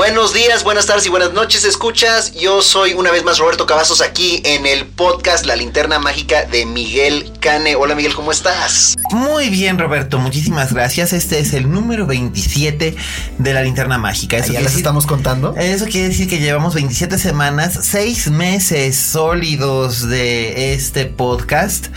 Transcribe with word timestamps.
Buenos 0.00 0.32
días, 0.32 0.64
buenas 0.64 0.86
tardes 0.86 1.04
y 1.04 1.10
buenas 1.10 1.34
noches, 1.34 1.62
escuchas. 1.64 2.32
Yo 2.32 2.62
soy 2.62 2.94
una 2.94 3.10
vez 3.10 3.22
más 3.22 3.36
Roberto 3.36 3.66
Cavazos 3.66 4.00
aquí 4.00 4.40
en 4.46 4.64
el 4.64 4.86
podcast 4.86 5.44
La 5.44 5.56
Linterna 5.56 5.98
Mágica 5.98 6.46
de 6.46 6.64
Miguel 6.64 7.30
Cane. 7.38 7.76
Hola 7.76 7.94
Miguel, 7.94 8.14
¿cómo 8.14 8.32
estás? 8.32 8.96
Muy 9.10 9.50
bien, 9.50 9.78
Roberto, 9.78 10.18
muchísimas 10.18 10.72
gracias. 10.72 11.12
Este 11.12 11.38
es 11.38 11.52
el 11.52 11.70
número 11.70 12.06
27 12.06 12.96
de 13.36 13.52
La 13.52 13.62
Linterna 13.62 13.98
Mágica. 13.98 14.38
Eso 14.38 14.54
¿Ya 14.54 14.62
les 14.62 14.74
estamos 14.74 15.04
contando? 15.04 15.54
Eso 15.58 15.84
quiere 15.84 16.08
decir 16.08 16.30
que 16.30 16.38
llevamos 16.38 16.74
27 16.74 17.18
semanas, 17.18 17.78
6 17.82 18.30
meses 18.30 18.96
sólidos 18.96 20.08
de 20.08 20.72
este 20.72 21.04
podcast. 21.04 21.88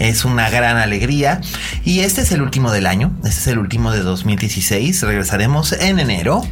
Es 0.00 0.24
una 0.24 0.50
gran 0.50 0.78
alegría. 0.78 1.40
Y 1.84 2.00
este 2.00 2.22
es 2.22 2.32
el 2.32 2.42
último 2.42 2.72
del 2.72 2.86
año, 2.86 3.12
este 3.18 3.38
es 3.38 3.46
el 3.46 3.58
último 3.58 3.92
de 3.92 4.00
2016. 4.00 5.02
Regresaremos 5.02 5.72
en 5.74 6.00
enero. 6.00 6.42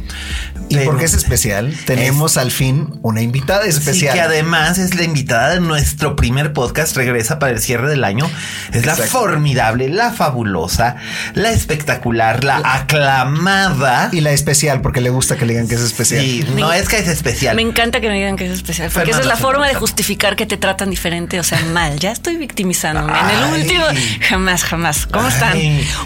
¿Y 0.69 0.77
por 0.85 1.00
qué 1.01 1.05
es 1.05 1.13
especial? 1.15 1.75
Tenemos 1.85 2.37
al 2.37 2.51
fin 2.51 2.99
una 3.01 3.23
invitada 3.23 3.65
especial. 3.65 4.13
Sí, 4.13 4.19
que 4.19 4.21
además 4.21 4.77
es 4.77 4.93
la 4.93 5.01
invitada 5.01 5.49
de 5.49 5.59
nuestro 5.59 6.15
primer 6.15 6.53
podcast. 6.53 6.95
Regresa 6.95 7.39
para 7.39 7.53
el 7.53 7.59
cierre 7.59 7.89
del 7.89 8.03
año. 8.03 8.29
Es 8.71 8.85
la 8.85 8.95
formidable, 8.95 9.89
la 9.89 10.11
fabulosa, 10.11 10.97
la 11.33 11.53
espectacular, 11.53 12.43
la 12.43 12.61
aclamada. 12.63 14.09
Y 14.11 14.21
la 14.21 14.29
especial, 14.31 14.81
porque 14.81 15.01
le 15.01 15.09
gusta 15.09 15.37
que 15.37 15.47
le 15.47 15.53
digan 15.53 15.67
que 15.67 15.73
es 15.73 15.81
especial. 15.81 16.21
Sí, 16.21 16.45
no 16.55 16.71
es 16.71 16.87
que 16.87 16.99
es 16.99 17.07
especial. 17.07 17.55
Me 17.55 17.63
encanta 17.63 17.99
que 17.99 18.07
me 18.07 18.17
digan 18.17 18.35
que 18.35 18.45
es 18.45 18.51
especial. 18.51 18.91
Porque 18.93 19.09
esa 19.09 19.21
es 19.21 19.25
la 19.25 19.37
forma 19.37 19.67
de 19.67 19.73
justificar 19.73 20.35
que 20.35 20.45
te 20.45 20.57
tratan 20.57 20.91
diferente, 20.91 21.39
o 21.39 21.43
sea, 21.43 21.59
mal. 21.73 21.97
Ya 21.97 22.11
estoy 22.11 22.37
victimizándome. 22.37 23.11
En 23.11 23.29
el 23.29 23.61
último, 23.61 23.85
jamás, 24.29 24.63
jamás. 24.63 25.07
¿Cómo 25.07 25.27
están? 25.27 25.57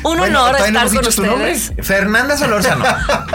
Un 0.04 0.22
honor 0.22 0.56
estar 0.56 0.88
con 0.88 1.06
ustedes. 1.06 1.74
Fernanda 1.82 2.38
Solórzano. 2.38 2.86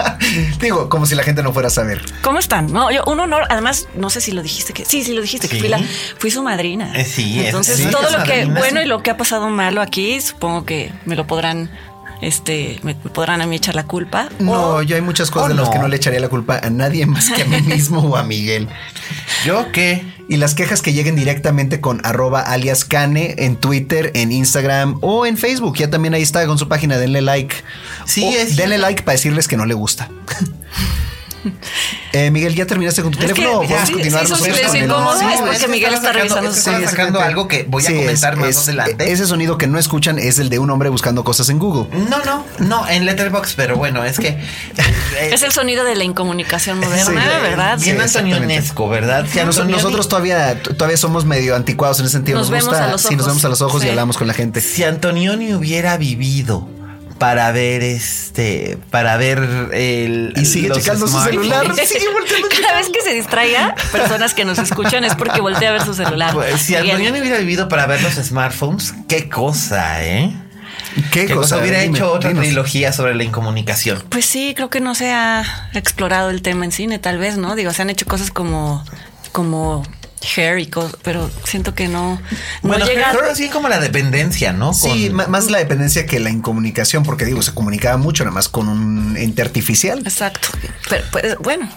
Digo, 0.59 0.89
como 0.89 1.05
si 1.05 1.13
la 1.13 1.21
gente 1.21 1.43
no 1.43 1.50
fuera 1.53 1.67
a 1.67 1.71
saber. 1.71 2.01
¿Cómo 2.21 2.39
están? 2.39 2.71
No, 2.71 2.91
yo, 2.91 3.03
un 3.05 3.19
honor. 3.19 3.43
Además, 3.49 3.87
no 3.95 4.09
sé 4.09 4.21
si 4.21 4.31
lo 4.31 4.41
dijiste 4.41 4.73
que 4.73 4.85
sí, 4.85 5.03
sí 5.03 5.13
lo 5.13 5.21
dijiste 5.21 5.47
que 5.47 5.57
fui, 5.57 5.67
la, 5.67 5.79
fui 6.17 6.31
su 6.31 6.43
madrina. 6.43 6.93
Eh, 6.95 7.05
sí, 7.05 7.45
entonces 7.45 7.89
todo 7.89 8.09
lo 8.09 8.23
que 8.23 8.45
bueno 8.45 8.81
y 8.81 8.85
lo 8.85 9.03
que 9.03 9.11
ha 9.11 9.17
pasado 9.17 9.49
malo 9.49 9.81
aquí, 9.81 10.19
supongo 10.21 10.65
que 10.65 10.91
me 11.05 11.15
lo 11.15 11.27
podrán 11.27 11.69
este, 12.21 12.79
me 12.83 12.93
podrán 12.93 13.41
a 13.41 13.47
mí 13.47 13.55
echar 13.55 13.75
la 13.75 13.85
culpa. 13.85 14.29
No, 14.39 14.81
yo 14.83 14.95
hay 14.95 15.01
muchas 15.01 15.31
cosas 15.31 15.49
de 15.49 15.55
las 15.55 15.69
que 15.69 15.79
no 15.79 15.87
le 15.87 15.95
echaría 15.95 16.19
la 16.19 16.29
culpa 16.29 16.59
a 16.61 16.69
nadie 16.69 17.05
más 17.05 17.29
que 17.29 17.41
a 17.41 17.45
mí 17.45 17.61
mismo 17.65 17.99
o 17.99 18.15
a 18.15 18.23
Miguel. 18.23 18.69
¿Yo 19.45 19.71
qué? 19.71 20.05
Y 20.29 20.37
las 20.37 20.53
quejas 20.53 20.81
que 20.81 20.93
lleguen 20.93 21.15
directamente 21.15 21.81
con 21.81 21.99
arroba 22.05 22.41
alias 22.41 22.85
Cane 22.85 23.35
en 23.39 23.57
Twitter, 23.57 24.11
en 24.13 24.31
Instagram 24.31 24.99
o 25.01 25.25
en 25.25 25.35
Facebook. 25.35 25.77
Ya 25.77 25.89
también 25.89 26.13
ahí 26.13 26.21
está 26.21 26.45
con 26.45 26.57
su 26.57 26.67
página, 26.67 26.97
denle 26.97 27.21
like. 27.21 27.55
Sí, 28.05 28.23
es 28.25 28.55
denle 28.55 28.77
like 28.77 29.01
para 29.03 29.13
decirles 29.13 29.47
que 29.47 29.57
no 29.57 29.65
le 29.65 29.73
gusta. 29.73 30.09
Eh, 32.13 32.29
Miguel, 32.29 32.53
¿ya 32.55 32.65
terminaste 32.65 33.01
con 33.03 33.11
tu 33.11 33.19
teléfono 33.19 33.59
o 33.59 33.61
podemos 33.61 33.89
continuar 33.89 34.25
sí, 34.25 34.31
nosotros 34.31 34.57
con 34.57 34.75
el... 34.75 35.33
es 35.33 35.39
porque 35.39 35.67
Miguel 35.69 35.93
está 35.93 36.11
revisando 36.11 36.49
Está 36.49 36.89
sacando 36.89 37.21
algo 37.21 37.47
que 37.47 37.63
voy 37.63 37.85
a 37.85 37.95
comentar 37.95 38.35
más 38.35 38.67
adelante. 38.67 39.09
Ese 39.09 39.25
sonido 39.25 39.57
que 39.57 39.65
no 39.67 39.79
escuchan 39.79 40.19
es 40.19 40.37
el 40.37 40.49
de 40.49 40.59
un 40.59 40.69
hombre 40.71 40.89
buscando 40.89 41.23
cosas 41.23 41.47
en 41.47 41.57
Google. 41.57 41.87
No, 42.09 42.21
no, 42.25 42.45
no, 42.59 42.85
en 42.89 43.05
Letterboxd, 43.05 43.55
pero 43.55 43.77
bueno, 43.77 44.03
es 44.03 44.19
que... 44.19 44.27
Eh, 44.27 45.29
es 45.31 45.41
el 45.43 45.53
sonido 45.53 45.85
de 45.85 45.95
la 45.95 46.03
incomunicación 46.03 46.79
moderna, 46.79 47.39
¿verdad? 47.41 47.79
Bien 47.79 48.01
Antonio 48.01 48.39
Nesco, 48.41 48.89
¿verdad? 48.89 49.25
nosotros 49.69 50.09
todavía, 50.09 50.61
todavía 50.61 50.97
somos 50.97 51.23
medio 51.23 51.55
anticuados 51.55 51.99
en 51.99 52.07
ese 52.07 52.13
sentido. 52.13 52.39
Nos, 52.39 52.49
vemos 52.49 52.73
a 52.73 52.87
los 52.87 53.01
ojos. 53.01 53.09
Sí, 53.09 53.15
nos 53.15 53.27
vemos 53.27 53.45
a 53.45 53.49
los 53.49 53.61
ojos 53.61 53.85
y 53.85 53.89
hablamos 53.89 54.17
con 54.17 54.27
la 54.27 54.33
gente. 54.33 54.59
Si 54.59 54.83
Antonioni 54.83 55.53
hubiera 55.53 55.95
vivido 55.95 56.67
para 57.21 57.51
ver 57.51 57.83
este, 57.83 58.79
para 58.89 59.15
ver 59.15 59.69
el. 59.73 60.33
Y 60.35 60.45
sigue 60.45 60.71
checando 60.71 61.07
su 61.07 61.21
celular. 61.21 61.67
Cada 62.61 62.77
vez 62.79 62.89
que 62.89 63.01
se 63.03 63.13
distraiga, 63.13 63.75
personas 63.91 64.33
que 64.33 64.43
nos 64.43 64.57
escuchan 64.57 65.03
es 65.03 65.13
porque 65.13 65.39
voltea 65.39 65.69
a 65.69 65.73
ver 65.73 65.85
su 65.85 65.93
celular. 65.93 66.33
Pues, 66.33 66.59
si 66.63 66.75
Antonio 66.75 67.11
hubiera 67.11 67.37
vivido 67.37 67.69
para 67.69 67.85
ver 67.85 68.01
los 68.01 68.15
smartphones, 68.15 68.95
qué 69.07 69.29
cosa, 69.29 70.03
¿eh? 70.03 70.33
¿Qué, 71.11 71.29
cosa? 71.29 71.57
Hubiera 71.57 71.83
hecho 71.83 72.11
otra 72.11 72.33
trilogía 72.33 72.91
sobre 72.91 73.13
la 73.13 73.23
incomunicación. 73.23 74.03
Pues 74.09 74.25
sí, 74.25 74.53
creo 74.55 74.71
que 74.71 74.79
no 74.79 74.95
se 74.95 75.11
ha 75.11 75.69
explorado 75.75 76.31
el 76.31 76.41
tema 76.41 76.65
en 76.65 76.71
cine, 76.71 76.97
tal 76.97 77.19
vez, 77.19 77.37
¿no? 77.37 77.55
Digo, 77.55 77.71
se 77.71 77.83
han 77.83 77.91
hecho 77.91 78.07
cosas 78.07 78.31
como, 78.31 78.83
como 79.31 79.83
hair 80.21 80.59
y 80.59 80.67
cosas, 80.67 80.97
pero 81.03 81.29
siento 81.43 81.73
que 81.73 81.87
no. 81.87 82.21
bueno, 82.61 82.85
llega... 82.85 83.11
así 83.29 83.49
como 83.49 83.67
la 83.69 83.79
dependencia, 83.79 84.53
¿no? 84.53 84.73
Sí, 84.73 85.09
más 85.09 85.49
la 85.49 85.57
dependencia 85.57 86.05
que 86.05 86.19
la 86.19 86.29
incomunicación, 86.29 87.03
porque 87.03 87.25
digo, 87.25 87.41
se 87.41 87.53
comunicaba 87.53 87.97
mucho 87.97 88.23
nada 88.23 88.33
más 88.33 88.49
con 88.49 88.67
un 88.67 89.17
ente 89.17 89.41
artificial. 89.41 89.99
Exacto. 89.99 90.49
Pero, 90.89 91.03
pues, 91.11 91.37
bueno, 91.39 91.69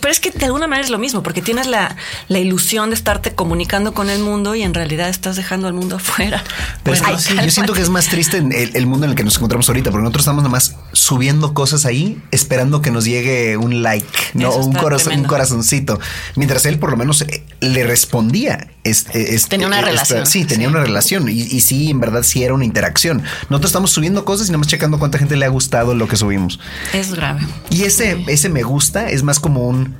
pero 0.00 0.12
es 0.12 0.20
que 0.20 0.30
de 0.30 0.44
alguna 0.44 0.66
manera 0.66 0.84
es 0.84 0.90
lo 0.90 0.98
mismo, 0.98 1.22
porque 1.22 1.42
tienes 1.42 1.66
la, 1.66 1.96
la, 2.28 2.38
ilusión 2.38 2.90
de 2.90 2.94
estarte 2.94 3.34
comunicando 3.34 3.94
con 3.94 4.10
el 4.10 4.20
mundo 4.20 4.54
y 4.54 4.62
en 4.62 4.74
realidad 4.74 5.08
estás 5.08 5.36
dejando 5.36 5.66
al 5.66 5.74
mundo 5.74 5.96
afuera. 5.96 6.44
Pero 6.82 6.96
yo 6.96 7.50
siento 7.50 7.72
que 7.72 7.82
es 7.82 7.88
más 7.88 8.08
triste 8.08 8.38
el, 8.38 8.86
mundo 8.86 9.06
en 9.06 9.10
el 9.10 9.16
que 9.16 9.24
nos 9.24 9.36
encontramos 9.36 9.68
ahorita, 9.68 9.90
porque 9.90 10.02
nosotros 10.02 10.22
estamos 10.22 10.42
nada 10.42 10.52
más 10.52 10.76
subiendo 10.92 11.54
cosas 11.54 11.86
ahí, 11.86 12.22
esperando 12.30 12.82
que 12.82 12.90
nos 12.90 13.04
llegue 13.04 13.56
un 13.56 13.82
like, 13.82 14.06
no 14.34 14.54
un, 14.54 14.72
corazón, 14.74 15.20
un 15.20 15.24
corazoncito. 15.24 15.98
Mientras 16.34 16.66
él 16.66 16.78
por 16.78 16.90
lo 16.90 16.96
menos 16.96 17.22
eh, 17.22 17.45
le 17.60 17.84
respondía. 17.84 18.68
Este, 18.84 19.38
tenía 19.48 19.66
una 19.66 19.80
relación. 19.80 20.26
Sí, 20.26 20.44
tenía 20.44 20.68
una 20.68 20.80
relación. 20.80 21.28
Y, 21.28 21.32
y, 21.32 21.60
sí, 21.60 21.90
en 21.90 22.00
verdad 22.00 22.22
sí 22.22 22.44
era 22.44 22.54
una 22.54 22.64
interacción. 22.64 23.22
Nosotros 23.48 23.70
estamos 23.70 23.90
subiendo 23.90 24.24
cosas 24.24 24.48
y 24.48 24.50
nada 24.50 24.58
más 24.58 24.68
checando 24.68 24.98
cuánta 24.98 25.18
gente 25.18 25.36
le 25.36 25.44
ha 25.44 25.48
gustado 25.48 25.94
lo 25.94 26.06
que 26.08 26.16
subimos. 26.16 26.60
Es 26.92 27.14
grave. 27.14 27.40
Y 27.70 27.82
ese, 27.84 28.24
ese 28.28 28.48
me 28.48 28.62
gusta 28.62 29.10
es 29.10 29.22
más 29.22 29.40
como 29.40 29.66
un 29.66 29.94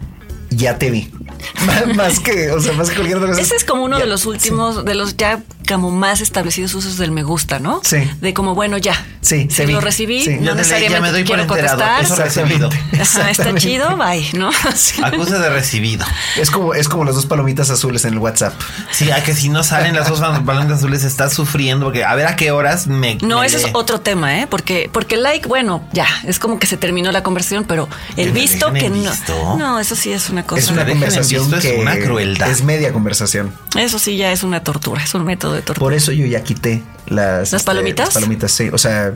ya 0.50 0.78
te 0.78 0.90
vi. 0.90 1.10
más 1.96 2.20
que, 2.20 2.50
o 2.50 2.60
sea, 2.60 2.72
más 2.74 2.88
que 2.88 2.96
cualquier 2.96 3.18
otra 3.18 3.30
cosa. 3.30 3.40
Ese 3.40 3.56
es 3.56 3.64
como 3.64 3.84
uno 3.84 3.98
de 3.98 4.06
los 4.06 4.26
últimos, 4.26 4.84
de 4.84 4.94
los 4.94 5.16
ya 5.16 5.42
como 5.66 5.90
más 5.90 6.20
establecidos 6.20 6.74
usos 6.74 6.96
del 6.96 7.10
me 7.10 7.22
gusta, 7.22 7.58
¿no? 7.58 7.80
Sí. 7.84 7.98
De 8.20 8.34
como, 8.34 8.54
bueno, 8.54 8.78
ya. 8.78 9.04
Sí, 9.20 9.48
se 9.50 9.66
lo 9.66 9.80
recibí, 9.80 10.38
no 10.40 10.54
necesariamente 10.54 10.94
ya 10.94 11.00
me 11.00 11.10
doy 11.10 11.24
quiero 11.24 11.46
contestar. 11.46 12.04
Eso 12.04 12.16
recibido. 12.16 12.70
está 12.92 13.54
chido, 13.56 13.96
bye, 13.96 14.24
¿no? 14.34 14.50
Acusa 15.02 15.38
de 15.38 15.50
recibido. 15.50 16.06
Es 16.36 16.50
como, 16.50 16.74
es 16.74 16.88
como 16.88 17.04
las 17.04 17.14
dos 17.14 17.26
palomitas 17.26 17.70
azules 17.70 18.04
en 18.04 18.14
el 18.14 18.18
WhatsApp. 18.18 18.54
Sí, 18.90 19.10
a 19.10 19.22
que 19.22 19.34
si 19.34 19.48
no 19.48 19.64
salen 19.64 19.94
las 19.94 20.08
dos 20.08 20.20
palomitas 20.20 20.78
azules 20.78 21.04
estás 21.04 21.34
sufriendo 21.34 21.86
porque 21.86 22.04
a 22.04 22.14
ver 22.14 22.26
a 22.26 22.36
qué 22.36 22.50
horas 22.50 22.86
me. 22.86 23.16
No, 23.22 23.42
ese 23.42 23.56
es 23.56 23.66
otro 23.72 24.00
tema, 24.00 24.40
¿eh? 24.40 24.46
Porque, 24.46 24.88
porque 24.92 25.16
like, 25.16 25.48
bueno, 25.48 25.84
ya, 25.92 26.06
es 26.24 26.38
como 26.38 26.58
que 26.58 26.66
se 26.66 26.76
terminó 26.76 27.10
la 27.12 27.22
conversación, 27.22 27.64
pero 27.64 27.88
el 28.16 28.32
visto 28.32 28.72
que 28.72 28.90
no. 28.90 29.56
No, 29.56 29.80
eso 29.80 29.96
sí 29.96 30.12
es 30.12 30.30
una 30.30 30.44
cosa. 30.44 30.60
Es 30.60 30.70
una 30.70 30.86
conversación 30.86 31.50
que 31.50 31.74
es 31.74 31.80
una 31.80 31.98
crueldad. 31.98 32.50
Es 32.50 32.62
media 32.62 32.92
conversación. 32.92 33.52
Eso 33.76 33.98
sí 33.98 34.16
ya 34.16 34.32
es 34.32 34.42
una 34.42 34.62
tortura, 34.62 35.02
es 35.02 35.14
un 35.14 35.24
método 35.24 35.55
de. 35.56 35.62
Por 35.62 35.94
eso 35.94 36.12
yo 36.12 36.26
ya 36.26 36.42
quité 36.42 36.82
las, 37.06 37.52
¿Las 37.52 37.62
palomitas. 37.62 38.08
Este, 38.08 38.20
las 38.20 38.24
palomitas, 38.24 38.52
sí. 38.52 38.68
O 38.72 38.78
sea, 38.78 39.14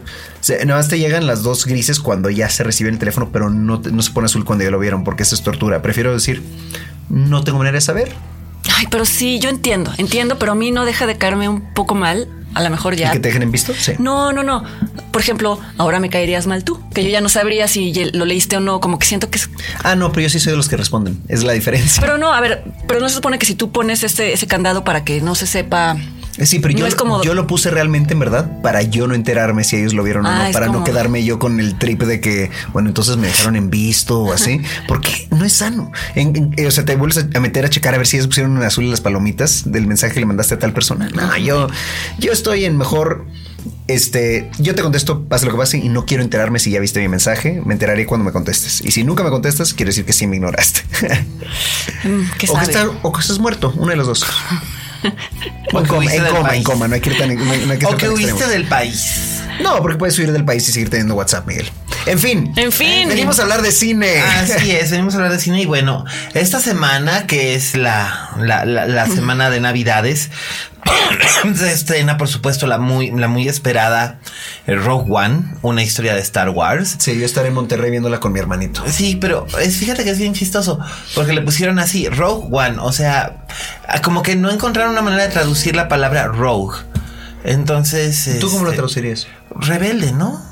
nada 0.65 0.77
más 0.79 0.89
te 0.89 0.99
llegan 0.99 1.27
las 1.27 1.43
dos 1.43 1.67
grises 1.67 2.01
cuando 2.01 2.31
ya 2.31 2.49
se 2.49 2.65
recibe 2.65 2.91
el 2.91 2.99
teléfono, 2.99 3.31
pero 3.33 3.51
no, 3.51 3.81
no 3.81 4.03
se 4.03 4.11
pone 4.11 4.27
azul 4.27 4.45
cuando 4.45 4.65
ya 4.65 4.71
lo 4.71 4.79
vieron, 4.79 5.05
porque 5.05 5.23
eso 5.23 5.35
es 5.35 5.43
tortura. 5.43 5.83
Prefiero 5.83 6.13
decir, 6.13 6.43
no 7.09 7.43
tengo 7.45 7.59
manera 7.59 7.77
de 7.77 7.83
saber. 7.83 8.13
Ay, 8.77 8.87
pero 8.91 9.05
sí, 9.05 9.39
yo 9.39 9.49
entiendo, 9.49 9.93
entiendo, 9.99 10.39
pero 10.39 10.53
a 10.53 10.55
mí 10.55 10.71
no 10.71 10.85
deja 10.85 11.07
de 11.07 11.17
caerme 11.17 11.49
un 11.49 11.73
poco 11.73 11.95
mal 11.95 12.29
a 12.55 12.63
lo 12.63 12.71
mejor 12.71 12.97
ya. 12.97 13.09
¿Y 13.09 13.13
que 13.13 13.21
te 13.21 13.29
dejen 13.29 13.43
en 13.43 13.53
visto? 13.53 13.73
Sí. 13.75 13.93
No, 13.99 14.33
no, 14.33 14.43
no. 14.43 14.65
Por 15.13 15.21
ejemplo, 15.21 15.61
ahora 15.79 16.01
me 16.01 16.11
caerías 16.11 16.47
mal 16.47 16.65
tú, 16.65 16.81
que 16.93 17.05
yo 17.05 17.11
ya 17.11 17.21
no 17.21 17.29
sabría 17.29 17.69
si 17.69 17.93
lo 18.13 18.25
leíste 18.25 18.57
o 18.57 18.61
no, 18.61 18.81
como 18.81 18.99
que 18.99 19.07
siento 19.07 19.31
que 19.31 19.39
es... 19.39 19.51
Ah, 19.83 19.95
no, 19.95 20.11
pero 20.11 20.23
yo 20.23 20.31
sí 20.31 20.41
soy 20.41 20.53
de 20.53 20.57
los 20.57 20.69
que 20.69 20.77
responden. 20.77 21.21
Es 21.29 21.43
la 21.43 21.53
diferencia. 21.53 22.01
Pero 22.01 22.19
no, 22.19 22.33
a 22.33 22.41
ver, 22.41 22.65
pero 22.89 23.01
no 23.01 23.09
se 23.09 23.17
supone 23.17 23.39
que 23.39 23.47
si 23.47 23.55
tú 23.55 23.71
pones 23.71 24.03
ese, 24.03 24.33
ese 24.33 24.47
candado 24.47 24.85
para 24.85 25.05
que 25.05 25.21
no 25.21 25.35
se 25.35 25.47
sepa 25.47 25.97
sí, 26.33 26.59
pero 26.59 26.75
yo, 26.75 27.23
yo 27.23 27.35
lo 27.35 27.47
puse 27.47 27.71
realmente 27.71 28.15
en 28.15 28.21
verdad 28.21 28.61
para 28.63 28.83
yo 28.83 29.07
no 29.07 29.15
enterarme 29.15 29.65
si 29.65 29.77
ellos 29.77 29.95
lo 29.95 30.03
vieron 30.03 30.27
o 30.27 30.31
no, 30.31 30.35
ah, 30.35 30.49
para 30.53 30.69
no 30.69 30.85
quedarme 30.85 31.25
yo 31.25 31.39
con 31.39 31.61
el 31.61 31.79
trip 31.79 32.03
de 32.03 32.21
que, 32.21 32.51
bueno, 32.73 32.89
entonces 32.89 33.17
me 33.17 33.27
dejaron 33.27 33.57
en 33.57 33.71
visto 33.71 34.21
o 34.21 34.33
así, 34.33 34.61
porque 34.89 35.29
no 35.31 35.45
es 35.45 35.53
sano. 35.53 35.93
Eh, 36.15 36.67
o 36.67 36.71
sea, 36.71 36.85
te 36.85 36.97
vuelves 36.97 37.27
a 37.35 37.41
meter 37.41 37.65
a 37.65 37.71
checar 37.71 37.95
a 37.95 37.99
ver 37.99 38.07
si 38.07 38.17
ellos 38.17 38.29
pusieron 38.29 38.57
en 38.57 38.63
azul 38.63 38.91
las 38.91 39.01
palomitas 39.01 39.71
del 39.71 39.87
mensaje 39.87 40.15
que 40.15 40.21
le 40.21 40.27
mandaste 40.27 40.55
a 40.55 40.59
tal 40.59 40.73
persona. 40.73 41.09
No, 41.15 41.37
yo, 41.37 41.69
yo 42.19 42.33
estoy 42.33 42.65
en 42.65 42.77
mejor 42.77 43.27
este, 43.89 44.51
yo 44.59 44.75
te 44.75 44.83
contesto, 44.83 45.25
pase 45.25 45.47
lo 45.47 45.53
que 45.53 45.59
pase, 45.59 45.79
y 45.79 45.89
no 45.89 46.07
quiero 46.07 46.23
enterarme 46.23 46.59
si 46.59 46.71
ya 46.71 46.81
viste 46.81 47.01
mi 47.01 47.09
mensaje. 47.09 47.61
Me 47.65 47.75
enteraré 47.75 48.07
cuando 48.07 48.25
me 48.25 48.33
contestes. 48.33 48.81
Y 48.85 48.93
si 48.93 49.05
nunca 49.05 49.25
me 49.25 49.31
contestas, 49.31 49.75
quiere 49.75 49.91
decir 49.91 50.05
que 50.05 50.13
sí 50.13 50.27
me 50.27 50.37
ignoraste. 50.37 50.83
Mm, 52.05 52.23
o, 52.31 52.39
que 52.39 52.47
estás, 52.47 52.87
o, 53.03 53.13
que 53.13 53.21
estás, 53.21 53.39
muerto, 53.39 53.73
uno 53.77 53.91
de 53.91 53.97
los 53.97 54.07
dos. 54.07 54.25
en, 55.03 55.87
coma, 55.87 56.55
en, 56.55 56.63
coma, 56.63 56.89
no 56.89 56.95
hay 56.95 57.01
que 57.01 57.11
ir 57.11 57.19
tan, 57.19 57.87
O 57.87 57.97
que 57.97 58.09
huiste 58.09 58.47
del 58.49 58.67
país. 58.67 59.41
No, 59.63 59.81
porque 59.83 59.99
puedes 59.99 60.19
huir 60.19 60.33
del 60.33 60.45
país 60.45 60.69
y 60.69 60.73
seguir 60.73 60.91
teniendo 60.91 61.15
WhatsApp, 61.15 61.47
Miguel. 61.47 61.71
En 62.07 62.19
fin. 62.19 62.53
En 62.57 62.73
fin. 62.73 63.09
Venimos 63.09 63.39
a 63.39 63.43
hablar 63.43 63.63
de 63.63 63.73
cine. 63.73 64.21
Así 64.21 64.71
es, 64.71 64.91
venimos 64.91 65.15
a 65.15 65.19
hablar 65.19 65.33
de 65.33 65.39
cine. 65.39 65.61
Y 65.63 65.67
bueno, 65.67 66.05
esta 66.35 66.61
semana, 66.61 67.27
que 67.27 67.55
es 67.55 67.77
la, 67.77 68.31
la, 68.39 68.65
la 68.65 69.07
semana 69.15 69.51
de 69.51 69.61
Navidades, 69.61 70.31
se 71.55 71.73
estrena, 71.73 72.17
por 72.17 72.29
supuesto, 72.29 72.67
la 72.67 72.79
muy, 72.79 73.11
la 73.11 73.29
muy 73.29 73.49
esperada 73.49 74.21
eh, 74.67 74.75
Rogue 74.75 75.07
One, 75.09 75.45
una 75.63 75.83
historia 75.83 76.15
de 76.15 76.21
Star 76.21 76.51
Wars. 76.51 76.97
Sí, 76.99 77.19
yo 77.19 77.25
estaré 77.25 77.49
en 77.49 77.55
Monterrey 77.55 77.91
viéndola 77.91 78.21
con 78.21 78.33
mi 78.33 78.39
hermanito. 78.39 78.83
Sí, 78.87 79.17
pero 79.17 79.47
es, 79.61 79.77
fíjate 79.77 80.05
que 80.05 80.11
es 80.11 80.19
bien 80.19 80.35
chistoso, 80.35 80.79
porque 81.15 81.33
le 81.33 81.43
pusieron 81.43 81.79
así, 81.79 82.09
Rogue 82.09 82.49
One, 82.51 82.79
o 82.81 82.93
sea, 82.93 83.47
como 84.03 84.23
que 84.23 84.37
no 84.37 84.51
encontraron 84.51 84.93
una 84.93 85.03
manera 85.03 85.25
de 85.25 85.31
traducir 85.31 85.77
la 85.77 85.89
palabra 85.89 86.27
Rogue. 86.27 86.79
Entonces... 87.45 88.39
¿Tú 88.41 88.51
cómo 88.51 88.65
lo 88.65 88.71
este, 88.71 88.77
traducirías? 88.77 89.27
Rebelde, 89.51 90.13
¿no? 90.13 90.51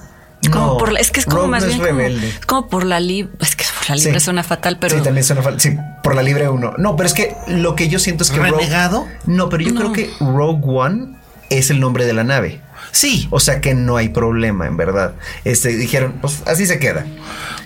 como 0.52 0.78
por 0.78 0.96
es 0.98 1.10
que 1.10 1.20
es 1.20 1.26
como 1.26 1.48
más 1.48 1.66
bien 1.66 1.80
como, 1.80 2.00
es 2.00 2.46
como 2.46 2.68
por 2.68 2.84
la 2.84 3.00
libre, 3.00 3.32
es 3.40 3.56
la 3.88 3.96
libre 3.96 4.20
suena 4.20 4.42
fatal, 4.42 4.78
pero 4.80 4.96
Sí, 4.96 5.02
también 5.02 5.24
suena 5.24 5.42
fatal. 5.42 5.60
Sí, 5.60 5.76
por 6.02 6.14
la 6.14 6.22
libre 6.22 6.48
uno. 6.48 6.74
No, 6.78 6.96
pero 6.96 7.06
es 7.06 7.14
que 7.14 7.34
lo 7.48 7.74
que 7.76 7.88
yo 7.88 7.98
siento 7.98 8.22
es 8.24 8.30
que 8.30 8.40
renegado. 8.40 9.06
no, 9.26 9.48
pero 9.48 9.62
yo 9.64 9.74
creo 9.74 9.92
que 9.92 10.10
Rogue 10.20 10.62
One 10.64 11.16
es 11.50 11.70
el 11.70 11.80
nombre 11.80 12.04
de 12.06 12.12
la 12.12 12.24
nave. 12.24 12.60
Sí. 12.90 13.28
O 13.30 13.40
sea 13.40 13.60
que 13.60 13.74
no 13.74 13.96
hay 13.96 14.08
problema, 14.08 14.66
en 14.66 14.76
verdad. 14.76 15.14
Este 15.44 15.68
dijeron, 15.68 16.18
pues 16.20 16.42
así 16.46 16.66
se 16.66 16.78
queda. 16.78 17.06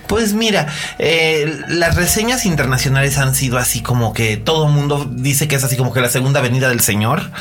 Pues 0.07 0.33
mira, 0.33 0.67
eh, 0.99 1.61
las 1.69 1.95
reseñas 1.95 2.45
internacionales 2.45 3.17
han 3.17 3.33
sido 3.33 3.57
así 3.57 3.81
como 3.81 4.13
que 4.13 4.37
todo 4.37 4.67
el 4.67 4.73
mundo 4.73 5.09
dice 5.09 5.47
que 5.47 5.55
es 5.55 5.63
así 5.63 5.77
como 5.77 5.93
que 5.93 6.01
la 6.01 6.09
segunda 6.09 6.41
venida 6.41 6.69
del 6.69 6.81
Señor. 6.81 7.31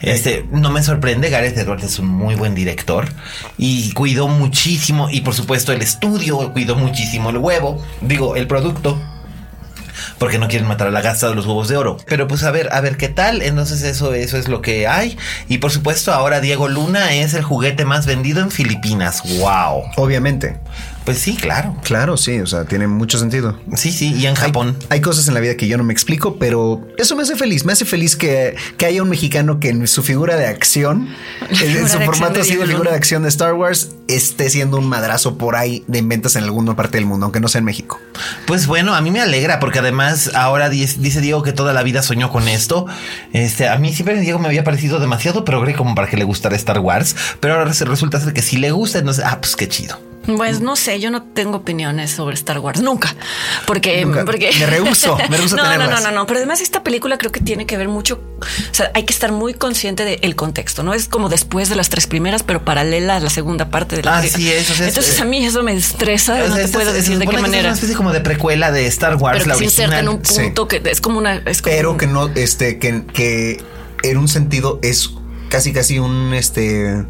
Este, 0.00 0.44
no 0.50 0.70
me 0.70 0.82
sorprende, 0.82 1.30
Gareth 1.30 1.56
Edwards 1.56 1.84
es 1.84 1.98
un 1.98 2.08
muy 2.08 2.34
buen 2.34 2.54
director 2.54 3.08
y 3.56 3.92
cuidó 3.92 4.28
muchísimo, 4.28 5.08
y 5.08 5.22
por 5.22 5.34
supuesto 5.34 5.72
el 5.72 5.80
estudio 5.80 6.52
cuidó 6.52 6.76
muchísimo 6.76 7.30
el 7.30 7.38
huevo, 7.38 7.82
digo, 8.02 8.36
el 8.36 8.46
producto 8.46 9.00
porque 10.18 10.38
no 10.38 10.48
quieren 10.48 10.68
matar 10.68 10.88
a 10.88 10.90
la 10.90 11.00
gasta 11.00 11.28
de 11.28 11.34
los 11.34 11.46
huevos 11.46 11.68
de 11.68 11.76
oro. 11.76 11.96
Pero 12.06 12.28
pues 12.28 12.42
a 12.44 12.50
ver, 12.50 12.68
a 12.72 12.80
ver 12.80 12.96
qué 12.96 13.08
tal. 13.08 13.42
Entonces 13.42 13.82
eso, 13.82 14.14
eso 14.14 14.38
es 14.38 14.48
lo 14.48 14.62
que 14.62 14.86
hay. 14.86 15.16
Y 15.48 15.58
por 15.58 15.70
supuesto 15.70 16.12
ahora 16.12 16.40
Diego 16.40 16.68
Luna 16.68 17.14
es 17.14 17.34
el 17.34 17.42
juguete 17.42 17.84
más 17.84 18.06
vendido 18.06 18.40
en 18.40 18.50
Filipinas. 18.50 19.22
Wow. 19.38 19.84
Obviamente. 19.96 20.56
Pues 21.04 21.18
sí, 21.18 21.36
claro. 21.36 21.76
Claro, 21.82 22.16
sí, 22.16 22.40
o 22.40 22.46
sea, 22.46 22.64
tiene 22.64 22.86
mucho 22.86 23.18
sentido. 23.18 23.58
Sí, 23.74 23.92
sí, 23.92 24.14
y 24.14 24.26
en 24.26 24.34
Japón. 24.34 24.76
Hay, 24.88 25.02
cosas 25.02 25.28
en 25.28 25.34
la 25.34 25.40
vida 25.40 25.54
que 25.56 25.66
yo 25.66 25.76
no 25.76 25.84
me 25.84 25.92
explico, 25.92 26.38
pero 26.38 26.86
eso 26.96 27.14
me 27.14 27.22
hace 27.22 27.36
feliz. 27.36 27.66
Me 27.66 27.72
hace 27.72 27.84
feliz 27.84 28.16
que, 28.16 28.56
haya 28.84 29.02
un 29.02 29.10
mexicano 29.10 29.60
que 29.60 29.68
en 29.68 29.86
su 29.86 30.02
figura 30.02 30.36
de 30.36 30.46
acción, 30.46 31.08
en, 31.50 31.88
su 31.88 31.98
formato 32.00 32.40
así 32.40 32.56
de 32.56 32.66
figura 32.66 32.90
de 32.90 32.96
acción 32.96 33.22
de 33.22 33.28
Star 33.28 33.52
Wars, 33.52 33.90
esté 34.08 34.48
siendo 34.48 34.78
un 34.78 34.88
madrazo 34.88 35.36
por 35.36 35.56
ahí 35.56 35.84
de 35.88 35.98
inventas 35.98 36.36
en 36.36 36.44
alguna 36.44 36.74
parte 36.74 36.96
del 36.96 37.06
mundo, 37.06 37.26
aunque 37.26 37.40
no 37.40 37.48
sea 37.48 37.58
en 37.58 37.66
México. 37.66 38.00
Pues 38.46 38.66
bueno, 38.66 38.94
a 38.94 39.02
mí 39.02 39.10
me 39.10 39.20
alegra 39.20 39.60
porque 39.60 39.80
además 39.80 40.30
ahora 40.34 40.70
dice 40.70 41.20
Diego 41.20 41.42
que 41.42 41.52
toda 41.52 41.74
la 41.74 41.82
vida 41.82 42.02
soñó 42.02 42.30
con 42.30 42.48
esto. 42.48 42.86
Este, 43.34 43.68
a 43.68 43.76
mí 43.76 43.92
siempre 43.92 44.18
Diego 44.20 44.38
me 44.38 44.46
había 44.46 44.64
parecido 44.64 45.00
demasiado 45.00 45.44
progre 45.44 45.74
como 45.74 45.94
para 45.94 46.08
que 46.08 46.16
le 46.16 46.24
gustara 46.24 46.56
Star 46.56 46.78
Wars, 46.78 47.14
pero 47.40 47.54
ahora 47.54 47.70
resulta 47.70 48.20
ser 48.20 48.32
que 48.32 48.42
sí 48.42 48.56
le 48.56 48.70
gusta, 48.70 48.98
entonces, 48.98 49.22
ah, 49.26 49.38
pues 49.40 49.54
qué 49.56 49.68
chido. 49.68 50.13
Pues 50.26 50.60
no 50.60 50.76
sé, 50.76 51.00
yo 51.00 51.10
no 51.10 51.22
tengo 51.22 51.58
opiniones 51.58 52.10
sobre 52.10 52.34
Star 52.34 52.58
Wars 52.58 52.80
nunca, 52.80 53.14
porque, 53.66 54.06
porque... 54.24 54.50
me 54.58 54.66
rehuso, 54.66 55.18
me 55.28 55.36
rehuso 55.36 55.56
no, 55.56 55.64
no, 55.76 55.86
no, 55.86 56.00
no, 56.00 56.10
no, 56.10 56.26
pero 56.26 56.38
además 56.38 56.60
esta 56.60 56.82
película 56.82 57.18
creo 57.18 57.30
que 57.30 57.40
tiene 57.40 57.66
que 57.66 57.76
ver 57.76 57.88
mucho, 57.88 58.20
o 58.40 58.74
sea, 58.74 58.90
hay 58.94 59.04
que 59.04 59.12
estar 59.12 59.32
muy 59.32 59.54
consciente 59.54 60.04
del 60.04 60.36
contexto, 60.36 60.82
¿no? 60.82 60.94
Es 60.94 61.08
como 61.08 61.28
después 61.28 61.68
de 61.68 61.76
las 61.76 61.90
tres 61.90 62.06
primeras, 62.06 62.42
pero 62.42 62.64
paralela 62.64 63.16
a 63.16 63.20
la 63.20 63.30
segunda 63.30 63.68
parte 63.70 63.96
de 63.96 64.02
la 64.02 64.18
Así 64.18 64.50
es, 64.50 64.70
o 64.70 64.74
sea, 64.74 64.88
Entonces 64.88 65.20
a 65.20 65.24
mí 65.24 65.44
eso 65.44 65.62
me 65.62 65.74
estresa, 65.74 66.38
no 66.48 66.54
te 66.54 66.68
puedo 66.68 66.92
decir 66.92 67.18
de 67.18 67.26
qué 67.26 67.38
manera. 67.38 67.58
Es 67.58 67.64
una 67.64 67.74
especie 67.74 67.96
como 67.96 68.12
de 68.12 68.20
precuela 68.20 68.72
de 68.72 68.86
Star 68.86 69.16
Wars, 69.16 69.38
pero 69.38 69.54
la 69.54 69.58
que 69.58 69.70
se 69.70 69.84
en 69.84 70.08
un 70.08 70.22
punto 70.22 70.68
que 70.68 70.82
es 70.84 71.00
como 71.00 71.18
una... 71.18 71.36
Es 71.44 71.60
pero 71.62 71.96
que 71.96 72.06
no, 72.06 72.28
este, 72.28 72.78
que, 72.78 73.04
que 73.12 73.62
en 74.02 74.18
un 74.18 74.28
sentido 74.28 74.78
es 74.82 75.10
casi 75.54 75.72
casi 75.72 76.00
un 76.00 76.34
este 76.34 77.04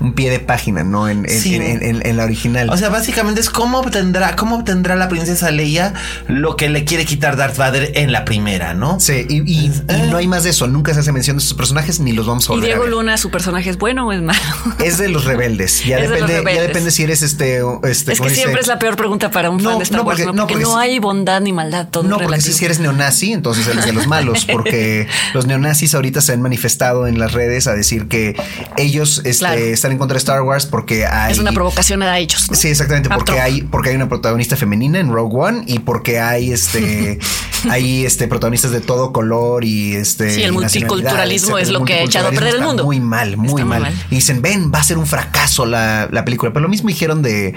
un 0.00 0.14
pie 0.14 0.30
de 0.30 0.40
página, 0.40 0.84
¿no? 0.84 1.06
En, 1.06 1.26
en, 1.28 2.16
la 2.16 2.24
original. 2.24 2.70
O 2.70 2.76
sea, 2.78 2.88
básicamente 2.88 3.42
es 3.42 3.50
cómo 3.50 3.80
obtendrá, 3.80 4.36
cómo 4.36 4.56
obtendrá 4.56 4.96
la 4.96 5.10
princesa 5.10 5.50
Leia 5.50 5.92
lo 6.26 6.56
que 6.56 6.70
le 6.70 6.86
quiere 6.86 7.04
quitar 7.04 7.36
Darth 7.36 7.58
Vader 7.58 7.92
en 7.96 8.10
la 8.10 8.24
primera, 8.24 8.72
¿no? 8.72 8.98
Sí, 9.00 9.26
y, 9.28 9.70
no 10.10 10.16
hay 10.16 10.26
más 10.26 10.44
de 10.44 10.50
eso. 10.50 10.66
Nunca 10.66 10.94
se 10.94 11.00
hace 11.00 11.12
mención 11.12 11.36
de 11.36 11.42
sus 11.42 11.52
personajes 11.52 12.00
ni 12.00 12.12
los 12.12 12.26
vamos 12.26 12.48
a 12.48 12.54
volver. 12.54 12.70
Y 12.70 12.72
Diego 12.72 12.86
Luna, 12.86 13.18
su 13.18 13.30
personaje 13.30 13.68
es 13.68 13.76
bueno 13.76 14.06
o 14.06 14.12
es 14.12 14.22
malo. 14.22 14.40
Es 14.78 14.96
de 14.96 15.08
los 15.08 15.26
rebeldes. 15.26 15.84
Ya 15.84 15.98
depende, 15.98 16.42
ya 16.54 16.62
depende 16.62 16.90
si 16.90 17.02
eres 17.02 17.20
este. 17.20 17.60
este 17.82 18.14
es 18.14 18.20
que 18.20 18.30
siempre 18.30 18.62
es 18.62 18.66
la 18.66 18.78
peor 18.78 18.96
pregunta 18.96 19.30
para 19.30 19.50
un 19.50 19.60
fan 19.60 19.76
de 19.76 19.84
Star 19.84 20.00
Wars, 20.00 20.24
¿no? 20.24 20.46
Porque, 20.46 20.62
no, 20.62 20.78
hay 20.78 20.98
bondad 20.98 21.42
ni 21.42 21.52
maldad. 21.52 21.88
Todo 21.90 22.04
no, 22.04 22.18
porque 22.18 22.40
si 22.40 22.64
eres 22.64 22.80
neonazi, 22.80 23.34
entonces 23.34 23.68
eres 23.68 23.84
de 23.84 23.92
los 23.92 24.06
malos, 24.06 24.46
porque 24.50 25.06
los 25.34 25.46
neonazis 25.46 25.94
ahorita 25.94 26.22
se 26.22 26.32
han 26.32 26.40
manifestado 26.40 27.06
en 27.06 27.18
las 27.18 27.32
redes 27.32 27.66
a 27.66 27.74
decir 27.74 27.89
que 27.98 28.34
ellos 28.76 29.22
este, 29.24 29.72
están 29.72 29.92
en 29.92 29.98
contra 29.98 30.14
de 30.14 30.18
Star 30.18 30.42
Wars 30.42 30.66
porque 30.66 31.06
hay. 31.06 31.32
Es 31.32 31.38
una 31.38 31.52
provocación 31.52 32.02
a 32.02 32.18
ellos. 32.18 32.48
Sí, 32.52 32.68
exactamente. 32.68 33.08
Porque 33.08 33.40
hay, 33.40 33.62
porque 33.62 33.90
hay 33.90 33.96
una 33.96 34.08
protagonista 34.08 34.56
femenina 34.56 34.98
en 34.98 35.12
Rogue 35.12 35.36
One 35.36 35.64
y 35.66 35.80
porque 35.80 36.20
hay 36.20 36.52
este, 36.52 37.18
hay 37.70 38.04
este 38.04 38.28
protagonistas 38.28 38.70
de 38.70 38.80
todo 38.80 39.12
color 39.12 39.64
y 39.64 39.94
este. 39.94 40.34
Sí, 40.34 40.42
el 40.42 40.52
multiculturalismo 40.52 41.58
es 41.58 41.70
lo 41.70 41.84
que 41.84 41.94
ha 41.94 42.02
echado 42.02 42.28
a 42.28 42.30
perder 42.30 42.56
el 42.56 42.62
mundo. 42.62 42.84
Muy 42.84 43.00
mal, 43.00 43.36
muy 43.36 43.64
mal. 43.64 43.92
Y 44.10 44.16
dicen, 44.16 44.42
ven, 44.42 44.70
va 44.72 44.80
a 44.80 44.84
ser 44.84 44.98
un 44.98 45.06
fracaso 45.06 45.66
la, 45.66 46.08
la 46.10 46.24
película. 46.24 46.52
Pero 46.52 46.62
lo 46.62 46.68
mismo 46.68 46.88
dijeron 46.88 47.22
de, 47.22 47.54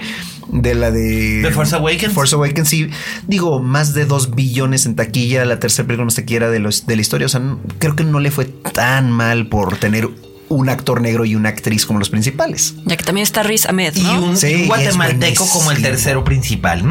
de 0.48 0.74
la 0.74 0.90
de. 0.90 1.40
The 1.42 1.50
Force 1.50 1.74
Awakens. 1.74 2.12
Force 2.12 2.34
Awakens, 2.34 2.68
sí. 2.68 2.90
Digo, 3.26 3.60
más 3.60 3.94
de 3.94 4.06
dos 4.06 4.34
billones 4.34 4.86
en 4.86 4.96
taquilla. 4.96 5.44
La 5.44 5.58
tercera 5.58 5.86
película 5.86 6.04
no 6.04 6.10
se 6.10 6.24
quiera 6.24 6.50
de, 6.50 6.58
los, 6.58 6.86
de 6.86 6.96
la 6.96 7.02
historia. 7.02 7.26
O 7.26 7.30
sea, 7.30 7.40
creo 7.78 7.96
que 7.96 8.04
no 8.04 8.20
le 8.20 8.30
fue 8.30 8.44
tan 8.44 9.10
mal 9.10 9.48
por 9.48 9.76
tener 9.76 10.08
un 10.54 10.68
actor 10.68 11.00
negro 11.00 11.24
y 11.24 11.34
una 11.34 11.48
actriz 11.50 11.86
como 11.86 11.98
los 11.98 12.10
principales. 12.10 12.74
Ya 12.84 12.96
que 12.96 13.04
también 13.04 13.24
está 13.24 13.42
Riz 13.42 13.66
Ahmed, 13.66 13.94
Y 13.96 14.06
un, 14.06 14.66
guatemalteco 14.66 15.48
como 15.48 15.70
el 15.70 15.82
tercero 15.82 16.24
principal. 16.24 16.82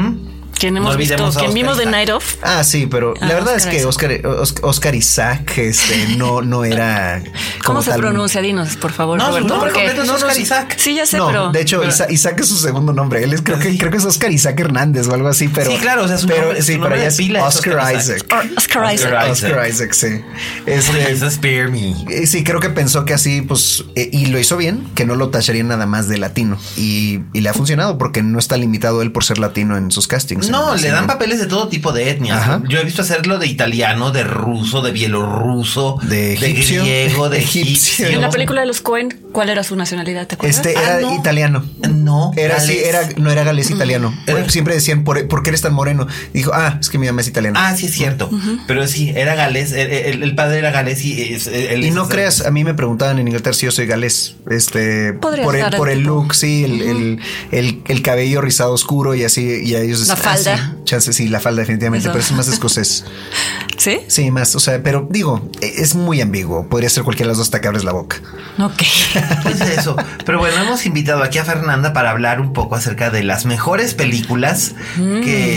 ¿Quién 0.64 0.78
hemos 0.78 0.96
visto? 0.96 1.30
¿Quién 1.38 1.54
vimos 1.54 1.78
de 1.78 1.86
Night 1.86 2.10
of? 2.10 2.36
Ah, 2.42 2.64
sí, 2.64 2.88
pero 2.90 3.14
la 3.20 3.28
ah, 3.28 3.34
verdad 3.34 3.58
es 3.58 3.66
que 3.66 3.84
Oscar, 3.84 4.22
Oscar, 4.62 4.96
Isaac 4.96 5.58
este, 5.58 6.16
no, 6.16 6.42
no 6.42 6.64
era. 6.64 7.22
¿Cómo 7.66 7.82
se 7.82 7.92
pronuncia? 7.92 8.42
Dinos, 8.42 8.78
por 8.78 8.94
favor, 8.94 9.18
no, 9.20 9.28
Roberto. 9.28 9.58
No, 9.58 10.06
no, 10.06 10.14
Oscar 10.16 10.40
Isaac. 10.40 10.76
Sí, 10.78 10.96
ya 10.96 11.06
sé, 11.06 11.18
pero. 11.28 11.52
De 11.52 11.60
hecho, 11.60 11.82
Isaac, 11.84 12.40
es 12.40 12.48
su 12.48 12.56
segundo 12.56 12.94
nombre. 12.94 13.22
Él 13.26 13.34
es, 13.34 13.42
creo, 13.42 13.60
que, 13.60 13.78
creo 13.78 13.92
que 13.92 13.98
es 13.98 14.06
Oscar 14.06 14.32
Isaac 14.32 14.58
Hernández 14.58 15.10
o 15.10 15.14
algo 15.14 15.28
así, 15.28 15.50
pero. 15.50 15.70
Sí, 15.70 15.76
claro, 15.80 16.06
o 16.06 16.08
sea, 16.08 16.18
su 16.18 16.28
pero, 16.28 16.44
nombre, 16.44 16.62
sí, 16.62 16.80
pero 16.82 16.96
ya 16.96 17.08
es 17.08 17.20
Oscar, 17.20 17.98
Isaac. 17.98 18.26
Oscar 18.56 18.94
Isaac. 18.94 19.32
Oscar 19.32 19.70
Isaac, 19.70 19.92
sí. 19.92 20.22
Este, 20.66 21.30
Spare 21.30 21.68
Me. 21.68 21.92
Eh, 22.10 22.26
sí, 22.26 22.46
creo 22.46 22.62
que 22.62 22.70
pensó 22.70 23.04
que 23.04 23.14
así, 23.14 23.42
pues, 23.42 23.84
eh, 23.96 24.10
y 24.14 24.28
lo 24.28 24.40
hizo 24.40 24.56
bien, 24.56 24.88
que 24.96 25.04
no 25.04 25.18
lo 25.18 25.28
tacharía 25.28 25.66
nada 25.66 25.88
más 25.88 26.08
de 26.08 26.20
latino. 26.20 26.58
Y, 26.78 27.20
y 27.34 27.42
le 27.42 27.50
ha 27.50 27.54
funcionado 27.54 27.98
porque 27.98 28.24
no 28.24 28.40
está 28.40 28.56
limitado 28.56 29.02
él 29.02 29.12
por 29.12 29.26
ser 29.26 29.40
latino 29.40 29.76
en 29.76 29.92
sus 29.92 30.08
castings. 30.08 30.53
No, 30.54 30.76
le 30.76 30.90
dan 30.90 31.08
papeles 31.08 31.40
de 31.40 31.48
todo 31.48 31.68
tipo 31.68 31.92
de 31.92 32.10
etnias. 32.10 32.62
Yo 32.70 32.80
he 32.80 32.84
visto 32.84 33.02
hacerlo 33.02 33.40
de 33.40 33.48
italiano, 33.48 34.12
de 34.12 34.24
ruso, 34.24 34.82
de 34.82 34.92
bielorruso, 34.92 35.98
de, 36.04 36.34
egipcio, 36.34 36.84
de 36.84 37.06
griego, 37.06 37.30
de 37.30 37.40
egipcio. 37.40 38.08
En 38.08 38.22
la 38.22 38.30
película 38.30 38.62
de 38.62 38.68
los 38.68 38.82
Cohen, 38.82 39.20
¿cuál 39.32 39.50
era 39.50 39.64
su 39.64 39.76
nacionalidad? 39.76 40.28
¿Te 40.28 40.36
acuerdas? 40.36 40.58
Este 40.58 40.72
era 40.72 40.98
ah, 40.98 41.16
italiano. 41.16 41.66
No, 41.90 42.32
era 42.38 42.60
sí, 42.60 42.78
era 42.84 43.10
no 43.18 43.32
era 43.32 43.44
galés 43.44 43.72
italiano. 43.72 44.14
Siempre 44.48 44.76
decían 44.76 45.04
¿por, 45.04 45.44
qué 45.44 45.50
eres 45.50 45.62
tan 45.62 45.74
moreno? 45.74 46.08
dijo, 46.34 46.52
ah, 46.54 46.78
es 46.80 46.90
que 46.90 46.98
mi 46.98 47.08
mamá 47.08 47.22
es 47.22 47.28
italiana. 47.28 47.68
Ah, 47.68 47.76
sí 47.76 47.88
es 47.88 47.94
cierto. 47.94 48.30
Pero 48.68 48.88
sí, 48.88 49.12
era 49.16 49.36
galés. 49.36 49.72
El, 49.72 50.36
padre 50.36 50.60
era 50.60 50.72
galés 50.72 51.04
y 51.04 51.38
y 51.84 51.92
no 51.92 52.08
creas, 52.08 52.46
a 52.46 52.52
mí 52.52 52.64
me 52.64 52.74
preguntaban 52.74 53.20
en 53.20 53.28
Inglaterra 53.28 53.54
si 53.54 53.66
yo 53.66 53.72
soy 53.72 53.86
galés. 53.86 54.36
Este 54.50 55.14
por 55.14 55.56
el, 55.56 55.76
por 55.76 55.90
el 55.90 56.02
look, 56.02 56.36
sí, 56.36 56.64
el, 56.64 57.20
el, 57.52 58.02
cabello 58.02 58.42
rizado 58.42 58.74
oscuro 58.74 59.16
y 59.16 59.24
así 59.24 59.62
y 59.64 59.76
a 59.76 59.82
ellos 59.82 60.08
la 60.08 60.16
falda. 60.16 60.43
Amanda. 60.46 60.83
Sí, 60.86 61.14
sí, 61.14 61.28
la 61.28 61.40
falda 61.40 61.62
definitivamente, 61.62 62.08
pero 62.10 62.20
es 62.20 62.32
más 62.32 62.48
escocés. 62.48 63.06
¿Sí? 63.78 64.00
Sí, 64.08 64.30
más. 64.32 64.56
O 64.56 64.60
sea, 64.60 64.82
pero 64.84 65.08
digo, 65.10 65.50
es 65.62 65.96
muy 65.96 66.22
ambiguo. 66.22 66.68
Podría 66.70 66.90
ser 66.90 67.04
cualquiera 67.04 67.28
de 67.28 67.32
los 67.32 67.38
dos 67.40 67.48
hasta 67.48 67.60
que 67.60 67.68
abres 67.68 67.84
la 67.84 67.92
boca. 67.92 68.18
Ok. 68.60 68.82
Pues 69.44 69.60
eso. 69.62 69.96
Pero 70.26 70.40
bueno, 70.40 70.56
hemos 70.62 70.86
invitado 70.86 71.22
aquí 71.24 71.38
a 71.38 71.44
Fernanda 71.46 71.92
para 71.92 72.12
hablar 72.12 72.40
un 72.40 72.54
poco 72.54 72.76
acerca 72.76 73.10
de 73.10 73.24
las 73.24 73.46
mejores 73.46 73.94
películas 73.94 74.74
que, 74.96 75.02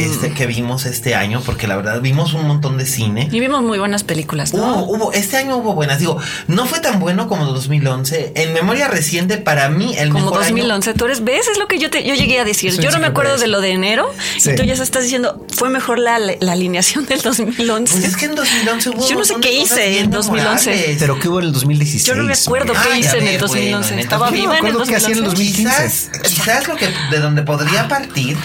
Mm. 0.09 0.13
este- 0.13 0.33
que 0.33 0.47
vimos 0.47 0.87
este 0.87 1.15
año, 1.15 1.41
porque 1.45 1.67
la 1.69 1.77
verdad 1.77 2.01
vimos 2.01 2.35
un 2.35 2.47
montón 2.49 2.79
de 2.79 2.87
cine. 2.87 3.29
Y 3.31 3.39
vimos 3.41 3.63
muy 3.63 3.79
buenas 3.79 4.03
películas, 4.03 4.55
¿no? 4.55 4.83
Hubo, 4.83 4.97
hubo- 4.97 5.13
este 5.13 5.37
año 5.37 5.57
hubo 5.59 5.75
buenas. 5.75 5.99
Digo, 6.01 6.19
no 6.49 6.67
fue 6.67 6.81
tan 6.81 6.99
bueno 6.99 7.29
como 7.29 7.45
2011. 7.47 8.33
En 8.35 8.53
memoria 8.55 8.89
reciente, 8.89 9.39
para 9.39 9.69
mí, 9.69 9.95
el 9.99 10.09
Como 10.11 10.25
mejor 10.25 10.43
año- 10.43 10.49
2011, 10.57 10.95
tú 10.95 11.05
eres, 11.05 11.23
¿ves? 11.23 11.47
Es 11.49 11.59
lo 11.59 11.69
que 11.69 11.79
yo 11.79 11.91
te, 11.91 12.03
yo 12.05 12.15
llegué 12.15 12.41
a 12.41 12.45
decir. 12.45 12.73
Sí, 12.73 12.79
yo 12.79 12.91
no 12.91 12.97
sí, 12.97 13.01
me 13.01 13.07
acuerdo 13.07 13.37
de 13.37 13.47
lo 13.47 13.61
de 13.61 13.71
enero 13.71 14.07
Sí. 14.39 14.51
y 14.51 14.57
tú 14.57 14.65
ya 14.65 14.73
estás 14.75 15.03
diciendo, 15.05 15.16
fue 15.55 15.69
mejor 15.71 15.99
la, 15.99 16.19
la 16.19 16.53
alineación 16.53 17.07
del 17.07 17.21
2011. 17.23 17.93
Pues 17.93 18.05
es 18.05 18.17
que 18.17 18.27
en 18.27 18.35
2011 18.35 18.91
hubo. 18.91 19.09
Yo 19.09 19.17
no 19.17 19.25
sé 19.25 19.35
qué 19.41 19.53
hice 19.53 19.99
en 20.01 20.11
2011. 20.11 20.71
memorables. 20.71 20.97
Pero 20.99 21.19
¿qué 21.21 21.29
hubo 21.29 21.39
en 21.41 21.47
el 21.47 21.53
2016? 21.53 22.05
yo 22.05 22.15
no 22.15 22.25
me 22.25 22.33
acuerdo 22.33 22.73
hombre? 22.73 22.89
qué 22.89 22.95
Ay, 22.95 23.01
hice 23.01 23.09
a 23.17 23.19
en 23.19 23.25
ver, 23.25 23.35
el 23.35 23.41
2011. 23.41 23.71
bueno, 23.71 23.87
en 23.89 23.93
el 23.95 24.01
Estaba 24.01 24.27
2011. 24.31 24.41
viva 24.41 24.59
en 24.59 24.67
el 24.67 24.73
Yo 24.73 24.79
me 24.79 24.85
acuerdo 24.85 24.89
que 24.91 24.97
hacía 24.97 25.13
en 25.13 25.19
el 25.19 25.25
2011. 25.25 25.63
2015. 25.63 26.11
Quizás, 26.11 26.31
quizás 26.35 26.69
lo 26.69 26.77
que 26.77 26.89
de 27.11 27.19
donde 27.21 27.43
podría 27.43 27.89
partir 27.89 28.37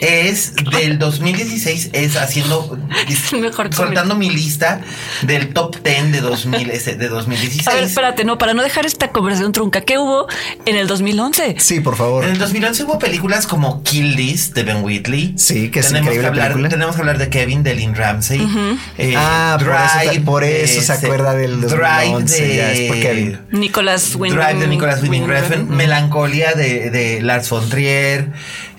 es 0.00 0.54
del 0.56 0.98
2016 0.98 1.90
es 1.92 2.16
haciendo 2.16 2.78
Es 3.08 3.32
mejor 3.32 3.72
soltando 3.74 4.14
mi 4.14 4.30
lista 4.30 4.80
del 5.22 5.52
top 5.52 5.76
10 5.82 6.12
de 6.12 6.20
2000 6.20 6.70
ese, 6.72 6.96
de 6.96 7.08
2016. 7.08 7.68
A 7.68 7.74
ver, 7.74 7.84
espérate, 7.84 8.24
no, 8.24 8.38
para 8.38 8.54
no 8.54 8.62
dejar 8.62 8.86
esta 8.86 9.08
conversación 9.12 9.52
trunca, 9.52 9.80
¿qué 9.82 9.98
hubo 9.98 10.26
en 10.64 10.76
el 10.76 10.86
2011? 10.86 11.56
Sí, 11.58 11.80
por 11.80 11.96
favor. 11.96 12.24
En 12.24 12.30
el 12.32 12.38
2011 12.38 12.84
hubo 12.84 12.98
películas 12.98 13.46
como 13.46 13.82
Kill 13.82 14.16
List 14.16 14.54
de 14.54 14.62
Ben 14.64 14.82
Whitley. 14.84 15.34
Sí, 15.36 15.70
que 15.70 15.80
es 15.80 15.86
tenemos 15.88 16.06
increíble 16.06 16.22
que 16.22 16.26
hablar, 16.28 16.48
película. 16.48 16.68
Tenemos 16.68 16.94
que 16.94 17.00
hablar 17.02 17.18
de 17.18 17.28
Kevin 17.28 17.62
de 17.62 17.74
Lynn 17.74 17.94
Ramsey. 17.94 18.40
Eh, 18.98 19.14
Ah, 19.16 19.56
por 19.58 19.68
eso 19.74 20.18
ta- 20.20 20.24
por 20.24 20.44
eso 20.44 20.80
se 20.82 20.92
acuerda 20.92 21.34
del 21.34 21.60
Drive 21.60 22.10
2011, 22.10 22.56
ya, 22.56 22.72
es 22.72 22.88
por 22.88 23.00
Kevin. 23.00 23.38
Nicolas 23.50 24.14
Winding 24.16 24.38
Drive 24.40 24.60
de 24.60 24.66
Nicolas 24.66 25.02
Winding 25.02 25.26
Refn, 25.26 25.50
Refn. 25.52 25.76
Melancolía 25.76 26.52
de, 26.54 26.90
de 26.90 27.22
Lars 27.22 27.48
von 27.50 27.68
Trier. 27.68 28.28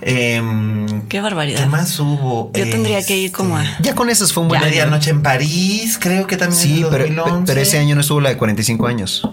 Em, 0.01 1.01
Qué 1.07 1.21
barbaridad. 1.21 1.59
¿Qué 1.61 1.65
más 1.67 1.99
hubo? 1.99 2.51
Yo 2.53 2.69
tendría 2.69 3.03
que 3.05 3.17
ir 3.17 3.31
como 3.31 3.57
a... 3.57 3.65
Ya 3.81 3.95
con 3.95 4.09
esos 4.09 4.33
fue 4.33 4.43
un 4.43 4.49
buen 4.49 4.61
año. 4.61 4.69
Medianoche 4.69 5.09
en 5.11 5.21
París, 5.21 5.97
creo 5.99 6.27
que 6.27 6.37
también 6.37 6.61
Sí, 6.61 6.81
es 6.83 6.87
pero, 6.89 7.03
del 7.05 7.15
2011. 7.15 7.45
pero 7.51 7.61
ese 7.61 7.77
año 7.79 7.95
no 7.95 8.01
estuvo 8.01 8.21
la 8.21 8.29
de 8.29 8.37
45 8.37 8.87
años. 8.87 9.27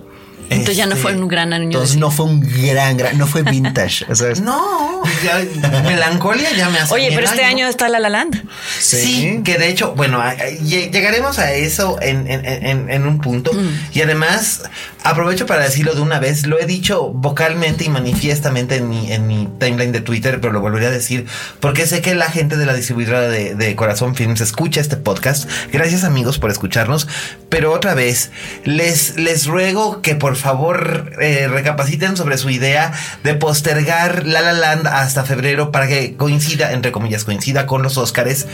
Entonces 0.51 0.77
ya 0.77 0.87
no 0.87 0.93
Este, 0.95 1.03
fue 1.03 1.17
un 1.17 1.27
gran 1.29 1.53
año. 1.53 1.65
Entonces 1.65 1.97
no 1.97 2.11
fue 2.11 2.27
un 2.27 2.41
gran, 2.41 2.97
gran, 2.97 3.17
no 3.19 3.27
fue 3.27 3.43
vintage. 3.43 4.05
¿sabes? 4.15 4.41
No, 4.41 5.03
ya- 5.25 5.43
Melancolía 5.83 6.51
ya 6.57 6.69
me 6.69 6.79
hace. 6.79 6.93
Oye, 6.95 7.11
pero 7.15 7.27
este 7.27 7.45
año 7.45 7.67
está 7.67 7.89
La 7.89 7.99
La 7.99 8.09
Land. 8.11 8.45
Sí. 8.79 9.41
que 9.45 9.59
de 9.59 9.69
hecho, 9.69 9.95
bueno, 9.95 10.23
llegaremos 10.65 11.39
a 11.39 11.53
eso 11.53 11.99
en, 12.01 12.31
en- 12.31 12.45
en- 12.45 12.91
en 12.91 13.07
un 13.07 13.21
punto. 13.21 13.51
Y 13.93 14.03
además, 14.03 14.63
aprovecho 15.03 15.47
para 15.47 15.65
decirlo 15.65 15.95
de 15.95 16.01
una 16.03 16.19
vez, 16.21 16.47
lo 16.47 16.59
he 16.61 16.67
dicho 16.67 17.09
vocalmente 17.13 17.85
y 17.85 17.89
manifiestamente 17.89 18.77
en 18.77 18.89
mi, 18.89 19.13
en 19.13 19.27
mi 19.27 19.49
timeline 19.59 19.93
de 19.93 20.01
Twitter, 20.01 20.41
pero 20.41 20.53
lo 20.53 20.61
volveré 20.61 20.87
a 20.87 20.91
decir, 20.91 21.27
porque 21.61 21.87
sé 21.87 22.01
que 22.03 22.15
la 22.15 22.31
gente 22.31 22.57
de 22.57 22.67
la 22.67 22.75
distribuidora 22.75 23.23
de, 23.29 23.55
de 23.55 23.77
Corazón 23.77 24.15
Films 24.15 24.41
escucha 24.41 24.81
este 24.81 24.97
podcast. 24.97 25.49
Gracias 25.73 26.05
amigos 26.05 26.39
por 26.39 26.51
escucharnos. 26.51 27.09
Pero 27.49 27.73
otra 27.73 27.95
vez, 27.95 28.31
les, 28.65 29.17
les 29.17 29.47
ruego 29.47 30.03
que 30.03 30.15
por 30.15 30.34
favor 30.37 31.13
eh, 31.21 31.49
recapaciten 31.49 32.17
sobre 32.17 32.39
su 32.39 32.51
idea 32.51 32.93
de 33.23 33.35
postergar 33.35 34.27
La 34.27 34.41
La 34.41 34.53
Land 34.53 34.87
hasta 34.87 35.25
febrero 35.25 35.73
para 35.73 35.87
que 35.87 36.17
coincida, 36.17 36.73
entre 36.73 36.93
comillas, 36.93 37.25
coincida 37.25 37.67
con 37.67 37.83
los 37.83 37.99
Óscares. 37.99 38.47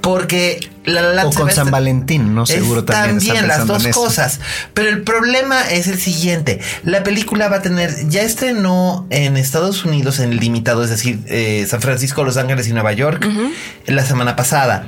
Porque 0.00 0.70
La 0.84 1.02
La 1.02 1.12
Land 1.12 1.28
O 1.28 1.38
con 1.38 1.50
San 1.50 1.70
Valentín, 1.70 2.34
¿no? 2.34 2.46
Seguro 2.46 2.80
es 2.80 2.86
también. 2.86 3.18
También 3.18 3.48
las 3.48 3.66
dos 3.66 3.86
cosas. 3.88 4.40
Pero 4.72 4.88
el 4.88 5.02
problema 5.02 5.60
es 5.70 5.88
el 5.88 5.98
siguiente. 5.98 6.60
La 6.84 7.02
película 7.02 7.48
va 7.48 7.56
a 7.56 7.62
tener, 7.62 8.08
ya 8.08 8.22
estrenó 8.22 9.06
en 9.10 9.36
Estados 9.36 9.84
Unidos 9.84 10.18
en 10.18 10.36
limitado, 10.36 10.82
es 10.82 10.90
decir, 10.90 11.20
eh, 11.26 11.66
San 11.68 11.82
Francisco, 11.82 12.24
Los 12.24 12.38
Ángeles 12.38 12.66
y 12.68 12.72
Nueva 12.72 12.92
York 12.92 13.26
la 13.86 14.04
semana 14.04 14.36
pasada. 14.36 14.86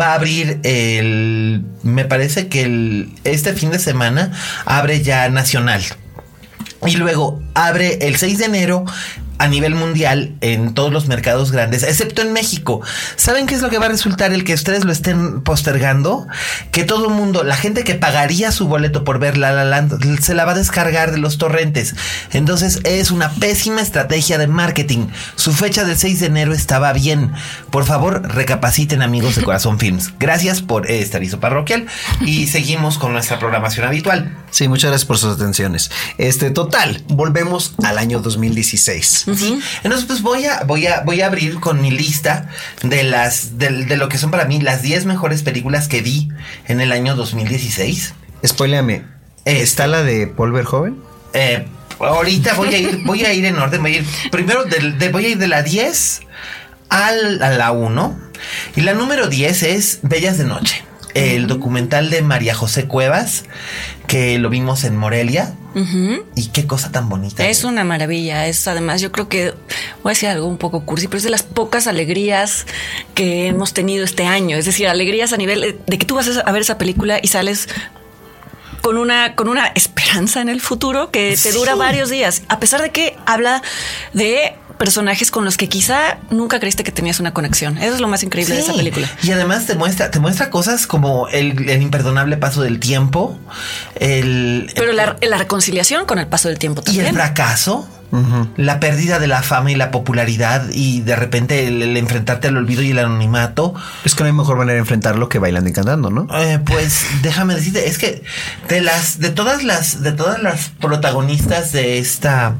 Va 0.00 0.12
a 0.12 0.14
abrir 0.14 0.60
el, 0.62 1.64
me 1.82 2.04
parece 2.04 2.48
que 2.48 2.62
el, 2.62 3.12
este 3.24 3.52
fin 3.52 3.70
de 3.70 3.78
semana 3.78 4.32
abre 4.64 5.02
ya 5.02 5.28
nacional. 5.28 5.82
Y 6.86 6.96
luego 6.96 7.40
abre 7.54 8.06
el 8.06 8.16
6 8.16 8.38
de 8.38 8.44
enero 8.44 8.84
a 9.42 9.48
nivel 9.48 9.74
mundial 9.74 10.36
en 10.40 10.72
todos 10.72 10.92
los 10.92 11.08
mercados 11.08 11.50
grandes, 11.50 11.82
excepto 11.82 12.22
en 12.22 12.32
México. 12.32 12.80
¿Saben 13.16 13.48
qué 13.48 13.56
es 13.56 13.60
lo 13.60 13.70
que 13.70 13.78
va 13.78 13.86
a 13.86 13.88
resultar 13.88 14.32
el 14.32 14.44
que 14.44 14.54
ustedes 14.54 14.84
lo 14.84 14.92
estén 14.92 15.40
postergando? 15.40 16.28
Que 16.70 16.84
todo 16.84 17.08
el 17.08 17.14
mundo, 17.14 17.42
la 17.42 17.56
gente 17.56 17.82
que 17.82 17.96
pagaría 17.96 18.52
su 18.52 18.68
boleto 18.68 19.02
por 19.02 19.18
ver 19.18 19.36
La 19.36 19.50
La 19.50 19.64
Land, 19.64 20.20
se 20.20 20.34
la 20.34 20.44
va 20.44 20.52
a 20.52 20.54
descargar 20.54 21.10
de 21.10 21.18
los 21.18 21.38
torrentes. 21.38 21.96
Entonces 22.30 22.82
es 22.84 23.10
una 23.10 23.32
pésima 23.32 23.80
estrategia 23.80 24.38
de 24.38 24.46
marketing. 24.46 25.08
Su 25.34 25.52
fecha 25.52 25.84
del 25.84 25.98
6 25.98 26.20
de 26.20 26.26
enero 26.26 26.52
estaba 26.52 26.92
bien. 26.92 27.32
Por 27.70 27.84
favor, 27.84 28.22
recapaciten 28.32 29.02
amigos 29.02 29.34
de 29.34 29.42
Corazón 29.42 29.80
Films. 29.80 30.12
Gracias 30.20 30.62
por 30.62 30.88
este 30.88 31.16
aviso 31.16 31.40
parroquial 31.40 31.86
y 32.20 32.46
seguimos 32.46 32.96
con 32.96 33.12
nuestra 33.12 33.40
programación 33.40 33.88
habitual. 33.88 34.36
Sí, 34.52 34.68
muchas 34.68 34.90
gracias 34.90 35.06
por 35.06 35.18
sus 35.18 35.34
atenciones. 35.34 35.90
Este, 36.18 36.52
total, 36.52 37.02
volvemos 37.08 37.74
al 37.82 37.98
año 37.98 38.20
2016. 38.20 39.31
¿Sí? 39.36 39.60
Entonces, 39.82 40.06
pues 40.06 40.22
voy 40.22 40.46
a, 40.46 40.64
voy 40.64 40.86
a, 40.86 41.00
voy 41.00 41.20
a 41.20 41.26
abrir 41.26 41.60
con 41.60 41.80
mi 41.80 41.90
lista 41.90 42.48
de 42.82 43.02
las, 43.02 43.58
de, 43.58 43.84
de 43.84 43.96
lo 43.96 44.08
que 44.08 44.18
son 44.18 44.30
para 44.30 44.44
mí 44.44 44.60
las 44.60 44.82
10 44.82 45.06
mejores 45.06 45.42
películas 45.42 45.88
que 45.88 46.02
vi 46.02 46.28
en 46.66 46.80
el 46.80 46.92
año 46.92 47.14
2016. 47.16 48.14
Spoileame. 48.46 49.04
Este. 49.44 49.62
¿Está 49.62 49.86
la 49.86 50.02
de 50.02 50.26
Paul 50.28 50.52
Verhoeven? 50.52 50.96
Eh, 51.34 51.66
ahorita 51.98 52.54
voy 52.54 52.74
a 52.74 52.78
ir, 52.78 53.00
voy 53.04 53.24
a 53.24 53.32
ir 53.32 53.44
en 53.44 53.58
orden, 53.58 53.82
voy 53.82 53.94
a 53.94 53.98
ir 53.98 54.06
primero 54.30 54.64
de, 54.64 55.08
voy 55.10 55.26
a 55.26 55.28
ir 55.30 55.38
de 55.38 55.48
la 55.48 55.62
10 55.62 56.20
al, 56.88 57.42
a 57.42 57.50
la 57.50 57.72
1. 57.72 58.20
Y 58.76 58.80
la 58.82 58.94
número 58.94 59.28
10 59.28 59.62
es 59.62 59.98
Bellas 60.02 60.38
de 60.38 60.44
Noche. 60.44 60.84
El 61.14 61.46
documental 61.46 62.10
de 62.10 62.22
María 62.22 62.54
José 62.54 62.86
Cuevas, 62.86 63.44
que 64.06 64.38
lo 64.38 64.48
vimos 64.50 64.84
en 64.84 64.96
Morelia. 64.96 65.54
Y 66.34 66.48
qué 66.48 66.66
cosa 66.66 66.92
tan 66.92 67.08
bonita. 67.08 67.46
Es 67.48 67.64
una 67.64 67.82
maravilla. 67.82 68.46
Es 68.46 68.68
además, 68.68 69.00
yo 69.00 69.10
creo 69.10 69.28
que 69.28 69.54
voy 70.02 70.10
a 70.10 70.14
decir 70.14 70.28
algo 70.28 70.46
un 70.46 70.58
poco 70.58 70.84
cursi, 70.84 71.08
pero 71.08 71.16
es 71.18 71.22
de 71.24 71.30
las 71.30 71.42
pocas 71.42 71.86
alegrías 71.86 72.66
que 73.14 73.46
hemos 73.46 73.72
tenido 73.72 74.04
este 74.04 74.26
año. 74.26 74.56
Es 74.58 74.66
decir, 74.66 74.86
alegrías 74.88 75.32
a 75.32 75.38
nivel 75.38 75.78
de 75.86 75.98
que 75.98 76.04
tú 76.06 76.14
vas 76.16 76.28
a 76.44 76.52
ver 76.52 76.60
esa 76.62 76.76
película 76.76 77.18
y 77.22 77.28
sales 77.28 77.68
con 78.82 78.98
una, 78.98 79.34
con 79.34 79.48
una 79.48 79.68
esperanza 79.68 80.40
en 80.42 80.48
el 80.48 80.60
futuro 80.60 81.10
que 81.10 81.38
te 81.42 81.52
dura 81.52 81.72
Sí. 81.72 81.78
varios 81.78 82.10
días, 82.10 82.42
a 82.48 82.58
pesar 82.58 82.82
de 82.82 82.90
que 82.90 83.16
habla 83.26 83.62
de 84.12 84.54
personajes 84.82 85.30
con 85.30 85.44
los 85.44 85.56
que 85.56 85.68
quizá 85.68 86.18
nunca 86.30 86.58
creíste 86.58 86.82
que 86.82 86.90
tenías 86.90 87.20
una 87.20 87.32
conexión. 87.32 87.78
Eso 87.78 87.94
es 87.94 88.00
lo 88.00 88.08
más 88.08 88.24
increíble 88.24 88.56
de 88.56 88.62
esa 88.62 88.74
película. 88.74 89.08
Y 89.22 89.30
además 89.30 89.64
te 89.64 89.76
muestra, 89.76 90.10
te 90.10 90.18
muestra 90.18 90.50
cosas 90.50 90.88
como 90.88 91.28
el, 91.28 91.70
el 91.70 91.80
imperdonable 91.82 92.36
paso 92.36 92.62
del 92.62 92.80
tiempo, 92.80 93.38
el, 93.94 94.68
Pero 94.74 94.90
la, 94.90 95.16
la 95.22 95.38
reconciliación 95.38 96.04
con 96.04 96.18
el 96.18 96.26
paso 96.26 96.48
del 96.48 96.58
tiempo 96.58 96.80
y 96.80 96.84
también. 96.86 97.06
el 97.06 97.14
fracaso, 97.14 97.88
la 98.56 98.80
pérdida 98.80 99.20
de 99.20 99.28
la 99.28 99.44
fama 99.44 99.70
y 99.70 99.76
la 99.76 99.92
popularidad 99.92 100.64
y 100.72 101.00
de 101.02 101.14
repente 101.14 101.68
el, 101.68 101.80
el 101.80 101.96
enfrentarte 101.96 102.48
al 102.48 102.56
olvido 102.56 102.82
y 102.82 102.90
el 102.90 102.98
anonimato. 102.98 103.74
Es 104.04 104.16
que 104.16 104.24
no 104.24 104.26
hay 104.26 104.32
mejor 104.32 104.56
manera 104.56 104.74
de 104.74 104.80
enfrentarlo 104.80 105.28
que 105.28 105.38
bailando 105.38 105.70
y 105.70 105.72
cantando, 105.72 106.10
¿no? 106.10 106.26
Eh, 106.40 106.58
pues 106.58 107.06
déjame 107.22 107.54
decirte, 107.54 107.88
es 107.88 107.98
que 107.98 108.24
de 108.68 108.80
las, 108.80 109.20
de 109.20 109.30
todas 109.30 109.62
las, 109.62 110.02
de 110.02 110.10
todas 110.10 110.42
las 110.42 110.70
protagonistas 110.80 111.70
de 111.70 111.98
esta, 111.98 112.56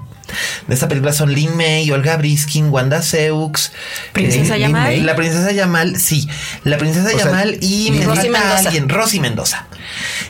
de 0.67 0.75
esta 0.75 0.89
película 0.89 1.13
son 1.13 1.33
Lin 1.35 1.57
May, 1.57 1.91
Olga 1.91 2.17
Briskin, 2.17 2.69
Wanda 2.71 3.03
Seux, 3.03 3.73
Princesa 4.13 4.55
Lin 4.57 4.63
Yamal. 4.69 4.83
May, 4.83 5.01
la 5.01 5.17
princesa 5.17 5.53
Yamal, 5.53 5.99
sí, 5.99 6.29
la 6.65 6.79
princesa 6.79 7.09
O 7.09 7.11
sea, 7.11 7.19
Yamal 7.27 7.59
y 7.61 7.91
me 7.93 8.05
Rosy 8.05 8.29
Mendoza. 8.29 8.59
alguien, 8.59 8.89
Rosy 8.89 9.21
Mendoza. 9.21 9.67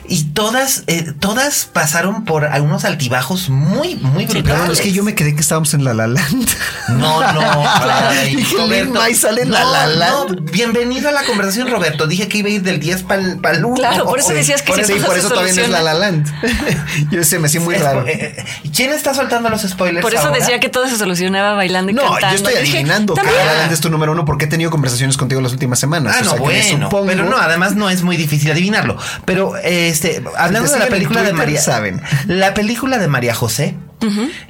Y 0.09 0.23
todas, 0.25 0.83
eh, 0.87 1.13
todas 1.19 1.69
pasaron 1.71 2.25
por 2.25 2.45
algunos 2.45 2.83
altibajos 2.85 3.49
muy, 3.49 3.95
muy 3.95 4.25
brutales. 4.25 4.43
Claro, 4.57 4.73
es 4.73 4.81
que 4.81 4.91
yo 4.91 5.03
me 5.03 5.15
quedé 5.15 5.33
que 5.35 5.41
estábamos 5.41 5.73
en 5.73 5.83
La 5.85 5.93
La 5.93 6.07
Land. 6.07 6.47
No, 6.89 7.21
no, 7.33 7.63
ay, 7.67 8.35
Dije, 8.35 8.57
Roberto. 8.57 8.85
Lin 8.85 8.93
May 8.93 9.13
sale 9.15 9.43
en 9.43 9.51
La 9.51 9.61
No, 9.63 9.71
La 9.71 9.87
Land. 9.87 10.29
no, 10.35 10.41
bienvenido 10.51 11.07
a 11.09 11.11
la 11.11 11.23
conversación, 11.23 11.69
Roberto. 11.69 12.07
Dije 12.07 12.27
que 12.27 12.39
iba 12.39 12.49
a 12.49 12.51
ir 12.51 12.63
del 12.63 12.79
10 12.79 13.03
para 13.03 13.21
el 13.57 13.63
1. 13.65 13.75
Claro, 13.75 14.05
por 14.05 14.19
eso 14.19 14.33
decías 14.33 14.61
que 14.61 14.73
Por 14.73 14.83
si 14.83 14.91
eso, 14.93 14.95
todo 14.95 15.05
por 15.05 15.13
se 15.15 15.19
eso 15.19 15.29
todavía 15.29 15.53
no 15.53 15.61
es 15.61 15.69
La. 15.69 15.81
La 15.81 15.93
Land. 15.93 16.27
yo 17.11 17.23
se 17.23 17.39
me 17.39 17.47
hacía 17.47 17.61
muy 17.61 17.75
Es- 17.75 17.81
raro. 17.81 18.05
eh, 18.07 18.35
eh, 18.37 18.45
¿Quién 18.75 18.91
está 18.91 19.13
soltando 19.13 19.49
los 19.49 19.61
spoilers? 19.61 19.92
Por 20.01 20.13
eso 20.13 20.27
ahora? 20.27 20.39
decía 20.39 20.59
que 20.59 20.69
todo 20.69 20.87
se 20.87 20.97
solucionaba 20.97 21.53
bailando 21.53 21.91
y 21.91 21.93
No, 21.93 22.01
cantando. 22.03 22.27
yo 22.29 22.35
estoy 22.35 22.53
adivinando 22.55 23.15
La 23.15 23.53
Land 23.55 23.71
es 23.73 23.79
tu 23.81 23.89
número 23.89 24.11
uno 24.11 24.25
porque 24.25 24.45
he 24.45 24.47
tenido 24.47 24.71
conversaciones 24.71 25.17
contigo 25.17 25.41
las 25.41 25.51
últimas 25.53 25.79
semanas. 25.79 26.15
Ah, 26.15 26.19
O 26.21 26.23
no, 26.25 26.29
sea, 26.31 26.39
bueno, 26.39 26.87
supongo- 26.89 27.07
pero 27.07 27.25
no, 27.25 27.37
además 27.37 27.75
no 27.75 27.89
es 27.89 28.03
muy 28.03 28.17
difícil 28.17 28.51
adivinarlo. 28.51 28.97
Pero 29.25 29.55
este, 29.57 30.23
hablando 30.37 30.71
de 30.71 30.79
la 30.79 30.87
película 30.87 31.23
de 31.23 31.33
María, 31.33 31.61
saben. 31.61 32.01
la 32.27 32.53
película 32.53 32.97
de 32.97 33.07
María 33.07 33.33
José 33.33 33.75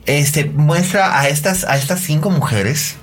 este 0.07 0.45
muestra 0.45 1.19
a 1.19 1.27
estas, 1.27 1.63
a 1.65 1.77
estas 1.77 1.99
cinco 1.99 2.31
mujeres. 2.31 2.95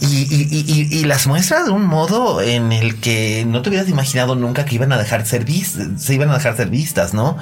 y, 0.00 1.04
las 1.04 1.26
muestra 1.28 1.62
de 1.62 1.70
un 1.70 1.84
modo 1.86 2.40
en 2.42 2.72
el 2.72 2.96
que 2.96 3.44
no 3.46 3.62
te 3.62 3.68
hubieras 3.68 3.88
imaginado 3.88 4.34
nunca 4.34 4.64
que 4.64 4.74
iban 4.74 4.92
a 4.92 4.98
dejar 4.98 5.24
ser 5.26 5.44
vistas, 5.44 5.86
se 6.02 6.14
iban 6.14 6.30
a 6.30 6.34
dejar 6.34 6.56
ser 6.56 6.68
vistas, 6.68 7.14
¿no? 7.14 7.38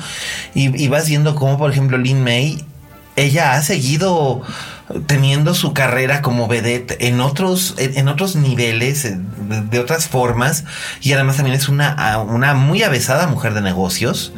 Y, 0.55 0.83
y 0.83 0.89
vas 0.89 1.09
viendo 1.09 1.35
cómo, 1.35 1.57
por 1.57 1.71
ejemplo, 1.71 1.97
Lin 1.97 2.23
May, 2.23 2.63
ella 3.17 3.55
ha 3.55 3.63
seguido 3.63 4.43
teniendo 5.07 5.55
su 5.55 5.73
carrera 5.73 6.21
como 6.21 6.47
vedette 6.47 6.97
en 7.01 7.21
otros, 7.21 7.75
en, 7.79 8.07
otros 8.09 8.37
niveles, 8.37 9.09
de, 9.71 9.79
otras 9.79 10.09
formas, 10.09 10.65
y 11.01 11.13
además 11.13 11.37
también 11.37 11.57
es 11.57 11.69
una, 11.69 12.19
una 12.19 12.55
muy 12.55 12.83
avesada 12.83 13.27
mujer 13.27 13.55
de 13.55 13.63
negocios. 13.63 14.33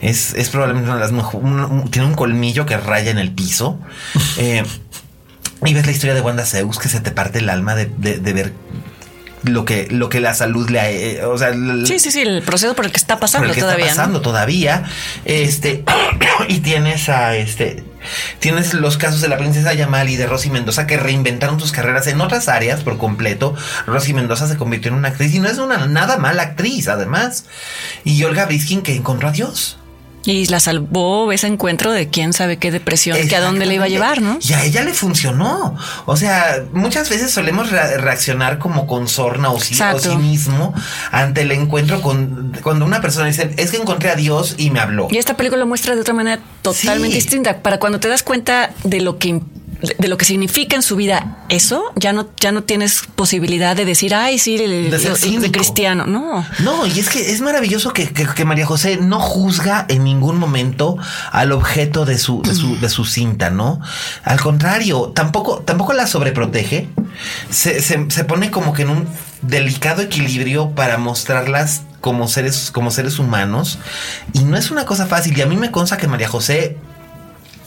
Es, 0.00 0.34
es 0.34 0.48
probablemente 0.48 0.88
una 0.88 0.96
de 0.96 1.00
las 1.02 1.12
mejores, 1.12 1.90
tiene 1.90 2.08
un 2.08 2.14
colmillo 2.14 2.64
que 2.66 2.76
raya 2.76 3.10
en 3.10 3.18
el 3.18 3.32
piso. 3.32 3.78
Eh, 4.38 4.62
y 5.64 5.74
ves 5.74 5.84
la 5.84 5.92
historia 5.92 6.14
de 6.14 6.20
Wanda 6.20 6.46
Zeus 6.46 6.78
que 6.78 6.88
se 6.88 7.00
te 7.00 7.10
parte 7.10 7.40
el 7.40 7.50
alma 7.50 7.74
de, 7.74 7.86
de, 7.86 8.32
ver 8.32 8.54
lo 9.42 9.64
que 9.64 9.88
lo 9.90 10.08
que 10.08 10.20
la 10.20 10.32
salud 10.34 10.70
le 10.70 10.80
ha, 10.80 10.90
eh, 10.90 11.24
o 11.24 11.36
sea 11.36 11.52
sí 11.84 11.98
sí 11.98 12.10
sí 12.10 12.20
el 12.20 12.42
proceso 12.42 12.74
por 12.74 12.86
el 12.86 12.92
que 12.92 12.96
está 12.96 13.20
pasando 13.20 13.52
todavía 13.52 13.86
está 13.86 13.96
pasando 13.96 14.20
todavía 14.22 14.84
este 15.26 15.84
y 16.48 16.60
tienes 16.60 17.08
a 17.10 17.36
este 17.36 17.84
Tienes 18.38 18.74
los 18.74 18.96
casos 18.96 19.20
de 19.20 19.28
la 19.28 19.38
princesa 19.38 19.74
Yamal 19.74 20.08
y 20.08 20.16
de 20.16 20.26
Rosy 20.26 20.50
Mendoza 20.50 20.86
que 20.86 20.96
reinventaron 20.96 21.60
sus 21.60 21.72
carreras 21.72 22.06
en 22.06 22.20
otras 22.20 22.48
áreas 22.48 22.82
por 22.82 22.98
completo. 22.98 23.54
Rosy 23.86 24.14
Mendoza 24.14 24.46
se 24.46 24.56
convirtió 24.56 24.90
en 24.90 24.98
una 24.98 25.08
actriz 25.08 25.34
y 25.34 25.40
no 25.40 25.48
es 25.48 25.58
una 25.58 25.86
nada 25.86 26.18
mala 26.18 26.42
actriz, 26.42 26.88
además. 26.88 27.44
Y 28.04 28.22
Olga 28.24 28.46
Briskin 28.46 28.82
que 28.82 28.94
encontró 28.94 29.28
a 29.28 29.32
Dios. 29.32 29.79
Y 30.24 30.46
la 30.46 30.60
salvó 30.60 31.32
ese 31.32 31.46
encuentro 31.46 31.92
de 31.92 32.08
quién 32.08 32.32
sabe 32.32 32.58
qué 32.58 32.70
depresión, 32.70 33.16
que 33.28 33.36
a 33.36 33.40
dónde 33.40 33.64
le 33.66 33.74
iba 33.74 33.86
a 33.86 33.88
llevar, 33.88 34.20
¿no? 34.20 34.38
Y 34.40 34.52
a 34.52 34.64
ella 34.64 34.82
le 34.84 34.92
funcionó. 34.92 35.76
O 36.04 36.16
sea, 36.16 36.64
muchas 36.72 37.08
veces 37.08 37.30
solemos 37.30 37.70
reaccionar 37.70 38.58
como 38.58 38.86
con 38.86 39.08
sorna 39.08 39.50
o, 39.50 39.58
sí, 39.58 39.76
mismo 40.16 40.74
ante 41.10 41.42
el 41.42 41.52
encuentro 41.52 42.02
con 42.02 42.52
cuando 42.62 42.84
una 42.84 43.00
persona 43.00 43.26
dice, 43.26 43.54
es 43.56 43.70
que 43.70 43.78
encontré 43.78 44.10
a 44.10 44.16
Dios 44.16 44.54
y 44.58 44.70
me 44.70 44.80
habló. 44.80 45.08
Y 45.10 45.16
esta 45.16 45.36
película 45.36 45.60
lo 45.60 45.66
muestra 45.66 45.94
de 45.94 46.02
otra 46.02 46.14
manera 46.14 46.40
totalmente 46.62 47.16
distinta. 47.16 47.62
Para 47.62 47.78
cuando 47.78 48.00
te 48.00 48.08
das 48.08 48.22
cuenta 48.22 48.72
de 48.84 49.00
lo 49.00 49.18
que 49.18 49.40
de, 49.98 50.08
lo 50.08 50.16
que 50.16 50.24
significa 50.24 50.76
en 50.76 50.82
su 50.82 50.96
vida 50.96 51.38
eso, 51.48 51.84
ya 51.96 52.12
no, 52.12 52.28
ya 52.38 52.52
no 52.52 52.62
tienes 52.62 53.02
posibilidad 53.14 53.76
de 53.76 53.84
decir, 53.84 54.14
ay, 54.14 54.38
sí, 54.38 54.56
de, 54.56 55.50
cristiano. 55.52 56.06
No. 56.06 56.44
No, 56.60 56.86
y 56.86 56.98
es 56.98 57.08
que 57.08 57.32
es 57.32 57.40
maravilloso 57.40 57.92
que, 57.92 58.08
que, 58.12 58.44
María 58.44 58.66
José 58.66 58.98
no 58.98 59.20
juzga 59.20 59.86
en 59.88 60.04
ningún 60.04 60.38
momento 60.38 60.96
al 61.32 61.52
objeto 61.52 62.04
de 62.04 62.18
su, 62.18 62.42
de 62.42 62.54
su, 62.54 62.78
de 62.78 62.88
su 62.88 63.04
cinta, 63.04 63.50
¿no? 63.50 63.80
Al 64.24 64.40
contrario, 64.40 65.12
tampoco, 65.14 65.60
tampoco 65.60 65.92
la 65.92 66.06
sobreprotege. 66.06 66.88
Se, 67.50 67.80
se, 67.82 68.10
se 68.10 68.24
pone 68.24 68.50
como 68.50 68.72
que 68.72 68.82
en 68.82 68.90
un 68.90 69.08
delicado 69.42 70.02
equilibrio 70.02 70.70
para 70.70 70.98
mostrarlas 70.98 71.82
como 72.00 72.28
seres, 72.28 72.70
como 72.70 72.90
seres 72.90 73.18
humanos. 73.18 73.78
Y 74.32 74.40
no 74.40 74.56
es 74.56 74.70
una 74.70 74.84
cosa 74.84 75.06
fácil. 75.06 75.36
Y 75.36 75.42
a 75.42 75.46
mí 75.46 75.56
me 75.56 75.70
consta 75.70 75.96
que 75.96 76.06
María 76.08 76.28
José 76.28 76.76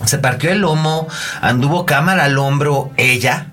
se 0.06 0.18
partió 0.18 0.52
el 0.52 0.60
lomo, 0.60 1.08
anduvo 1.42 1.86
cámara 1.86 2.26
al 2.26 2.38
hombro 2.38 2.92
ella, 2.98 3.52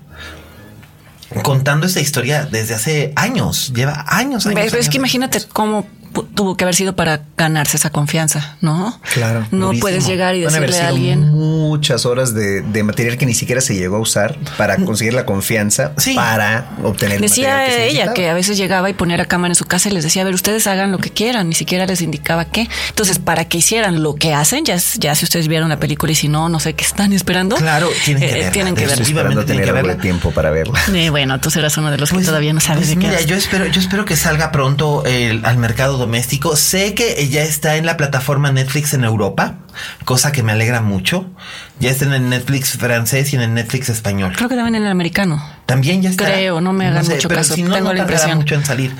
contando 1.43 1.85
esta 1.85 1.99
historia 1.99 2.45
desde 2.45 2.75
hace 2.75 3.13
años, 3.15 3.71
lleva 3.73 4.05
años. 4.07 4.45
años 4.45 4.73
es 4.73 4.89
que 4.89 4.97
imagínate 4.97 5.41
cómo 5.51 5.85
tuvo 6.11 6.57
que 6.57 6.63
haber 6.63 6.75
sido 6.75 6.95
para 6.95 7.21
ganarse 7.37 7.77
esa 7.77 7.89
confianza, 7.89 8.57
¿no? 8.61 8.99
Claro. 9.13 9.47
No 9.51 9.71
puedes 9.79 10.05
llegar 10.05 10.35
y 10.35 10.41
decirle 10.41 10.79
a 10.79 10.87
alguien. 10.87 11.29
Muchas 11.31 12.05
horas 12.05 12.33
de, 12.33 12.61
material 12.83 13.17
que 13.17 13.25
ni 13.25 13.33
siquiera 13.33 13.61
se 13.61 13.75
llegó 13.75 13.97
a 13.97 13.99
usar 13.99 14.37
para 14.57 14.77
conseguir 14.77 15.13
la 15.13 15.25
confianza 15.25 15.93
para 16.15 16.71
obtener. 16.83 17.21
Decía 17.21 17.85
ella 17.85 18.13
que 18.13 18.29
a 18.29 18.33
veces 18.33 18.57
llegaba 18.57 18.89
y 18.89 18.93
ponía 18.93 19.17
la 19.17 19.25
cámara 19.25 19.51
en 19.51 19.55
su 19.55 19.65
casa 19.65 19.89
y 19.89 19.91
les 19.91 20.03
decía, 20.03 20.23
a 20.23 20.25
ver, 20.25 20.33
ustedes 20.33 20.67
hagan 20.67 20.91
lo 20.91 20.97
que 20.97 21.11
quieran, 21.11 21.49
ni 21.49 21.55
siquiera 21.55 21.85
les 21.85 22.01
indicaba 22.01 22.45
qué. 22.45 22.67
Entonces, 22.89 23.19
para 23.19 23.45
que 23.45 23.57
hicieran 23.59 24.03
lo 24.03 24.15
que 24.15 24.33
hacen, 24.33 24.65
ya, 24.65 24.77
ya 24.97 25.15
si 25.15 25.25
ustedes 25.25 25.47
vieron 25.47 25.69
la 25.69 25.79
película 25.79 26.11
y 26.11 26.15
si 26.15 26.27
no, 26.27 26.49
no 26.49 26.59
sé 26.59 26.73
qué 26.73 26.83
están 26.83 27.13
esperando. 27.13 27.55
Claro, 27.55 27.89
tienen 28.05 28.21
que 28.21 28.29
eh, 28.29 28.33
verla. 28.33 28.51
Tienen 28.51 28.75
que 28.75 28.85
verla. 28.85 29.45
tener 29.45 29.69
algo 29.69 29.87
de 29.87 29.95
tiempo 29.95 30.31
para 30.31 30.51
verla. 30.51 30.79
Eh, 30.93 31.09
bueno, 31.09 31.39
tú 31.39 31.49
serás 31.49 31.77
uno 31.77 31.89
de 31.89 31.97
los 31.97 32.09
que 32.09 32.15
pues, 32.15 32.25
todavía 32.25 32.53
no 32.53 32.59
sabes 32.59 32.87
pues 32.87 32.89
de 32.89 33.01
qué. 33.01 33.07
Mira, 33.07 33.21
yo 33.21 33.35
espero, 33.35 33.65
yo 33.67 33.79
espero 33.79 34.05
que 34.05 34.15
salga 34.15 34.51
pronto 34.51 35.03
el, 35.05 35.45
al 35.45 35.57
mercado 35.57 35.97
doméstico. 36.01 36.55
Sé 36.55 36.93
que 36.93 37.29
ya 37.29 37.43
está 37.43 37.77
en 37.77 37.85
la 37.85 37.95
plataforma 37.95 38.51
Netflix 38.51 38.93
en 38.93 39.05
Europa, 39.05 39.59
cosa 40.03 40.31
que 40.31 40.43
me 40.43 40.51
alegra 40.51 40.81
mucho. 40.81 41.25
Ya 41.79 41.89
está 41.89 42.05
en 42.05 42.13
el 42.13 42.29
Netflix 42.29 42.77
francés 42.77 43.31
y 43.31 43.37
en 43.37 43.43
el 43.43 43.53
Netflix 43.53 43.89
español. 43.89 44.33
Creo 44.35 44.49
que 44.49 44.55
también 44.55 44.75
en 44.75 44.83
el 44.83 44.91
americano. 44.91 45.41
También 45.71 46.01
ya 46.01 46.09
está. 46.09 46.25
Creo, 46.25 46.59
no 46.59 46.73
me 46.73 46.85
hagan 46.85 47.07
mucho 47.07 47.29
caso. 47.29 47.53
Si 47.53 47.63
no, 47.63 47.73
Tengo 47.73 47.93
la 47.93 47.99
impresión. 47.99 48.35
mucho 48.35 48.55
en 48.55 48.65
salir. 48.65 48.93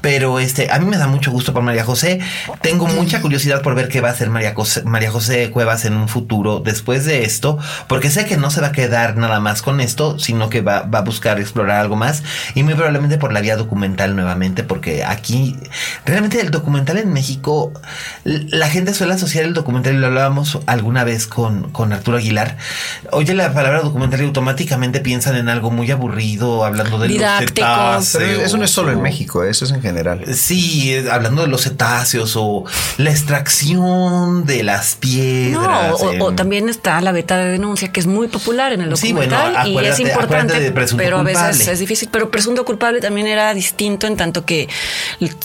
Pero 0.00 0.40
este, 0.40 0.72
a 0.72 0.78
mí 0.78 0.86
me 0.86 0.96
da 0.96 1.06
mucho 1.06 1.30
gusto 1.30 1.52
por 1.52 1.62
María 1.62 1.84
José. 1.84 2.18
Tengo 2.62 2.86
mucha 2.86 3.20
curiosidad 3.20 3.60
por 3.60 3.74
ver 3.74 3.88
qué 3.88 4.00
va 4.00 4.08
a 4.08 4.12
hacer 4.12 4.30
María 4.30 4.54
José, 4.54 4.84
María 4.84 5.10
José 5.10 5.50
Cuevas 5.50 5.84
en 5.84 5.92
un 5.92 6.08
futuro 6.08 6.60
después 6.60 7.04
de 7.04 7.24
esto, 7.24 7.58
porque 7.88 8.08
sé 8.08 8.24
que 8.24 8.38
no 8.38 8.50
se 8.50 8.62
va 8.62 8.68
a 8.68 8.72
quedar 8.72 9.18
nada 9.18 9.38
más 9.38 9.60
con 9.60 9.82
esto, 9.82 10.18
sino 10.18 10.48
que 10.48 10.62
va, 10.62 10.84
va 10.84 11.00
a 11.00 11.02
buscar 11.02 11.38
explorar 11.38 11.78
algo 11.78 11.94
más 11.94 12.22
y 12.54 12.62
muy 12.62 12.72
probablemente 12.72 13.18
por 13.18 13.30
la 13.30 13.42
vía 13.42 13.58
documental 13.58 14.16
nuevamente, 14.16 14.62
porque 14.62 15.04
aquí 15.04 15.58
realmente 16.06 16.40
el 16.40 16.50
documental 16.50 16.96
en 16.96 17.12
México, 17.12 17.70
la 18.24 18.70
gente 18.70 18.94
suele 18.94 19.12
asociar 19.12 19.44
el 19.44 19.52
documental 19.52 19.92
y 19.92 19.98
lo 19.98 20.06
hablábamos 20.06 20.58
alguna 20.64 21.04
vez 21.04 21.26
con, 21.26 21.70
con 21.70 21.92
Arturo 21.92 22.16
Aguilar. 22.16 22.56
Oye 23.12 23.34
la 23.34 23.52
palabra 23.52 23.82
documental 23.82 24.22
y 24.22 24.24
automáticamente 24.24 25.00
piensan 25.00 25.36
en 25.36 25.50
algo 25.50 25.70
muy 25.70 25.90
aburrido 25.90 26.13
hablando 26.64 26.98
de 26.98 27.08
los 27.08 27.38
cetáceos. 27.38 28.42
eso 28.42 28.56
no 28.56 28.64
es 28.64 28.70
solo 28.70 28.92
en 28.92 29.02
México, 29.02 29.44
eso 29.44 29.64
es 29.64 29.70
en 29.72 29.82
general. 29.82 30.24
Sí, 30.34 30.96
hablando 31.10 31.42
de 31.42 31.48
los 31.48 31.62
cetáceos 31.62 32.34
o 32.36 32.64
la 32.98 33.10
extracción 33.10 34.44
de 34.44 34.62
las 34.62 34.96
piedras. 34.96 35.94
o, 36.20 36.32
también 36.34 36.68
está 36.68 37.00
la 37.00 37.12
beta 37.12 37.36
de 37.36 37.50
denuncia, 37.50 37.92
que 37.92 38.00
es 38.00 38.06
muy 38.06 38.28
popular 38.28 38.72
en 38.72 38.82
el 38.82 38.90
documental 38.90 39.68
y 39.68 39.78
es 39.78 39.98
importante, 40.00 40.72
pero 40.96 41.18
a 41.18 41.22
veces 41.22 41.68
es 41.68 41.78
difícil. 41.78 42.08
Pero 42.10 42.30
presunto 42.30 42.64
culpable 42.64 43.00
también 43.00 43.26
era 43.26 43.52
distinto 43.54 44.06
en 44.06 44.16
tanto 44.16 44.44
que 44.44 44.68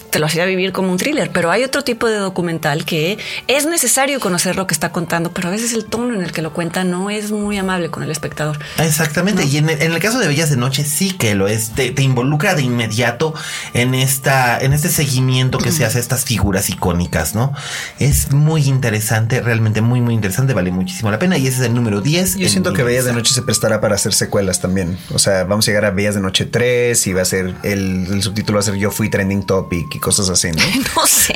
te 0.10 0.20
lo 0.20 0.26
hacía 0.26 0.46
vivir 0.46 0.72
como 0.72 0.92
un 0.92 0.98
thriller. 0.98 1.32
Pero 1.32 1.52
hay 1.52 1.64
otro 1.64 1.84
tipo 1.84 2.08
de 2.08 2.18
documental 2.18 2.86
que 2.86 3.18
es 3.48 3.66
necesario 3.66 4.20
conocer 4.20 4.56
lo 4.56 4.68
que 4.68 4.74
está 4.74 4.92
contando, 4.92 5.32
pero 5.32 5.48
a 5.48 5.52
veces 5.52 5.74
el 5.74 5.86
tono 5.86 6.14
en 6.14 6.22
el 6.22 6.32
que 6.32 6.42
lo 6.42 6.54
cuenta 6.54 6.84
no 6.84 7.10
es 7.10 7.32
muy 7.32 7.58
amable 7.58 7.90
con 7.90 8.04
el 8.04 8.12
espectador. 8.12 8.58
Exactamente. 8.78 9.46
Y 9.46 9.58
en 9.58 9.70
el, 9.70 10.00
caso 10.00 10.20
de 10.20 10.28
Bellas 10.28 10.49
de 10.50 10.58
noche 10.58 10.84
sí 10.84 11.12
que 11.12 11.36
lo 11.36 11.48
es, 11.48 11.72
te, 11.72 11.94
involucra 12.02 12.56
de 12.56 12.64
inmediato 12.64 13.34
en 13.74 13.94
esta, 13.94 14.60
en 14.60 14.74
este 14.74 14.90
seguimiento 14.90 15.58
que 15.58 15.72
se 15.72 15.86
hace 15.86 15.98
a 15.98 16.02
estas 16.02 16.26
figuras 16.26 16.70
icónicas, 16.70 17.36
¿no? 17.36 17.54
Es 18.00 18.32
muy 18.32 18.68
interesante, 18.68 19.42
realmente 19.42 19.82
muy, 19.82 20.02
muy 20.02 20.14
interesante, 20.14 20.54
vale 20.54 20.72
muchísimo 20.72 21.12
la 21.12 21.20
pena 21.20 21.38
y 21.38 21.48
ese 21.48 21.62
es 21.62 21.68
el 21.68 21.74
número 21.74 22.02
10. 22.02 22.38
Yo 22.38 22.50
siento 22.50 22.74
que 22.74 22.84
Bellas 22.84 23.06
de 23.06 23.14
Noche 23.14 23.34
se 23.34 23.42
prestará 23.42 23.82
para 23.82 23.96
hacer 23.96 24.14
secuelas 24.14 24.62
también. 24.62 24.98
O 25.14 25.20
sea, 25.20 25.44
vamos 25.44 25.68
a 25.68 25.72
llegar 25.72 25.86
a 25.86 25.92
Bellas 25.92 26.16
de 26.16 26.22
Noche 26.22 26.46
3 26.46 27.08
y 27.08 27.14
va 27.14 27.22
a 27.22 27.26
ser 27.26 27.56
el, 27.64 28.22
subtítulo 28.22 28.58
va 28.58 28.62
a 28.62 28.64
ser 28.64 28.76
Yo 28.76 28.92
fui 28.92 29.10
trending 29.10 29.44
topic 29.44 29.96
y 29.96 30.00
cosas 30.00 30.30
así, 30.30 30.52
¿no? 30.52 30.64
no 30.96 31.08
sé. 31.08 31.34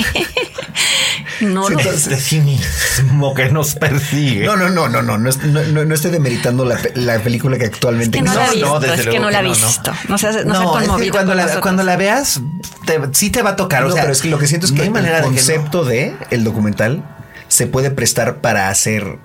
No, 1.42 1.70
no. 1.70 1.80
Este 1.80 2.18
cinismo 2.18 3.34
que 3.34 3.50
nos 3.50 3.76
persigue. 3.76 4.46
No, 4.46 4.56
no, 4.56 4.70
no, 4.70 4.88
no, 4.88 5.02
no. 5.02 5.18
No, 5.18 5.86
no, 5.86 5.94
estoy 5.96 6.12
demeritando 6.12 6.66
la, 6.66 7.20
película 7.20 7.58
que 7.58 7.66
actualmente 7.66 8.22
no, 8.22 8.34
no, 8.56 8.80
desde 8.80 9.03
que 9.10 9.20
no 9.20 9.30
la 9.30 9.40
he 9.40 9.44
visto. 9.44 9.92
No, 10.08 10.18
sé, 10.18 10.46
no, 10.46 10.80
es 10.80 10.90
que 11.02 11.12
cuando 11.12 11.34
la, 11.34 11.60
cuando 11.62 11.84
la 11.84 11.96
veas, 11.96 12.42
sí 13.12 13.30
te 13.30 13.42
va 13.42 13.52
a 13.52 13.56
tocar. 13.56 13.86
o 13.86 13.92
sea, 13.92 14.04
pero 14.04 14.14
es 14.14 14.22
que 14.22 14.30
lo 14.30 14.38
que 14.38 14.48
siento 14.48 14.66
es 14.66 14.72
que 14.72 14.84
el 14.84 15.22
concepto 15.22 15.86
de 15.86 16.16
el 16.32 16.44
documental 16.44 17.04
se 17.48 17.68
puede 17.68 17.92
prestar 17.92 18.42
para 18.42 18.70
hacer 18.70 19.20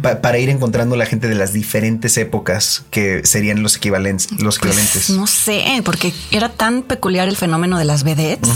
para 0.00 0.38
ir 0.38 0.48
encontrando 0.48 0.96
la 0.96 1.06
gente 1.06 1.28
de 1.28 1.34
las 1.34 1.52
diferentes 1.52 2.16
épocas 2.16 2.84
que 2.90 3.24
serían 3.24 3.62
los 3.62 3.76
equivalentes. 3.76 4.30
Los 4.32 4.58
pues, 4.58 4.72
equivalentes. 4.72 5.10
no 5.10 5.26
sé, 5.26 5.82
porque 5.84 6.12
era 6.30 6.48
tan 6.48 6.82
peculiar 6.82 7.28
el 7.28 7.36
fenómeno 7.36 7.78
de 7.78 7.84
las 7.84 8.02
vedettes 8.02 8.48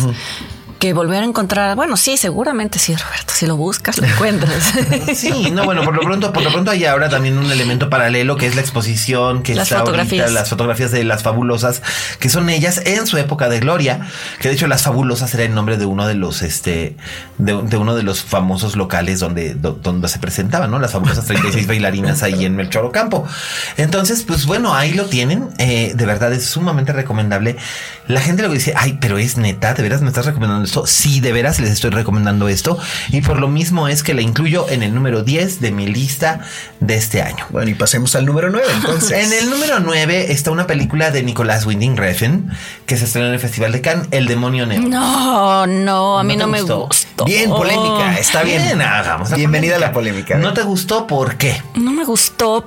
que 0.81 0.93
volver 0.93 1.23
a 1.23 1.27
encontrar. 1.27 1.77
Bueno, 1.77 1.97
sí, 1.97 2.17
seguramente 2.17 2.81
sí, 2.81 2.97
Roberto. 2.97 3.33
Si 3.33 3.47
lo 3.47 3.57
buscas, 3.57 3.99
lo 3.99 4.07
encuentras. 4.07 4.73
sí, 5.15 5.51
no, 5.53 5.65
bueno, 5.65 5.85
por 5.85 5.95
lo 5.95 6.01
pronto, 6.01 6.33
por 6.33 6.43
lo 6.43 6.51
pronto 6.51 6.73
hay 6.73 6.87
ahora 6.87 7.09
también 7.09 7.39
un 7.39 7.53
elemento 7.53 7.89
paralelo 7.89 8.37
que 8.37 8.47
es 8.47 8.57
la 8.57 8.63
exposición 8.63 9.43
que 9.43 9.55
las 9.55 9.69
está 9.69 9.81
fotografías. 9.81 10.23
ahorita, 10.25 10.41
las 10.41 10.49
fotografías 10.49 10.91
de 10.91 11.05
las 11.05 11.23
fabulosas, 11.23 11.83
que 12.19 12.29
son 12.29 12.51
ellas 12.51 12.83
en 12.87 13.07
su 13.07 13.19
época 13.19 13.49
de 13.49 13.61
gloria, 13.61 14.09
que 14.41 14.49
de 14.49 14.55
hecho 14.55 14.67
las 14.67 14.83
fabulosas 14.83 15.33
era 15.35 15.45
el 15.45 15.55
nombre 15.55 15.77
de 15.77 15.85
uno 15.85 16.07
de 16.07 16.15
los, 16.15 16.43
este, 16.43 16.97
de, 17.39 17.55
uno 17.55 17.95
de 17.95 18.03
los 18.03 18.23
famosos 18.23 18.75
locales 18.75 19.21
donde, 19.21 19.55
donde 19.55 20.09
se 20.09 20.19
presentaban, 20.19 20.71
¿no? 20.71 20.79
Las 20.79 20.93
famosas 20.93 21.27
36 21.27 21.67
bailarinas 21.67 22.23
ahí 22.23 22.47
en 22.47 22.57
Melchor 22.57 22.87
Ocampo. 22.87 23.29
Entonces, 23.77 24.25
pues 24.27 24.47
bueno, 24.47 24.75
ahí 24.75 24.95
lo 24.95 25.05
tienen. 25.05 25.51
Eh, 25.59 25.93
de 25.95 26.07
verdad 26.07 26.33
es 26.33 26.47
sumamente 26.47 26.95
recomendable. 26.95 27.57
La 28.09 28.21
gente 28.21 28.43
luego 28.43 28.55
dice, 28.55 28.73
ay, 28.77 28.99
pero 28.99 29.19
es 29.19 29.37
neta, 29.37 29.75
de 29.75 29.83
veras 29.83 30.01
me 30.01 30.09
estás 30.09 30.25
recomendando 30.25 30.70
gustó. 30.71 30.87
Sí, 30.87 31.21
de 31.21 31.33
veras 31.33 31.59
les 31.59 31.71
estoy 31.71 31.91
recomendando 31.91 32.49
esto. 32.49 32.79
Y 33.11 33.21
por 33.23 33.41
lo 33.41 33.49
mismo 33.49 33.89
es 33.89 34.03
que 34.03 34.15
la 34.15 34.23
incluyo 34.23 34.67
en 34.71 34.83
el 34.83 34.95
número 34.95 35.23
10 35.23 35.61
de 35.61 35.73
mi 35.73 35.87
lista 35.87 36.41
de 36.79 36.95
este 36.95 37.23
año. 37.23 37.45
Bueno, 37.51 37.71
y 37.71 37.75
pasemos 37.75 38.15
al 38.15 38.27
número 38.27 38.51
9 38.51 38.67
entonces. 38.77 39.11
en 39.27 39.33
el 39.33 39.51
número 39.51 39.81
9 39.81 40.33
está 40.33 40.51
una 40.51 40.67
película 40.67 41.11
de 41.11 41.23
Nicolás 41.23 41.67
Winding 41.67 41.97
Refn 41.97 42.51
que 42.87 42.97
se 42.97 43.05
estrenó 43.05 43.29
en 43.29 43.35
el 43.35 43.41
Festival 43.41 43.73
de 43.73 43.81
Cannes, 43.81 44.09
El 44.13 44.27
Demonio 44.27 44.67
Negro. 44.67 44.89
No, 44.89 45.67
no, 45.67 46.19
a 46.19 46.23
mí 46.23 46.37
no, 46.37 46.47
me 46.47 46.63
gustó. 46.63 47.25
Bien, 47.25 47.51
polémica, 47.51 48.17
está 48.19 48.43
bien. 48.43 48.63
bien 48.63 48.81
Bienvenida 49.35 49.77
a 49.77 49.79
la 49.81 49.93
polémica. 49.93 50.39
¿No 50.39 50.53
te 50.53 50.63
gustó 50.63 51.07
por 51.07 51.37
qué? 51.37 51.61
No 51.75 51.91
me 51.91 52.05
gustó 52.05 52.65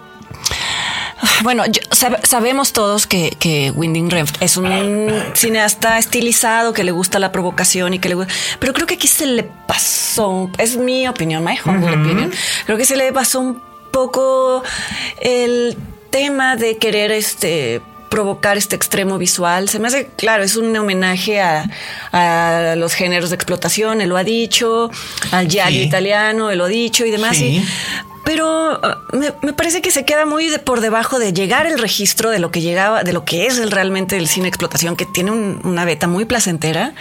bueno, 1.44 1.64
sabemos 2.24 2.74
todos 2.74 3.08
que, 3.08 3.36
que 3.40 3.72
Winding 3.72 4.10
Refn 4.10 4.36
es 4.40 4.58
un 4.58 5.12
cineasta 5.34 5.98
estilizado 5.98 6.74
que 6.74 6.84
le 6.84 6.92
gusta 6.92 7.20
la 7.20 7.32
provocación 7.32 7.94
y 7.94 8.00
que 8.00 8.10
le 8.10 8.16
gusta, 8.16 8.34
pero 8.60 8.74
creo 8.74 8.88
que 8.88 8.96
aquí 8.96 9.08
se 9.08 9.26
le 9.26 9.44
pasó, 9.44 10.50
es 10.58 10.78
mi 10.78 11.08
opinión, 11.08 11.44
my 11.44 11.58
humble 11.66 12.30
creo 12.66 12.78
que 12.78 12.86
se 12.86 12.98
le 12.98 13.12
pasó 13.14 13.40
un 13.40 13.62
poco 13.92 14.64
el 15.22 15.78
tema 16.10 16.56
de 16.56 16.78
querer 16.78 17.12
este 17.12 17.82
provocar 18.10 18.58
este 18.58 18.76
extremo 18.76 19.18
visual. 19.18 19.70
Se 19.70 19.80
me 19.80 19.88
hace, 19.88 20.06
claro, 20.16 20.44
es 20.44 20.56
un 20.56 20.76
homenaje 20.78 21.42
a, 21.42 22.76
los 22.78 22.94
géneros 22.94 23.32
de 23.32 23.36
explotación, 23.36 24.02
él 24.02 24.10
lo 24.10 24.18
ha 24.18 24.24
dicho, 24.24 24.92
al 25.32 25.48
giallo 25.48 25.82
italiano, 25.82 26.52
él 26.52 26.60
lo 26.60 26.66
ha 26.66 26.68
dicho 26.68 27.06
y 27.06 27.12
demás. 27.12 27.38
Sí 27.38 27.66
pero 28.24 28.80
uh, 28.80 29.18
me, 29.42 29.54
parece 29.54 29.82
que 29.82 29.92
se 29.92 30.06
queda 30.06 30.26
muy 30.26 30.50
por 30.60 30.82
debajo 30.82 31.20
de 31.20 31.34
llegar 31.34 31.66
el 31.66 31.80
registro 31.80 32.30
de 32.30 32.40
lo 32.40 32.52
que 32.52 32.62
llegaba, 32.62 33.04
de 33.04 33.14
lo 33.14 33.26
que 33.26 33.48
es 33.48 33.60
el, 33.60 33.72
realmente 33.72 34.18
el 34.18 34.28
cine 34.28 34.48
explotación, 34.48 34.96
que 34.96 35.06
tiene 35.06 35.32
una 35.32 35.86
beta 35.86 36.08
muy 36.08 36.26
placentera. 36.26 36.94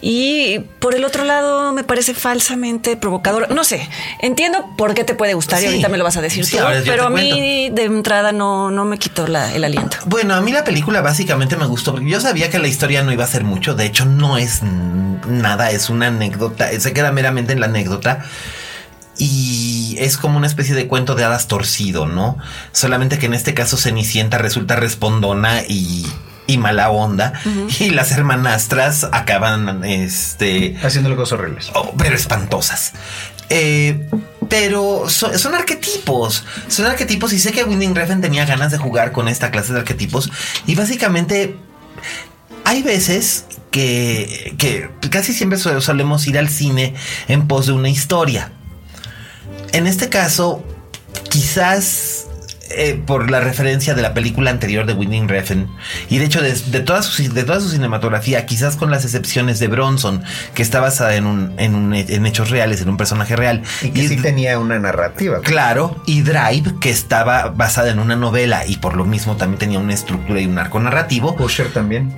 Y 0.00 0.60
por 0.80 0.94
el 0.94 1.04
otro 1.04 1.24
lado, 1.24 1.72
me 1.72 1.84
parece 1.84 2.14
falsamente 2.14 2.96
provocador. 2.96 3.50
No 3.54 3.64
sé, 3.64 3.88
entiendo 4.20 4.74
por 4.76 4.94
qué 4.94 5.04
te 5.04 5.14
puede 5.14 5.34
gustar 5.34 5.62
y 5.62 5.66
ahorita 5.66 5.88
me 5.88 5.98
lo 5.98 6.04
vas 6.04 6.16
a 6.16 6.20
decir 6.20 6.48
tú, 6.48 6.58
pero 6.84 7.06
a 7.06 7.10
mí 7.10 7.70
de 7.70 7.84
entrada 7.84 8.32
no, 8.32 8.70
no 8.70 8.84
me 8.84 8.98
quitó 8.98 9.26
el 9.26 9.64
aliento. 9.64 9.96
Bueno, 10.06 10.34
a 10.34 10.40
mí 10.40 10.52
la 10.52 10.64
película 10.64 11.00
básicamente 11.00 11.56
me 11.56 11.66
gustó 11.66 11.92
porque 11.92 12.08
yo 12.08 12.20
sabía 12.20 12.50
que 12.50 12.58
la 12.58 12.68
historia 12.68 13.02
no 13.02 13.12
iba 13.12 13.24
a 13.24 13.28
ser 13.28 13.44
mucho. 13.44 13.74
De 13.74 13.86
hecho, 13.86 14.04
no 14.04 14.38
es 14.38 14.62
nada, 14.62 15.70
es 15.70 15.88
una 15.88 16.08
anécdota, 16.08 16.68
se 16.78 16.92
queda 16.92 17.12
meramente 17.12 17.52
en 17.52 17.60
la 17.60 17.66
anécdota 17.66 18.24
y 19.18 19.96
es 19.98 20.16
como 20.16 20.36
una 20.36 20.46
especie 20.46 20.74
de 20.74 20.88
cuento 20.88 21.14
de 21.14 21.24
hadas 21.24 21.46
torcido, 21.46 22.06
¿no? 22.06 22.36
Solamente 22.72 23.18
que 23.18 23.26
en 23.26 23.34
este 23.34 23.54
caso 23.54 23.76
Cenicienta 23.76 24.38
resulta 24.38 24.76
respondona 24.76 25.62
y, 25.62 26.06
y 26.46 26.58
mala 26.58 26.90
onda 26.90 27.34
y 27.78 27.90
las 27.90 28.10
hermanastras 28.12 29.06
acaban 29.12 29.84
este 29.84 30.76
haciéndole 30.82 31.16
cosas 31.16 31.38
horribles. 31.38 31.70
Oh, 31.74 31.94
pero 31.96 32.16
espantosas. 32.16 32.92
Eh, 33.50 34.08
pero 34.48 35.08
son, 35.08 35.54
arquetipos, 35.54 36.44
son 36.68 36.86
arquetipos 36.86 37.32
y 37.32 37.38
sé 37.38 37.52
que 37.52 37.64
Winding 37.64 37.94
Refn 37.94 38.20
tenía 38.20 38.44
ganas 38.44 38.72
de 38.72 38.78
jugar 38.78 39.12
con 39.12 39.28
esta 39.28 39.50
clase 39.50 39.72
de 39.72 39.80
arquetipos 39.80 40.30
y 40.66 40.74
básicamente 40.74 41.56
hay 42.64 42.82
veces 42.82 43.46
que, 43.70 44.54
que 44.58 44.90
casi 45.10 45.32
siempre 45.32 45.58
solemos 45.58 46.26
ir 46.26 46.38
al 46.38 46.48
cine 46.48 46.94
en 47.28 47.46
pos 47.46 47.66
de 47.66 47.72
una 47.72 47.88
historia. 47.88 48.52
En 49.74 49.88
este 49.88 50.08
caso, 50.08 50.62
quizás 51.30 52.28
eh, 52.70 53.02
por 53.04 53.28
la 53.28 53.40
referencia 53.40 53.94
de 53.94 54.02
la 54.02 54.14
película 54.14 54.52
anterior 54.52 54.86
de 54.86 54.92
Winding 54.92 55.28
Refn 55.28 55.66
y 56.08 56.18
de 56.18 56.26
hecho 56.26 56.40
de, 56.40 56.52
toda 56.80 57.02
su, 57.02 57.34
de 57.34 57.42
toda 57.42 57.58
su 57.58 57.70
cinematografía, 57.70 58.46
quizás 58.46 58.76
con 58.76 58.92
las 58.92 59.04
excepciones 59.04 59.58
de 59.58 59.66
Bronson, 59.66 60.22
que 60.54 60.62
está 60.62 60.78
basada 60.78 61.16
en, 61.16 61.26
un, 61.26 61.54
en, 61.58 62.24
hechos 62.24 62.50
reales, 62.50 62.82
en 62.82 62.88
un 62.88 62.96
personaje 62.96 63.34
real. 63.34 63.62
Y 63.82 63.90
que 63.90 64.06
sí 64.06 64.16
tenía 64.16 64.60
una 64.60 64.78
narrativa. 64.78 65.40
Claro, 65.40 66.00
y 66.06 66.22
Drive, 66.22 66.78
que 66.80 66.90
estaba 66.90 67.48
basada 67.48 67.90
en 67.90 67.98
una 67.98 68.14
novela 68.14 68.64
y 68.68 68.76
por 68.76 68.96
lo 68.96 69.04
mismo 69.04 69.34
también 69.34 69.58
tenía 69.58 69.80
una 69.80 69.94
estructura 69.94 70.40
y 70.40 70.46
un 70.46 70.56
arco 70.56 70.78
narrativo. 70.78 71.34
Pusher 71.34 71.72
también. 71.72 72.14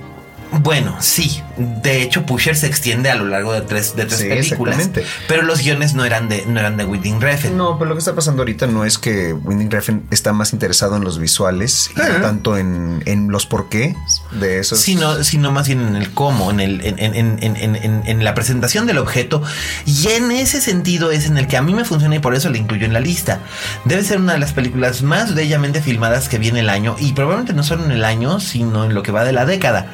Bueno, 0.51 0.95
sí. 0.99 1.43
De 1.57 2.01
hecho, 2.01 2.25
Pusher 2.25 2.55
se 2.55 2.67
extiende 2.67 3.09
a 3.09 3.15
lo 3.15 3.25
largo 3.25 3.51
de 3.53 3.61
tres, 3.61 3.95
de 3.95 4.05
tres 4.05 4.23
películas. 4.23 4.89
Pero 5.27 5.41
los 5.41 5.61
guiones 5.61 5.93
no 5.93 6.05
eran 6.05 6.29
de, 6.29 6.45
no 6.45 6.59
eran 6.59 6.77
de 6.77 6.85
Winding 6.85 7.19
Refn. 7.19 7.57
No, 7.57 7.77
pero 7.77 7.89
lo 7.89 7.95
que 7.95 7.99
está 7.99 8.15
pasando 8.15 8.43
ahorita 8.43 8.67
no 8.67 8.85
es 8.85 8.97
que 8.97 9.33
Winding 9.33 9.71
Refn 9.71 10.03
está 10.11 10.33
más 10.33 10.53
interesado 10.53 10.95
en 10.95 11.03
los 11.03 11.19
visuales 11.19 11.91
y 11.95 11.99
no 11.99 12.21
tanto 12.21 12.57
en, 12.57 13.01
en, 13.05 13.29
los 13.29 13.45
por 13.45 13.69
qué 13.69 13.95
de 14.31 14.59
esos. 14.59 14.79
Sino, 14.79 15.23
sino 15.23 15.51
más 15.51 15.67
bien 15.67 15.81
en 15.81 15.95
el 15.95 16.11
cómo, 16.11 16.51
en, 16.51 16.59
el, 16.59 16.81
en, 16.85 16.99
en, 16.99 18.03
en, 18.05 18.23
la 18.23 18.33
presentación 18.33 18.85
del 18.85 18.99
objeto. 18.99 19.41
Y 19.85 20.09
en 20.09 20.31
ese 20.31 20.61
sentido 20.61 21.11
es 21.11 21.25
en 21.25 21.37
el 21.37 21.47
que 21.47 21.57
a 21.57 21.61
mí 21.61 21.73
me 21.73 21.85
funciona 21.85 22.15
y 22.15 22.19
por 22.19 22.35
eso 22.35 22.49
le 22.49 22.59
incluyo 22.59 22.85
en 22.85 22.93
la 22.93 22.99
lista. 22.99 23.39
Debe 23.85 24.03
ser 24.03 24.19
una 24.19 24.33
de 24.33 24.39
las 24.39 24.53
películas 24.53 25.01
más 25.01 25.33
bellamente 25.33 25.81
filmadas 25.81 26.29
que 26.29 26.37
viene 26.37 26.61
el 26.61 26.69
año 26.69 26.95
y 26.99 27.13
probablemente 27.13 27.53
no 27.53 27.63
solo 27.63 27.85
en 27.85 27.91
el 27.91 28.03
año, 28.03 28.39
sino 28.39 28.85
en 28.85 28.93
lo 28.93 29.03
que 29.03 29.11
va 29.11 29.23
de 29.23 29.33
la 29.33 29.45
década 29.45 29.87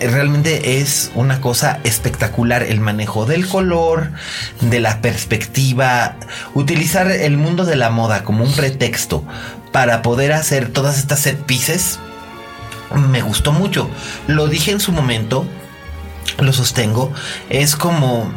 realmente 0.00 0.80
es 0.80 1.10
una 1.14 1.40
cosa 1.40 1.80
espectacular 1.84 2.62
el 2.62 2.80
manejo 2.80 3.26
del 3.26 3.46
color, 3.46 4.12
de 4.60 4.80
la 4.80 5.00
perspectiva, 5.00 6.16
utilizar 6.54 7.10
el 7.10 7.36
mundo 7.36 7.64
de 7.64 7.76
la 7.76 7.90
moda 7.90 8.24
como 8.24 8.44
un 8.44 8.52
pretexto 8.52 9.24
para 9.72 10.02
poder 10.02 10.32
hacer 10.32 10.70
todas 10.72 10.98
estas 10.98 11.20
set 11.20 11.42
pieces. 11.44 11.98
Me 12.94 13.22
gustó 13.22 13.52
mucho. 13.52 13.90
Lo 14.26 14.48
dije 14.48 14.70
en 14.70 14.80
su 14.80 14.92
momento, 14.92 15.46
lo 16.38 16.52
sostengo, 16.52 17.12
es 17.50 17.76
como 17.76 18.30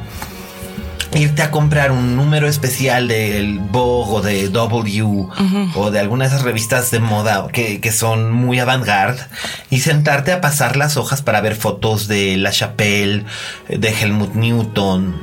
irte 1.14 1.42
a 1.42 1.52
comprar 1.52 1.92
un 1.92 2.16
número 2.16 2.48
especial 2.48 3.08
del 3.08 3.60
Vogue 3.60 4.18
o 4.18 4.22
de 4.22 4.50
W 4.50 5.28
o 5.76 5.92
de 5.92 6.00
alguna 6.00 6.26
de 6.26 6.30
esas 6.30 6.44
revistas 6.44 6.92
de 6.92 7.00
moda 7.00 7.48
que, 7.52 7.82
que 7.82 7.92
son 7.92 8.32
muy 8.32 8.60
avant-garde 8.60 9.22
y 9.70 9.80
sentarte 9.80 10.32
a 10.32 10.42
pasar 10.42 10.78
las 10.78 10.98
hojas 10.98 11.22
para 11.22 11.42
ver 11.42 11.56
fotos 11.56 12.08
de 12.08 12.38
La 12.38 12.52
Chapelle, 12.52 13.26
de 13.68 13.90
Helmut 13.90 14.36
Newton, 14.36 15.22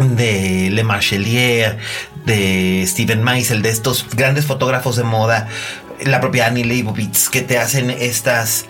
de 0.00 0.70
Le 0.72 0.82
Marchelier, 0.82 1.78
de 2.26 2.84
Steven 2.86 3.22
Meisel, 3.22 3.62
de 3.62 3.70
estos 3.70 4.06
grandes 4.14 4.46
fotógrafos 4.46 4.96
de 4.96 5.04
moda 5.04 5.48
la 6.02 6.20
propia 6.20 6.46
Annie 6.46 6.64
Leibovitz 6.64 7.28
que 7.28 7.40
te 7.42 7.58
hacen 7.58 7.90
estas 7.90 8.66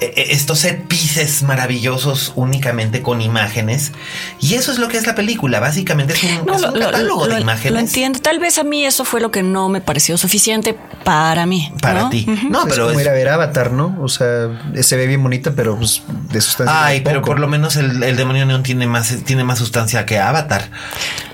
estos 0.00 0.58
set 0.60 0.86
pieces 0.86 1.42
maravillosos 1.42 2.32
únicamente 2.36 3.02
con 3.02 3.20
imágenes. 3.20 3.92
Y 4.40 4.54
eso 4.54 4.72
es 4.72 4.78
lo 4.78 4.88
que 4.88 4.98
es 4.98 5.06
la 5.06 5.14
película 5.14 5.60
básicamente 5.60 6.14
es 6.14 6.22
un, 6.22 6.46
catálogo 6.46 7.26
de 7.26 7.40
imágenes 7.40 7.72
lo 7.72 7.78
entiendo. 7.78 8.18
Tal 8.20 8.38
vez 8.38 8.58
a 8.58 8.64
mí 8.64 8.84
eso 8.84 9.04
fue 9.04 9.20
lo 9.20 9.30
que 9.30 9.42
no 9.42 9.68
me 9.68 9.80
pareció 9.80 10.18
suficiente 10.18 10.76
para 11.04 11.46
mí 11.46 11.72
para 11.80 12.10
ti. 12.10 12.26
No 12.50 12.64
pero 12.66 12.86
es 12.86 12.88
como 12.88 13.00
ir 13.00 13.08
a 13.08 13.12
ver 13.12 13.28
Avatar 13.28 13.72
no 13.72 13.96
o 14.00 14.08
sea 14.08 14.48
se 14.80 14.96
ve 14.96 15.06
bien 15.06 15.22
bonita 15.22 15.52
pero 15.54 15.76
pues 15.76 16.02
de 16.30 16.40
sustancia 16.40 16.84
ay 16.84 17.00
pero 17.02 17.22
por 17.22 17.38
lo 17.38 17.48
menos 17.48 17.76
el, 17.76 18.16
demonio 18.16 18.46
neón 18.46 18.62
tiene 18.62 18.86
más 18.86 19.24
tiene 19.24 19.44
más 19.44 19.58
sustancia 19.58 20.04
que 20.04 20.18
Avatar. 20.18 20.70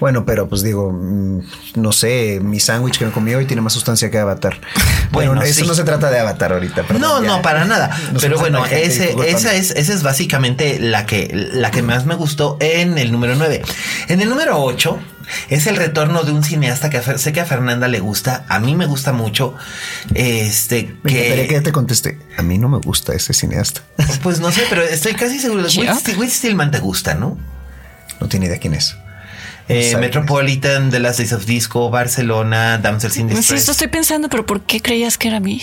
Bueno 0.00 0.24
pero 0.24 0.48
pues 0.48 0.62
digo 0.62 0.92
mm, 0.92 1.40
no 1.76 1.92
sé 1.92 2.40
mi 2.42 2.60
sándwich 2.60 2.98
que 2.98 3.06
me 3.06 3.12
comí 3.12 3.34
hoy 3.34 3.46
tiene 3.46 3.62
más 3.62 3.72
sustancia 3.72 4.10
que 4.10 4.18
Avatar. 4.18 4.58
Bueno, 5.12 5.42
eso 5.42 5.66
no 5.66 5.74
se 5.74 5.84
trata 5.84 6.10
de 6.10 6.18
Avatar 6.18 6.54
ahorita. 6.54 6.84
no, 6.98 7.20
no, 7.20 7.42
para 7.42 7.66
nada. 7.66 7.94
Pero 8.18 8.38
bueno, 8.38 8.51
ese, 8.70 9.14
esa, 9.26 9.54
es, 9.54 9.70
esa 9.72 9.92
es 9.92 10.02
básicamente 10.02 10.78
la 10.78 11.06
que, 11.06 11.48
la 11.52 11.70
que 11.70 11.82
más 11.82 12.06
me 12.06 12.14
gustó 12.14 12.56
en 12.60 12.98
el 12.98 13.12
número 13.12 13.34
9. 13.36 13.62
En 14.08 14.20
el 14.20 14.28
número 14.28 14.62
8 14.62 14.98
es 15.48 15.66
el 15.66 15.76
retorno 15.76 16.24
de 16.24 16.32
un 16.32 16.44
cineasta 16.44 16.90
que 16.90 17.00
sé 17.18 17.32
que 17.32 17.40
a 17.40 17.44
Fernanda 17.44 17.88
le 17.88 18.00
gusta, 18.00 18.44
a 18.48 18.58
mí 18.58 18.74
me 18.74 18.86
gusta 18.86 19.12
mucho. 19.12 19.54
Este 20.14 20.94
que, 21.04 21.46
que 21.48 21.60
te 21.60 21.72
conteste. 21.72 22.18
A 22.36 22.42
mí 22.42 22.58
no 22.58 22.68
me 22.68 22.78
gusta 22.78 23.14
ese 23.14 23.32
cineasta. 23.32 23.82
Pues 24.22 24.40
no 24.40 24.52
sé, 24.52 24.62
pero 24.68 24.82
estoy 24.82 25.14
casi 25.14 25.38
seguro. 25.38 25.64
Whit 26.16 26.30
Stillman 26.30 26.70
te 26.70 26.78
gusta, 26.78 27.14
¿no? 27.14 27.38
No 28.20 28.28
tiene 28.28 28.46
idea 28.46 28.58
quién 28.58 28.74
es. 28.74 28.96
Eh, 29.68 29.96
Metropolitan, 29.96 30.90
The 30.90 31.00
Last 31.00 31.18
Days 31.18 31.32
of 31.32 31.44
Disco, 31.44 31.90
Barcelona, 31.90 32.78
Damsels 32.78 33.16
in 33.16 33.28
Distress. 33.28 33.46
Sí, 33.46 33.54
esto 33.54 33.72
estoy 33.72 33.88
pensando, 33.88 34.28
pero 34.28 34.44
¿por 34.44 34.62
qué 34.62 34.80
creías 34.80 35.18
que 35.18 35.28
era 35.28 35.38
a 35.38 35.40
mí? 35.40 35.62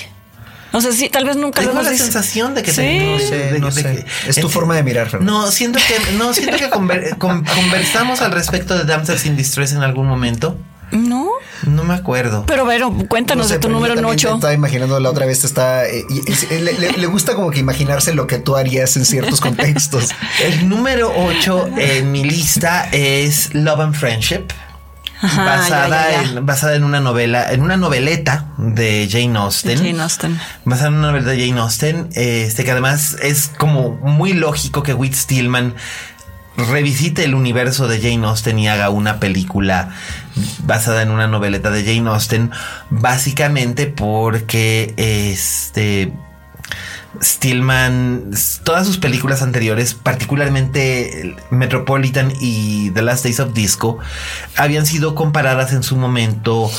O 0.72 0.82
sea, 0.82 0.92
sí, 0.92 1.10
tal 1.10 1.26
vez 1.26 1.36
nunca 1.36 1.62
Tengo 1.62 1.82
la 1.82 1.94
sensación 1.96 2.54
de 2.54 2.64
que 2.64 2.72
¿Sí? 2.72 3.60
no 3.60 3.72
sé, 3.72 4.06
Es 4.28 4.40
tu 4.40 4.50
forma 4.50 4.76
de 4.76 4.84
mirar, 4.84 5.10
Fernando. 5.10 5.32
No, 5.32 5.52
siento 5.52 5.80
que, 5.80 6.14
no, 6.14 6.34
siento 6.34 6.58
que 6.58 6.70
conversamos 7.18 8.22
al 8.22 8.32
respecto 8.32 8.78
de 8.78 8.86
Damsels 8.86 9.26
in 9.26 9.36
Distress 9.36 9.74
en 9.74 9.84
algún 9.84 10.08
momento. 10.08 10.58
No. 10.92 11.30
No 11.68 11.84
me 11.84 11.94
acuerdo. 11.94 12.46
Pero 12.48 12.66
bueno, 12.66 12.96
cuéntanos 13.08 13.50
de 13.50 13.60
tu 13.60 13.70
número 13.70 13.94
8. 13.96 14.36
Estaba 14.36 14.54
imaginando 14.54 15.00
la 15.00 15.10
otra 15.10 15.26
vez, 15.26 15.44
está. 15.44 15.88
Eh, 15.88 16.06
le, 16.98 17.08
gusta 17.08 17.36
como 17.36 17.52
que 17.52 17.60
imaginarse 17.60 18.14
lo 18.14 18.28
que 18.28 18.40
tú 18.40 18.56
harías 18.56 18.96
en 18.98 19.06
ciertos 19.06 19.42
contextos. 19.42 20.10
El 20.44 20.68
número 20.70 21.12
8 21.16 21.70
en 21.78 22.12
mi 22.12 22.24
lista 22.24 22.90
es 22.92 23.54
Love 23.54 23.80
and 23.82 23.96
Friendship. 23.96 24.48
Basada, 25.22 26.24
En, 26.24 26.46
basada 26.46 26.76
en 26.76 26.84
una 26.84 27.00
novela, 27.00 27.52
en 27.52 27.62
una 27.62 27.78
noveleta 27.78 28.46
de 28.58 29.08
Jane 29.10 29.38
Austen. 29.38 29.78
Jane 29.78 30.02
Austen. 30.02 30.40
Basada 30.66 30.90
en 30.90 30.96
una 30.96 31.08
novela 31.08 31.32
de 31.32 31.48
Jane 31.48 31.60
Austen, 31.60 32.10
este 32.14 32.64
que 32.64 32.72
además 32.72 33.18
es 33.22 33.52
como 33.58 33.92
muy 33.98 34.34
lógico 34.34 34.84
que 34.84 34.94
Whit 34.94 35.14
Stillman 35.14 35.76
revisite 36.58 37.24
el 37.24 37.36
universo 37.36 37.88
de 37.88 38.02
Jane 38.02 38.26
Austen 38.28 38.60
y 38.60 38.68
haga 38.68 38.90
una 38.90 39.20
película 39.20 39.90
basada 40.64 41.02
en 41.02 41.12
una 41.12 41.28
noveleta 41.28 41.70
de 41.72 41.84
Jane 41.84 42.10
Austen, 42.10 42.52
básicamente 42.90 43.88
porque 43.88 44.94
este 44.98 46.12
Stillman, 47.22 48.32
todas 48.64 48.86
sus 48.86 48.98
películas 48.98 49.42
anteriores, 49.42 49.94
particularmente 49.94 51.36
Metropolitan 51.50 52.32
y 52.40 52.92
The 52.92 53.02
Last 53.02 53.24
Days 53.24 53.40
of 53.40 53.54
Disco, 53.54 53.98
habían 54.56 54.86
sido 54.86 55.16
comparadas 55.16 55.74
en 55.74 55.84
su 55.84 55.96
momento 55.96 56.70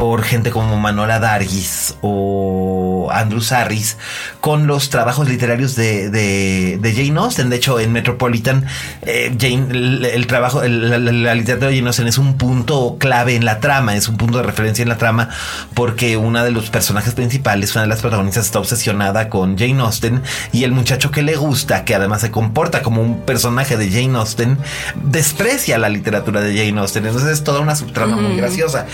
por 0.00 0.22
gente 0.22 0.50
como 0.50 0.78
Manola 0.78 1.20
Dargis 1.20 1.94
o 2.00 3.10
Andrew 3.12 3.42
Sarris 3.42 3.98
con 4.40 4.66
los 4.66 4.88
trabajos 4.88 5.28
literarios 5.28 5.76
de, 5.76 6.08
de, 6.08 6.94
Jane 6.94 7.20
Austen. 7.20 7.50
De 7.50 7.56
hecho, 7.56 7.78
en 7.78 7.92
Metropolitan, 7.92 8.64
eh, 9.02 9.36
Jane, 9.38 9.66
el, 10.08 10.26
trabajo, 10.26 10.62
la, 10.62 11.34
literatura 11.34 11.68
de 11.68 11.76
Jane 11.76 11.88
Austen 11.88 12.08
es 12.08 12.16
un 12.16 12.38
punto 12.38 12.96
clave 12.98 13.36
en 13.36 13.44
la 13.44 13.60
trama, 13.60 13.94
es 13.94 14.08
un 14.08 14.16
punto 14.16 14.38
de 14.38 14.44
referencia 14.44 14.82
en 14.82 14.88
la 14.88 14.96
trama, 14.96 15.28
porque 15.74 16.16
una 16.16 16.44
de 16.44 16.50
los 16.50 16.70
personajes 16.70 17.12
principales, 17.12 17.74
una 17.74 17.82
de 17.82 17.88
las 17.88 18.00
protagonistas, 18.00 18.46
está 18.46 18.58
obsesionada 18.58 19.28
con 19.28 19.58
Jane 19.58 19.82
Austen 19.82 20.22
y 20.50 20.64
el 20.64 20.72
muchacho 20.72 21.10
que 21.10 21.20
le 21.20 21.36
gusta, 21.36 21.84
que 21.84 21.94
además 21.94 22.22
se 22.22 22.30
comporta 22.30 22.80
como 22.80 23.02
un 23.02 23.20
personaje 23.26 23.76
de 23.76 23.90
Jane 23.90 24.16
Austen, 24.16 24.56
desprecia 24.94 25.76
la 25.76 25.90
literatura 25.90 26.40
de 26.40 26.56
Jane 26.56 26.80
Austen. 26.80 27.04
Entonces 27.04 27.28
es 27.28 27.44
toda 27.44 27.60
una 27.60 27.76
subtrama 27.76 28.16
muy 28.16 28.36
graciosa. 28.38 28.86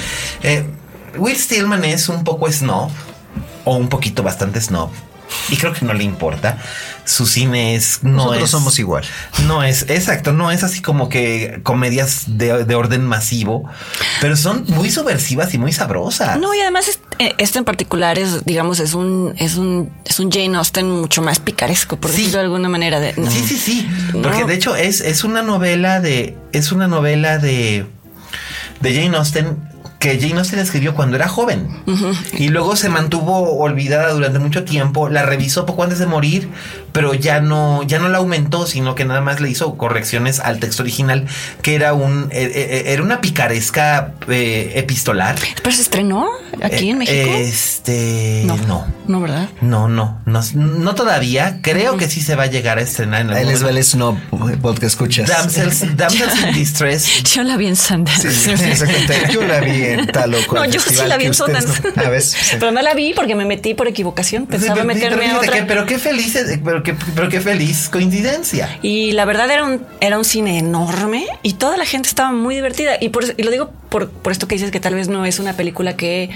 Eh, 0.43 0.67
Will 1.19 1.37
Stillman 1.37 1.85
es 1.85 2.09
un 2.09 2.25
poco 2.25 2.51
snob, 2.51 2.91
o 3.65 3.77
un 3.77 3.89
poquito 3.89 4.23
bastante 4.23 4.61
snob. 4.61 4.91
Y 5.49 5.57
creo 5.57 5.73
que 5.73 5.85
no 5.85 5.93
le 5.93 6.05
importa. 6.05 6.59
Su 7.05 7.27
cine 7.27 7.75
es. 7.75 8.03
No 8.03 8.27
Nosotros 8.27 8.51
somos 8.51 8.79
igual. 8.79 9.05
No 9.47 9.63
es, 9.63 9.83
exacto, 9.89 10.33
no 10.33 10.51
es 10.51 10.63
así 10.63 10.83
como 10.83 11.09
que 11.09 11.61
comedias 11.63 12.25
de, 12.27 12.75
orden 12.75 13.05
masivo, 13.05 13.69
pero 14.21 14.37
son 14.37 14.65
muy 14.69 14.91
subversivas 14.91 15.55
y 15.55 15.59
muy 15.59 15.73
sabrosas. 15.73 16.39
No, 16.39 16.55
y 16.55 16.61
además 16.61 16.99
eh, 17.19 17.35
este 17.39 17.59
en 17.59 17.65
particular 17.65 18.19
es, 18.19 18.45
digamos, 18.45 18.81
es 18.81 18.95
un, 18.95 19.35
es 19.39 19.57
un, 19.57 19.93
es 20.05 20.19
un 20.21 20.31
Jane 20.31 20.57
Austen 20.57 20.91
mucho 20.91 21.23
más 21.23 21.39
picaresco, 21.39 21.97
por 21.97 22.11
decirlo 22.11 22.39
de 22.39 22.45
alguna 22.45 22.69
manera. 22.69 23.01
De, 23.01 23.15
Sí, 23.15 23.45
sí, 23.47 23.57
sí. 23.57 23.89
Porque 24.23 24.45
de 24.45 24.55
hecho 24.55 24.77
es, 24.77 25.01
es 25.01 25.25
una 25.25 25.43
novela 25.43 26.01
de. 26.01 26.37
Es 26.53 26.73
una 26.73 26.89
novela 26.89 27.39
de. 27.39 27.87
de 28.81 28.95
Jane 28.95 29.17
Austen 29.17 29.76
que 29.99 30.21
Jane 30.21 30.39
Austen 30.39 30.59
escribió 30.59 30.95
cuando 30.95 31.17
era 31.17 31.29
joven 31.29 31.69
y 32.37 32.49
luego 32.49 32.77
se 32.77 32.89
mantuvo 32.89 33.59
olvidada 33.59 34.13
durante 34.13 34.39
mucho 34.39 34.65
tiempo, 34.65 35.09
la 35.09 35.25
revisó 35.25 35.67
poco 35.67 35.85
antes 35.85 35.99
de 35.99 36.07
morir, 36.07 36.49
pero 36.93 37.15
ya 37.15 37.41
no 37.41 37.83
ya 37.83 37.99
no 37.99 38.09
la 38.09 38.19
aumentó, 38.19 38.67
sino 38.67 38.95
que 38.95 39.05
nada 39.05 39.21
más 39.21 39.41
le 39.41 39.49
hizo 39.49 39.77
correcciones 39.77 40.41
al 40.41 40.61
texto 40.61 40.83
original, 40.83 41.27
que 41.63 41.75
era 41.75 41.95
un 41.95 42.29
e, 42.31 42.45
e, 42.45 42.91
e, 42.91 42.93
era 42.93 43.03
una 43.03 43.21
picaresca 43.21 44.15
eh, 44.29 44.73
epistolar. 44.77 45.37
Pero 45.63 45.75
se 45.75 45.83
estrenó 45.83 46.29
aquí 46.63 46.91
en 46.91 46.99
México. 46.99 47.31
Este 47.37 48.43
no, 48.47 48.87
no, 49.07 49.21
¿verdad? 49.21 49.49
No, 49.61 49.89
no, 49.89 50.21
no, 50.25 50.95
todavía. 50.95 51.61
Creo 51.63 51.97
que 51.97 52.09
sí 52.09 52.21
se 52.21 52.37
va 52.37 52.45
a 52.45 52.47
llegar 52.47 52.79
a 52.79 52.83
estrenar 52.83 53.23
en 53.23 53.29
la 53.29 53.41
Él 53.41 53.51
es 53.51 53.91
Snob 53.91 54.17
podcast 54.61 54.85
escuchas. 54.85 55.29
Damsels, 55.29 55.97
Damsels 55.97 56.41
in 56.43 56.55
Distress. 56.55 57.23
Yo 57.23 57.43
la 57.43 57.57
vi 57.57 57.67
en 57.67 57.77
Sundance. 57.77 58.31
Sí, 58.31 58.51
Yo 59.33 59.43
la 59.43 59.61
vi 59.61 59.86
no, 60.53 60.65
yo 60.65 60.81
sí 60.81 60.95
la 61.07 61.17
vi 61.17 61.27
en 61.27 61.35
Sundance. 61.35 61.83
Pero 62.59 62.73
no 62.73 62.83
la 62.83 62.95
vi 62.95 63.15
porque 63.15 63.35
me 63.35 63.45
metí 63.45 63.75
por 63.75 63.89
equivocación. 63.89 64.47
Pensaba 64.47 64.85
meterme 64.85 65.31
a 65.31 65.39
otra. 65.39 65.67
pero 65.67 65.87
qué 65.87 65.99
feliz, 65.99 66.37
pero 66.65 66.83
qué, 66.83 66.95
pero 67.15 67.29
qué 67.29 67.41
feliz 67.41 67.89
coincidencia. 67.89 68.79
Y 68.83 69.13
la 69.13 69.25
verdad 69.25 69.51
era 69.51 69.65
un, 69.65 69.85
era 70.01 70.19
un 70.19 70.25
cine 70.25 70.59
enorme 70.59 71.27
y 71.43 71.55
toda 71.55 71.77
la 71.77 71.85
gente 71.85 72.09
estaba 72.09 72.33
muy 72.33 72.55
divertida. 72.55 72.97
Y, 73.01 73.11
por, 73.11 73.25
y 73.37 73.43
lo 73.43 73.51
digo 73.51 73.71
por, 73.89 74.09
por 74.11 74.33
esto 74.33 74.49
que 74.49 74.55
dices 74.55 74.71
que 74.71 74.81
tal 74.81 74.95
vez 74.95 75.09
no 75.09 75.25
es 75.25 75.39
una 75.39 75.55
película 75.55 75.97
que, 75.97 76.31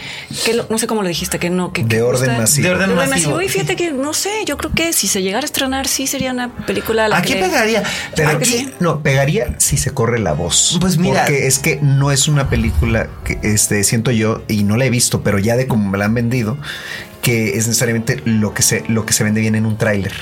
que 0.44 0.60
no 0.68 0.78
sé 0.78 0.86
cómo 0.86 1.02
lo 1.02 1.08
dijiste, 1.08 1.38
que 1.38 1.50
no. 1.50 1.72
Que, 1.72 1.84
de, 1.84 2.02
orden 2.02 2.36
masivo. 2.38 2.68
de 2.68 2.74
orden 2.74 2.94
masivo. 2.94 3.40
Y 3.42 3.48
fíjate 3.48 3.76
que 3.76 3.90
no 3.92 4.12
sé, 4.14 4.30
yo 4.46 4.56
creo 4.56 4.72
que 4.72 4.92
si 4.92 5.06
se 5.06 5.22
llegara 5.22 5.42
a 5.42 5.46
estrenar, 5.46 5.88
sí 5.88 6.06
sería 6.06 6.32
una 6.32 6.54
película. 6.66 7.08
A 7.12 7.22
qué 7.22 7.36
pegaría? 7.36 7.82
Pero 8.14 8.30
aquí, 8.30 8.70
no, 8.80 9.02
pegaría 9.02 9.54
si 9.58 9.76
se 9.76 9.92
corre 9.92 10.18
la 10.18 10.32
voz. 10.32 10.78
Pues 10.80 10.98
mira. 10.98 11.24
Porque 11.24 11.46
es 11.46 11.58
que 11.58 11.78
no 11.82 12.10
es 12.10 12.28
una 12.28 12.48
película 12.48 13.08
que 13.24 13.38
este, 13.42 13.82
siento 13.84 14.10
yo, 14.10 14.42
y 14.48 14.64
no 14.64 14.76
la 14.76 14.84
he 14.84 14.90
visto, 14.90 15.22
pero 15.22 15.38
ya 15.38 15.56
de 15.56 15.66
como 15.66 15.90
me 15.90 15.98
la 15.98 16.06
han 16.06 16.14
vendido, 16.14 16.56
que 17.22 17.58
es 17.58 17.66
necesariamente 17.66 18.22
lo 18.24 18.54
que 18.54 18.62
se, 18.62 18.84
lo 18.88 19.04
que 19.04 19.12
se 19.12 19.24
vende 19.24 19.40
bien 19.40 19.54
en 19.54 19.66
un 19.66 19.76
tráiler. 19.76 20.12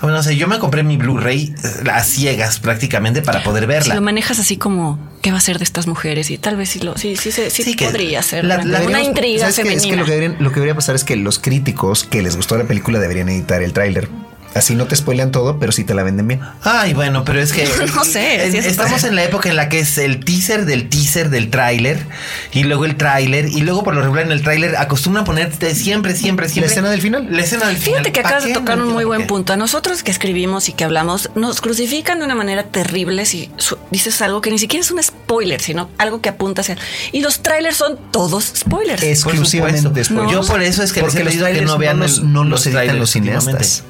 Bueno, 0.00 0.18
o 0.18 0.22
sea, 0.22 0.32
yo 0.32 0.48
me 0.48 0.58
compré 0.58 0.82
mi 0.82 0.96
Blu-ray 0.96 1.54
eh, 1.62 1.90
a 1.90 2.02
ciegas 2.02 2.58
prácticamente 2.58 3.22
para 3.22 3.42
poder 3.42 3.66
verla. 3.66 3.84
Si 3.84 3.92
lo 3.92 4.00
manejas 4.00 4.38
así 4.38 4.56
como 4.56 4.98
qué 5.22 5.30
va 5.30 5.38
a 5.38 5.40
ser 5.40 5.58
de 5.58 5.64
estas 5.64 5.86
mujeres 5.86 6.30
y 6.30 6.38
tal 6.38 6.56
vez 6.56 6.70
sí 6.70 6.80
lo 6.80 6.96
sí 6.96 7.16
sí 7.16 7.30
sí, 7.30 7.50
sí, 7.50 7.76
podría 7.76 8.22
ser 8.22 8.46
una 8.46 9.02
intriga 9.02 9.50
femenina. 9.52 9.82
es 9.82 9.86
que 9.86 9.96
lo 9.96 10.04
que, 10.04 10.10
deberían, 10.12 10.36
lo 10.42 10.50
que 10.50 10.54
debería 10.56 10.74
pasar 10.74 10.94
es 10.94 11.04
que 11.04 11.16
los 11.16 11.38
críticos 11.38 12.04
que 12.04 12.22
les 12.22 12.36
gustó 12.36 12.56
la 12.56 12.64
película 12.64 12.98
deberían 12.98 13.28
editar 13.28 13.62
el 13.62 13.72
tráiler 13.72 14.08
Así 14.54 14.74
no 14.74 14.86
te 14.86 14.96
spoilean 14.96 15.30
todo, 15.30 15.58
pero 15.60 15.70
sí 15.70 15.84
te 15.84 15.94
la 15.94 16.02
venden 16.02 16.26
bien. 16.26 16.40
Ay, 16.62 16.92
bueno, 16.92 17.24
pero 17.24 17.40
es 17.40 17.52
que. 17.52 17.68
no 17.94 18.04
sé. 18.04 18.46
estamos 18.58 19.04
en 19.04 19.14
la 19.14 19.22
época 19.22 19.48
en 19.48 19.56
la 19.56 19.68
que 19.68 19.78
es 19.78 19.96
el 19.98 20.24
teaser 20.24 20.66
del 20.66 20.88
teaser 20.88 21.30
del 21.30 21.50
tráiler 21.50 22.04
y 22.52 22.64
luego 22.64 22.84
el 22.84 22.96
tráiler 22.96 23.46
y 23.46 23.60
luego 23.60 23.84
por 23.84 23.94
lo 23.94 24.02
regular 24.02 24.26
en 24.26 24.32
el 24.32 24.42
tráiler 24.42 24.76
acostumbran 24.76 25.22
a 25.22 25.24
ponerte 25.24 25.74
siempre, 25.74 26.16
siempre, 26.16 26.48
siempre. 26.48 26.66
La 26.68 26.72
escena 26.72 26.90
del 26.90 27.00
final. 27.00 27.28
La 27.30 27.42
escena 27.42 27.66
del 27.66 27.76
final. 27.76 28.00
Fíjate 28.00 28.12
que 28.12 28.20
acabas 28.20 28.44
de 28.44 28.52
tocar 28.52 28.80
un 28.80 28.92
muy 28.92 29.04
buen 29.04 29.26
punto. 29.28 29.52
A 29.52 29.56
nosotros 29.56 30.02
que 30.02 30.10
escribimos 30.10 30.68
y 30.68 30.72
que 30.72 30.82
hablamos, 30.82 31.30
nos 31.36 31.60
crucifican 31.60 32.18
de 32.18 32.24
una 32.24 32.34
manera 32.34 32.64
terrible 32.64 33.26
si 33.26 33.50
dices 33.92 34.20
algo 34.20 34.40
que 34.40 34.50
ni 34.50 34.58
siquiera 34.58 34.84
es 34.84 34.90
un 34.90 35.00
spoiler, 35.00 35.60
sino 35.60 35.90
algo 35.96 36.20
que 36.20 36.28
apunta 36.28 36.62
hacia. 36.62 36.76
Y 37.12 37.20
los 37.20 37.40
trailers 37.40 37.76
son 37.76 37.98
todos 38.10 38.52
spoilers. 38.56 39.02
Exclusivamente 39.02 40.04
spoilers. 40.04 40.32
Yo 40.32 40.44
por 40.44 40.60
eso 40.60 40.82
es 40.82 40.92
que 40.92 41.02
Porque 41.02 41.22
les 41.22 41.36
he 41.36 41.52
que 41.52 41.62
no 41.62 41.78
vean 41.78 42.00
los, 42.00 42.22
no 42.24 42.42
los, 42.42 42.66
editan 42.66 42.98
los 42.98 43.10
cineastas 43.10 43.84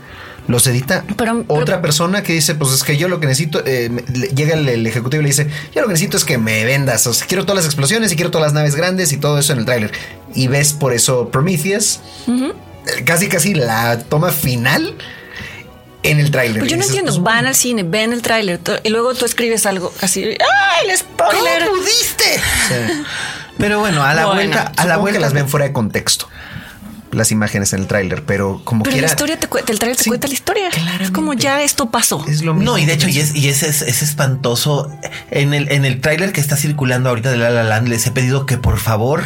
los 0.50 0.66
edita 0.66 1.04
otra 1.46 1.80
persona 1.80 2.22
que 2.22 2.32
dice, 2.32 2.54
pues 2.56 2.72
es 2.72 2.82
que 2.82 2.96
yo 2.96 3.08
lo 3.08 3.20
que 3.20 3.26
necesito, 3.26 3.62
eh, 3.64 3.88
llega 4.34 4.54
el, 4.54 4.86
ejecutivo 4.86 5.20
y 5.20 5.24
le 5.24 5.30
dice, 5.30 5.48
yo 5.74 5.80
lo 5.80 5.86
que 5.86 5.92
necesito 5.92 6.16
es 6.16 6.24
que 6.24 6.38
me 6.38 6.64
vendas, 6.64 7.06
o 7.06 7.14
sea, 7.14 7.26
quiero 7.26 7.44
todas 7.44 7.56
las 7.56 7.66
explosiones 7.66 8.10
y 8.12 8.16
quiero 8.16 8.30
todas 8.30 8.48
las 8.48 8.52
naves 8.52 8.74
grandes 8.74 9.12
y 9.12 9.16
todo 9.16 9.38
eso 9.38 9.52
en 9.52 9.60
el 9.60 9.64
tráiler. 9.64 9.92
Y 10.34 10.48
ves 10.48 10.72
por 10.72 10.92
eso 10.92 11.30
Prometheus, 11.30 12.00
eh, 12.26 13.04
casi 13.04 13.28
casi 13.28 13.54
la 13.54 14.00
toma 14.00 14.32
final 14.32 14.96
en 16.02 16.18
el 16.18 16.32
tráiler. 16.32 16.58
Pues 16.58 16.70
yo 16.70 16.76
no 16.76 16.84
entiendo, 16.84 17.20
van 17.20 17.46
al 17.46 17.54
cine, 17.54 17.84
ven 17.84 18.12
el 18.12 18.22
tráiler 18.22 18.58
y 18.82 18.88
luego 18.88 19.14
tú 19.14 19.24
escribes 19.26 19.66
algo 19.66 19.92
así, 20.00 20.24
¡ay, 20.24 20.90
el 20.90 20.98
spoiler! 20.98 21.64
¿Cómo 21.66 21.78
pudiste? 21.78 22.40
Pero 23.58 23.78
bueno, 23.78 24.02
a 24.02 24.14
la 24.14 24.26
vuelta, 24.26 24.72
a 24.76 24.86
la 24.86 24.96
vuelta 24.96 25.20
las 25.20 25.32
ven 25.32 25.48
fuera 25.48 25.66
de 25.66 25.72
contexto 25.72 26.28
las 27.12 27.32
imágenes 27.32 27.72
en 27.72 27.80
el 27.80 27.86
tráiler, 27.86 28.24
pero 28.24 28.60
como 28.64 28.82
pero 28.82 28.92
quiera. 28.92 29.06
la 29.08 29.12
historia 29.12 29.38
te 29.38 29.48
cuenta, 29.48 29.72
el 29.72 29.78
tráiler 29.78 29.96
te 29.96 30.04
cuenta 30.04 30.28
la 30.28 30.34
historia. 30.34 30.68
Es 31.00 31.10
como 31.10 31.34
ya 31.34 31.62
esto 31.62 31.90
pasó. 31.90 32.24
Es 32.28 32.42
lo 32.42 32.54
mismo. 32.54 32.72
No, 32.72 32.78
y 32.78 32.86
de 32.86 32.92
hecho, 32.92 33.08
y 33.08 33.18
es, 33.18 33.34
y 33.34 33.48
es, 33.48 33.62
es, 33.62 34.02
espantoso. 34.02 34.90
En 35.30 35.54
el, 35.54 35.70
en 35.72 35.84
el 35.84 36.00
tráiler 36.00 36.32
que 36.32 36.40
está 36.40 36.56
circulando 36.56 37.08
ahorita 37.08 37.30
de 37.30 37.36
La 37.36 37.50
La 37.50 37.64
Land, 37.64 37.88
les 37.88 38.06
he 38.06 38.10
pedido 38.10 38.46
que 38.46 38.58
por 38.58 38.78
favor, 38.78 39.22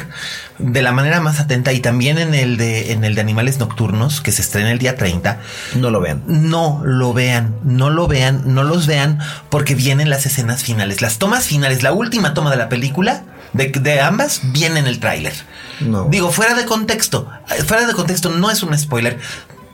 de 0.59 0.83
la 0.83 0.93
manera 0.93 1.21
más 1.21 1.41
atenta, 1.41 1.73
y 1.73 1.81
también 1.81 2.19
en 2.19 2.35
el 2.35 2.57
de, 2.57 2.93
en 2.93 3.05
el 3.05 3.15
de 3.15 3.21
Animales 3.21 3.59
Nocturnos, 3.59 4.21
que 4.21 4.33
se 4.33 4.43
estrena 4.43 4.71
el 4.71 4.79
día 4.79 4.97
30, 4.97 5.41
no 5.77 5.91
lo 5.91 6.01
vean. 6.01 6.23
No 6.27 6.81
lo 6.85 7.13
vean, 7.13 7.55
no 7.65 7.91
lo 7.91 8.07
vean, 8.07 8.43
no 8.47 8.65
los 8.65 8.87
vean, 8.87 9.19
porque 9.51 9.75
vienen 9.75 10.09
las 10.11 10.27
escenas 10.27 10.63
finales, 10.63 11.03
las 11.03 11.19
tomas 11.19 11.47
finales, 11.47 11.83
la 11.83 11.93
última 11.93 12.35
toma 12.35 12.51
de 12.51 12.57
la 12.57 12.69
película 12.69 13.25
de, 13.55 13.69
de 13.69 14.01
ambas 14.01 14.41
viene 14.45 14.81
en 14.81 14.87
el 14.87 15.01
tráiler. 15.01 15.33
No. 15.81 16.05
Digo, 16.11 16.31
fuera 16.31 16.55
de 16.55 16.67
contexto. 16.67 17.29
Fuera 17.67 17.87
de 17.87 17.95
contexto 17.95 18.31
no 18.31 18.51
es 18.51 18.63
un 18.63 18.77
spoiler, 18.79 19.19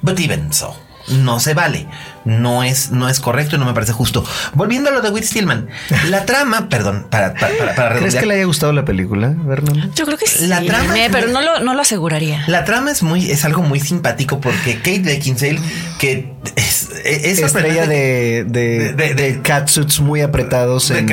but 0.02 0.18
even 0.20 0.52
so. 0.52 0.76
No 1.08 1.40
se 1.40 1.54
vale 1.54 1.88
no 2.24 2.62
es, 2.62 2.90
no 2.90 3.08
es 3.08 3.20
correcto 3.20 3.56
y 3.56 3.58
no 3.58 3.64
me 3.64 3.72
parece 3.72 3.92
justo. 3.92 4.24
Volviendo 4.54 4.90
a 4.90 4.92
lo 4.92 5.00
de 5.00 5.10
Whit 5.10 5.24
Stillman, 5.24 5.68
la 6.08 6.24
trama, 6.26 6.68
perdón, 6.68 7.06
para, 7.10 7.34
para, 7.34 7.74
para, 7.74 7.96
¿Crees 7.96 8.14
que 8.14 8.26
le 8.26 8.34
haya 8.34 8.44
gustado 8.44 8.72
la 8.72 8.84
película, 8.84 9.34
Bernardo? 9.36 9.90
Yo 9.94 10.04
creo 10.04 10.18
que 10.18 10.26
sí. 10.26 10.46
La 10.46 10.62
trama 10.62 10.94
pero 11.10 11.28
no 11.28 11.40
lo, 11.40 11.60
no 11.60 11.74
lo 11.74 11.80
aseguraría. 11.80 12.44
La 12.46 12.64
trama 12.64 12.90
es 12.90 13.02
muy, 13.02 13.30
es 13.30 13.44
algo 13.44 13.62
muy 13.62 13.80
simpático 13.80 14.40
porque 14.40 14.76
Kate 14.76 15.00
Beckinsale, 15.00 15.60
que 15.98 16.34
es, 16.56 16.90
es 17.04 17.38
estrella 17.38 17.86
de, 17.86 18.44
de, 18.46 18.92
de, 18.92 19.14
de, 19.14 19.42
catsuits 19.42 20.00
muy 20.00 20.20
apretados 20.20 20.90
en, 20.90 21.06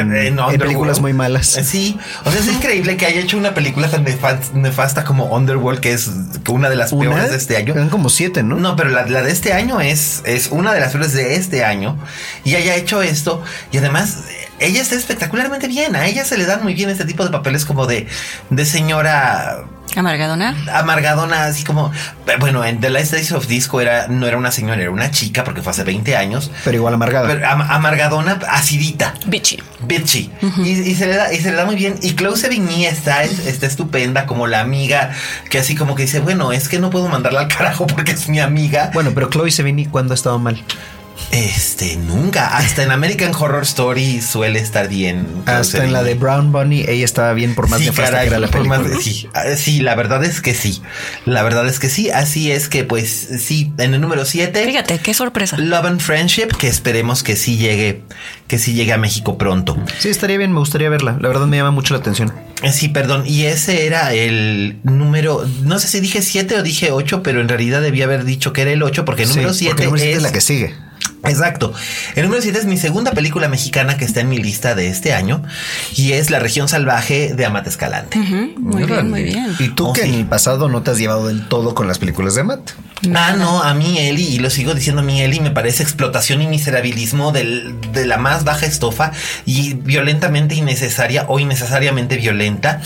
películas 0.58 1.00
muy 1.00 1.13
malas. 1.13 1.48
Sí, 1.48 1.98
o 2.26 2.32
sea, 2.32 2.39
es 2.39 2.48
increíble 2.48 2.98
que 2.98 3.06
haya 3.06 3.22
hecho 3.22 3.38
una 3.38 3.54
película 3.54 3.89
tan 3.89 4.06
nefasta 4.54 5.04
como 5.04 5.26
Underworld, 5.26 5.80
que 5.80 5.93
es 5.93 6.10
una 6.50 6.70
de 6.70 6.76
las 6.76 6.93
peores 6.93 7.30
de 7.30 7.38
este 7.38 7.58
año. 7.58 7.74
Eran 7.74 7.89
como 7.89 8.10
siete, 8.10 8.43
¿no? 8.43 8.56
No, 8.56 8.76
pero 8.76 8.89
la, 8.89 9.06
la 9.06 9.22
de 9.22 9.32
este 9.32 9.54
año 9.54 9.82
es, 9.82 10.22
es 10.26 10.50
una 10.52 10.74
de 10.74 10.80
las 10.80 10.93
de 11.14 11.36
este 11.36 11.64
año 11.64 11.98
y 12.44 12.56
haya 12.56 12.76
hecho 12.76 13.02
esto. 13.02 13.44
Y 13.72 13.78
además, 13.78 14.24
ella 14.60 14.82
está 14.82 14.96
espectacularmente 14.96 15.68
bien. 15.68 15.96
A 15.96 16.08
ella 16.08 16.26
se 16.26 16.38
le 16.38 16.46
dan 16.46 16.64
muy 16.64 16.74
bien 16.74 16.90
este 16.90 17.06
tipo 17.06 17.24
de 17.24 17.30
papeles 17.30 17.66
como 17.66 17.86
de, 17.86 18.08
de 18.50 18.66
señora 18.66 19.66
Amargadona. 19.95 20.56
Amargadona, 20.73 21.45
así 21.45 21.63
como, 21.63 21.91
bueno, 22.39 22.63
en 22.65 22.80
The 22.80 22.89
Last 22.89 23.13
Days 23.13 23.32
of 23.32 23.47
Disco 23.47 23.82
era, 23.82 24.08
no 24.08 24.28
era 24.28 24.38
una 24.38 24.52
señora, 24.52 24.82
era 24.82 24.91
una 24.91 25.12
chica 25.12 25.43
porque 25.43 25.62
fue 25.62 25.71
hace 25.71 25.84
20 25.84 26.15
años. 26.15 26.52
Pero 26.63 26.78
igual 26.78 26.93
amargada. 26.93 27.28
Pero 27.28 27.47
amargadona, 27.47 28.39
acidita. 28.50 29.13
Bitchy. 29.26 29.62
Bitchy. 29.82 30.32
y, 30.63 30.95
se 30.95 31.08
le 31.08 31.15
da, 31.15 31.34
y 31.34 31.38
se 31.38 31.52
le 31.52 31.58
da 31.58 31.65
muy 31.65 31.76
bien. 31.76 31.95
Y 32.02 32.15
Chloe 32.15 32.38
Sevigny 32.38 32.86
está, 32.86 33.23
está 33.23 33.65
estupenda 33.65 34.26
como 34.26 34.47
la 34.47 34.62
amiga 34.62 35.12
que 35.50 35.60
así 35.60 35.76
como 35.76 35.95
que 35.95 36.04
dice, 36.04 36.19
bueno, 36.19 36.52
es 36.52 36.69
que 36.69 36.80
no 36.80 36.89
puedo 36.89 37.08
mandarla 37.08 37.41
al 37.41 37.47
carajo 37.47 37.88
porque 37.88 38.12
es 38.12 38.30
mi 38.30 38.39
amiga. 38.39 38.91
Bueno, 38.93 39.12
pero 39.13 39.30
Chloe 39.30 39.52
Sevigny, 39.52 39.86
¿cuándo 39.86 40.13
ha 40.13 40.15
estado 40.15 40.39
mal? 40.39 40.62
Este, 41.32 41.97
nunca. 41.97 42.58
Hasta 42.58 42.84
en 42.84 42.91
American 42.91 43.34
Horror 43.34 43.63
Story 43.63 44.21
suele 44.21 44.60
estar 44.60 44.88
bien. 44.88 45.27
Hasta 45.45 45.84
en 45.84 45.93
la 45.93 46.03
de 46.03 46.15
Brown 46.15 46.51
Bunny, 46.51 46.86
ella 46.88 47.06
estaba 47.06 47.34
bien 47.34 47.56
por 47.56 47.69
más 47.69 47.82
sí, 47.82 47.89
que 47.89 48.01
era 48.01 48.39
la 48.39 48.47
película. 48.47 48.82
Ah, 49.34 49.43
sí, 49.56 49.80
la 49.80 49.95
verdad 49.95 50.23
es 50.23 50.41
que 50.41 50.53
sí. 50.53 50.82
La 51.25 51.43
verdad 51.43 51.67
es 51.67 51.80
que 51.80 51.89
sí. 51.89 52.10
Así 52.10 52.51
es 52.51 52.69
que, 52.69 52.84
pues, 52.84 53.10
sí, 53.39 53.71
en 53.77 53.93
el 53.93 54.01
número 54.01 54.25
7. 54.25 54.65
Fíjate, 54.65 54.99
qué 54.99 55.13
sorpresa. 55.13 55.58
Love 55.58 55.86
and 55.86 56.01
Friendship, 56.01 56.47
que 56.58 56.67
esperemos 56.67 57.23
que 57.23 57.36
sí 57.36 57.58
llegue, 57.58 58.03
que 58.47 58.58
sí 58.58 58.73
llegue 58.73 58.93
a 58.93 58.97
México 58.97 59.38
pronto. 59.38 59.77
Sí, 59.99 60.10
estaría 60.10 60.38
bien, 60.38 60.51
me 60.51 60.60
gustaría 60.60 60.89
verla. 60.89 61.17
La 61.19 61.27
verdad 61.27 61.47
me 61.47 61.58
llama 61.58 61.71
mucho 61.71 61.93
la 61.93 61.99
atención. 61.99 62.34
Eh, 62.63 62.71
sí, 62.71 62.89
perdón. 62.89 63.23
Y 63.25 63.43
ese 63.43 63.86
era 63.86 64.13
el 64.13 64.80
número, 64.84 65.45
no 65.63 65.80
sé 65.80 65.88
si 65.88 65.99
dije 65.99 66.21
7 66.21 66.60
o 66.60 66.63
dije 66.63 66.91
8, 66.91 67.21
pero 67.21 67.41
en 67.41 67.49
realidad 67.49 67.82
debía 67.82 68.06
haber 68.06 68.23
dicho 68.23 68.53
que 68.53 68.63
era 68.63 68.71
el 68.71 68.82
8 68.82 69.06
porque 69.06 69.23
el 69.23 69.30
número 69.30 69.53
7 69.53 69.89
es 70.15 70.21
la 70.21 70.32
que 70.32 70.41
sigue. 70.41 70.87
Exacto. 71.23 71.73
El 72.15 72.23
número 72.23 72.41
7 72.41 72.60
es 72.60 72.65
mi 72.65 72.77
segunda 72.77 73.12
película 73.12 73.47
mexicana 73.47 73.97
que 73.97 74.06
está 74.06 74.21
en 74.21 74.30
mi 74.30 74.38
lista 74.38 74.75
de 74.75 74.88
este 74.88 75.13
año 75.13 75.43
y 75.95 76.13
es 76.13 76.30
La 76.30 76.39
región 76.39 76.67
salvaje 76.67 77.34
de 77.34 77.45
Amat 77.45 77.67
Escalante. 77.67 78.17
Muy 78.17 78.84
bien, 78.84 79.10
muy 79.10 79.23
bien. 79.23 79.56
¿Y 79.60 79.69
tú 79.69 79.88
oh, 79.88 79.93
que 79.93 80.03
en 80.03 80.13
el 80.13 80.25
pasado 80.25 80.69
no 80.69 80.84
te 80.84 80.91
has 80.91 80.97
llevado 80.97 81.27
del 81.27 81.47
todo 81.47 81.75
con 81.75 81.88
las 81.88 81.99
películas 81.99 82.36
de 82.36 82.41
Amat? 82.41 82.71
Ah, 83.16 83.34
no, 83.38 83.62
a 83.62 83.74
mí 83.74 84.00
Eli, 84.00 84.28
y 84.28 84.40
lo 84.40 84.50
sigo 84.50 84.74
diciendo 84.74 85.02
a 85.02 85.06
mí 85.06 85.22
Eli, 85.22 85.40
me 85.40 85.52
parece 85.52 85.84
explotación 85.84 86.42
y 86.42 86.48
miserabilismo 86.48 87.32
de 87.32 88.06
la 88.06 88.18
más 88.18 88.44
baja 88.44 88.66
estofa 88.66 89.12
y 89.46 89.74
violentamente 89.76 90.56
innecesaria 90.56 91.26
o 91.28 91.40
innecesariamente 91.40 92.18
violenta. 92.18 92.82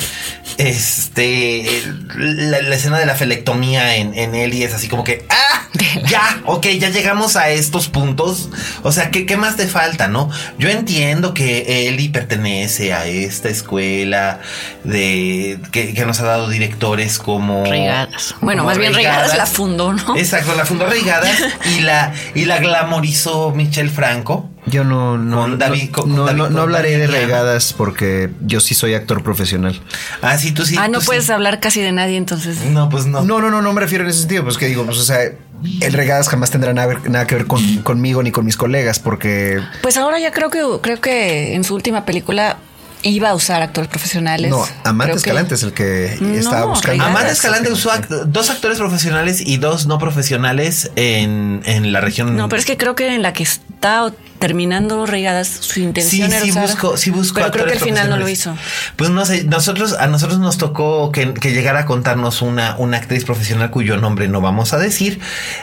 Este, 0.57 1.83
la, 2.15 2.57
escena 2.75 2.99
de 2.99 3.05
la 3.05 3.15
felectomía 3.15 3.95
en, 3.95 4.13
en 4.17 4.35
Eli 4.35 4.63
es 4.63 4.73
así 4.73 4.87
como 4.87 5.03
que, 5.03 5.25
¡ah! 5.29 5.61
Ya, 6.09 6.41
ok, 6.45 6.65
ya 6.79 6.89
llegamos 6.89 7.35
a 7.35 7.49
estos 7.49 7.87
puntos. 7.87 8.49
O 8.83 8.91
sea, 8.91 9.11
¿qué, 9.11 9.25
qué 9.25 9.37
más 9.37 9.55
te 9.55 9.67
falta, 9.67 10.07
no? 10.07 10.29
Yo 10.57 10.69
entiendo 10.69 11.33
que 11.33 11.87
Eli 11.87 12.09
pertenece 12.09 12.93
a 12.93 13.05
esta 13.05 13.49
escuela 13.49 14.39
de 14.83 15.59
que, 15.71 15.93
nos 16.05 16.19
ha 16.19 16.25
dado 16.25 16.49
directores 16.49 17.19
como. 17.19 17.65
Regadas. 17.65 18.35
Bueno, 18.41 18.63
más 18.63 18.77
bien 18.77 18.93
Regadas 18.93 19.37
la 19.37 19.45
fundó, 19.45 19.93
¿no? 20.07 20.15
Exacto, 20.15 20.53
la 20.55 20.65
fundó 20.65 20.85
Regadas 20.87 21.37
y 21.77 21.81
la, 21.81 22.13
y 22.35 22.45
la 22.45 22.59
glamorizó 22.59 23.51
Michelle 23.51 23.89
Franco. 23.89 24.49
Yo 24.67 24.83
no, 24.83 25.17
no, 25.17 25.47
no, 25.47 26.61
hablaré 26.61 26.97
de 26.97 27.07
regadas 27.07 27.73
porque 27.73 28.29
yo 28.41 28.59
sí 28.59 28.75
soy 28.75 28.93
actor 28.93 29.23
profesional. 29.23 29.81
Ah, 30.21 30.37
sí, 30.37 30.51
tú 30.51 30.65
sí. 30.65 30.75
Ah, 30.77 30.87
no 30.87 30.99
puedes 31.01 31.29
hablar 31.31 31.59
casi 31.59 31.81
de 31.81 31.91
nadie 31.91 32.17
entonces. 32.17 32.65
No, 32.65 32.87
pues 32.87 33.07
no. 33.07 33.23
No, 33.23 33.41
no, 33.41 33.49
no, 33.49 33.61
no 33.61 33.73
me 33.73 33.81
refiero 33.81 34.03
en 34.03 34.11
ese 34.11 34.19
sentido. 34.19 34.43
Pues 34.43 34.57
que 34.57 34.67
digo, 34.67 34.85
pues 34.85 34.99
o 34.99 35.03
sea, 35.03 35.17
el 35.23 35.93
regadas 35.93 36.29
jamás 36.29 36.51
tendrá 36.51 36.73
nada, 36.73 37.27
que 37.27 37.35
ver 37.35 37.47
conmigo 37.47 38.21
ni 38.23 38.31
con 38.31 38.45
mis 38.45 38.57
colegas 38.57 38.99
porque... 38.99 39.59
Pues 39.81 39.97
ahora 39.97 40.19
ya 40.19 40.31
creo 40.31 40.49
que, 40.49 40.61
creo 40.81 41.01
que 41.01 41.55
en 41.55 41.63
su 41.63 41.73
última 41.75 42.05
película 42.05 42.57
iba 43.03 43.29
a 43.29 43.35
usar 43.35 43.61
actores 43.61 43.89
profesionales. 43.89 44.51
No, 44.51 44.65
Amanda 44.83 45.15
Escalante 45.15 45.55
es 45.55 45.63
el 45.63 45.73
que 45.73 46.13
estaba 46.37 46.65
buscando. 46.65 47.03
Amanda 47.03 47.31
Escalante 47.31 47.71
usó 47.71 47.91
dos 48.25 48.49
actores 48.49 48.77
profesionales 48.77 49.41
y 49.45 49.57
dos 49.57 49.87
no 49.87 49.99
profesionales 49.99 50.91
en, 50.95 51.61
en, 51.65 51.91
la 51.91 52.01
región. 52.01 52.35
No, 52.35 52.49
pero 52.49 52.59
es 52.59 52.65
que 52.65 52.77
creo 52.77 52.95
que 52.95 53.13
en 53.13 53.21
la 53.21 53.33
que 53.33 53.43
está 53.43 54.11
terminando 54.41 55.05
regadas, 55.05 55.47
su 55.47 55.79
intención 55.79 56.29
sí, 56.31 56.35
era 56.35 56.43
sí 56.43 56.51
buscó, 56.51 56.97
sí 56.97 57.11
buscó 57.11 57.35
pero 57.35 57.51
creo 57.51 57.65
que 57.67 57.73
al 57.73 57.79
final 57.79 58.09
no 58.09 58.17
lo 58.17 58.27
hizo. 58.27 58.57
Pues 58.95 59.11
no 59.11 59.23
sé, 59.23 59.43
nosotros 59.43 59.93
a 59.93 60.07
nosotros 60.07 60.39
nos 60.39 60.57
tocó 60.57 61.11
que, 61.11 61.33
que, 61.35 61.53
llegara 61.53 61.81
a 61.81 61.85
contarnos 61.85 62.41
una, 62.41 62.75
una 62.77 62.97
actriz 62.97 63.23
profesional 63.23 63.69
cuyo 63.69 63.97
nombre 63.97 64.27
no 64.27 64.41
vamos 64.41 64.73
a 64.73 64.79
decir. 64.79 65.19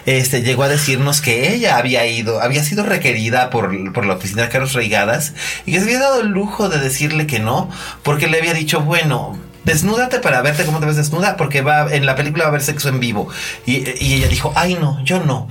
Este 0.07 0.43
llegó 0.43 0.63
a 0.63 0.69
decirnos 0.69 1.21
que 1.21 1.53
ella 1.53 1.77
había 1.77 2.07
ido, 2.07 2.41
había 2.41 2.63
sido 2.63 2.85
requerida 2.85 3.51
por, 3.51 3.93
por 3.93 4.07
la 4.07 4.15
oficina 4.15 4.43
de 4.43 4.49
Carlos 4.49 4.75
Reigadas 4.75 5.35
y 5.67 5.73
que 5.73 5.79
se 5.79 5.85
había 5.85 5.99
dado 5.99 6.21
el 6.21 6.29
lujo 6.29 6.69
de 6.69 6.79
decirle 6.79 7.27
que 7.27 7.41
no, 7.41 7.69
porque 8.05 8.29
le 8.29 8.39
había 8.39 8.55
dicho, 8.55 8.83
bueno, 8.83 9.37
desnúdate 9.65 10.21
para 10.21 10.41
verte 10.41 10.65
cómo 10.65 10.79
te 10.79 10.87
ves 10.87 10.97
desnuda, 10.97 11.37
porque 11.37 11.63
va 11.63 11.93
en 11.93 12.07
la 12.07 12.15
película 12.15 12.45
va 12.45 12.49
a 12.49 12.51
haber 12.51 12.63
sexo 12.63 12.89
en 12.89 13.01
vivo. 13.01 13.29
Y, 13.67 13.89
y 14.01 14.15
ella 14.15 14.29
dijo, 14.29 14.53
ay 14.55 14.79
no, 14.81 15.03
yo 15.05 15.19
no. 15.19 15.49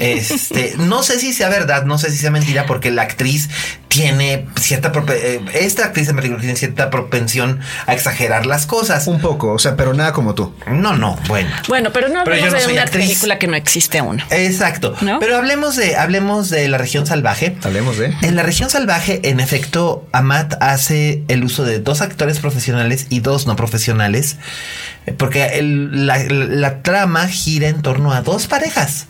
Este, 0.00 0.74
no 0.78 1.02
sé 1.02 1.18
si 1.18 1.32
sea 1.32 1.48
verdad, 1.48 1.84
no 1.84 1.98
sé 1.98 2.10
si 2.10 2.18
sea 2.18 2.30
mentira, 2.30 2.66
porque 2.66 2.90
la 2.90 3.02
actriz 3.02 3.48
tiene 3.94 4.46
cierta 4.60 4.90
eh, 5.12 5.40
esta 5.54 5.84
actriz 5.84 6.08
en 6.08 6.16
película 6.16 6.40
tiene 6.40 6.56
cierta 6.56 6.90
propensión 6.90 7.60
a 7.86 7.94
exagerar 7.94 8.44
las 8.44 8.66
cosas. 8.66 9.06
Un 9.06 9.20
poco, 9.20 9.52
o 9.52 9.58
sea, 9.60 9.76
pero 9.76 9.94
nada 9.94 10.12
como 10.12 10.34
tú. 10.34 10.52
No, 10.66 10.96
no, 10.96 11.16
bueno. 11.28 11.50
Bueno, 11.68 11.92
pero 11.92 12.08
no 12.08 12.20
hablemos 12.20 12.52
de 12.52 12.72
una 12.72 12.86
película 12.86 13.38
que 13.38 13.46
no 13.46 13.54
existe 13.54 13.98
aún. 13.98 14.20
Exacto. 14.30 14.96
Pero 15.20 15.36
hablemos 15.36 15.76
de, 15.76 15.94
hablemos 15.94 16.50
de 16.50 16.66
la 16.68 16.76
región 16.76 17.06
salvaje. 17.06 17.56
Hablemos 17.62 17.96
de. 17.96 18.12
En 18.22 18.34
la 18.34 18.42
región 18.42 18.68
salvaje, 18.68 19.20
en 19.22 19.38
efecto, 19.38 20.04
Amat 20.10 20.54
hace 20.60 21.22
el 21.28 21.44
uso 21.44 21.64
de 21.64 21.78
dos 21.78 22.00
actores 22.00 22.40
profesionales 22.40 23.06
y 23.10 23.20
dos 23.20 23.46
no 23.46 23.54
profesionales, 23.54 24.38
porque 25.18 25.62
la 25.62 26.82
trama 26.82 27.28
gira 27.28 27.68
en 27.68 27.80
torno 27.80 28.12
a 28.12 28.22
dos 28.22 28.48
parejas 28.48 29.06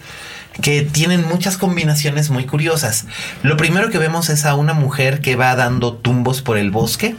que 0.61 0.83
tienen 0.83 1.27
muchas 1.27 1.57
combinaciones 1.57 2.31
muy 2.31 2.47
curiosas. 2.47 3.07
Lo 3.43 3.57
primero 3.57 3.91
que 3.91 3.99
vemos 3.99 4.29
es 4.29 4.45
a 4.45 4.55
una 4.55 4.75
mujer 4.75 5.21
que 5.21 5.37
va 5.37 5.55
dando 5.57 5.95
tumbos 5.95 6.43
por 6.43 6.59
el 6.59 6.71
bosque 6.71 7.17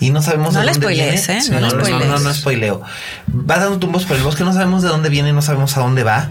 y 0.00 0.10
no 0.10 0.22
sabemos 0.22 0.54
de 0.54 0.64
dónde 0.64 0.86
viene. 0.88 1.14
¿eh? 1.14 1.40
No, 1.50 1.60
no, 1.60 1.70
no, 1.70 2.04
no, 2.04 2.18
no, 2.18 2.34
spoileo. 2.34 2.82
Va 3.28 3.58
dando 3.58 3.78
tumbos 3.78 4.04
por 4.04 4.16
el 4.16 4.22
bosque, 4.22 4.44
no 4.44 4.52
sabemos 4.52 4.82
de 4.82 4.88
dónde 4.88 5.08
viene, 5.08 5.32
no 5.32 5.42
sabemos 5.42 5.76
a 5.76 5.80
dónde 5.80 6.02
va. 6.02 6.28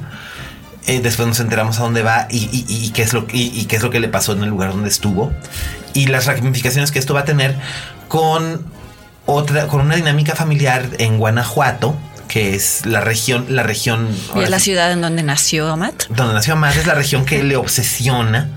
Eh, 0.88 1.02
después 1.02 1.28
nos 1.28 1.40
enteramos 1.40 1.80
a 1.80 1.84
dónde 1.84 2.02
va 2.02 2.28
y, 2.32 2.90
qué 2.92 3.04
es 3.04 3.14
lo, 3.14 3.28
y, 3.32 3.66
qué 3.66 3.76
es 3.76 3.84
lo 3.84 3.92
que 3.92 4.00
le 4.00 4.08
pasó 4.08 4.34
en 4.34 4.44
el 4.44 4.50
lugar 4.50 4.72
donde 4.72 4.90
estuvo. 4.90 5.32
Y 5.94 6.08
las 6.08 6.26
ramificaciones 6.26 6.92
que 6.92 7.00
esto 7.00 7.14
va 7.14 7.22
a 7.22 7.26
tener 7.26 7.56
con 8.08 8.66
otra, 9.26 9.68
con 9.68 9.82
una 9.82 9.96
dinámica 9.96 10.36
familiar 10.36 10.90
en 10.98 11.20
Guanajuato 11.20 11.96
que 12.30 12.56
es 12.56 12.86
la 12.86 13.02
región, 13.02 13.48
la 13.50 13.64
región. 13.64 14.08
Y 14.36 14.44
es 14.44 14.50
la 14.50 14.60
ciudad 14.60 14.92
en 14.94 15.02
donde 15.02 15.24
nació 15.24 15.68
Amat. 15.68 16.06
Donde 16.10 16.36
nació 16.36 16.54
Amat 16.54 16.78
es 16.78 16.88
la 16.88 16.94
región 16.94 17.26
que 17.26 17.44
le 17.44 17.58
obsesiona. 17.58 18.48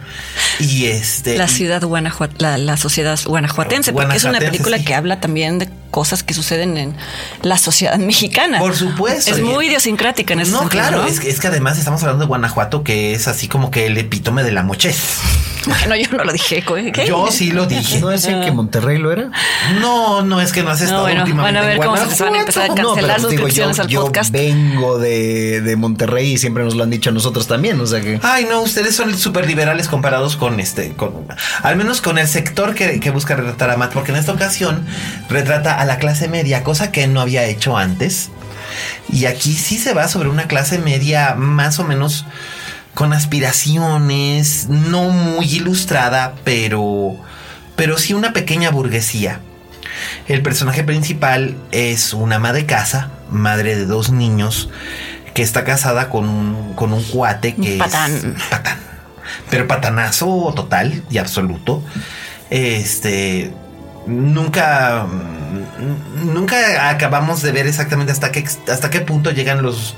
Y 0.60 0.86
este. 0.86 1.36
La 1.36 1.48
ciudad 1.48 1.82
Guanajuato, 1.82 2.36
la, 2.38 2.76
sociedad 2.76 3.18
guanajuatense, 3.24 3.92
porque 3.92 4.16
es 4.16 4.24
una 4.24 4.38
película 4.38 4.78
que 4.84 4.94
habla 4.94 5.20
también 5.20 5.58
de 5.58 5.68
cosas 5.92 6.24
que 6.24 6.34
suceden 6.34 6.76
en 6.76 6.96
la 7.42 7.58
sociedad 7.58 7.96
mexicana. 7.98 8.58
Por 8.58 8.74
supuesto. 8.74 9.30
Es 9.30 9.40
muy 9.40 9.68
idiosincrática 9.68 10.32
en 10.32 10.40
ese 10.40 10.50
no, 10.50 10.68
Claro, 10.68 11.04
Es, 11.04 11.20
es, 11.20 11.38
que 11.38 11.46
además 11.46 11.78
estamos 11.78 12.02
hablando 12.02 12.24
de 12.24 12.28
Guanajuato, 12.28 12.82
que 12.82 13.14
es 13.14 13.28
así 13.28 13.46
como 13.46 13.70
que 13.70 13.86
el 13.86 13.98
epítome 13.98 14.42
de 14.42 14.50
la 14.50 14.64
mochez. 14.64 14.96
Bueno, 15.66 15.96
yo 15.96 16.16
no 16.16 16.24
lo 16.24 16.32
dije. 16.32 16.64
¿qué? 16.92 17.06
Yo 17.06 17.30
sí 17.30 17.52
lo 17.52 17.66
dije. 17.66 18.00
¿No 18.00 18.10
es 18.10 18.26
que 18.26 18.50
Monterrey 18.50 18.98
lo 18.98 19.12
era? 19.12 19.30
No, 19.80 20.22
no 20.22 20.40
es 20.40 20.52
que 20.52 20.62
no 20.62 20.70
has 20.70 20.80
estado 20.80 21.08
no, 21.08 21.20
últimamente. 21.20 21.40
Van 21.42 21.56
a 21.56 21.66
ver 21.66 21.78
cómo 21.78 21.96
se 21.96 22.24
van 22.24 22.34
a 22.34 22.40
empezar 22.40 22.70
a 22.70 22.74
cancelar 22.74 23.20
no, 23.20 23.28
suscripciones 23.28 23.78
al 23.78 23.86
yo 23.86 24.04
podcast. 24.04 24.32
vengo 24.32 24.98
de, 24.98 25.60
de, 25.60 25.76
Monterrey 25.76 26.32
y 26.32 26.38
siempre 26.38 26.64
nos 26.64 26.74
lo 26.74 26.82
han 26.82 26.90
dicho 26.90 27.10
a 27.10 27.12
nosotros 27.12 27.46
también. 27.46 27.80
O 27.80 27.86
sea 27.86 28.00
que. 28.00 28.18
Ay, 28.22 28.46
no, 28.46 28.60
ustedes 28.62 28.96
son 28.96 29.16
súper 29.16 29.46
liberales 29.46 29.88
comparados 29.88 30.36
con 30.36 30.58
este, 30.58 30.94
con 30.94 31.12
al 31.62 31.76
menos 31.76 32.00
con 32.00 32.18
el 32.18 32.26
sector 32.26 32.74
que, 32.74 32.98
que 33.00 33.10
busca 33.10 33.36
retratar 33.36 33.70
a 33.70 33.76
Matt, 33.76 33.92
porque 33.92 34.12
en 34.12 34.18
esta 34.18 34.32
ocasión 34.32 34.84
retrata 35.28 35.80
a 35.82 35.84
la 35.84 35.98
clase 35.98 36.28
media 36.28 36.62
cosa 36.62 36.92
que 36.92 37.06
no 37.06 37.20
había 37.20 37.44
hecho 37.44 37.76
antes. 37.76 38.30
Y 39.10 39.26
aquí 39.26 39.52
sí 39.52 39.78
se 39.78 39.92
va 39.92 40.08
sobre 40.08 40.28
una 40.28 40.46
clase 40.46 40.78
media 40.78 41.34
más 41.34 41.78
o 41.78 41.84
menos 41.84 42.24
con 42.94 43.12
aspiraciones, 43.12 44.68
no 44.68 45.08
muy 45.08 45.46
ilustrada, 45.46 46.34
pero, 46.44 47.16
pero 47.76 47.98
sí 47.98 48.14
una 48.14 48.32
pequeña 48.32 48.70
burguesía. 48.70 49.40
El 50.28 50.42
personaje 50.42 50.84
principal 50.84 51.56
es 51.70 52.14
una 52.14 52.36
ama 52.36 52.52
de 52.52 52.64
casa, 52.64 53.10
madre 53.30 53.76
de 53.76 53.86
dos 53.86 54.10
niños, 54.10 54.70
que 55.34 55.42
está 55.42 55.64
casada 55.64 56.10
con 56.10 56.28
un, 56.28 56.74
con 56.74 56.92
un 56.92 57.02
cuate 57.02 57.54
que 57.54 57.78
patán. 57.78 58.14
es 58.14 58.42
patán. 58.44 58.78
Pero 59.50 59.66
patanazo 59.66 60.52
total 60.54 61.02
y 61.10 61.18
absoluto. 61.18 61.82
Este 62.50 63.52
nunca 64.06 65.06
nunca 66.24 66.90
acabamos 66.90 67.42
de 67.42 67.52
ver 67.52 67.66
exactamente 67.66 68.12
hasta 68.12 68.32
qué 68.32 68.44
hasta 68.68 68.90
qué 68.90 69.00
punto 69.00 69.30
llegan 69.30 69.62
los 69.62 69.96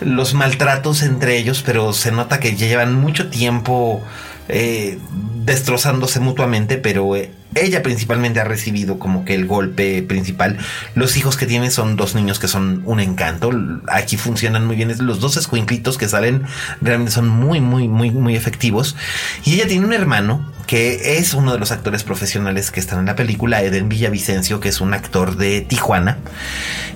los 0.00 0.34
maltratos 0.34 1.02
entre 1.02 1.38
ellos, 1.38 1.62
pero 1.64 1.92
se 1.92 2.12
nota 2.12 2.40
que 2.40 2.56
llevan 2.56 2.94
mucho 2.94 3.28
tiempo 3.30 4.02
eh, 4.48 4.98
destrozándose 5.44 6.20
mutuamente, 6.20 6.76
pero 6.76 7.16
eh, 7.16 7.30
ella 7.56 7.82
principalmente 7.82 8.40
ha 8.40 8.44
recibido 8.44 8.98
como 8.98 9.24
que 9.24 9.34
el 9.34 9.46
golpe 9.46 10.02
principal. 10.02 10.58
Los 10.94 11.16
hijos 11.16 11.36
que 11.36 11.46
tiene 11.46 11.70
son 11.70 11.96
dos 11.96 12.14
niños 12.14 12.38
que 12.38 12.48
son 12.48 12.82
un 12.84 13.00
encanto. 13.00 13.50
Aquí 13.88 14.16
funcionan 14.16 14.66
muy 14.66 14.76
bien. 14.76 14.94
Los 15.06 15.20
dos 15.20 15.36
escuinclitos 15.36 15.98
que 15.98 16.08
salen 16.08 16.42
realmente 16.80 17.12
son 17.12 17.28
muy, 17.28 17.60
muy, 17.60 17.88
muy, 17.88 18.10
muy 18.10 18.36
efectivos. 18.36 18.96
Y 19.44 19.54
ella 19.54 19.66
tiene 19.66 19.86
un 19.86 19.92
hermano 19.92 20.52
que 20.66 21.18
es 21.18 21.34
uno 21.34 21.52
de 21.52 21.58
los 21.58 21.70
actores 21.70 22.02
profesionales 22.02 22.70
que 22.70 22.80
están 22.80 22.98
en 23.00 23.06
la 23.06 23.16
película, 23.16 23.62
Eden 23.62 23.88
Villavicencio, 23.88 24.60
que 24.60 24.68
es 24.68 24.80
un 24.80 24.94
actor 24.94 25.36
de 25.36 25.60
Tijuana. 25.60 26.18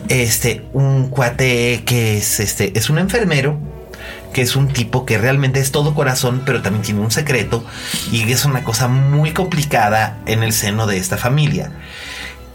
Este, 0.08 0.62
un 0.72 1.08
cuate 1.08 1.82
que 1.86 2.18
es 2.18 2.40
este, 2.40 2.76
es 2.76 2.90
un 2.90 2.98
enfermero 2.98 3.80
que 4.33 4.43
es 4.43 4.57
un 4.57 4.68
tipo 4.68 5.05
que 5.05 5.18
realmente 5.18 5.61
es 5.61 5.72
todo 5.72 5.95
corazón, 5.95 6.43
pero 6.45 6.62
también 6.62 6.83
tiene 6.83 7.01
un 7.01 7.11
secreto 7.11 7.64
y 8.12 8.31
es 8.31 8.45
una 8.45 8.64
cosa 8.64 8.89
muy 8.89 9.33
complicada 9.33 10.18
en 10.26 10.43
el 10.43 10.53
seno 10.53 10.87
de 10.87 10.99
esta 10.99 11.16
familia. 11.16 11.72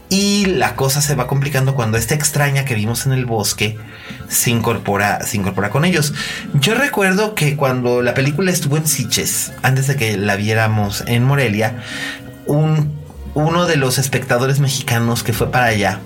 Y 0.08 0.46
la 0.46 0.76
cosa 0.76 1.02
se 1.02 1.16
va 1.16 1.26
complicando 1.26 1.74
cuando 1.74 1.98
esta 1.98 2.14
extraña 2.14 2.64
que 2.64 2.76
vimos 2.76 3.06
en 3.06 3.12
el 3.12 3.26
bosque 3.26 3.76
se 4.28 4.50
incorpora, 4.50 5.22
se 5.22 5.36
incorpora 5.36 5.70
con 5.70 5.84
ellos. 5.84 6.14
Yo 6.54 6.74
recuerdo 6.74 7.34
que 7.34 7.56
cuando 7.56 8.02
la 8.02 8.14
película 8.14 8.52
estuvo 8.52 8.76
en 8.76 8.86
Siches, 8.86 9.52
antes 9.62 9.88
de 9.88 9.96
que 9.96 10.16
la 10.16 10.36
viéramos 10.36 11.02
en 11.08 11.24
Morelia, 11.24 11.82
un 12.46 13.05
uno 13.36 13.66
de 13.66 13.76
los 13.76 13.98
espectadores 13.98 14.60
mexicanos 14.60 15.22
que 15.22 15.34
fue 15.34 15.50
para 15.50 15.66
allá 15.66 16.00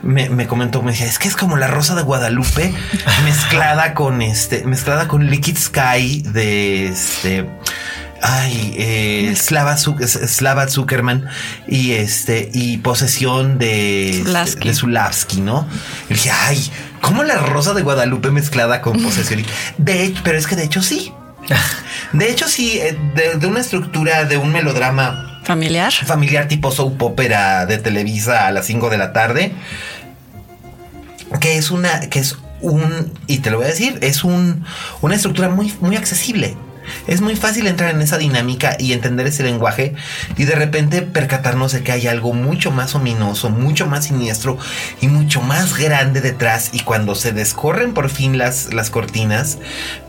me, 0.00 0.46
comentó, 0.46 0.80
me 0.80 0.92
decía, 0.92 1.06
es 1.06 1.18
que 1.18 1.26
es 1.26 1.34
como 1.34 1.56
la 1.56 1.66
rosa 1.66 1.96
de 1.96 2.02
Guadalupe 2.02 2.72
mezclada 3.24 3.94
con 3.94 4.22
este, 4.22 4.64
mezclada 4.64 5.08
con 5.08 5.26
Liquid 5.26 5.58
Sky 5.58 6.22
de 6.22 6.86
este. 6.86 7.48
Ay, 8.22 8.74
eh, 8.76 9.34
Slava, 9.36 10.68
Zuckerman 10.68 11.26
y 11.66 11.92
este 11.92 12.48
y 12.52 12.78
posesión 12.78 13.58
de, 13.58 14.24
de 14.60 14.74
Zulavsky, 14.74 15.40
¿no? 15.40 15.68
Y 16.08 16.14
dije, 16.14 16.30
ay, 16.30 16.70
¿cómo 17.00 17.24
la 17.24 17.38
rosa 17.38 17.74
de 17.74 17.82
Guadalupe 17.82 18.30
mezclada 18.30 18.82
con 18.82 19.02
posesión? 19.02 19.44
De 19.78 20.14
pero 20.22 20.38
es 20.38 20.46
que 20.46 20.54
de 20.54 20.64
hecho 20.64 20.82
sí. 20.82 21.12
De 22.12 22.30
hecho, 22.30 22.46
sí, 22.48 22.78
eh, 22.78 22.96
de 23.38 23.46
una 23.46 23.60
estructura 23.60 24.24
de 24.24 24.36
un 24.36 24.52
melodrama 24.52 25.37
Familiar. 25.48 25.90
Familiar 25.90 26.46
tipo 26.46 26.70
soap 26.70 27.02
opera 27.02 27.64
de 27.64 27.78
Televisa 27.78 28.46
a 28.46 28.52
las 28.52 28.66
5 28.66 28.90
de 28.90 28.98
la 28.98 29.14
tarde. 29.14 29.52
Que 31.40 31.56
es 31.56 31.70
una, 31.70 32.00
que 32.10 32.18
es 32.18 32.36
un, 32.60 33.14
y 33.26 33.38
te 33.38 33.50
lo 33.50 33.56
voy 33.56 33.64
a 33.64 33.68
decir, 33.70 33.98
es 34.02 34.24
un, 34.24 34.66
una 35.00 35.14
estructura 35.14 35.48
muy, 35.48 35.72
muy 35.80 35.96
accesible. 35.96 36.54
Es 37.06 37.20
muy 37.20 37.36
fácil 37.36 37.66
entrar 37.66 37.94
en 37.94 38.02
esa 38.02 38.18
dinámica 38.18 38.76
y 38.78 38.92
entender 38.92 39.26
ese 39.26 39.42
lenguaje 39.42 39.94
y 40.36 40.44
de 40.44 40.54
repente 40.54 41.02
percatarnos 41.02 41.72
de 41.72 41.82
que 41.82 41.92
hay 41.92 42.06
algo 42.06 42.32
mucho 42.32 42.70
más 42.70 42.94
ominoso, 42.94 43.50
mucho 43.50 43.86
más 43.86 44.06
siniestro 44.06 44.58
y 45.00 45.08
mucho 45.08 45.40
más 45.40 45.76
grande 45.76 46.20
detrás. 46.20 46.70
Y 46.72 46.80
cuando 46.80 47.14
se 47.14 47.32
descorren 47.32 47.94
por 47.94 48.10
fin 48.10 48.38
las, 48.38 48.72
las 48.72 48.90
cortinas, 48.90 49.58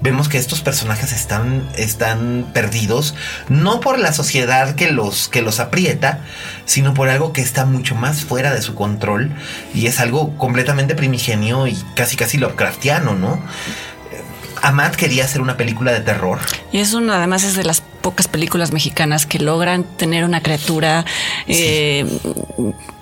vemos 0.01 0.29
que 0.29 0.37
estos 0.37 0.61
personajes 0.61 1.11
están, 1.11 1.67
están 1.75 2.49
perdidos, 2.53 3.15
no 3.49 3.79
por 3.79 3.99
la 3.99 4.13
sociedad 4.13 4.75
que 4.75 4.91
los, 4.91 5.29
que 5.29 5.41
los 5.41 5.59
aprieta, 5.59 6.23
sino 6.65 6.93
por 6.93 7.09
algo 7.09 7.33
que 7.33 7.41
está 7.41 7.65
mucho 7.65 7.95
más 7.95 8.21
fuera 8.25 8.53
de 8.53 8.61
su 8.61 8.75
control 8.75 9.31
y 9.73 9.87
es 9.87 9.99
algo 9.99 10.37
completamente 10.37 10.95
primigenio 10.95 11.67
y 11.67 11.77
casi 11.95 12.15
casi 12.15 12.37
Lovecraftiano, 12.37 13.15
¿no? 13.15 13.41
Amat 14.61 14.95
quería 14.95 15.25
hacer 15.25 15.41
una 15.41 15.57
película 15.57 15.91
de 15.91 16.01
terror. 16.01 16.39
Y 16.71 16.79
es 16.79 16.93
una, 16.93 17.17
además 17.17 17.43
es 17.43 17.55
de 17.55 17.63
las 17.63 17.81
pocas 17.81 18.27
películas 18.27 18.71
mexicanas 18.71 19.25
que 19.25 19.39
logran 19.39 19.83
tener 19.83 20.23
una 20.23 20.41
criatura, 20.41 21.05
eh, 21.47 22.05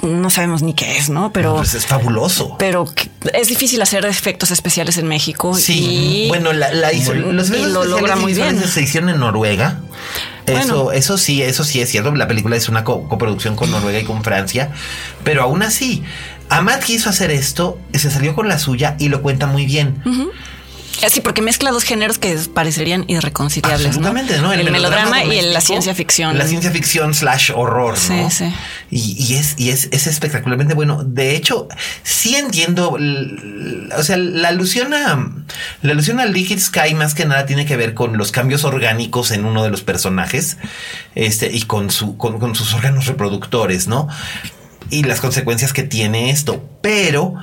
no 0.02 0.30
sabemos 0.30 0.64
ni 0.64 0.74
qué 0.74 0.98
es, 0.98 1.10
¿no? 1.10 1.32
Pero 1.32 1.58
pues 1.58 1.74
es 1.74 1.86
fabuloso. 1.86 2.56
Pero 2.58 2.86
es 3.34 3.48
difícil 3.48 3.82
hacer 3.82 4.06
efectos 4.06 4.52
especiales 4.52 4.98
en 4.98 5.08
México. 5.08 5.54
Sí, 5.56 6.26
bueno, 6.30 6.54
la, 6.54 6.94
hizo, 6.94 7.14
los 7.14 7.50
lo 7.50 7.86
logra 7.86 8.16
muy 8.16 8.34
bien. 8.34 8.62
Se 8.68 8.82
hicieron 8.82 9.10
en 9.10 9.20
Noruega. 9.20 9.80
Eso, 10.46 10.94
eso 10.94 11.18
sí, 11.18 11.42
eso 11.42 11.64
sí 11.64 11.82
es 11.82 11.90
cierto. 11.90 12.14
La 12.16 12.28
película 12.28 12.56
es 12.56 12.70
una 12.70 12.84
coproducción 12.84 13.56
con 13.56 13.70
Noruega 13.70 14.00
y 14.00 14.06
con 14.06 14.24
Francia, 14.24 14.72
pero 15.24 15.44
aún 15.44 15.62
así, 15.62 16.04
Amat 16.50 16.84
quiso 16.84 17.10
hacer 17.10 17.32
esto, 17.32 17.80
se 17.94 18.10
salió 18.10 18.34
con 18.34 18.48
la 18.48 18.58
suya 18.58 18.96
y 19.00 19.10
lo 19.10 19.22
cuenta 19.22 19.48
muy 19.48 19.66
bien. 19.66 20.02
Sí, 21.10 21.22
porque 21.22 21.42
mezcla 21.42 21.72
dos 21.72 21.84
géneros 21.84 22.18
que 22.18 22.36
parecerían 22.54 23.06
irreconciliables. 23.08 23.88
Absolutamente, 23.88 24.40
¿no? 24.40 24.52
El, 24.52 24.70
melodrama, 24.72 25.24
y 25.24 25.42
la 25.42 25.62
ciencia 25.62 25.94
ficción. 25.94 26.38
La 26.38 26.48
ciencia 26.48 26.72
ficción 26.72 27.14
slash 27.14 27.52
horror, 27.56 27.98
¿no? 28.10 28.30
Sí, 28.30 28.36
sí. 28.36 28.54
Y, 28.90 29.36
es, 29.36 29.56
y 29.58 29.70
es, 29.70 29.90
es, 29.92 30.08
espectacularmente 30.08 30.74
bueno. 30.74 31.04
De 31.04 31.36
hecho, 31.36 31.68
sí 32.04 32.36
entiendo. 32.36 32.98
O 33.98 34.04
sea, 34.04 34.18
la 34.18 34.50
alusión 34.50 34.94
a 34.94 35.28
la 35.82 35.92
alusión 35.92 36.20
al 36.20 36.34
Liquid 36.34 36.60
Sky 36.60 36.94
más 36.96 37.14
que 37.14 37.26
nada 37.26 37.46
tiene 37.46 37.66
que 37.66 37.78
ver 37.78 37.94
con 37.94 38.18
los 38.18 38.32
cambios 38.32 38.64
orgánicos 38.64 39.32
en 39.32 39.46
uno 39.46 39.64
de 39.64 39.70
los 39.70 39.84
personajes. 39.84 40.58
Este, 41.16 41.52
y 41.52 41.64
con 41.64 41.92
su, 41.92 42.18
con, 42.18 42.40
con 42.40 42.56
sus 42.56 42.74
órganos 42.74 43.06
reproductores, 43.06 43.88
¿no? 43.88 44.08
Y 44.90 45.04
las 45.04 45.20
consecuencias 45.20 45.74
que 45.74 45.84
tiene 45.84 46.30
esto. 46.30 46.68
Pero 46.82 47.36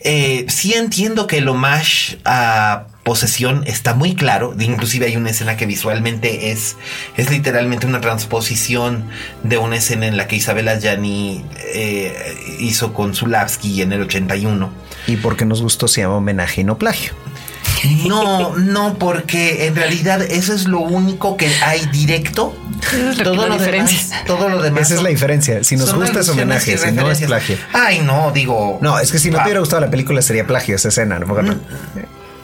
eh, 0.00 0.46
sí 0.48 0.74
entiendo 0.74 1.26
que 1.26 1.40
lo 1.40 1.54
más 1.54 2.16
a 2.24 2.86
posesión 3.08 3.64
está 3.66 3.94
muy 3.94 4.14
claro. 4.14 4.54
Inclusive 4.58 5.06
hay 5.06 5.16
una 5.16 5.30
escena 5.30 5.56
que 5.56 5.64
visualmente 5.64 6.52
es, 6.52 6.76
es 7.16 7.30
literalmente 7.30 7.86
una 7.86 8.02
transposición 8.02 9.04
de 9.42 9.56
una 9.56 9.76
escena 9.76 10.06
en 10.06 10.18
la 10.18 10.28
que 10.28 10.36
Isabela 10.36 10.78
Yani 10.78 11.42
eh, 11.72 12.36
hizo 12.60 12.92
con 12.92 13.14
Zulavsky 13.14 13.80
en 13.80 13.94
el 13.94 14.02
81. 14.02 14.70
Y 15.06 15.16
porque 15.16 15.46
nos 15.46 15.62
gustó 15.62 15.88
se 15.88 16.02
llama 16.02 16.16
homenaje 16.16 16.60
y 16.60 16.64
no 16.64 16.76
plagio. 16.76 17.14
No, 18.06 18.54
no, 18.56 18.98
porque 18.98 19.68
en 19.68 19.76
realidad 19.76 20.20
eso 20.20 20.52
es 20.52 20.66
lo 20.66 20.80
único 20.80 21.38
que 21.38 21.50
hay 21.64 21.86
directo. 21.86 22.54
todo, 23.24 23.48
lo 23.48 23.56
demás, 23.56 24.10
todo 24.26 24.50
lo 24.50 24.60
demás. 24.60 24.82
Esa 24.82 24.96
es 24.96 25.02
la 25.02 25.08
diferencia. 25.08 25.64
Si 25.64 25.76
nos 25.76 25.94
gusta 25.94 26.20
es 26.20 26.28
homenaje, 26.28 26.76
si 26.76 26.92
no 26.92 27.10
es 27.10 27.22
plagio. 27.22 27.56
Ay, 27.72 28.00
no, 28.00 28.32
digo. 28.32 28.78
No, 28.82 28.98
es 28.98 29.10
que 29.10 29.18
si 29.18 29.30
no 29.30 29.38
te 29.38 29.44
hubiera 29.44 29.60
gustado 29.60 29.80
la 29.80 29.90
película 29.90 30.20
sería 30.20 30.46
plagio 30.46 30.76
esa 30.76 30.88
escena, 30.88 31.18
¿no? 31.18 31.26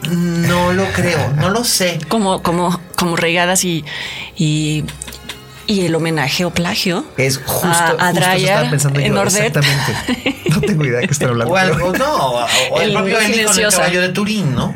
No, 0.09 0.73
lo 0.73 0.85
creo, 0.91 1.33
no 1.33 1.49
lo 1.49 1.63
sé. 1.63 1.99
Como, 2.07 2.41
como, 2.41 2.79
como 2.95 3.15
regadas 3.15 3.63
y, 3.65 3.83
y 4.35 4.83
y 5.67 5.85
el 5.85 5.95
homenaje 5.95 6.45
o 6.45 6.51
plagio 6.51 7.05
es 7.17 7.39
justo 7.43 7.67
a, 7.67 8.09
a 8.09 8.69
pensando 8.69 8.99
en 8.99 9.17
Exactamente. 9.17 10.33
No 10.51 10.61
tengo 10.61 10.85
idea 10.85 10.99
de 10.99 11.07
qué 11.07 11.13
están 11.13 11.29
hablando. 11.29 11.53
O 11.53 11.57
algo, 11.57 11.91
no, 11.93 12.15
o 12.15 12.81
el, 12.81 12.89
el 12.89 12.93
propio 12.93 13.19
el 13.19 13.71
caballo 13.71 14.01
de 14.01 14.09
Turín, 14.09 14.55
¿no? 14.55 14.75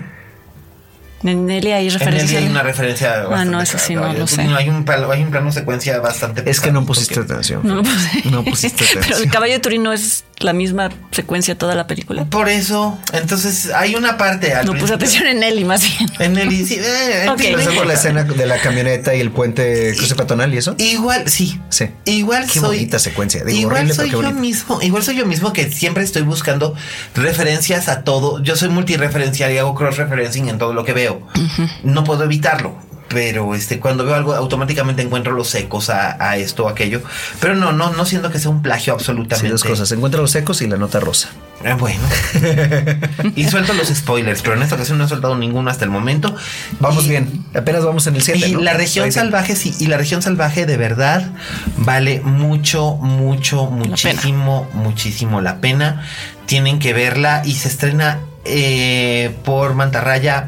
En 1.23 1.45
Nelly 1.45 1.71
hay 1.71 1.89
referencia. 1.89 2.39
En 2.39 2.45
hay 2.45 2.51
una 2.51 2.63
referencia. 2.63 3.25
Ah, 3.29 3.43
no, 3.45 3.61
eso 3.61 3.77
sí, 3.77 3.93
no 3.93 4.11
lo 4.13 4.25
sé. 4.25 4.41
Hay 4.41 4.69
un, 4.69 4.85
hay 4.89 5.21
un 5.21 5.31
plano 5.31 5.51
secuencia 5.51 5.99
bastante. 5.99 6.49
Es 6.49 6.61
que 6.61 6.71
no 6.71 6.85
pusiste 6.85 7.19
atención. 7.19 7.61
No 7.63 7.75
lo 7.75 7.83
puse. 7.83 8.29
No 8.29 8.43
pusiste 8.43 8.83
atención. 8.85 9.03
Pero 9.07 9.17
el 9.17 9.29
caballo 9.29 9.53
de 9.53 9.59
Turín 9.59 9.83
no 9.83 9.91
es 9.91 10.23
la 10.39 10.53
misma 10.53 10.89
secuencia 11.11 11.57
toda 11.57 11.75
la 11.75 11.87
película. 11.87 12.25
Por 12.25 12.49
eso, 12.49 12.97
entonces 13.13 13.71
hay 13.73 13.95
una 13.95 14.17
parte. 14.17 14.53
no 14.65 14.73
puse 14.75 14.93
atención 14.93 15.27
en 15.27 15.39
Nelly, 15.39 15.65
más 15.65 15.81
bien. 15.81 16.09
En 16.19 16.33
Nelly, 16.33 16.65
sí. 16.65 16.77
Eh, 16.79 17.27
okay. 17.29 17.55
por 17.75 17.85
la 17.85 17.93
escena 17.93 18.23
de 18.23 18.45
la 18.45 18.59
camioneta 18.59 19.15
y 19.15 19.21
el 19.21 19.31
puente 19.31 19.93
cruce 19.97 20.15
peatonal 20.15 20.53
y 20.53 20.57
eso? 20.57 20.75
Igual, 20.77 21.29
sí. 21.29 21.59
Sí. 21.69 21.89
Igual 22.05 22.45
qué 22.45 22.59
soy. 22.59 22.77
bonita 22.77 22.99
secuencia. 22.99 23.43
Digo, 23.43 23.59
igual 23.59 23.91
soy 23.93 24.09
yo 24.11 24.31
mismo. 24.31 24.81
Igual 24.81 25.03
soy 25.03 25.15
yo 25.15 25.25
mismo 25.25 25.53
que 25.53 25.71
siempre 25.71 26.03
estoy 26.03 26.21
buscando 26.23 26.75
referencias 27.15 27.87
a 27.87 28.03
todo. 28.03 28.41
Yo 28.41 28.55
soy 28.55 28.69
multireferencial 28.69 29.51
y 29.51 29.57
hago 29.57 29.75
cross-referencing 29.75 30.49
en 30.49 30.57
todo 30.57 30.73
lo 30.73 30.83
que 30.83 30.93
veo 30.93 31.27
no 31.83 32.03
puedo 32.03 32.23
evitarlo. 32.23 32.77
Pero 33.09 33.55
este, 33.55 33.79
cuando 33.79 34.05
veo 34.05 34.15
algo, 34.15 34.33
automáticamente 34.33 35.01
encuentro 35.01 35.33
los 35.33 35.53
ecos 35.55 35.89
a, 35.89 36.37
esto 36.37 36.65
o 36.65 36.69
aquello. 36.69 37.01
Pero 37.39 37.55
no, 37.55 37.71
no, 37.71 37.91
no 37.91 38.05
siento 38.05 38.31
que 38.31 38.39
sea 38.39 38.51
un 38.51 38.61
plagio 38.61 38.93
absolutamente. 38.93 39.47
Sí, 39.47 39.51
dos 39.51 39.63
cosas. 39.63 39.91
Encuentra 39.91 40.21
los 40.21 40.33
ecos 40.35 40.61
y 40.61 40.67
la 40.67 40.77
nota 40.77 40.99
rosa. 40.99 41.29
Ah, 41.65 41.75
bueno. 41.75 42.01
y 43.35 43.45
suelto 43.45 43.73
los 43.73 43.87
spoilers, 43.87 44.41
pero 44.41 44.55
en 44.55 44.61
esta 44.61 44.75
ocasión 44.75 44.97
no 44.97 45.05
he 45.05 45.07
soltado 45.09 45.35
ninguno 45.35 45.69
hasta 45.69 45.85
el 45.85 45.91
momento. 45.91 46.35
Vamos 46.79 47.07
bien. 47.07 47.45
Apenas 47.53 47.83
vamos 47.83 48.05
en 48.07 48.15
el 48.15 48.21
7. 48.21 48.47
Y 48.47 48.55
la 48.55 48.73
región 48.73 49.11
salvaje, 49.11 49.55
sí. 49.55 49.73
Y 49.79 49.87
la 49.87 49.97
región 49.97 50.21
salvaje 50.21 50.65
de 50.65 50.77
verdad 50.77 51.31
vale 51.77 52.21
mucho, 52.21 52.95
mucho, 52.95 53.65
muchísimo, 53.65 54.69
muchísimo 54.73 55.41
la 55.41 55.59
pena. 55.59 56.05
Tienen 56.45 56.79
que 56.79 56.93
verla 56.93 57.41
y 57.43 57.55
se 57.55 57.67
estrena 57.67 58.19
eh, 58.45 59.35
por 59.43 59.73
Mantarraya 59.73 60.47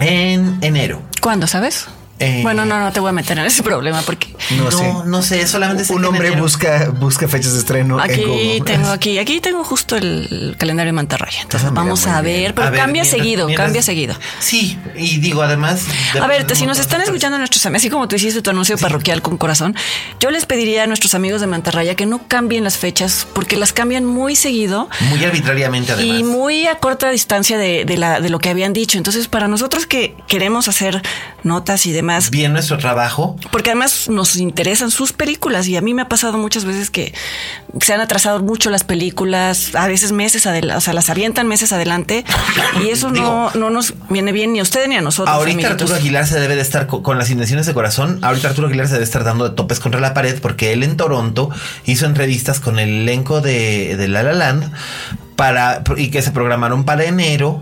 en 0.00 0.58
enero. 0.60 1.02
¿Cuándo, 1.24 1.46
sabes? 1.46 1.86
Eh, 2.20 2.40
Bueno, 2.42 2.64
no, 2.64 2.78
no 2.78 2.92
te 2.92 3.00
voy 3.00 3.08
a 3.08 3.12
meter 3.12 3.36
en 3.38 3.44
ese 3.44 3.62
problema 3.64 4.00
porque 4.02 4.28
No, 4.56 4.64
No, 4.64 4.70
sé. 4.70 4.92
no 5.06 5.22
sé, 5.22 5.46
solamente 5.48 5.92
Un 5.92 6.04
hombre 6.04 6.28
enero- 6.28 6.42
busca, 6.42 6.90
busca 6.90 7.26
fechas 7.26 7.54
de 7.54 7.58
estreno. 7.58 7.96
en 7.96 8.10
aquí 8.10 8.62
tengo 8.64 8.88
aquí, 8.92 9.18
aquí 9.18 9.40
tengo 9.40 9.64
justo 9.64 9.96
el 9.96 10.54
calendario 10.58 10.88
de 10.90 10.92
mantarraya. 10.94 11.40
Entonces 11.42 11.68
Ah, 11.68 11.72
vamos 11.74 12.06
a 12.06 12.20
bien. 12.20 12.42
ver, 12.42 12.54
pero 12.54 12.68
A 12.68 12.70
ver, 12.70 12.80
cambia 12.80 13.02
mientras- 13.02 13.20
seguido, 13.20 13.46
mientras- 13.46 13.66
cambia 13.66 13.82
seguido. 13.82 14.14
Sí, 14.38 14.78
y 14.96 15.18
digo, 15.18 15.42
además. 15.42 15.82
A 16.20 16.26
ver, 16.28 16.46
si 16.54 16.66
nos 16.66 16.78
están 16.78 17.00
escuchando 17.00 17.36
nuestros 17.38 17.66
amigos, 17.66 17.82
así 17.82 17.90
como 17.90 18.06
tú 18.06 18.14
hiciste 18.14 18.40
tu 18.42 18.50
anuncio 18.50 18.78
parroquial 18.78 19.20
con 19.20 19.36
corazón, 19.36 19.74
yo 20.20 20.30
les 20.30 20.46
pediría 20.46 20.84
a 20.84 20.86
nuestros 20.86 21.14
amigos 21.16 21.40
de 21.40 21.48
Mantarraya 21.48 21.96
que 21.96 22.06
no 22.06 22.28
cambien 22.28 22.62
las 22.62 22.78
fechas 22.78 23.26
porque 23.32 23.56
las 23.56 23.72
cambian 23.72 24.04
muy 24.04 24.36
seguido. 24.36 24.88
Muy 25.10 25.24
arbitrariamente, 25.24 25.92
además. 25.92 26.20
y 26.20 26.22
muy 26.22 26.66
a 26.68 26.76
corta 26.76 27.10
distancia 27.10 27.58
de, 27.58 27.84
de 27.84 27.96
la, 27.96 28.20
de 28.20 28.28
lo 28.30 28.38
que 28.38 28.50
habían 28.50 28.72
dicho. 28.72 28.98
Entonces, 28.98 29.26
para 29.26 29.48
nosotros 29.48 29.86
que 29.86 30.14
queremos 30.28 30.68
hacer 30.68 31.02
notas 31.42 31.86
y 31.86 31.92
demás, 31.92 32.03
Bien 32.30 32.52
nuestro 32.52 32.78
trabajo. 32.78 33.36
porque 33.50 33.70
además 33.70 34.08
nos 34.08 34.36
interesan 34.36 34.90
sus 34.90 35.12
películas 35.12 35.66
y 35.68 35.76
a 35.76 35.80
mí 35.80 35.94
me 35.94 36.02
ha 36.02 36.08
pasado 36.08 36.38
muchas 36.38 36.64
veces 36.64 36.90
que 36.90 37.12
se 37.80 37.92
han 37.92 38.00
atrasado 38.00 38.40
mucho 38.40 38.70
las 38.70 38.84
películas, 38.84 39.74
a 39.74 39.86
veces 39.88 40.12
meses 40.12 40.46
adelante, 40.46 40.78
o 40.78 40.80
sea, 40.80 40.92
las 40.94 41.10
avientan 41.10 41.48
meses 41.48 41.72
adelante 41.72 42.24
y 42.84 42.88
eso 42.90 43.10
no, 43.10 43.50
no 43.54 43.70
nos 43.70 43.94
viene 44.10 44.32
bien 44.32 44.52
ni 44.52 44.60
a 44.60 44.62
usted 44.62 44.86
ni 44.88 44.96
a 44.96 45.00
nosotros. 45.00 45.34
Ahorita 45.34 45.54
amiguitos. 45.66 45.82
Arturo 45.90 45.96
Aguilar 45.96 46.26
se 46.26 46.38
debe 46.40 46.54
de 46.56 46.62
estar 46.62 46.86
co- 46.86 47.02
con, 47.02 47.18
las 47.18 47.30
intenciones 47.30 47.66
de 47.66 47.74
corazón. 47.74 48.18
Ahorita 48.22 48.48
Arturo 48.48 48.68
Aguilar 48.68 48.86
se 48.86 48.94
debe 48.94 49.04
estar 49.04 49.24
dando 49.24 49.48
de 49.48 49.54
topes 49.54 49.80
contra 49.80 50.00
la 50.00 50.14
pared 50.14 50.38
porque 50.40 50.72
él 50.72 50.82
en 50.82 50.96
Toronto 50.96 51.50
hizo 51.84 52.06
entrevistas 52.06 52.60
con 52.60 52.78
el 52.78 52.88
elenco 53.02 53.40
de, 53.40 53.96
de 53.96 54.08
La 54.08 54.22
La 54.22 54.32
Land 54.32 54.70
para 55.36 55.82
y 55.96 56.10
que 56.10 56.22
se 56.22 56.30
programaron 56.30 56.84
para 56.84 57.04
enero 57.04 57.60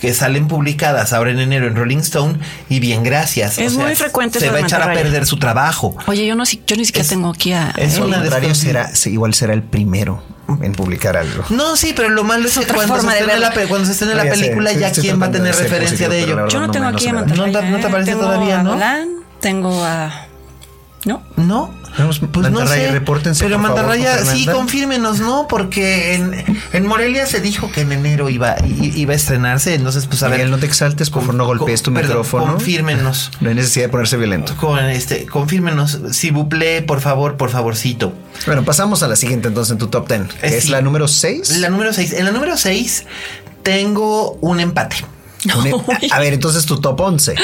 que 0.00 0.14
salen 0.14 0.46
publicadas 0.46 1.12
ahora 1.12 1.30
en 1.32 1.40
enero 1.40 1.66
en 1.66 1.74
Rolling 1.74 1.98
Stone 1.98 2.38
y 2.68 2.78
bien 2.80 3.02
gracias. 3.02 3.58
Es 3.58 3.74
muy 3.74 3.94
frecuente 3.96 4.38
Se 4.38 4.46
va 4.48 4.56
de 4.58 4.62
a 4.62 4.66
echar 4.66 4.82
a 4.82 4.92
perder 4.92 5.26
su 5.26 5.38
trabajo. 5.38 5.96
Oye, 6.06 6.24
yo 6.26 6.34
no 6.36 6.44
yo 6.44 6.76
ni 6.76 6.84
siquiera 6.84 7.02
Es- 7.02 7.08
tengo 7.08 7.30
aquí 7.30 7.52
a 7.52 7.70
es 7.76 7.98
a- 7.98 8.04
una 8.04 8.22
desconfi- 8.24 8.54
será, 8.54 8.94
sí, 8.94 9.10
igual 9.10 9.34
será 9.34 9.54
el 9.54 9.62
primero 9.62 10.22
en 10.62 10.72
publicar 10.72 11.16
algo. 11.16 11.44
No, 11.50 11.76
sí, 11.76 11.92
pero 11.96 12.08
lo 12.08 12.22
malo 12.24 12.46
es, 12.46 12.54
que 12.54 12.60
otra 12.60 12.76
cuando 12.76 13.00
se, 13.00 13.24
de 13.26 13.38
la, 13.38 13.52
cuando 13.68 13.84
se 13.86 13.92
estrene 13.92 14.14
la 14.14 14.24
Ya 14.24 14.34
sé, 14.34 14.40
película, 14.40 14.70
sí, 14.70 14.78
ya 14.78 14.92
quién 14.92 15.20
va 15.20 15.26
a 15.26 15.28
de 15.28 15.38
tener 15.38 15.54
ser 15.54 15.64
referencia 15.64 16.06
positivo, 16.08 16.10
de 16.12 16.34
la 16.36 16.42
ello. 16.42 16.48
Yo 16.48 16.60
no 16.60 16.66
no 16.68 16.72
tengo 16.72 16.86
aquí 16.86 17.08
a. 17.08 17.12
Mantarraya. 17.14 17.46
¿No 17.52 17.58
te- 17.60 17.70
no 17.70 17.76
te 17.78 17.82
¿eh? 17.82 17.86
aparece 17.88 18.10
Tengo 18.12 18.22
todavía, 18.24 18.60
a 18.60 18.62
no? 18.62 18.70
Dolan, 18.74 19.08
tengo 19.40 19.84
a 19.84 20.27
no. 21.04 21.22
No, 21.36 21.74
pues 21.96 22.20
no 22.22 22.58
Mantarraya, 22.60 22.86
sé. 22.88 22.92
repórtense, 22.92 23.42
Pero 23.44 23.56
por 23.56 23.66
favor, 23.68 23.82
Mantarraya, 23.82 24.18
con 24.22 24.26
sí, 24.36 24.46
confírmenos, 24.46 25.20
¿no? 25.20 25.46
Porque 25.48 26.14
en, 26.14 26.44
en 26.72 26.86
Morelia 26.86 27.26
se 27.26 27.40
dijo 27.40 27.70
que 27.72 27.80
en 27.80 27.92
enero 27.92 28.28
iba, 28.28 28.56
iba 28.66 29.12
a 29.12 29.16
estrenarse. 29.16 29.74
Entonces, 29.74 30.06
pues 30.06 30.22
a 30.22 30.26
Miguel, 30.28 30.42
ver. 30.42 30.50
no 30.50 30.58
te 30.58 30.66
exaltes, 30.66 31.08
por 31.10 31.22
favor, 31.22 31.34
no 31.36 31.46
golpees 31.46 31.82
tu 31.82 31.92
perdón, 31.92 32.08
micrófono. 32.10 32.52
Confírmenos. 32.52 33.30
No 33.40 33.48
hay 33.48 33.54
necesidad 33.54 33.86
de 33.86 33.88
ponerse 33.90 34.16
violento. 34.16 34.54
Con 34.56 34.78
este, 34.80 35.26
confírmenos. 35.26 35.98
Si 36.12 36.30
buple, 36.30 36.82
por 36.82 37.00
favor, 37.00 37.36
por 37.36 37.50
favorcito. 37.50 38.12
Bueno, 38.46 38.64
pasamos 38.64 39.02
a 39.02 39.08
la 39.08 39.16
siguiente 39.16 39.48
entonces 39.48 39.72
en 39.72 39.78
tu 39.78 39.86
top 39.88 40.08
10, 40.08 40.22
que 40.40 40.46
Eh, 40.46 40.56
es 40.58 40.64
sí. 40.64 40.70
la 40.70 40.82
número 40.82 41.08
6. 41.08 41.58
La 41.58 41.68
número 41.70 41.92
6. 41.92 42.12
En 42.14 42.24
la 42.26 42.32
número 42.32 42.56
6 42.56 43.06
tengo 43.62 44.32
un 44.40 44.60
empate. 44.60 44.96
A 46.10 46.18
ver, 46.18 46.32
entonces 46.34 46.66
tu 46.66 46.80
top 46.80 47.00
11. 47.00 47.34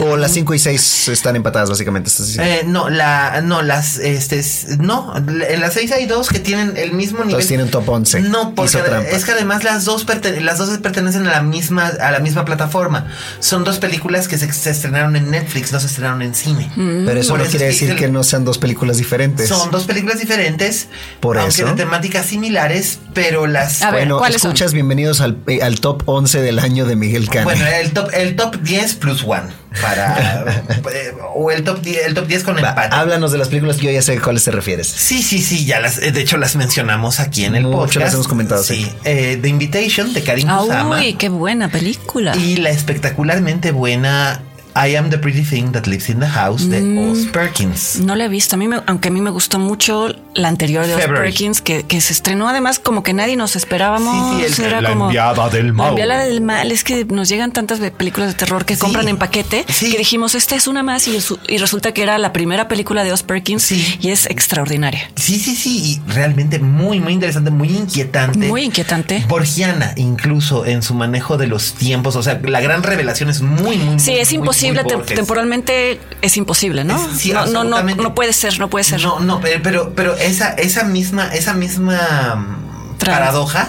O 0.00 0.16
las 0.16 0.32
5 0.32 0.54
y 0.54 0.58
6 0.58 1.08
están 1.08 1.36
empatadas, 1.36 1.68
básicamente. 1.70 2.08
estás 2.08 2.26
diciendo. 2.26 2.50
Eh, 2.52 2.62
no, 2.66 2.88
la, 2.88 3.40
no, 3.42 3.62
las, 3.62 3.98
este, 3.98 4.42
no, 4.78 5.14
en 5.16 5.60
las 5.60 5.74
seis 5.74 5.92
hay 5.92 6.06
dos 6.06 6.28
que 6.28 6.38
tienen 6.38 6.76
el 6.76 6.92
mismo 6.92 7.18
nivel. 7.18 7.30
Entonces 7.30 7.48
tienen 7.48 7.70
top 7.70 7.88
11. 7.88 8.20
No, 8.22 8.54
porque 8.54 8.78
es 9.10 9.24
que 9.24 9.32
además 9.32 9.64
las 9.64 9.84
dos, 9.84 10.06
las 10.40 10.58
dos 10.58 10.78
pertenecen 10.78 11.26
a 11.26 11.32
la 11.32 11.42
misma, 11.42 11.86
a 11.88 12.10
la 12.10 12.18
misma 12.20 12.44
plataforma. 12.44 13.06
Son 13.40 13.64
dos 13.64 13.78
películas 13.78 14.28
que 14.28 14.38
se, 14.38 14.50
se 14.52 14.70
estrenaron 14.70 15.16
en 15.16 15.30
Netflix, 15.30 15.72
no 15.72 15.80
se 15.80 15.86
estrenaron 15.86 16.22
en 16.22 16.34
cine. 16.34 16.70
Pero 16.74 17.20
eso 17.20 17.30
Por 17.30 17.38
no 17.40 17.44
eso 17.44 17.50
quiere 17.50 17.66
que 17.66 17.72
decir 17.72 17.96
que 17.96 18.08
no 18.08 18.22
sean 18.22 18.44
dos 18.44 18.58
películas 18.58 18.96
diferentes. 18.96 19.48
Son 19.48 19.70
dos 19.70 19.84
películas 19.84 20.18
diferentes, 20.18 20.88
Por 21.20 21.38
aunque 21.38 21.62
eso. 21.62 21.66
de 21.66 21.72
temáticas 21.74 22.26
similares, 22.26 22.98
pero 23.12 23.46
las 23.46 23.82
A 23.82 23.90
ver, 23.90 24.00
bueno, 24.00 24.18
¿cuáles 24.18 24.40
son? 24.40 24.50
escuchas, 24.52 24.72
bienvenidos 24.72 25.20
al, 25.20 25.38
eh, 25.46 25.62
al 25.62 25.80
top 25.80 26.02
11 26.06 26.40
del 26.40 26.58
año 26.58 26.86
de 26.86 26.96
Miguel 26.96 27.28
Bueno, 27.42 27.66
el 27.66 27.92
top, 27.92 28.10
el 28.14 28.36
top 28.36 28.56
10 28.60 28.94
plus 28.94 29.24
one 29.24 29.48
para 29.82 30.44
eh, 30.92 31.12
o 31.34 31.50
el 31.50 31.64
top 31.64 31.80
10, 31.82 32.06
el 32.06 32.14
top 32.14 32.26
10 32.28 32.44
con 32.44 32.56
Va, 32.56 32.68
empate. 32.68 32.94
háblanos 32.94 33.32
de 33.32 33.38
las 33.38 33.48
películas 33.48 33.76
que 33.78 33.86
yo 33.86 33.90
ya 33.92 34.02
sé 34.02 34.12
a 34.16 34.20
cuáles 34.20 34.44
te 34.44 34.52
refieres. 34.52 34.86
Sí, 34.86 35.22
sí, 35.22 35.40
sí, 35.42 35.64
ya 35.64 35.80
las, 35.80 35.98
eh, 35.98 36.12
de 36.12 36.20
hecho 36.20 36.36
las 36.36 36.54
mencionamos 36.54 37.18
aquí 37.18 37.44
en 37.44 37.56
el 37.56 37.64
Mucho 37.64 37.78
podcast. 37.78 37.96
las 38.04 38.14
hemos 38.14 38.28
comentado, 38.28 38.62
sí. 38.62 38.84
sí. 38.84 38.92
Eh, 39.04 39.38
The 39.42 39.48
Invitation 39.48 40.12
de 40.12 40.22
Karim 40.22 40.48
Ah, 40.48 40.58
Kusama 40.60 40.98
uy, 40.98 41.14
qué 41.14 41.28
buena 41.28 41.68
película. 41.68 42.36
y 42.36 42.56
la 42.56 42.70
espectacularmente 42.70 43.72
buena 43.72 44.40
I 44.76 44.96
Am 44.96 45.08
the 45.10 45.18
Pretty 45.18 45.42
Thing 45.42 45.72
That 45.72 45.86
Lives 45.86 46.08
in 46.10 46.18
the 46.20 46.26
House 46.26 46.68
de 46.68 46.80
Mm. 46.80 46.98
Oz 47.10 47.26
Perkins. 47.32 48.00
No 48.00 48.14
la 48.16 48.24
he 48.24 48.28
visto. 48.28 48.56
A 48.56 48.58
mí, 48.58 48.66
me- 48.68 48.82
aunque 48.86 49.08
a 49.08 49.10
mí 49.12 49.20
me 49.20 49.30
gustó 49.30 49.58
mucho 49.58 50.08
la 50.34 50.48
anterior 50.48 50.86
de 50.86 50.94
Oz 50.94 51.00
February. 51.00 51.28
Perkins, 51.30 51.60
que, 51.60 51.84
que 51.84 52.00
se 52.00 52.12
estrenó 52.12 52.48
además 52.48 52.78
como 52.80 53.02
que 53.02 53.12
nadie 53.12 53.36
nos 53.36 53.54
esperábamos. 53.56 54.40
Sí, 54.40 54.52
sí, 54.52 54.62
el- 54.62 54.68
Era 54.68 54.80
la 54.80 54.88
como 54.90 55.04
enviada 55.06 55.48
del 55.48 55.72
mal. 55.72 55.86
La 55.86 55.90
enviada 56.02 56.24
del 56.24 56.40
mal. 56.40 56.72
Es 56.72 56.82
que 56.84 57.04
nos 57.04 57.28
llegan 57.28 57.52
tantas 57.52 57.78
películas 57.92 58.28
de 58.30 58.34
terror 58.34 58.64
que 58.64 58.74
Sí. 58.74 58.80
compran 58.80 59.06
en 59.08 59.16
paquete 59.16 59.64
Sí. 59.68 59.90
que 59.92 59.98
dijimos, 59.98 60.34
esta 60.34 60.56
es 60.56 60.66
una 60.66 60.82
más 60.82 61.06
y, 61.06 61.20
su- 61.20 61.38
y 61.48 61.58
resulta 61.58 61.92
que 61.92 62.02
era 62.02 62.18
la 62.18 62.32
primera 62.32 62.66
película 62.68 63.04
de 63.04 63.12
Oz 63.12 63.22
Perkins 63.22 63.62
Sí. 63.62 63.98
y 64.00 64.08
es 64.10 64.26
extraordinaria. 64.26 65.10
Sí, 65.16 65.38
sí, 65.38 65.54
sí, 65.54 66.00
y 66.06 66.10
realmente 66.12 66.58
muy, 66.58 67.00
muy 67.00 67.12
interesante, 67.12 67.50
muy 67.50 67.68
inquietante. 67.68 68.48
Muy 68.48 68.62
inquietante. 68.64 69.24
Borgiana, 69.28 69.92
incluso 69.96 70.66
en 70.66 70.82
su 70.82 70.94
manejo 70.94 71.36
de 71.38 71.46
los 71.46 71.74
tiempos. 71.74 72.16
O 72.16 72.22
sea, 72.22 72.40
la 72.42 72.60
gran 72.60 72.82
revelación 72.82 73.30
es 73.30 73.40
muy, 73.40 73.76
muy. 73.76 73.98
Sí, 74.00 74.10
muy, 74.12 74.20
es 74.20 74.32
muy, 74.32 74.38
imposible, 74.68 75.04
te- 75.04 75.14
temporalmente 75.14 76.00
es 76.22 76.36
imposible, 76.36 76.84
¿no? 76.84 76.96
Es- 77.10 77.18
sí, 77.20 77.32
no, 77.32 77.46
no, 77.46 77.64
no, 77.64 77.82
no 77.82 78.14
puede 78.14 78.32
ser, 78.32 78.58
no 78.58 78.68
puede 78.70 78.84
ser. 78.84 79.00
No, 79.02 79.20
no, 79.20 79.40
pero, 79.40 79.62
pero, 79.62 79.92
pero 79.94 80.16
esa, 80.16 80.50
esa 80.50 80.84
misma, 80.84 81.28
esa 81.34 81.54
misma 81.54 82.34
mm, 82.36 82.98
Trama. 82.98 83.18
paradoja 83.18 83.68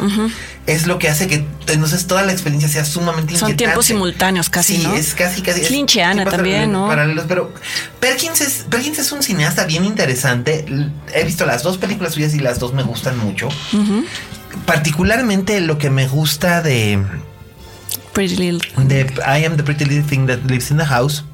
es 0.68 0.88
lo 0.88 0.98
que 0.98 1.10
hace 1.10 1.28
que 1.28 1.46
entonces 1.68 2.08
toda 2.08 2.24
la 2.24 2.32
experiencia 2.32 2.68
sea 2.70 2.86
sumamente 2.86 3.34
Son 3.34 3.50
inquietante. 3.50 3.56
tiempos 3.58 3.86
simultáneos 3.86 4.50
casi, 4.50 4.78
Sí, 4.78 4.84
¿no? 4.84 4.96
es 4.96 5.14
casi, 5.14 5.42
casi. 5.44 5.62
es 5.62 5.70
Lynchiana 5.72 6.26
también, 6.26 6.72
¿no? 6.72 6.88
Paralelos, 6.88 7.26
pero 7.28 7.54
Perkins 8.00 8.42
es, 8.42 8.66
Perkins 8.70 8.98
es 9.00 9.12
un 9.12 9.22
cineasta 9.22 9.66
bien 9.66 9.86
interesante. 9.86 10.66
He 11.14 11.24
visto 11.24 11.46
las 11.46 11.62
dos 11.64 11.78
películas 11.78 12.14
suyas 12.16 12.34
y 12.34 12.40
las 12.40 12.58
dos 12.60 12.74
me 12.74 12.82
gustan 12.84 13.18
mucho. 13.20 13.48
Particularmente 14.66 15.60
lo 15.62 15.78
que 15.78 15.90
me 15.90 16.08
gusta 16.08 16.62
de, 16.62 17.00
Pretty 18.16 18.38
Little. 18.38 18.88
de 18.88 19.02
I 19.02 19.44
Am 19.44 19.58
the 19.58 19.64
Pretty 19.64 19.84
Little 19.84 20.10
Thing 20.10 20.26
That 20.28 20.50
Lives 20.50 20.72
in 20.72 20.78
the 20.78 20.86
House 20.86 21.26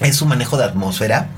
es 0.00 0.16
su 0.16 0.24
manejo 0.24 0.56
de 0.56 0.64
atmósfera. 0.64 1.28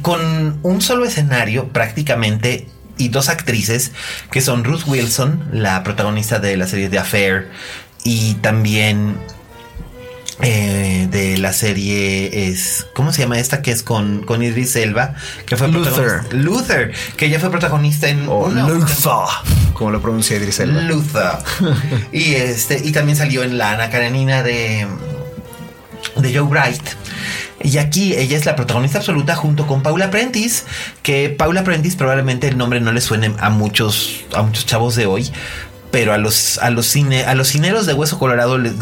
Con 0.00 0.58
un 0.62 0.80
solo 0.80 1.04
escenario 1.04 1.68
prácticamente 1.68 2.66
y 2.96 3.10
dos 3.10 3.28
actrices 3.28 3.92
que 4.30 4.40
son 4.40 4.64
Ruth 4.64 4.86
Wilson, 4.86 5.50
la 5.52 5.82
protagonista 5.84 6.38
de 6.38 6.56
la 6.56 6.66
serie 6.66 6.88
The 6.88 6.98
Affair, 6.98 7.50
y 8.02 8.34
también 8.36 9.18
eh, 10.40 11.08
de 11.10 11.36
la 11.38 11.52
serie 11.52 12.48
es 12.48 12.86
¿cómo 12.94 13.12
se 13.12 13.22
llama 13.22 13.38
esta 13.38 13.60
que 13.62 13.70
es 13.72 13.82
con, 13.82 14.22
con 14.24 14.42
Idris 14.42 14.76
Elba? 14.76 15.14
Que 15.46 15.56
fue 15.56 15.68
Luther. 15.68 16.22
Luther, 16.32 16.92
que 17.16 17.26
ella 17.26 17.40
fue 17.40 17.50
protagonista 17.50 18.08
en 18.08 18.28
una- 18.28 18.68
Luther, 18.68 18.94
como 19.72 19.90
lo 19.90 20.00
pronuncia 20.00 20.36
Idris 20.36 20.60
Elba. 20.60 20.82
Luther. 20.82 21.32
y 22.12 22.34
este, 22.34 22.80
y 22.84 22.92
también 22.92 23.16
salió 23.16 23.42
en 23.42 23.58
la 23.58 23.72
Ana 23.72 23.90
Karenina 23.90 24.42
de, 24.42 24.86
de 26.16 26.34
Joe 26.38 26.48
Bright. 26.48 26.82
Y 27.60 27.78
aquí 27.78 28.14
ella 28.14 28.36
es 28.36 28.46
la 28.46 28.54
protagonista 28.54 28.98
absoluta 28.98 29.34
junto 29.34 29.66
con 29.66 29.82
Paula 29.82 30.10
Prentice, 30.12 30.62
que 31.02 31.28
Paula 31.28 31.64
Prentice 31.64 31.96
probablemente 31.96 32.46
el 32.46 32.56
nombre 32.56 32.80
no 32.80 32.92
le 32.92 33.00
suene 33.00 33.32
a 33.40 33.50
muchos, 33.50 34.20
a 34.32 34.42
muchos 34.42 34.64
chavos 34.64 34.94
de 34.94 35.06
hoy. 35.06 35.28
Pero 35.90 36.12
a 36.12 36.18
los, 36.18 36.58
a 36.58 36.70
los 36.70 36.86
cine, 36.86 37.24
a 37.24 37.34
los 37.34 37.48
cineros 37.48 37.86
de 37.86 37.94
Hueso 37.94 38.18
Colorado 38.18 38.58
les 38.58 38.72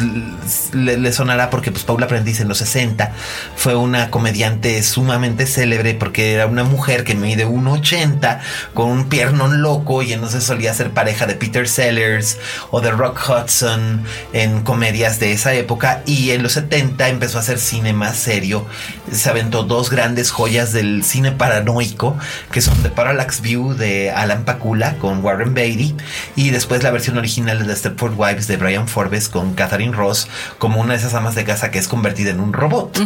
le, 0.72 1.12
sonará 1.12 1.50
porque 1.50 1.70
pues 1.70 1.84
Paula 1.84 2.06
Prentice 2.06 2.42
en 2.42 2.48
los 2.48 2.58
60 2.58 3.12
fue 3.56 3.74
una 3.74 4.10
comediante 4.10 4.82
sumamente 4.82 5.46
célebre 5.46 5.94
porque 5.94 6.34
era 6.34 6.46
una 6.46 6.64
mujer 6.64 7.04
que 7.04 7.14
mide 7.14 7.46
1.80 7.46 8.40
con 8.74 8.90
un 8.90 9.08
piernón 9.08 9.62
loco 9.62 10.02
y 10.02 10.12
entonces 10.12 10.44
solía 10.44 10.74
ser 10.74 10.90
pareja 10.90 11.26
de 11.26 11.34
Peter 11.34 11.68
Sellers 11.68 12.38
o 12.70 12.80
de 12.80 12.90
Rock 12.90 13.20
Hudson 13.28 14.02
en 14.32 14.62
comedias 14.62 15.18
de 15.20 15.32
esa 15.32 15.54
época 15.54 16.02
y 16.06 16.30
en 16.30 16.42
los 16.42 16.52
70 16.52 17.08
empezó 17.08 17.38
a 17.38 17.40
hacer 17.40 17.58
cine 17.58 17.92
más 17.92 18.16
serio. 18.16 18.66
Se 19.10 19.28
aventó 19.28 19.62
dos 19.62 19.90
grandes 19.90 20.30
joyas 20.30 20.72
del 20.72 21.04
cine 21.04 21.32
paranoico 21.32 22.16
que 22.50 22.60
son 22.60 22.82
The 22.82 22.90
Parallax 22.90 23.40
View 23.40 23.74
de 23.74 24.10
Alan 24.10 24.44
Pakula 24.44 24.96
con 24.98 25.24
Warren 25.24 25.54
Beatty 25.54 25.94
y 26.34 26.50
después 26.50 26.82
la 26.82 26.90
versión 26.96 27.18
original 27.18 27.66
de 27.66 27.76
Stepford 27.76 28.14
Wives 28.16 28.46
de 28.48 28.56
Brian 28.56 28.88
Forbes 28.88 29.28
con 29.28 29.54
Catherine 29.54 29.94
Ross 29.94 30.28
como 30.58 30.80
una 30.80 30.94
de 30.94 30.98
esas 30.98 31.12
amas 31.14 31.34
de 31.34 31.44
casa 31.44 31.70
que 31.70 31.78
es 31.78 31.88
convertida 31.88 32.30
en 32.30 32.40
un 32.40 32.52
robot. 32.52 32.98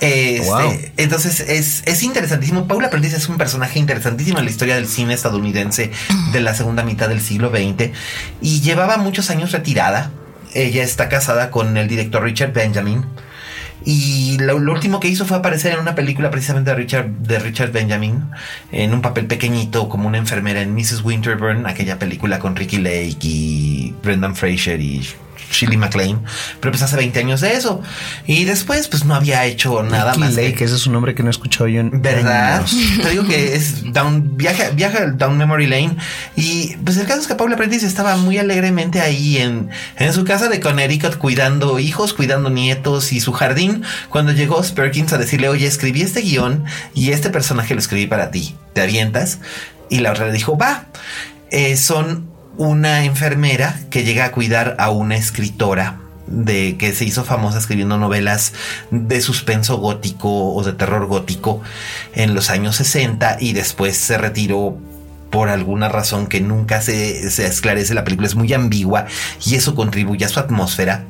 Este, 0.00 0.42
Wow. 0.44 0.72
Entonces 0.96 1.40
es, 1.40 1.82
es 1.86 2.02
interesantísimo. 2.02 2.66
Paula 2.66 2.90
Prentice 2.90 3.16
es 3.16 3.28
un 3.28 3.38
personaje 3.38 3.78
interesantísimo 3.78 4.38
en 4.38 4.44
la 4.44 4.50
historia 4.50 4.74
del 4.74 4.86
cine 4.86 5.14
estadounidense 5.14 5.90
de 6.32 6.40
la 6.40 6.54
segunda 6.54 6.82
mitad 6.82 7.08
del 7.08 7.22
siglo 7.22 7.50
XX 7.50 7.90
y 8.40 8.60
llevaba 8.60 8.98
muchos 8.98 9.30
años 9.30 9.52
retirada. 9.52 10.10
Ella 10.54 10.82
está 10.82 11.08
casada 11.08 11.50
con 11.50 11.76
el 11.76 11.88
director 11.88 12.22
Richard 12.22 12.52
Benjamin. 12.52 13.04
Y 13.84 14.38
lo, 14.38 14.56
último 14.56 15.00
que 15.00 15.08
hizo 15.08 15.24
fue 15.24 15.36
aparecer 15.36 15.74
en 15.74 15.80
una 15.80 15.94
película 15.94 16.30
precisamente 16.30 16.70
de 16.70 16.76
Richard, 16.76 17.06
de 17.06 17.38
Richard 17.38 17.72
Benjamin, 17.72 18.22
en 18.70 18.94
un 18.94 19.02
papel 19.02 19.26
pequeñito 19.26 19.88
como 19.88 20.08
una 20.08 20.18
enfermera 20.18 20.60
en 20.60 20.74
Mrs. 20.74 21.02
Winterburn, 21.04 21.66
aquella 21.66 21.98
película 21.98 22.38
con 22.38 22.56
Ricky 22.56 22.78
Lake 22.78 23.18
y 23.22 23.94
Brendan 24.02 24.34
Fraser 24.36 24.80
y 24.80 25.06
Shirley 25.52 25.76
MacLaine, 25.76 26.20
pero 26.60 26.72
pues 26.72 26.82
hace 26.82 26.96
20 26.96 27.18
años 27.20 27.40
de 27.40 27.52
eso. 27.54 27.82
Y 28.26 28.44
después, 28.44 28.88
pues 28.88 29.04
no 29.04 29.14
había 29.14 29.44
hecho 29.44 29.82
nada 29.82 30.14
más. 30.14 30.34
Lake, 30.34 30.64
ese 30.64 30.74
es 30.74 30.86
un 30.86 30.94
nombre 30.94 31.14
que 31.14 31.22
no 31.22 31.28
he 31.28 31.30
escuchado 31.30 31.68
yo 31.68 31.80
en 31.80 32.02
¿Verdad? 32.02 32.64
Te 33.02 33.10
digo 33.10 33.24
que 33.24 33.54
es 33.54 33.92
down, 33.92 34.36
viaja, 34.36 34.70
viaja 34.70 35.06
down 35.06 35.36
memory 35.36 35.66
lane. 35.66 35.96
Y 36.36 36.76
pues 36.84 36.96
el 36.96 37.06
caso 37.06 37.20
es 37.20 37.26
que 37.26 37.34
Paula 37.34 37.56
Prentice 37.56 37.86
estaba 37.86 38.16
muy 38.16 38.38
alegremente 38.38 39.00
ahí 39.00 39.38
en, 39.38 39.68
en 39.96 40.12
su 40.12 40.24
casa 40.24 40.48
de 40.48 40.60
Connecticut 40.60 41.16
cuidando 41.16 41.78
hijos, 41.78 42.14
cuidando 42.14 42.50
nietos 42.50 43.12
y 43.12 43.20
su 43.20 43.32
jardín, 43.32 43.82
cuando 44.08 44.32
llegó 44.32 44.62
Perkins 44.70 45.12
a 45.12 45.18
decirle, 45.18 45.48
oye, 45.48 45.66
escribí 45.66 46.02
este 46.02 46.20
guion 46.20 46.64
y 46.94 47.10
este 47.10 47.30
personaje 47.30 47.74
lo 47.74 47.80
escribí 47.80 48.06
para 48.06 48.30
ti. 48.30 48.54
¿Te 48.72 48.80
avientas? 48.80 49.38
Y 49.88 50.00
la 50.00 50.12
otra 50.12 50.26
le 50.26 50.32
dijo, 50.32 50.56
va. 50.56 50.86
Eh, 51.50 51.76
son 51.76 52.31
una 52.56 53.04
enfermera 53.04 53.78
que 53.90 54.04
llega 54.04 54.24
a 54.24 54.32
cuidar 54.32 54.76
a 54.78 54.90
una 54.90 55.16
escritora 55.16 55.98
de 56.26 56.76
que 56.78 56.92
se 56.92 57.04
hizo 57.04 57.24
famosa 57.24 57.58
escribiendo 57.58 57.98
novelas 57.98 58.52
de 58.90 59.20
suspenso 59.20 59.78
gótico 59.78 60.54
o 60.54 60.62
de 60.62 60.72
terror 60.72 61.06
gótico 61.06 61.62
en 62.14 62.34
los 62.34 62.50
años 62.50 62.76
60 62.76 63.38
y 63.40 63.52
después 63.52 63.96
se 63.96 64.18
retiró 64.18 64.78
por 65.30 65.48
alguna 65.48 65.88
razón 65.88 66.26
que 66.26 66.40
nunca 66.40 66.82
se, 66.82 67.30
se 67.30 67.46
esclarece. 67.46 67.94
La 67.94 68.04
película 68.04 68.28
es 68.28 68.34
muy 68.34 68.52
ambigua 68.52 69.06
y 69.44 69.54
eso 69.54 69.74
contribuye 69.74 70.24
a 70.24 70.28
su 70.28 70.40
atmósfera. 70.40 71.06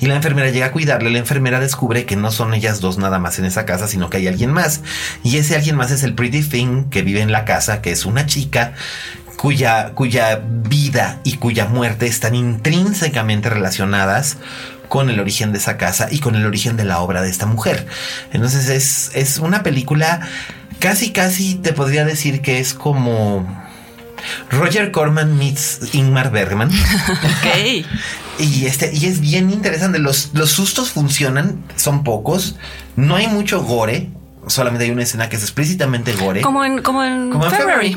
Y 0.00 0.06
la 0.06 0.16
enfermera 0.16 0.48
llega 0.50 0.66
a 0.66 0.72
cuidarle. 0.72 1.10
La 1.10 1.18
enfermera 1.18 1.60
descubre 1.60 2.06
que 2.06 2.16
no 2.16 2.30
son 2.30 2.54
ellas 2.54 2.80
dos 2.80 2.96
nada 2.96 3.18
más 3.18 3.38
en 3.38 3.44
esa 3.44 3.66
casa, 3.66 3.86
sino 3.86 4.08
que 4.08 4.16
hay 4.16 4.26
alguien 4.26 4.50
más. 4.50 4.80
Y 5.22 5.36
ese 5.36 5.54
alguien 5.54 5.76
más 5.76 5.90
es 5.90 6.02
el 6.02 6.14
Pretty 6.14 6.42
Thing 6.42 6.84
que 6.84 7.02
vive 7.02 7.20
en 7.20 7.30
la 7.30 7.44
casa, 7.44 7.82
que 7.82 7.92
es 7.92 8.06
una 8.06 8.24
chica 8.24 8.72
cuya, 9.38 9.92
cuya 9.94 10.42
vida 10.44 11.20
y 11.24 11.36
cuya 11.36 11.66
muerte 11.66 12.06
están 12.06 12.34
intrínsecamente 12.34 13.48
relacionadas 13.48 14.36
con 14.88 15.10
el 15.10 15.20
origen 15.20 15.52
de 15.52 15.58
esa 15.58 15.76
casa 15.76 16.08
y 16.10 16.18
con 16.18 16.34
el 16.34 16.44
origen 16.44 16.76
de 16.76 16.84
la 16.84 16.98
obra 16.98 17.22
de 17.22 17.30
esta 17.30 17.46
mujer. 17.46 17.86
Entonces 18.32 18.68
es, 18.68 19.10
es 19.14 19.38
una 19.38 19.62
película 19.62 20.20
casi, 20.80 21.12
casi 21.12 21.54
te 21.54 21.72
podría 21.72 22.04
decir 22.04 22.42
que 22.42 22.58
es 22.58 22.74
como 22.74 23.46
Roger 24.50 24.90
Corman 24.90 25.38
meets 25.38 25.94
Ingmar 25.94 26.30
Bergman. 26.30 26.70
Ok. 27.08 27.86
y, 28.38 28.66
este, 28.66 28.90
y 28.94 29.06
es 29.06 29.20
bien 29.20 29.50
interesante. 29.50 29.98
Los, 29.98 30.30
los 30.34 30.50
sustos 30.50 30.90
funcionan, 30.90 31.62
son 31.76 32.04
pocos. 32.04 32.56
No 32.96 33.16
hay 33.16 33.28
mucho 33.28 33.62
gore. 33.62 34.10
Solamente 34.46 34.84
hay 34.84 34.90
una 34.90 35.02
escena 35.02 35.28
que 35.28 35.36
es 35.36 35.42
explícitamente 35.42 36.12
gore. 36.14 36.40
Como 36.40 36.64
en, 36.64 36.82
como 36.82 37.04
en, 37.04 37.32
February. 37.50 37.96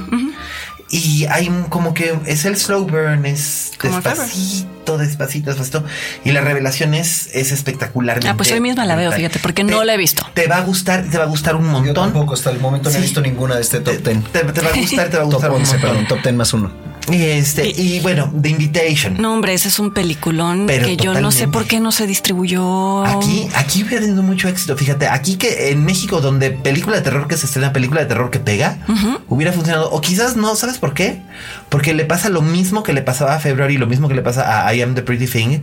Y 0.92 1.26
hay 1.26 1.50
como 1.70 1.94
que 1.94 2.14
es 2.26 2.44
el 2.44 2.58
slow 2.58 2.86
burn, 2.86 3.26
es 3.26 3.72
despacito, 3.82 4.98
despacito, 4.98 5.50
despacito. 5.50 5.86
Y 6.26 6.32
la 6.32 6.42
revelación 6.42 6.94
es, 6.94 7.30
es 7.34 7.54
espectacular. 7.54 8.20
Ah, 8.28 8.36
pues 8.36 8.52
hoy 8.52 8.60
misma 8.60 8.86
la 8.86 8.96
veo, 8.96 9.12
fíjate, 9.12 9.40
porque 9.40 9.64
no 9.64 9.86
la 9.86 9.94
he 9.94 9.98
visto. 9.98 10.28
Te 10.34 10.48
va 10.48 10.58
a 10.58 10.62
gustar, 10.62 11.06
te 11.10 11.18
va 11.18 11.24
a 11.24 11.28
gustar 11.28 11.56
un 11.56 11.66
montón. 11.68 11.86
Yo 11.86 11.94
tampoco, 11.94 12.34
hasta 12.34 12.50
el 12.50 12.60
momento 12.60 12.90
no 12.90 12.98
he 12.98 13.02
visto 13.02 13.22
ninguna 13.22 13.56
de 13.56 13.62
este 13.62 13.80
top 13.80 14.04
10. 14.04 14.32
Te, 14.32 14.44
va 14.44 14.70
a 14.70 14.74
gustar, 14.74 15.10
te 15.10 15.18
va 15.18 15.24
a 15.24 15.26
gustar 15.26 15.50
top 15.50 15.60
11, 15.60 15.80
perdón, 15.80 16.08
top 16.08 16.22
10 16.22 16.36
más 16.36 16.54
uno. 16.54 16.91
Y 17.12 17.24
este, 17.24 17.68
y, 17.70 18.00
bueno, 18.00 18.32
The 18.42 18.50
Invitation. 18.50 19.22
No, 19.22 19.34
hombre, 19.34 19.54
ese 19.54 19.68
es 19.68 19.80
un 19.80 19.92
peliculón 19.92 20.68
que 20.68 20.98
yo 20.98 21.20
no 21.20 21.32
sé 21.32 21.48
por 21.48 21.66
qué 21.66 21.80
no 21.80 21.92
se 21.92 22.08
distribuyó. 22.08 23.04
Aquí, 23.06 23.48
aquí 23.56 23.84
hubiera 23.84 24.02
tenido 24.02 24.24
mucho 24.24 24.48
éxito. 24.48 24.78
Fíjate, 24.78 25.08
aquí 25.08 25.36
que 25.36 25.72
en 25.72 25.84
México, 25.84 26.22
donde 26.22 26.52
película 26.52 26.96
de 26.96 27.02
terror 27.02 27.28
que 27.28 27.38
se 27.38 27.46
estrena, 27.46 27.74
película 27.74 28.02
de 28.02 28.08
terror 28.08 28.30
que 28.30 28.40
pega, 28.40 28.80
hubiera 29.28 29.52
funcionado. 29.52 29.92
O 29.92 30.02
quizás 30.02 30.36
no, 30.36 30.56
¿sabes 30.56 30.78
por 30.78 30.94
qué? 30.94 31.22
Porque 31.70 31.94
le 31.94 32.06
pasa 32.06 32.30
lo 32.30 32.42
mismo 32.42 32.84
que 32.84 32.94
le 32.94 33.02
pasaba 33.02 33.36
a 33.36 33.40
February, 33.40 33.78
lo 33.78 33.88
mismo 33.88 34.08
que 34.08 34.16
le 34.16 34.22
pasa 34.22 34.66
a 34.66 34.74
I 34.74 34.82
Am 34.82 34.96
the 34.96 35.02
Pretty 35.02 35.28
Thing. 35.28 35.60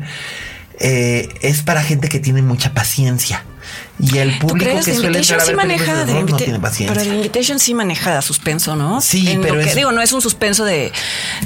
Eh, 0.80 1.28
es 1.40 1.62
para 1.62 1.82
gente 1.82 2.08
que 2.08 2.20
tiene 2.20 2.42
mucha 2.42 2.72
paciencia. 2.72 3.44
Y 4.00 4.18
el 4.18 4.38
público 4.38 4.78
que 4.84 4.94
suele 4.94 5.18
entrar 5.18 5.40
a 5.40 5.44
ver 5.44 5.56
maneja 5.56 6.04
de 6.04 6.22
no 6.22 6.36
tiene 6.36 6.60
paciencia. 6.60 6.94
Pero 6.94 7.10
el 7.10 7.16
Invitation 7.16 7.58
sí 7.58 7.74
maneja 7.74 8.22
suspenso, 8.22 8.76
¿no? 8.76 9.00
Sí, 9.00 9.38
pero 9.42 9.60
es... 9.60 9.74
digo, 9.74 9.90
no 9.92 10.00
es 10.00 10.12
un 10.12 10.22
suspenso 10.22 10.64
de, 10.64 10.92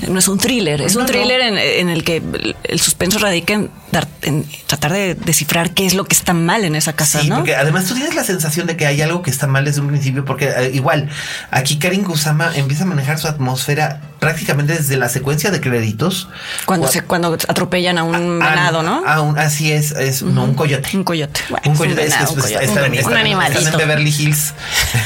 no 0.09 0.19
es 0.19 0.29
un 0.29 0.39
thriller, 0.39 0.83
es 0.83 0.95
un 0.95 1.07
thriller 1.07 1.41
en, 1.41 1.89
el 1.89 2.05
que 2.05 2.23
el 2.65 2.81
suspenso 2.81 3.19
radica 3.19 3.55
en, 3.55 3.71
tratar 3.93 4.93
de 4.93 5.15
descifrar 5.15 5.75
qué 5.75 5.85
es 5.85 5.95
lo 5.95 6.05
que 6.05 6.15
está 6.15 6.33
mal 6.33 6.65
en 6.65 6.75
esa 6.75 6.95
casa, 6.95 7.21
sí, 7.21 7.29
¿no? 7.29 7.37
porque 7.37 7.55
además 7.55 7.85
tú 7.85 7.95
tienes 7.95 8.15
la 8.15 8.25
sensación 8.25 8.67
de 8.67 8.77
que 8.77 8.87
hay 8.87 9.03
algo 9.03 9.21
que 9.21 9.31
está 9.31 9.47
mal 9.47 9.65
desde 9.67 9.83
un 9.83 9.89
principio, 9.89 10.25
porque 10.25 10.49
eh, 10.49 10.71
igual 10.73 11.11
aquí 11.51 11.79
Karin 11.79 12.03
Kusama 12.03 12.53
empieza 12.57 12.85
a 12.85 12.87
manejar 12.87 13.19
su 13.19 13.29
atmósfera 13.29 14.01
prácticamente 14.23 14.75
desde 14.75 14.97
la 14.97 15.09
secuencia 15.09 15.51
de 15.51 15.61
créditos. 15.61 16.29
Cuando 16.65 16.87
se, 16.87 17.03
cuando 17.03 17.33
atropellan 17.33 17.99
a 17.99 18.05
un 18.05 18.39
venado, 18.39 18.83
¿no? 18.85 19.03
así 19.37 19.73
es, 19.73 19.91
es 19.91 20.23
no 20.23 20.45
un 20.45 20.55
coyote. 20.55 20.97
Un 20.97 21.03
coyote. 21.03 21.41
un 21.65 21.77
coyote. 21.77 22.07
es, 22.07 22.15
están, 22.15 22.95
en 22.95 23.77
Beverly 23.77 24.15
Hills. 24.17 24.55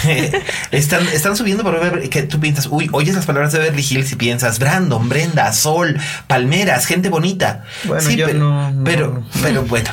están, 0.70 1.09
están 1.09 1.34
subiendo 1.34 1.62
por 1.62 1.80
Beverly 1.80 2.11
que 2.11 2.24
tú 2.24 2.39
piensas, 2.39 2.68
uy, 2.70 2.91
oyes 2.93 3.14
las 3.14 3.24
palabras 3.24 3.53
de 3.53 3.59
Beverly 3.59 3.87
Hills 3.89 4.12
y 4.12 4.16
piensas 4.16 4.59
Brandon, 4.59 5.09
Brenda, 5.09 5.51
Sol, 5.55 5.99
palmeras, 6.26 6.84
gente 6.84 7.09
bonita. 7.09 7.64
Bueno, 7.84 8.03
sí, 8.03 8.16
pero, 8.16 8.34
no, 8.39 8.70
pero, 8.84 9.22
pero 9.42 9.62
bueno, 9.64 9.90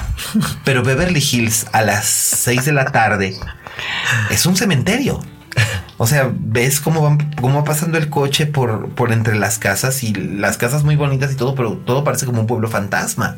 pero 0.64 0.84
Beverly 0.84 1.20
Hills 1.20 1.68
a 1.72 1.82
las 1.82 2.06
6 2.06 2.66
de 2.66 2.72
la 2.74 2.86
tarde 2.86 3.38
es 4.30 4.46
un 4.46 4.56
cementerio. 4.56 5.20
O 5.98 6.08
sea, 6.08 6.32
ves 6.34 6.80
cómo, 6.80 7.02
van, 7.02 7.32
cómo 7.40 7.60
va 7.60 7.64
pasando 7.64 7.98
el 7.98 8.10
coche 8.10 8.48
por, 8.48 8.90
por 8.90 9.12
entre 9.12 9.36
las 9.36 9.60
casas 9.60 10.04
y 10.04 10.14
las 10.14 10.58
casas 10.58 10.84
muy 10.84 10.96
bonitas 10.96 11.32
y 11.32 11.36
todo, 11.36 11.54
pero 11.54 11.74
todo 11.78 12.04
parece 12.04 12.26
como 12.26 12.42
un 12.42 12.48
pueblo 12.48 12.68
fantasma. 12.68 13.38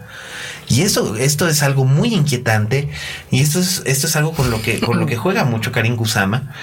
Y 0.68 0.82
esto, 0.82 1.16
esto 1.18 1.48
es 1.48 1.62
algo 1.62 1.86
muy 1.86 2.14
inquietante 2.14 2.90
y 3.30 3.42
esto 3.42 3.60
es, 3.60 3.84
esto 3.86 4.08
es 4.08 4.16
algo 4.16 4.32
con 4.32 4.50
lo 4.50 4.62
que, 4.62 4.80
con 4.80 5.00
lo 5.00 5.06
que 5.06 5.18
juega 5.18 5.44
mucho 5.44 5.72
Karin 5.72 5.98
Kusama, 5.98 6.54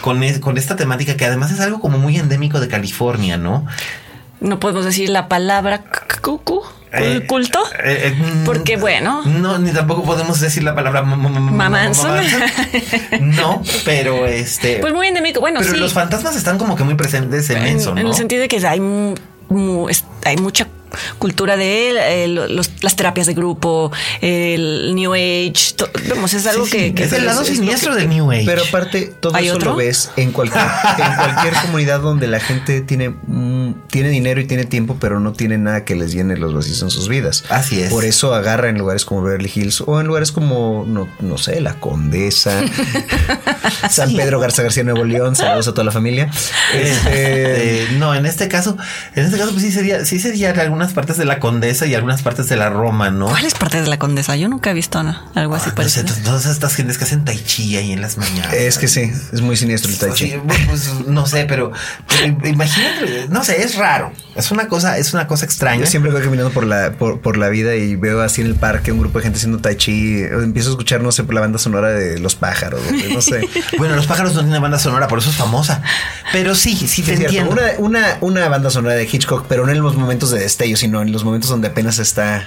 con, 0.00 0.20
con 0.40 0.56
esta 0.56 0.74
temática 0.74 1.16
que 1.16 1.26
además 1.26 1.52
es 1.52 1.60
algo 1.60 1.80
como 1.80 1.98
muy 1.98 2.16
endémico 2.16 2.58
de 2.58 2.68
California, 2.68 3.36
¿no? 3.36 3.66
No 4.40 4.58
podemos 4.58 4.84
decir 4.84 5.10
la 5.10 5.28
palabra 5.28 5.84
cucu. 6.22 6.62
Eh, 6.94 7.24
culto 7.26 7.58
eh, 7.82 8.12
eh, 8.12 8.42
porque 8.44 8.76
bueno. 8.76 9.22
no 9.24 9.58
ni 9.58 9.72
tampoco 9.72 10.04
podemos 10.04 10.38
decir 10.40 10.62
la 10.62 10.74
palabra 10.74 11.00
mamanzo 11.00 12.06
no 13.20 13.62
pero 13.86 14.26
este 14.26 14.76
pues 14.76 14.92
muy 14.92 15.06
endémico 15.06 15.40
bueno 15.40 15.60
pero 15.62 15.78
los 15.78 15.94
fantasmas 15.94 16.36
están 16.36 16.58
como 16.58 16.76
que 16.76 16.84
muy 16.84 16.94
presentes 16.94 17.48
en, 17.48 17.62
eso 17.64 17.94
¿no? 17.94 18.00
en 18.02 18.08
el 18.08 18.14
sentido 18.14 18.42
de 18.42 18.48
que 18.48 18.58
hay 18.66 18.78
hay 20.24 20.36
mucha 20.36 20.68
cultura 21.18 21.56
de 21.56 21.90
él, 21.90 21.96
eh, 21.98 22.58
las 22.80 22.96
terapias 22.96 23.26
de 23.26 23.34
grupo, 23.34 23.92
el 24.20 24.94
New 24.94 25.14
Age, 25.14 25.74
vamos, 26.08 26.34
es 26.34 26.46
algo 26.46 26.66
que, 26.66 26.94
Es 26.96 27.12
el 27.12 27.26
lado 27.26 27.44
siniestro 27.44 27.94
del 27.94 28.08
New 28.08 28.30
Age. 28.30 28.44
Pero 28.46 28.62
aparte, 28.62 29.12
todo 29.20 29.36
eso 29.36 29.58
lo 29.58 29.76
ves 29.76 30.10
en 30.16 30.32
cualquier, 30.32 30.62
en 30.62 31.16
cualquier 31.16 31.54
comunidad 31.62 32.00
donde 32.00 32.26
la 32.26 32.40
gente 32.40 32.80
tiene, 32.80 33.10
mm, 33.10 33.88
tiene 33.88 34.08
dinero 34.10 34.40
y 34.40 34.46
tiene 34.46 34.64
tiempo, 34.64 34.96
pero 35.00 35.20
no 35.20 35.32
tiene 35.32 35.58
nada 35.58 35.84
que 35.84 35.94
les 35.94 36.12
llene 36.12 36.36
los 36.36 36.54
vacíos 36.54 36.82
en 36.82 36.90
sus 36.90 37.08
vidas. 37.08 37.44
Así 37.48 37.80
es. 37.80 37.90
Por 37.90 38.04
eso 38.04 38.34
agarra 38.34 38.68
en 38.68 38.78
lugares 38.78 39.04
como 39.04 39.22
Beverly 39.22 39.50
Hills 39.54 39.82
o 39.86 40.00
en 40.00 40.06
lugares 40.06 40.32
como, 40.32 40.84
no, 40.86 41.08
no 41.20 41.38
sé, 41.38 41.60
La 41.60 41.74
Condesa, 41.74 42.60
San 43.90 44.14
Pedro 44.14 44.40
Garza 44.40 44.62
García 44.62 44.84
Nuevo 44.84 45.04
León, 45.04 45.36
saludos 45.36 45.68
a 45.68 45.72
toda 45.72 45.84
la 45.84 45.92
familia. 45.92 46.30
Este, 46.72 47.86
no, 47.98 48.14
en 48.14 48.24
este 48.26 48.48
caso, 48.48 48.76
en 49.14 49.24
este 49.24 49.38
caso, 49.38 49.50
pues 49.52 49.62
sí 49.62 49.72
sería, 49.72 50.04
sí 50.04 50.18
sería 50.18 50.50
alguna 50.50 50.81
partes 50.92 51.16
de 51.16 51.24
la 51.24 51.40
Condesa 51.40 51.86
y 51.86 51.94
algunas 51.94 52.22
partes 52.22 52.48
de 52.48 52.56
la 52.56 52.70
Roma, 52.70 53.10
¿no? 53.10 53.26
¿Cuáles 53.26 53.54
partes 53.54 53.82
de 53.82 53.88
la 53.88 53.98
Condesa? 53.98 54.36
Yo 54.36 54.48
nunca 54.48 54.70
he 54.70 54.74
visto 54.74 54.92
algo 55.34 55.54
así 55.54 55.70
ah, 55.70 55.74
parecido. 55.74 56.14
todas 56.24 56.46
estas 56.46 56.74
gentes 56.74 56.98
que 56.98 57.04
hacen 57.04 57.24
tai 57.24 57.38
chi 57.42 57.76
ahí 57.76 57.92
en 57.92 58.00
las 58.00 58.18
mañanas. 58.18 58.52
Es 58.52 58.78
que 58.78 58.88
sí, 58.88 59.10
es 59.32 59.40
muy 59.40 59.56
siniestro 59.56 59.90
el 59.90 59.98
tai 59.98 60.12
chi. 60.12 60.34
pues, 60.68 60.90
no 61.06 61.26
sé, 61.26 61.44
pero, 61.46 61.72
imagínate, 62.44 63.28
no 63.28 63.42
sé, 63.44 63.62
es 63.62 63.76
raro. 63.76 64.12
Es 64.34 64.50
una 64.50 64.68
cosa, 64.68 64.98
es 64.98 65.12
una 65.14 65.26
cosa 65.26 65.44
extraña. 65.44 65.80
Yo 65.80 65.86
siempre 65.86 66.10
voy 66.10 66.22
caminando 66.22 66.52
por 66.52 66.64
la, 66.64 66.92
por, 66.92 67.36
la 67.36 67.48
vida 67.48 67.74
y 67.74 67.96
veo 67.96 68.22
así 68.22 68.40
en 68.40 68.46
el 68.46 68.54
parque 68.54 68.92
un 68.92 68.98
grupo 68.98 69.18
de 69.18 69.24
gente 69.24 69.38
haciendo 69.38 69.58
tai 69.58 69.76
chi. 69.76 70.22
Empiezo 70.22 70.70
a 70.70 70.72
escuchar, 70.72 71.00
no 71.02 71.12
sé, 71.12 71.24
por 71.24 71.34
la 71.34 71.40
banda 71.40 71.58
sonora 71.58 71.88
de 71.88 72.18
los 72.18 72.34
pájaros, 72.34 72.80
no 73.12 73.20
sé. 73.20 73.48
bueno, 73.78 73.96
los 73.96 74.06
pájaros 74.06 74.34
no 74.34 74.40
tienen 74.42 74.60
banda 74.60 74.78
sonora, 74.78 75.08
por 75.08 75.18
eso 75.18 75.30
es 75.30 75.36
famosa. 75.36 75.82
Pero 76.32 76.54
sí, 76.54 76.76
sí 76.76 77.02
te 77.02 77.14
entiendo. 77.14 77.52
Una, 77.52 77.62
una, 77.78 78.18
una 78.20 78.48
banda 78.48 78.70
sonora 78.70 78.94
de 78.94 79.08
Hitchcock, 79.10 79.46
pero 79.48 79.66
no 79.66 79.72
en 79.72 79.82
los 79.82 79.96
momentos 79.96 80.30
de 80.30 80.40
destello 80.40 80.71
sino 80.76 81.02
en 81.02 81.12
los 81.12 81.24
momentos 81.24 81.50
donde 81.50 81.68
apenas 81.68 81.98
está 81.98 82.46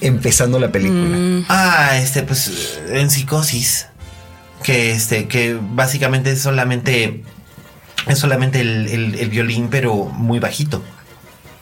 empezando 0.00 0.58
la 0.58 0.72
película. 0.72 1.16
Mm. 1.16 1.44
Ah, 1.48 1.96
este, 1.96 2.22
pues 2.22 2.80
en 2.88 3.10
psicosis. 3.10 3.86
Que 4.62 4.92
este, 4.92 5.26
que 5.26 5.58
básicamente 5.60 6.32
es 6.32 6.42
solamente. 6.42 7.22
Es 8.06 8.18
solamente 8.18 8.60
el, 8.60 9.28
violín, 9.30 9.68
pero 9.70 9.94
muy 10.06 10.38
bajito. 10.38 10.82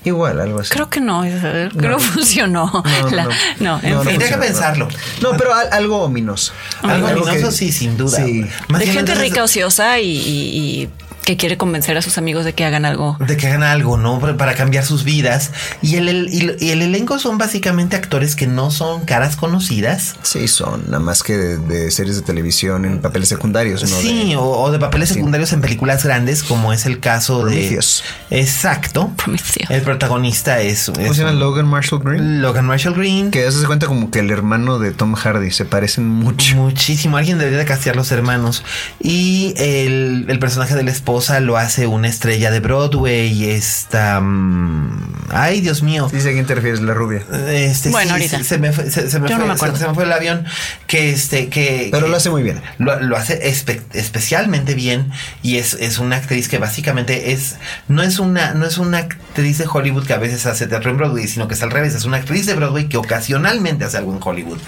Igual, 0.05 0.41
algo 0.41 0.61
así. 0.61 0.71
Creo 0.71 0.89
que 0.89 1.01
no, 1.01 1.23
creo 1.23 1.71
que 1.71 1.89
no 1.89 1.99
funcionó. 1.99 2.71
No, 3.03 3.11
La- 3.11 3.25
no. 3.25 3.31
no, 3.61 3.81
en 3.83 3.91
No, 3.91 3.97
no 3.99 4.01
fin. 4.03 4.11
Tendría 4.19 4.31
que 4.31 4.37
pensarlo. 4.47 4.89
No, 5.21 5.33
pero 5.37 5.53
al- 5.55 5.73
algo 5.73 6.03
ominoso. 6.05 6.53
Algo 6.83 7.09
Algo 7.09 7.23
ominoso, 7.25 7.49
que- 7.51 7.53
sí, 7.55 7.73
sin 7.73 7.97
duda. 7.97 8.25
Sí. 8.25 8.45
Más 8.69 8.81
de 8.81 8.87
gente 8.87 9.15
rica, 9.17 9.43
ociosa 9.43 9.99
y, 10.01 10.09
y- 10.11 10.83
y 10.83 10.91
que 11.29 11.37
quiere 11.37 11.59
convencer 11.59 11.95
a 11.99 12.01
sus 12.01 12.17
amigos 12.17 12.47
de 12.47 12.55
que 12.55 12.65
hagan 12.65 12.87
algo. 12.87 13.19
De 13.21 13.37
que 13.37 13.49
hagan 13.49 13.63
algo, 13.63 13.99
¿no? 13.99 14.19
Para 14.39 14.55
cambiar 14.55 14.83
sus 14.87 15.05
vidas. 15.05 15.51
Y 15.83 15.97
el, 15.97 16.09
el- 16.09 16.57
y 16.59 16.71
el- 16.71 16.81
elenco 16.81 17.19
son 17.19 17.37
básicamente 17.37 17.97
actores 17.97 18.35
que 18.35 18.47
no 18.47 18.71
son 18.71 19.05
caras 19.05 19.37
conocidas. 19.37 20.17
Sí, 20.23 20.49
son 20.49 20.85
nada 20.87 21.01
más 21.01 21.23
que 21.23 21.37
de, 21.37 21.59
de 21.59 21.91
series 21.91 22.17
de 22.17 22.23
televisión 22.23 22.87
en 22.87 23.03
papeles 23.03 23.29
secundarios. 23.29 23.83
¿no? 23.83 23.89
sí, 23.89 24.31
De- 24.31 24.37
o, 24.37 24.43
o 24.43 24.71
de 24.71 24.79
papeles 24.79 25.11
Sí. 25.11 25.17
secundarios 25.17 25.53
en 25.53 25.61
películas 25.61 26.03
grandes, 26.03 26.43
como 26.43 26.73
es 26.73 26.87
el 26.87 26.99
caso 26.99 27.43
Prometheus. 27.43 28.03
de. 28.31 28.41
Exacto. 28.41 29.11
Prometheus. 29.17 29.69
El 29.71 29.83
protagonista 29.83 30.63
es. 30.63 30.91
¿Cómo 30.95 31.11
es 31.11 31.17
se 31.17 31.25
llama? 31.25 31.33
Logan 31.39 31.67
Marshall 31.67 32.01
Green. 32.03 32.41
Logan 32.41 32.65
Marshall 32.65 32.95
Green. 32.95 33.31
Que 33.31 33.53
se 33.53 33.67
cuenta 33.67 33.87
como 33.87 34.11
que 34.11 34.21
el 34.21 34.31
hermano 34.31 34.79
de 34.79 34.93
Tom 34.93 35.13
Hardy 35.15 35.51
se 35.51 35.67
parecen 35.67 36.09
mucho. 36.09 36.57
Muchísimo. 36.57 37.19
Alguien 37.19 37.37
debería 37.37 37.59
de 37.59 37.67
castear 37.67 37.97
los 37.97 38.11
hermanos. 38.13 38.65
Y 38.99 39.53
el, 39.59 40.25
el 40.29 40.39
personaje 40.39 40.75
de 40.75 40.83
la 40.85 40.91
esposa 41.19 41.41
lo 41.41 41.57
hace 41.57 41.87
una 41.89 42.07
estrella 42.09 42.51
de 42.53 42.61
Broadway. 42.61 43.51
Esta. 43.51 44.21
mm, 44.21 45.31
ay, 45.31 45.61
Dios 45.61 45.83
mío. 45.83 46.09
Dice 46.13 46.31
a 46.31 46.33
quién 46.33 46.47
te 46.47 46.55
refieres, 46.55 46.81
la 46.81 46.95
rubia. 46.95 47.23
Este, 47.49 47.91
Bueno, 47.91 48.11
sí, 48.11 48.13
ahorita. 48.13 48.39
Se, 48.39 48.45
se 48.45 48.59
me 48.59 48.73
fue, 48.73 48.89
se, 48.91 49.11
se 49.11 49.19
me 49.19 49.29
Yo 49.29 49.35
fue, 49.37 49.45
no 49.45 49.49
me 49.49 49.55
acuerdo. 49.55 49.75
se- 49.77 49.83
se 49.83 49.89
me 49.89 49.95
fue 49.95 50.05
el 50.05 50.13
avión 50.13 50.45
que 50.87 51.11
este 51.11 51.49
que 51.49 51.89
Pero 51.91 52.05
que 52.07 52.11
lo 52.13 52.17
hace 52.17 52.31
muy 52.31 52.43
bien. 52.45 52.63
lo, 52.79 53.01
lo 53.01 53.17
hace 53.17 53.41
espe- 53.51 53.83
especialmente 53.95 54.75
bien 54.75 55.11
y 55.43 55.57
es, 55.57 55.75
es 55.75 55.99
una 55.99 56.17
actriz 56.17 56.49
que 56.49 56.59
básicamente 56.59 57.33
es 57.33 57.57
no 57.89 58.03
es 58.03 58.19
una 58.21 58.55
no 58.55 58.65
es 58.67 58.79
una 58.79 58.99
actriz 58.99 59.59
de 59.59 59.67
Hollywood 59.71 60.07
que 60.07 60.13
a 60.15 60.19
veces 60.19 60.47
hace 60.47 60.67
teatro 60.67 60.91
en 60.91 60.97
Broadway 60.99 61.27
sino 61.27 61.49
que 61.49 61.55
es 61.55 61.63
al 61.63 61.71
revés 61.71 61.95
es 61.95 62.05
una 62.05 62.19
actriz 62.19 62.47
de 62.47 62.55
Broadway 62.55 62.89
que 62.89 62.97
ocasionalmente 62.97 63.85
hace 63.85 63.97
algo 63.99 64.13
en 64.15 64.21
Hollywood 64.23 64.59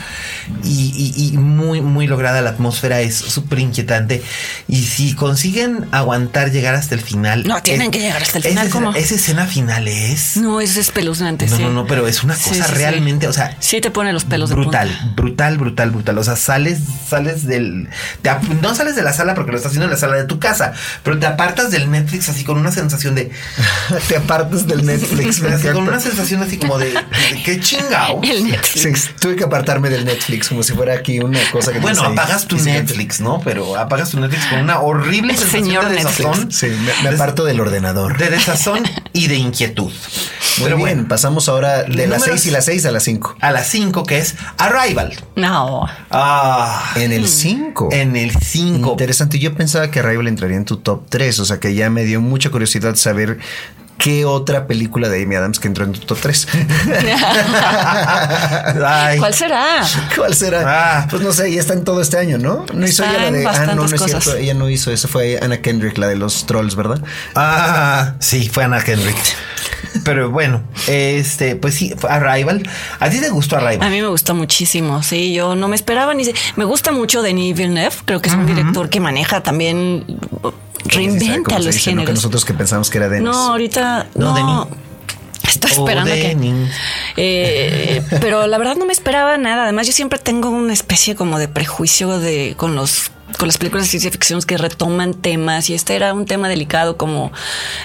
y, 0.64 1.14
y- 1.16 1.28
y 1.34 1.38
muy 1.38 1.80
muy 1.80 2.06
lograda 2.06 2.40
la 2.42 2.50
atmósfera 2.50 3.00
es 3.00 3.14
súper 3.16 3.58
inquietante 3.60 4.22
y 4.68 4.82
si 4.84 5.14
consiguen 5.14 5.86
aguantar 5.92 6.39
llegar 6.48 6.74
hasta 6.74 6.94
el 6.94 7.00
final 7.00 7.44
No, 7.46 7.62
tienen 7.62 7.90
que 7.90 7.98
llegar 8.00 8.22
hasta 8.22 8.38
el 8.38 8.44
final, 8.44 8.66
esa, 8.66 8.72
¿cómo? 8.72 8.94
esa 8.94 9.14
escena 9.14 9.46
final 9.46 9.86
es 9.88 10.36
No, 10.36 10.60
es 10.60 10.76
espeluznante. 10.76 11.46
no, 11.46 11.56
sí. 11.56 11.62
no, 11.62 11.70
no, 11.70 11.86
pero 11.86 12.06
es 12.06 12.22
una 12.22 12.34
cosa 12.34 12.54
sí, 12.54 12.62
sí. 12.62 12.72
realmente, 12.74 13.28
o 13.28 13.32
sea, 13.32 13.56
Sí 13.60 13.80
te 13.80 13.90
pone 13.90 14.12
los 14.12 14.24
pelos 14.24 14.50
brutal, 14.50 14.88
de 14.88 14.94
punta. 14.96 15.12
brutal, 15.16 15.58
brutal, 15.58 15.90
brutal. 15.90 16.18
O 16.18 16.24
sea, 16.24 16.36
sales, 16.36 16.78
sales 17.08 17.44
del, 17.46 17.88
te 18.22 18.30
no 18.62 18.74
sales 18.74 18.96
de 18.96 19.02
la 19.02 19.12
sala 19.12 19.34
porque 19.34 19.50
lo 19.50 19.56
estás 19.56 19.70
haciendo 19.70 19.86
en 19.86 19.90
la 19.92 19.96
sala 19.98 20.16
de 20.16 20.24
tu 20.24 20.38
casa, 20.38 20.72
pero 21.02 21.18
te 21.18 21.26
apartas 21.26 21.70
del 21.70 21.90
Netflix 21.90 22.28
así 22.28 22.44
con 22.44 22.58
una 22.58 22.72
sensación 22.72 23.14
de, 23.14 23.30
te 24.08 24.16
apartas 24.16 24.66
del 24.66 24.86
Netflix. 24.86 25.40
me 25.40 25.48
así 25.54 25.68
con 25.68 25.86
una 25.88 26.00
sensación 26.00 26.42
así 26.42 26.56
como 26.58 26.78
de, 26.78 26.90
de 26.92 27.42
qué 27.44 27.60
chingao. 27.60 28.20
El 28.30 28.44
Netflix. 28.44 29.00
Sí, 29.02 29.10
tuve 29.18 29.36
que 29.36 29.44
apartarme 29.44 29.90
del 29.90 30.04
Netflix 30.04 30.48
como 30.48 30.62
si 30.62 30.72
fuera 30.72 30.94
aquí 30.94 31.18
una 31.18 31.40
cosa 31.50 31.72
que 31.72 31.80
Bueno, 31.80 32.02
ahí 32.02 32.12
apagas 32.12 32.46
tu. 32.46 32.60
Netflix, 32.60 33.20
¿no? 33.20 33.40
Pero 33.42 33.76
apagas 33.76 34.10
tu 34.10 34.20
Netflix 34.20 34.44
con 34.46 34.60
una 34.60 34.80
horrible 34.80 35.32
El 35.32 35.38
sensación 35.38 35.64
señor 35.64 35.88
de 35.88 35.94
Netflix. 35.96 36.19
Desazón. 36.28 36.52
Sí, 36.52 36.66
me, 36.66 37.08
me 37.10 37.14
aparto 37.16 37.44
del 37.44 37.60
ordenador. 37.60 38.16
De 38.18 38.28
desazón 38.30 38.82
y 39.12 39.28
de 39.28 39.36
inquietud. 39.36 39.90
Muy 40.58 40.64
Pero 40.64 40.76
bien, 40.76 40.88
bueno, 40.96 41.08
pasamos 41.08 41.48
ahora 41.48 41.84
de 41.84 42.06
las 42.06 42.20
Números- 42.20 42.40
6 42.42 42.46
y 42.46 42.50
las 42.50 42.64
6 42.64 42.84
a 42.86 42.90
las 42.90 43.02
5. 43.04 43.36
a 43.40 43.50
las 43.52 43.66
5 43.68 44.04
que 44.04 44.18
es 44.18 44.34
Arrival. 44.58 45.14
No. 45.36 45.86
Ah, 46.10 46.92
En 46.96 47.12
el 47.12 47.28
5. 47.28 47.88
en 47.92 48.16
el 48.16 48.32
5. 48.36 48.90
Interesante. 48.90 49.38
Yo 49.38 49.54
pensaba 49.54 49.90
que 49.90 50.00
Arrival 50.00 50.26
entraría 50.28 50.56
en 50.56 50.64
tu 50.64 50.76
top 50.78 51.04
3. 51.08 51.38
O 51.38 51.44
sea 51.44 51.60
que 51.60 51.74
ya 51.74 51.88
me 51.90 52.04
dio 52.04 52.20
mucha 52.20 52.50
curiosidad 52.50 52.96
saber 52.96 53.38
qué 54.02 54.24
otra 54.24 54.66
película 54.66 55.08
de 55.08 55.22
Amy 55.22 55.36
Adams 55.36 55.60
que 55.60 55.68
entró 55.68 55.84
en 55.84 55.92
tu 55.92 56.00
top 56.00 56.18
3. 56.20 56.48
Ay. 58.84 59.18
¿Cuál 59.18 59.34
será? 59.34 59.82
¿Cuál 60.16 60.34
será? 60.34 60.62
Ah. 61.00 61.06
Pues 61.10 61.22
no 61.22 61.32
sé, 61.32 61.52
ya 61.52 61.60
está 61.60 61.74
en 61.74 61.84
todo 61.84 62.00
este 62.00 62.18
año, 62.18 62.38
¿no? 62.38 62.64
No 62.72 62.86
hizo 62.86 63.04
Está 63.04 63.16
ella 63.16 63.30
la 63.30 63.38
de. 63.38 63.46
Ah, 63.46 63.66
no, 63.74 63.86
no 63.86 63.94
es 63.94 64.02
cierto. 64.02 64.34
Ella 64.36 64.54
no 64.54 64.68
hizo. 64.68 64.90
Esa 64.90 65.08
fue 65.08 65.38
Anna 65.40 65.60
Kendrick, 65.60 65.98
la 65.98 66.08
de 66.08 66.16
los 66.16 66.46
trolls, 66.46 66.74
¿verdad? 66.76 67.00
Ah, 67.34 68.14
sí, 68.18 68.48
fue 68.48 68.64
Anna 68.64 68.82
Kendrick. 68.82 69.16
Pero 70.04 70.30
bueno, 70.30 70.62
este, 70.86 71.56
pues 71.56 71.74
sí, 71.74 71.94
fue 71.96 72.10
Arrival. 72.10 72.68
¿A 73.00 73.10
ti 73.10 73.20
te 73.20 73.28
gustó 73.28 73.56
Arrival? 73.56 73.82
A 73.86 73.90
mí 73.90 74.00
me 74.00 74.06
gustó 74.08 74.34
muchísimo, 74.34 75.02
sí, 75.02 75.32
yo 75.34 75.56
no 75.56 75.68
me 75.68 75.74
esperaba 75.76 76.14
ni... 76.14 76.24
se- 76.24 76.34
Me 76.56 76.64
gusta 76.64 76.92
mucho 76.92 77.22
Denis 77.22 77.56
Villeneuve, 77.56 77.94
creo 78.04 78.22
que 78.22 78.28
es 78.28 78.34
un 78.34 78.46
director 78.46 78.88
que 78.88 79.00
maneja 79.00 79.42
también, 79.42 80.04
¿Cómo 80.42 80.54
reinventa 80.84 81.56
los 81.58 81.66
dice, 81.66 81.78
no? 81.90 82.02
Que 82.02 82.06
géneros. 82.06 82.14
nosotros 82.14 82.44
que 82.44 82.54
pensamos 82.54 82.90
que 82.90 82.98
era 82.98 83.08
Dennis. 83.08 83.28
No, 83.30 83.50
ahorita 83.50 84.06
No. 84.14 84.68
Estoy 85.48 85.72
esperando 85.72 86.12
que. 86.12 86.36
Eh, 87.16 88.02
pero 88.20 88.46
la 88.46 88.56
verdad 88.58 88.76
no 88.76 88.86
me 88.86 88.92
esperaba 88.92 89.36
nada. 89.36 89.64
Además, 89.64 89.86
yo 89.86 89.92
siempre 89.92 90.18
tengo 90.18 90.48
una 90.50 90.72
especie 90.72 91.14
como 91.16 91.38
de 91.38 91.48
prejuicio 91.48 92.18
de 92.20 92.54
con 92.56 92.76
los 92.76 93.10
con 93.38 93.46
las 93.46 93.58
películas 93.58 93.84
de 93.86 93.90
ciencia 93.90 94.10
ficción 94.10 94.40
que 94.42 94.56
retoman 94.58 95.14
temas 95.14 95.70
y 95.70 95.74
este 95.74 95.94
era 95.94 96.12
un 96.14 96.26
tema 96.26 96.48
delicado 96.48 96.96
como 96.96 97.30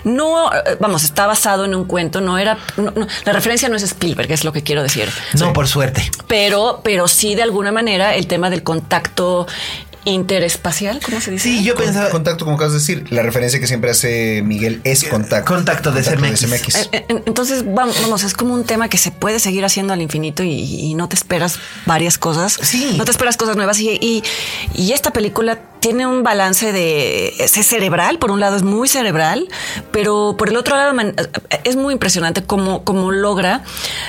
no 0.03 0.51
eh, 0.51 0.75
vamos 0.79 1.03
está 1.03 1.27
basado 1.27 1.65
en 1.65 1.75
un 1.75 1.85
cuento 1.85 2.19
no 2.19 2.39
era 2.39 2.57
no- 2.77 2.89
no, 2.95 3.05
la 3.25 3.31
referencia 3.31 3.69
no 3.69 3.75
es 3.75 3.83
Spielberg 3.83 4.31
es 4.31 4.43
lo 4.43 4.51
que 4.51 4.63
quiero 4.63 4.81
decir 4.81 5.07
No, 5.39 5.53
por 5.53 5.67
suerte. 5.67 6.01
pero 6.25 6.81
pero 6.83 7.07
sí 7.07 7.35
de 7.35 7.43
alguna 7.43 7.71
manera 7.71 8.15
el 8.15 8.25
tema 8.25 8.49
del 8.49 8.63
contacto 8.63 9.45
interespacial 10.05 10.99
cómo 11.03 11.19
se 11.21 11.31
dice 11.31 11.43
Sí, 11.49 11.63
yo 11.63 11.75
Con- 11.75 11.85
pensaba. 11.85 12.09
Contacto, 12.09 12.45
como 12.45 12.55
acabas 12.57 12.73
de 12.73 12.79
decir. 12.79 13.05
La 13.11 13.21
referencia 13.23 13.59
que 13.59 13.67
siempre 13.67 13.91
hace 13.91 14.41
Miguel 14.43 14.81
es 14.83 15.03
contacto. 15.03 15.53
Contacto 15.53 15.91
de 15.91 16.01
CMX. 16.03 16.43
Eh, 16.43 16.89
eh, 16.91 17.05
Entonces, 17.25 17.63
vamos, 17.65 18.01
vamos, 18.01 18.23
es 18.23 18.33
como 18.33 18.53
un 18.53 18.63
tema 18.63 18.87
que 18.89 18.97
se 18.97 19.11
puede 19.11 19.39
seguir 19.39 19.65
haciendo 19.65 19.93
al 19.93 20.01
infinito 20.01 20.43
y, 20.43 20.51
y 20.51 20.93
no 20.93 21.09
te 21.09 21.15
esperas 21.15 21.59
varias 21.85 22.17
cosas. 22.17 22.57
Sí. 22.61 22.95
No 22.97 23.05
te 23.05 23.11
esperas 23.11 23.37
cosas 23.37 23.55
nuevas. 23.55 23.79
Y, 23.79 23.89
y, 24.01 24.23
y 24.73 24.91
esta 24.93 25.11
película 25.11 25.59
tiene 25.79 26.07
un 26.07 26.23
balance 26.23 26.71
de. 26.71 27.33
Es 27.39 27.51
cerebral, 27.51 28.17
por 28.19 28.31
un 28.31 28.39
lado 28.39 28.55
es 28.55 28.63
muy 28.63 28.87
cerebral, 28.87 29.47
pero 29.91 30.35
por 30.37 30.49
el 30.49 30.57
otro 30.57 30.75
lado 30.75 30.93
es 31.63 31.75
muy 31.75 31.93
impresionante 31.93 32.43
cómo, 32.43 32.83
cómo 32.83 33.11
logra 33.11 33.63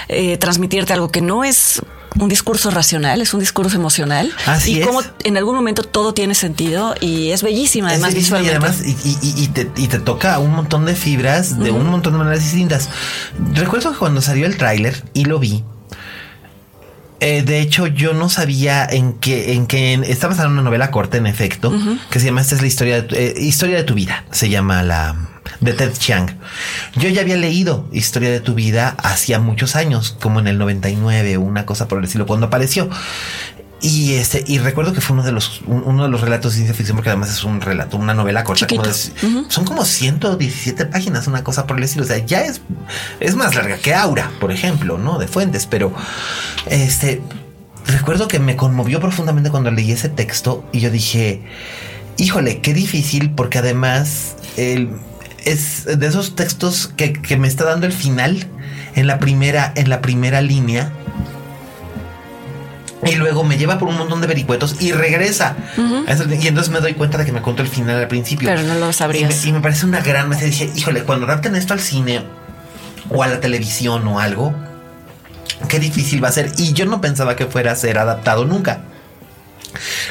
eh, 0.09 0.37
transmitirte 0.39 0.93
algo 0.93 1.11
que 1.11 1.21
no 1.21 1.45
es 1.45 1.83
un 2.19 2.29
discurso 2.29 2.71
racional, 2.71 3.21
es 3.21 3.35
un 3.35 3.41
discurso 3.41 3.77
emocional. 3.77 4.31
Así 4.47 4.73
y 4.75 4.81
es. 4.81 4.87
cómo 4.87 5.01
en 5.25 5.37
algún 5.37 5.55
momento 5.55 5.83
todo 5.83 6.15
tiene 6.15 6.35
sentido 6.35 6.95
y 7.01 7.31
es 7.31 7.43
bellísima, 7.43 7.89
Es 7.89 7.95
además 7.95 8.13
y 8.13 8.17
visualmente. 8.19 8.57
además 8.57 8.83
y, 8.85 8.91
y- 9.23 9.43
y 9.45 9.49
te, 9.49 9.71
y 9.77 9.89
te 9.89 9.99
toca 9.99 10.39
un 10.39 10.53
montón 10.53 10.85
de 10.87 10.95
fibras 10.95 11.59
de 11.59 11.71
un 11.71 11.87
montón 11.89 12.13
de 12.15 12.19
maneras 12.19 12.41
distintas. 12.41 12.89
Recuerdo 13.55 13.93
que 13.93 13.99
cuando 13.99 14.21
salió 14.21 14.47
el 14.47 14.57
tráiler 14.57 15.03
y 15.15 15.25
lo 15.27 15.39
vi, 15.39 15.63
eh, 17.21 17.43
de 17.43 17.61
hecho 17.61 17.87
yo 17.87 18.13
no 18.13 18.29
sabía 18.29 18.85
en 18.85 19.15
qué, 19.15 19.55
en 19.55 19.67
qué, 19.67 19.95
está 20.07 20.29
basada 20.29 20.47
en 20.49 20.53
una 20.53 20.63
novela 20.63 20.91
corta 20.91 21.17
en 21.17 21.27
efecto, 21.27 21.73
que 22.11 22.21
se 22.21 22.27
llama 22.27 22.43
Esta 22.43 22.55
es 22.57 22.61
la 22.61 22.67
historia 22.67 22.97
de 22.97 23.03
tu, 23.03 23.15
eh, 23.15 23.35
historia 23.39 23.77
de 23.77 23.85
tu 23.85 23.95
vida, 23.95 24.25
se 24.33 24.49
llama 24.51 24.83
la 24.83 25.17
de 25.61 25.73
Ted 25.73 25.93
Chiang. 25.97 26.31
Yo 26.97 27.09
ya 27.09 27.21
había 27.23 27.37
leído 27.37 27.89
Historia 27.93 28.31
de 28.31 28.41
tu 28.41 28.55
vida 28.55 28.97
hacía 29.03 29.39
muchos 29.39 29.77
años, 29.77 30.17
como 30.21 30.41
en 30.41 30.47
el 30.49 30.59
99 30.59 31.37
o 31.37 31.41
una 31.41 31.67
cosa 31.67 31.89
por 31.89 31.99
el 31.99 32.05
estilo, 32.05 32.27
cuando 32.27 32.47
apareció. 32.47 32.89
Y 33.83 34.15
este, 34.15 34.43
y 34.47 34.59
recuerdo 34.59 34.95
que 34.95 35.03
fue 35.03 35.13
uno 35.15 35.23
de 35.23 35.33
los, 35.33 35.61
un- 35.67 35.83
uno 35.85 36.05
de 36.05 36.09
los 36.09 36.23
relatos 36.23 36.53
de 36.53 36.57
ciencia 36.57 36.75
ficción, 36.75 36.97
porque 36.97 37.11
además 37.11 37.29
es 37.31 37.45
un 37.45 37.61
relato, 37.61 37.99
una 37.99 38.15
novela 38.15 38.43
corta. 38.43 38.67
como 38.67 38.83
Son 39.51 39.65
como 39.67 39.85
117 39.85 40.87
páginas, 40.87 41.27
una 41.27 41.45
cosa 41.45 41.67
por 41.67 41.77
el 41.77 41.85
estilo. 41.85 42.05
O 42.05 42.07
sea, 42.09 42.19
ya 42.25 42.41
es, 42.41 42.63
es 43.21 43.37
más 43.37 43.55
larga 43.55 43.77
que 43.77 43.95
Aura, 43.95 44.31
por 44.41 44.51
ejemplo, 44.51 44.97
¿no? 44.97 45.19
De 45.19 45.29
Fuentes, 45.29 45.67
pero 45.67 45.93
este, 46.71 47.21
recuerdo 47.87 48.29
que 48.29 48.39
me 48.39 48.57
conmovió 48.57 48.99
profundamente 48.99 49.51
cuando 49.51 49.71
leí 49.71 49.93
ese 49.93 50.09
texto 50.09 50.65
y 50.73 50.81
yo 50.81 50.91
dije, 50.91 51.43
híjole, 52.17 52.61
qué 52.63 52.73
difícil, 52.73 53.31
porque 53.33 53.59
además 53.59 54.37
el, 54.57 54.89
es 55.47 55.85
de 55.85 56.07
esos 56.07 56.35
textos 56.35 56.91
que, 56.97 57.13
que 57.15 57.37
me 57.39 57.49
está 57.49 57.65
dando 57.65 57.87
el 57.87 57.93
final 57.93 58.47
en 58.95 59.07
la 59.07 59.19
primera, 59.19 59.73
en 59.77 59.89
la 59.89 60.03
primera 60.03 60.43
línea. 60.43 60.93
Y 63.05 63.15
luego 63.15 63.45
me 63.45 63.57
lleva 63.57 63.79
por 63.79 63.89
un 63.89 63.97
montón 63.97 64.21
de 64.21 64.27
vericuetos 64.27 64.77
y 64.81 64.91
regresa. 64.91 65.55
Y 65.77 66.49
entonces 66.49 66.73
me 66.73 66.81
doy 66.81 66.95
cuenta 66.95 67.19
de 67.19 67.25
que 67.25 67.31
me 67.31 67.41
contó 67.41 67.63
el 67.63 67.69
final 67.69 67.97
al 67.97 68.09
principio. 68.09 68.49
Pero 68.49 68.63
no 68.63 68.75
lo 68.75 68.93
sabrías. 68.93 69.45
Y 69.45 69.47
me, 69.47 69.51
y 69.51 69.53
me 69.53 69.61
parece 69.61 69.87
una 69.87 70.01
gran 70.01 70.29
mesa. 70.29 70.45
Dije, 70.45 70.71
híjole, 70.75 71.05
cuando 71.05 71.27
adapten 71.27 71.55
esto 71.55 71.73
al 71.73 71.81
cine 71.81 72.23
o 73.09 73.23
a 73.23 73.29
la 73.29 73.39
televisión 73.39 74.09
o 74.09 74.19
algo, 74.19 74.53
qué 75.69 75.79
difícil 75.79 76.25
va 76.25 76.29
a 76.29 76.33
ser. 76.33 76.51
Y 76.57 76.73
yo 76.73 76.87
no 76.87 77.01
pensaba 77.01 77.37
que 77.37 77.47
fuera 77.47 77.71
a 77.73 77.77
ser 77.77 77.99
adaptado 77.99 78.45
nunca. 78.45 78.81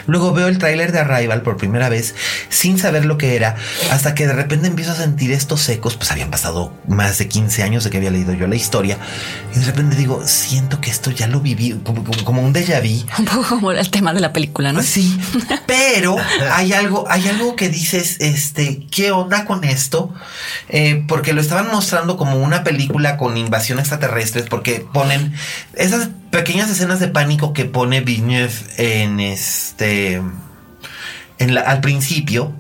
Luego 0.08 0.34
veo 0.34 0.48
el 0.48 0.58
tráiler 0.58 0.92
de 0.92 1.00
Arrival 1.00 1.42
por 1.42 1.58
primera 1.58 1.90
vez 1.90 2.16
sin 2.50 2.78
saber 2.78 3.06
lo 3.06 3.18
que 3.18 3.36
era, 3.36 3.56
hasta 3.92 4.16
que 4.16 4.28
de 4.28 4.34
repente 4.34 4.68
empiezo 4.68 4.92
a 4.92 4.96
sentir 4.96 5.32
estos 5.32 5.68
ecos, 5.70 5.96
pues 5.96 6.12
habían 6.12 6.32
pasado 6.32 6.74
más 6.88 7.18
de 7.18 7.28
15 7.28 7.64
años 7.64 7.84
de 7.84 7.90
que 7.90 7.98
había 7.98 8.12
leído 8.12 8.34
yo 8.34 8.48
la 8.48 8.56
historia, 8.56 8.98
y 9.56 9.60
de 9.60 9.66
repente 9.66 9.96
digo, 9.96 10.22
siento 10.26 10.82
que 10.82 10.90
esto 10.90 11.12
ya 11.12 11.28
lo 11.28 11.40
viví, 11.42 11.80
como, 12.24 12.42
un 12.42 12.54
déjà 12.54 12.82
vu. 12.82 13.06
Un 13.20 13.26
poco 13.26 13.48
como 13.48 13.72
el 13.72 13.90
tema 13.90 14.14
de 14.14 14.20
la 14.20 14.34
película, 14.34 14.74
¿no? 14.74 14.82
Sí, 14.82 15.18
pero 15.68 16.18
hay 16.52 16.74
algo, 16.74 17.06
hay 17.10 17.28
algo 17.28 17.56
que 17.56 17.70
dices, 17.70 18.18
este, 18.20 18.86
¿qué 18.92 19.12
onda 19.12 19.46
con 19.46 19.64
esto? 19.64 20.14
Eh, 20.70 21.04
porque 21.08 21.34
lo 21.34 21.42
estaban 21.42 21.68
mostrando 21.68 22.18
como 22.18 22.38
una 22.38 22.64
película 22.64 23.18
con 23.18 23.38
invasión 23.38 23.80
extraterrestres, 23.80 24.46
porque 24.50 24.86
ponen 24.94 25.34
esas 25.76 26.10
pequeñas 26.36 26.70
escenas 26.70 27.00
de 27.00 27.08
pánico 27.08 27.54
que 27.54 27.64
pone 27.64 28.02
Villeneuve 28.02 28.52
en 28.76 29.22
este, 29.22 30.22
en 31.38 31.54
la, 31.56 31.62
al 31.62 31.80
principio 31.80 32.54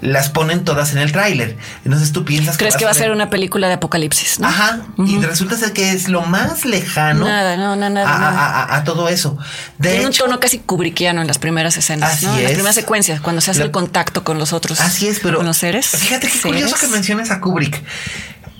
las 0.00 0.30
ponen 0.30 0.64
todas 0.64 0.92
en 0.92 0.98
el 1.00 1.12
tráiler. 1.12 1.58
Entonces 1.84 2.12
tú 2.12 2.24
piensas 2.24 2.56
¿Crees 2.56 2.78
que, 2.78 2.86
va 2.86 2.92
a 2.92 2.94
ser 2.94 3.10
una 3.10 3.28
película 3.28 3.68
de 3.68 3.74
apocalipsis? 3.74 4.40
Ajá. 4.40 4.80
Y 4.96 5.18
resulta 5.18 5.58
ser 5.58 5.74
que 5.74 5.92
es 5.92 6.08
lo 6.08 6.22
más 6.22 6.64
lejano 6.64 7.26
nada, 7.26 7.58
no, 7.58 7.76
nada, 7.76 8.74
a, 8.74 8.84
todo 8.84 9.10
eso. 9.10 9.36
De 9.76 9.90
Tiene 9.90 10.06
un 10.06 10.14
tono 10.14 10.40
casi 10.40 10.60
kubrickiano 10.60 11.20
en 11.20 11.26
las 11.26 11.38
primeras 11.38 11.76
escenas, 11.76 12.22
¿no? 12.22 12.34
En 12.34 12.44
las 12.44 12.52
primeras 12.52 12.74
secuencias, 12.74 13.20
cuando 13.20 13.42
se 13.42 13.50
hace 13.50 13.62
el 13.62 13.70
contacto 13.70 14.24
con 14.24 14.38
los 14.38 14.54
otros. 14.54 14.80
Así 14.80 15.08
es, 15.08 15.20
pero. 15.20 15.36
Con 15.36 15.46
los 15.46 15.58
seres. 15.58 15.88
Fíjate 15.88 16.30
qué 16.30 16.40
curioso 16.40 16.76
que 16.80 16.88
menciones 16.88 17.30
a 17.30 17.42
Kubrick. 17.42 17.82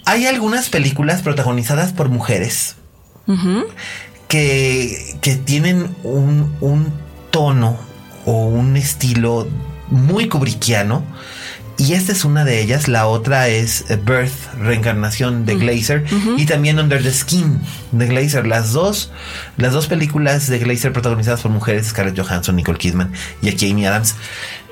Hay 0.04 0.26
algunas 0.26 0.68
películas 0.68 1.22
protagonizadas 1.22 1.94
por 1.94 2.10
mujeres 2.10 2.76
que, 4.30 5.16
que 5.20 5.34
tienen 5.36 5.94
un, 6.04 6.56
un 6.60 6.92
tono 7.30 7.76
o 8.24 8.46
un 8.46 8.76
estilo 8.76 9.46
muy 9.88 10.28
kubrickiano. 10.28 11.04
Y 11.76 11.94
esta 11.94 12.12
es 12.12 12.24
una 12.26 12.44
de 12.44 12.60
ellas. 12.60 12.88
La 12.88 13.06
otra 13.06 13.48
es 13.48 13.86
Birth, 13.88 14.54
reencarnación 14.58 15.46
de 15.46 15.56
Glazer. 15.56 16.04
Y 16.36 16.44
también 16.44 16.78
Under 16.78 17.02
the 17.02 17.10
Skin 17.10 17.58
de 17.90 18.06
Glazer. 18.06 18.46
Las 18.46 18.72
dos, 18.72 19.10
las 19.56 19.72
dos 19.72 19.86
películas 19.86 20.46
de 20.46 20.58
Glazer 20.58 20.92
protagonizadas 20.92 21.40
por 21.40 21.50
mujeres, 21.50 21.88
Scarlett 21.88 22.20
Johansson, 22.20 22.54
Nicole 22.54 22.78
Kidman 22.78 23.12
y 23.40 23.48
aquí 23.48 23.70
Amy 23.70 23.86
Adams. 23.86 24.14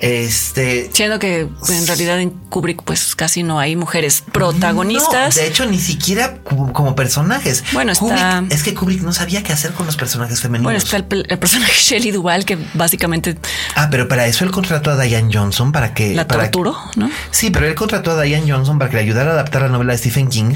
Este. 0.00 0.90
Siendo 0.92 1.18
que 1.18 1.40
en 1.40 1.86
realidad 1.86 2.20
en 2.20 2.30
Kubrick, 2.30 2.82
pues 2.82 3.16
casi 3.16 3.42
no 3.42 3.58
hay 3.58 3.76
mujeres 3.76 4.22
protagonistas. 4.32 5.34
de 5.34 5.46
hecho, 5.46 5.66
ni 5.66 5.78
siquiera 5.78 6.38
como 6.44 6.94
personajes. 6.94 7.64
Bueno, 7.72 7.92
está. 7.92 8.44
es 8.50 8.62
que 8.62 8.74
Kubrick 8.74 9.02
no 9.02 9.12
sabía 9.12 9.42
qué 9.42 9.52
hacer 9.52 9.72
con 9.72 9.86
los 9.86 9.96
personajes 9.96 10.40
femeninos. 10.40 10.64
Bueno, 10.64 10.78
está 10.78 10.96
el, 10.96 11.38
personaje 11.38 11.72
Shelley 11.80 12.10
Duval, 12.10 12.44
que 12.44 12.58
básicamente. 12.74 13.36
Ah, 13.74 13.88
pero 13.90 14.08
para 14.08 14.26
eso 14.26 14.44
él 14.44 14.50
contrató 14.50 14.90
a 14.90 15.02
Diane 15.02 15.30
Johnson 15.32 15.72
para 15.72 15.94
que. 15.94 16.14
La 16.14 16.26
torturó, 16.26 16.76
¿no? 16.96 17.10
Sí, 17.30 17.50
pero 17.50 17.66
él 17.66 17.74
contrató 17.74 18.12
a 18.12 18.22
Diane 18.22 18.50
Johnson 18.50 18.78
para 18.78 18.90
que 18.90 18.96
le 18.96 19.02
ayudara 19.02 19.30
a 19.30 19.32
adaptar 19.34 19.62
la 19.62 19.68
novela 19.68 19.92
de 19.92 19.98
Stephen 19.98 20.28
King. 20.28 20.54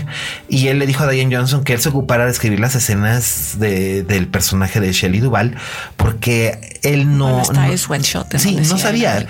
Y 0.49 0.69
él 0.69 0.79
le 0.79 0.87
dijo 0.87 1.03
a 1.05 1.11
Diane 1.11 1.35
Johnson 1.35 1.65
que 1.65 1.75
él 1.75 1.81
se 1.81 1.89
ocupara 1.89 2.25
de 2.25 2.31
escribir 2.31 2.61
las 2.61 2.75
escenas 2.75 3.59
del 3.59 4.29
personaje 4.29 4.81
de 4.81 4.93
Shelley 4.93 5.21
Duval, 5.21 5.57
porque 5.97 6.79
él 6.83 7.17
no. 7.17 7.41
Bueno, 7.45 7.73
está 7.73 7.91
White 7.93 8.05
Shot. 8.05 8.39
Sí, 8.39 8.57
no 8.57 8.79
sabía. 8.79 9.27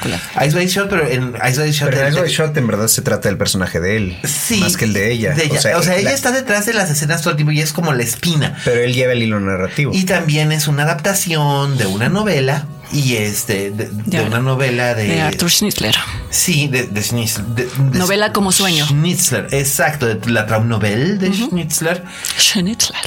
Ice 0.47 0.57
White 0.57 0.69
Shot, 0.69 0.89
pero 0.89 1.09
en 1.09 1.35
Ice 1.49 1.61
White 1.61 1.73
Shot. 1.73 1.91
Pero 1.91 2.09
Ice 2.09 2.21
White 2.21 2.33
Shot 2.33 2.57
en 2.57 2.67
verdad 2.67 2.89
se 2.89 3.03
trata 3.03 3.29
del 3.29 3.39
personaje 3.39 3.81
de 3.81 3.97
él. 3.97 4.19
Sí. 4.25 4.61
Más 4.61 4.77
que 4.77 4.85
el 4.85 4.93
de 4.93 5.13
ella. 5.13 5.35
O 5.77 5.83
sea, 5.83 5.97
ella 5.97 6.13
está 6.13 6.33
detrás 6.33 6.67
de 6.67 6.75
las 6.75 6.91
escenas 6.91 7.23
todo 7.23 7.31
el 7.31 7.37
tiempo 7.37 7.53
y 7.53 7.61
es 7.61 7.73
como 7.73 7.93
la 7.93 8.03
espina. 8.03 8.57
Pero 8.65 8.81
él 8.81 8.95
lleva 8.95 9.13
el 9.13 9.23
hilo 9.23 9.41
narrativo. 9.41 9.93
Y 9.95 10.05
también 10.05 10.53
es 10.53 10.69
una 10.69 10.85
adaptación 10.85 11.79
de 11.79 11.87
una 11.87 12.09
novela 12.09 12.67
y 12.93 13.17
este 13.17 13.71
de, 13.71 14.21
una 14.21 14.41
novela 14.41 14.95
de, 14.95 15.07
de 15.07 15.21
Arthur 15.23 15.51
Schnitzler. 15.51 15.95
Sí, 16.31 16.69
de, 16.69 16.87
de 16.87 17.03
Schnitzler. 17.03 17.47
novela 17.93 18.33
como 18.33 18.53
sueño. 18.53 18.87
Schnitzler, 18.87 19.49
exacto, 19.53 20.07
de 20.07 20.31
la 20.31 20.47
Traumnovelle 20.47 21.15
de 21.15 21.33
Schnitzler. 21.33 22.03
Schnitzler. 22.39 23.01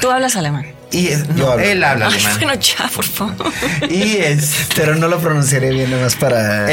Tú 0.00 0.10
hablas 0.10 0.36
alemán. 0.36 0.66
Y 0.92 1.10
no, 1.36 1.58
él 1.58 1.82
habla 1.82 2.06
alemán. 2.06 2.38
Bueno, 2.38 2.54
ya, 2.60 2.88
por 2.94 3.04
favor. 3.04 3.52
Y 3.88 4.16
es, 4.18 4.68
pero 4.76 4.94
no 4.94 5.08
lo 5.08 5.18
pronunciaré 5.18 5.70
bien, 5.70 5.90
nada 5.90 6.04
más 6.04 6.16
para, 6.16 6.66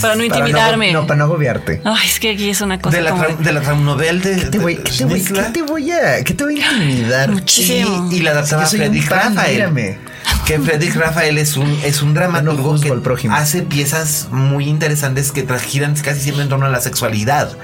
para 0.00 0.14
no 0.14 0.24
intimidarme. 0.24 0.92
no, 0.92 1.06
para 1.06 1.18
no 1.18 1.24
agobiarte. 1.24 1.80
Ay, 1.84 2.06
es 2.06 2.20
que 2.20 2.30
aquí 2.30 2.50
es 2.50 2.60
una 2.60 2.80
cosa. 2.80 2.96
De 2.96 3.02
la, 3.02 3.10
como... 3.10 3.24
de 3.24 3.52
la 3.52 3.60
Traumnovelle 3.60 4.20
de. 4.20 4.36
¿Qué 4.36 4.46
te 4.46 4.58
voy, 4.58 4.76
¿qué 4.76 4.92
te 4.92 5.04
voy, 5.04 5.22
¿qué 5.22 5.42
te 5.52 5.62
voy 5.62 5.90
a, 5.90 6.24
qué 6.24 6.34
te 6.34 6.44
voy 6.44 6.60
a 6.60 6.72
intimidar? 6.72 7.30
Muchísimo. 7.30 8.08
Y, 8.10 8.16
y 8.16 8.20
la 8.20 8.30
adaptaba 8.30 8.66
Frederick 8.66 9.10
Rafael 9.10 9.98
que 10.46 10.58
Frederick 10.58 10.94
Rafael 10.96 11.38
es 11.38 11.56
un, 11.56 11.70
es 11.84 12.02
un 12.02 12.14
dramaturgo 12.14 12.78
que 12.80 13.28
hace 13.30 13.62
piezas 13.62 14.28
muy 14.30 14.68
interesantes 14.68 15.32
que 15.32 15.46
giran 15.58 15.94
casi 15.96 16.20
siempre 16.20 16.42
en 16.42 16.48
torno 16.48 16.66
a 16.66 16.68
la 16.68 16.80
sexualidad. 16.80 17.56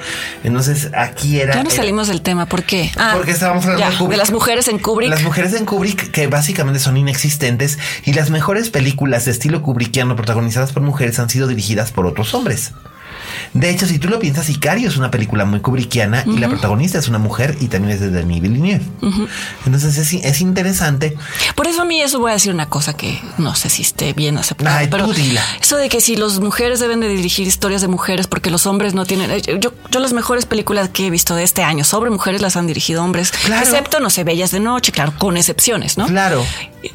Entonces 0.44 0.90
aquí 0.94 1.40
era. 1.40 1.54
Ya 1.54 1.62
no 1.62 1.70
salimos 1.70 2.08
del 2.08 2.22
tema, 2.22 2.46
¿por 2.46 2.62
qué? 2.62 2.90
Ah, 2.96 3.12
porque 3.16 3.32
estábamos 3.32 3.64
hablando 3.66 3.86
de, 3.86 3.96
Kubrick, 3.96 4.10
de 4.12 4.16
las 4.16 4.30
mujeres 4.30 4.68
en 4.68 4.78
Kubrick. 4.78 5.10
Las 5.10 5.22
mujeres 5.22 5.54
en 5.54 5.66
Kubrick, 5.66 6.10
que 6.10 6.26
básicamente 6.26 6.80
son 6.80 6.96
inexistentes, 6.96 7.78
y 8.04 8.12
las 8.14 8.30
mejores 8.30 8.70
películas 8.70 9.24
de 9.24 9.32
estilo 9.32 9.62
kubrickiano 9.62 10.16
protagonizadas 10.16 10.72
por 10.72 10.82
mujeres 10.82 11.18
han 11.18 11.28
sido 11.28 11.46
dirigidas 11.48 11.92
por 11.92 12.06
otros 12.06 12.34
hombres. 12.34 12.72
De 13.54 13.70
hecho, 13.70 13.86
si 13.86 13.98
tú 13.98 14.08
lo 14.08 14.18
piensas, 14.18 14.46
Sicario 14.46 14.88
es 14.88 14.96
una 14.96 15.10
película 15.10 15.44
muy 15.44 15.60
kubrickiana 15.60 16.24
y 16.26 16.38
la 16.38 16.48
protagonista 16.48 16.98
es 16.98 17.08
una 17.08 17.18
mujer 17.18 17.56
y 17.60 17.68
también 17.68 17.94
es 17.94 18.00
de 18.00 18.10
Denis 18.10 18.40
Villeneuve. 18.40 18.84
Entonces 19.66 19.96
es, 19.98 20.40
interesante. 20.40 21.16
Por 21.54 21.66
eso 21.66 21.82
a 21.82 21.84
mí 21.84 22.00
eso 22.00 22.18
voy 22.18 22.30
a 22.30 22.34
decir 22.34 22.52
una 22.52 22.68
cosa 22.68 22.94
que 22.94 23.20
no 23.38 23.54
sé 23.54 23.68
si 23.68 23.82
esté 23.82 24.12
bien 24.12 24.38
aceptada, 24.38 24.80
pero 24.90 25.10
eso 25.60 25.76
de 25.76 25.88
que 25.88 26.00
si 26.00 26.16
las 26.16 26.40
mujeres 26.40 26.80
deben 26.80 27.00
de 27.00 27.08
dirigir 27.08 27.46
historias 27.46 27.82
de 27.82 27.88
mujeres 27.88 28.26
porque 28.26 28.50
los 28.50 28.66
hombres 28.66 28.94
no 28.94 29.04
tienen... 29.04 29.30
Eh, 29.30 29.42
yo, 29.60 29.72
yo 29.90 30.00
las 30.00 30.12
mejores 30.12 30.46
películas 30.46 30.88
que 30.88 31.06
he 31.06 31.10
visto 31.10 31.34
de 31.34 31.42
este 31.42 31.62
año 31.62 31.84
sobre 31.84 32.10
mujeres 32.10 32.40
las 32.40 32.56
han 32.56 32.66
dirigido 32.66 33.02
hombres, 33.02 33.32
excepto, 33.46 34.00
no 34.00 34.10
sé, 34.10 34.24
Bellas 34.24 34.50
de 34.50 34.60
Noche, 34.60 34.92
claro, 34.92 35.12
con 35.18 35.36
excepciones, 35.36 35.98
¿no? 35.98 36.06
Claro. 36.06 36.44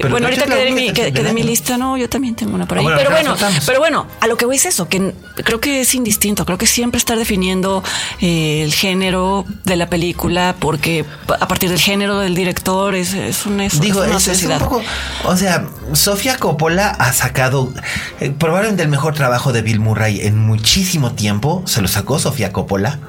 bueno, 0.09 0.27
ahorita 0.27 0.45
que 0.45 0.55
de, 0.55 0.71
mi, 0.71 0.93
que, 0.93 1.11
de 1.11 1.33
mi 1.33 1.43
lista, 1.43 1.77
no, 1.77 1.97
yo 1.97 2.09
también 2.09 2.35
tengo 2.35 2.55
una 2.55 2.65
por 2.65 2.79
ahí. 2.79 2.85
Ah, 2.87 2.95
pero 2.97 3.11
bueno, 3.11 3.35
pero 3.65 3.79
bueno, 3.79 4.07
a 4.19 4.27
lo 4.27 4.37
que 4.37 4.45
voy 4.45 4.55
es 4.55 4.65
eso, 4.65 4.87
que 4.87 5.13
creo 5.35 5.59
que 5.59 5.81
es 5.81 5.95
indistinto 5.95 6.34
Creo 6.43 6.57
que 6.57 6.67
siempre 6.67 6.97
estar 6.97 7.17
definiendo 7.17 7.83
eh, 8.19 8.63
el 8.63 8.73
género 8.73 9.45
de 9.63 9.75
la 9.77 9.89
película, 9.89 10.55
porque 10.59 11.05
a 11.39 11.47
partir 11.47 11.69
del 11.69 11.79
género 11.79 12.19
del 12.19 12.35
director 12.35 12.95
es, 12.95 13.13
es, 13.13 13.45
una, 13.45 13.67
Digo, 13.67 14.03
es, 14.03 14.43
un 14.43 14.59
poco, 14.59 14.81
o 15.23 15.37
sea, 15.37 15.65
Sofía 15.93 16.37
Coppola 16.37 16.89
ha 16.89 17.13
sacado 17.13 17.71
eh, 18.19 18.33
probablemente 18.37 18.83
el 18.83 18.89
mejor 18.89 19.13
trabajo 19.13 19.53
de 19.53 19.61
Bill 19.61 19.79
Murray 19.79 20.21
en 20.21 20.37
muchísimo 20.39 21.13
tiempo. 21.13 21.63
Se 21.65 21.81
lo 21.81 21.87
sacó 21.87 22.19
Sofía 22.19 22.51
Coppola. 22.51 22.99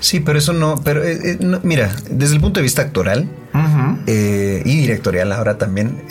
Sí, 0.00 0.20
pero 0.20 0.38
eso 0.38 0.52
no. 0.52 0.76
Pero 0.84 1.02
eh, 1.02 1.38
mira, 1.62 1.90
desde 2.10 2.34
el 2.34 2.40
punto 2.40 2.60
de 2.60 2.64
vista 2.64 2.82
actoral 2.82 3.28
y 4.06 4.76
directorial 4.76 5.32
ahora 5.32 5.56
también, 5.56 6.02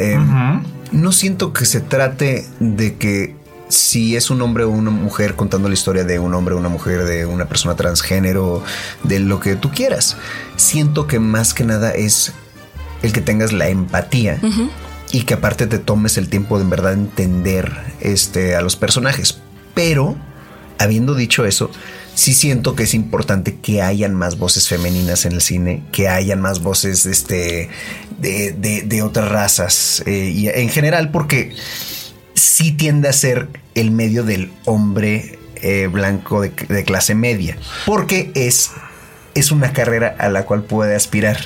no 0.92 1.12
siento 1.12 1.54
que 1.54 1.66
se 1.66 1.82
trate 1.82 2.46
de 2.60 2.96
que 2.96 3.36
si 3.70 4.16
es 4.16 4.30
un 4.30 4.42
hombre 4.42 4.64
o 4.64 4.70
una 4.70 4.92
mujer 4.92 5.36
contando 5.36 5.68
la 5.68 5.74
historia 5.74 6.04
de 6.04 6.20
un 6.20 6.34
hombre 6.34 6.56
o 6.56 6.58
una 6.58 6.70
mujer, 6.70 7.06
de 7.06 7.26
una 7.26 7.46
persona 7.46 7.76
transgénero, 7.76 8.64
de 9.04 9.20
lo 9.20 9.40
que 9.40 9.56
tú 9.56 9.72
quieras. 9.72 10.18
Siento 10.56 11.08
que 11.08 11.20
más 11.20 11.54
que 11.54 11.64
nada 11.64 11.92
es 11.92 12.34
el 13.02 13.14
que 13.14 13.22
tengas 13.22 13.54
la 13.54 13.70
empatía 13.70 14.40
y 15.12 15.24
que 15.24 15.34
aparte 15.36 15.68
te 15.68 15.80
tomes 15.80 16.18
el 16.18 16.30
tiempo 16.30 16.58
de 16.58 16.64
en 16.64 16.70
verdad 16.70 16.94
entender 16.94 17.72
este, 18.02 18.56
a 18.56 18.62
los 18.62 18.76
personajes. 18.76 19.40
Pero, 19.74 20.16
habiendo 20.78 21.16
dicho 21.16 21.46
eso, 21.46 21.70
sí 22.14 22.34
siento 22.34 22.76
que 22.76 22.84
es 22.84 22.94
importante 22.94 23.58
que 23.58 23.82
hayan 23.82 24.14
más 24.16 24.38
voces 24.38 24.68
femeninas 24.68 25.26
en 25.26 25.34
el 25.34 25.42
cine, 25.42 25.84
que 25.92 26.08
hayan 26.08 26.42
más 26.42 26.62
voces 26.62 27.06
este, 27.06 27.70
de, 28.20 28.84
de, 28.86 29.04
otras 29.04 29.30
razas 29.30 30.02
eh, 30.06 30.32
y 30.34 30.48
en 30.48 30.70
general, 30.70 31.12
porque 31.12 31.54
sí 32.46 32.72
tiende 32.72 33.10
a 33.10 33.14
ser 33.14 33.50
el 33.74 33.92
medio 33.92 34.24
del 34.24 34.52
hombre 34.66 35.40
eh, 35.56 35.88
blanco 35.88 36.42
de, 36.42 36.52
clase 36.84 37.16
media, 37.16 37.58
porque 37.86 38.32
es, 38.36 38.72
es 39.34 39.52
una 39.52 39.74
carrera 39.74 40.16
a 40.20 40.30
la 40.30 40.46
cual 40.46 40.64
puede 40.64 40.96
aspirar. 40.96 41.38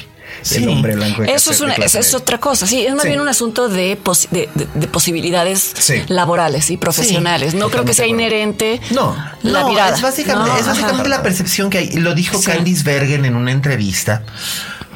El 0.51 0.69
hombre 0.69 0.95
blanco. 0.95 1.23
De 1.23 1.33
eso, 1.33 1.49
es, 1.49 1.59
una, 1.59 1.73
es 1.73 2.13
otra 2.13 2.39
cosa. 2.39 2.67
Sí, 2.67 2.85
es 2.85 2.93
más 2.93 3.05
bien 3.05 3.19
un 3.19 3.27
asunto 3.27 3.67
de, 3.67 3.97
de, 4.29 4.87
posibilidades 4.87 5.73
laborales 6.07 6.69
y 6.69 6.77
profesionales. 6.77 7.55
no 7.55 7.69
creo 7.71 7.83
que 7.83 7.95
sea 7.95 8.05
inherente 8.05 8.79
no, 8.91 9.15
la 9.41 9.65
mirada. 9.65 9.95
Es 9.95 10.03
básicamente, 10.03 10.59
es 10.59 10.67
básicamente 10.67 11.09
la 11.09 11.23
percepción 11.23 11.71
que 11.71 11.79
hay. 11.79 11.91
Lo 11.93 12.13
dijo 12.13 12.39
Candice 12.43 12.83
Bergen 12.83 13.25
en 13.25 13.35
una 13.35 13.51
entrevista 13.51 14.23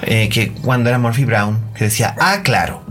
eh, 0.04 0.30
que 0.30 0.51
cuando 0.51 0.89
era 0.89 0.99
Murphy 0.99 1.26
Brown, 1.26 1.60
que 1.76 1.86
decía, 1.86 2.16
ah, 2.20 2.41
claro, 2.43 2.84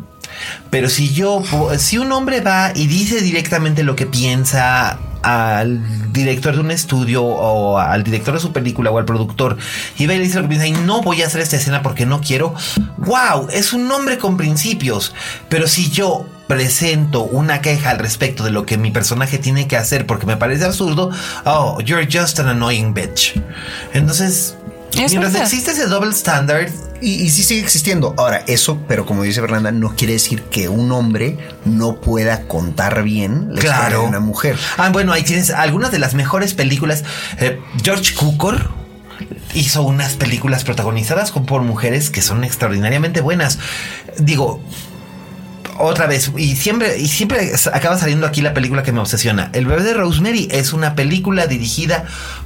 pero 0.70 0.88
si 0.88 1.12
yo, 1.12 1.42
si 1.78 1.98
un 1.98 2.12
hombre 2.12 2.40
va 2.40 2.72
y 2.74 2.86
dice 2.86 3.20
directamente 3.20 3.82
lo 3.82 3.96
que 3.96 4.06
piensa 4.06 4.98
al 5.22 6.12
director 6.12 6.54
de 6.54 6.60
un 6.60 6.70
estudio 6.70 7.24
o 7.24 7.78
al 7.78 8.02
director 8.02 8.34
de 8.34 8.40
su 8.40 8.52
película 8.52 8.90
o 8.90 8.98
al 8.98 9.04
productor 9.04 9.56
y 9.96 10.06
va 10.06 10.14
y 10.14 10.18
dice 10.18 10.36
lo 10.36 10.42
que 10.42 10.48
piensa 10.48 10.66
y 10.66 10.72
no 10.72 11.00
voy 11.00 11.22
a 11.22 11.26
hacer 11.26 11.40
esta 11.40 11.56
escena 11.56 11.82
porque 11.82 12.06
no 12.06 12.20
quiero, 12.20 12.54
wow, 12.98 13.48
es 13.52 13.72
un 13.72 13.90
hombre 13.90 14.18
con 14.18 14.36
principios. 14.36 15.14
Pero 15.48 15.68
si 15.68 15.90
yo 15.90 16.26
presento 16.48 17.22
una 17.22 17.62
queja 17.62 17.90
al 17.90 17.98
respecto 17.98 18.44
de 18.44 18.50
lo 18.50 18.66
que 18.66 18.76
mi 18.76 18.90
personaje 18.90 19.38
tiene 19.38 19.66
que 19.66 19.76
hacer 19.76 20.06
porque 20.06 20.26
me 20.26 20.36
parece 20.36 20.64
absurdo, 20.64 21.10
oh, 21.44 21.80
you're 21.80 22.06
just 22.10 22.38
an 22.40 22.48
annoying 22.48 22.92
bitch. 22.92 23.40
Entonces, 23.94 24.56
mientras 24.96 25.34
existe 25.34 25.72
ese 25.72 25.86
double 25.86 26.10
standard, 26.10 26.70
y, 27.02 27.30
sí 27.30 27.42
sigue 27.42 27.60
existiendo. 27.60 28.14
Ahora, 28.16 28.44
eso, 28.46 28.78
pero 28.86 29.04
como 29.04 29.24
dice 29.24 29.40
Fernanda, 29.40 29.72
no 29.72 29.96
quiere 29.96 30.12
decir 30.14 30.42
que 30.44 30.68
un 30.68 30.92
hombre 30.92 31.36
no 31.64 32.00
pueda 32.00 32.46
contar 32.46 33.02
bien 33.02 33.48
la 33.50 33.60
historia 33.60 33.88
de 33.88 33.96
una 33.98 34.20
mujer. 34.20 34.56
Ah, 34.76 34.90
bueno, 34.90 35.12
ahí 35.12 35.24
tienes 35.24 35.50
algunas 35.50 35.90
de 35.90 35.98
las 35.98 36.14
mejores 36.14 36.54
películas. 36.54 37.02
Eh, 37.38 37.60
George 37.82 38.14
Cukor 38.14 38.70
hizo 39.54 39.82
unas 39.82 40.14
películas 40.14 40.64
protagonizadas 40.64 41.32
por 41.32 41.62
mujeres 41.62 42.10
que 42.10 42.22
son 42.22 42.44
extraordinariamente 42.44 43.20
buenas. 43.20 43.58
Digo, 44.18 44.62
otra 45.78 46.06
vez, 46.06 46.30
y 46.36 46.54
siempre, 46.54 46.98
y 46.98 47.08
siempre 47.08 47.50
acaba 47.72 47.98
saliendo 47.98 48.26
aquí 48.26 48.42
la 48.42 48.54
película 48.54 48.84
que 48.84 48.92
me 48.92 49.00
obsesiona. 49.00 49.50
El 49.52 49.66
bebé 49.66 49.82
de 49.82 49.94
Rosemary 49.94 50.48
es 50.52 50.72
una 50.72 50.94
película 50.94 51.48
dirigida 51.48 52.04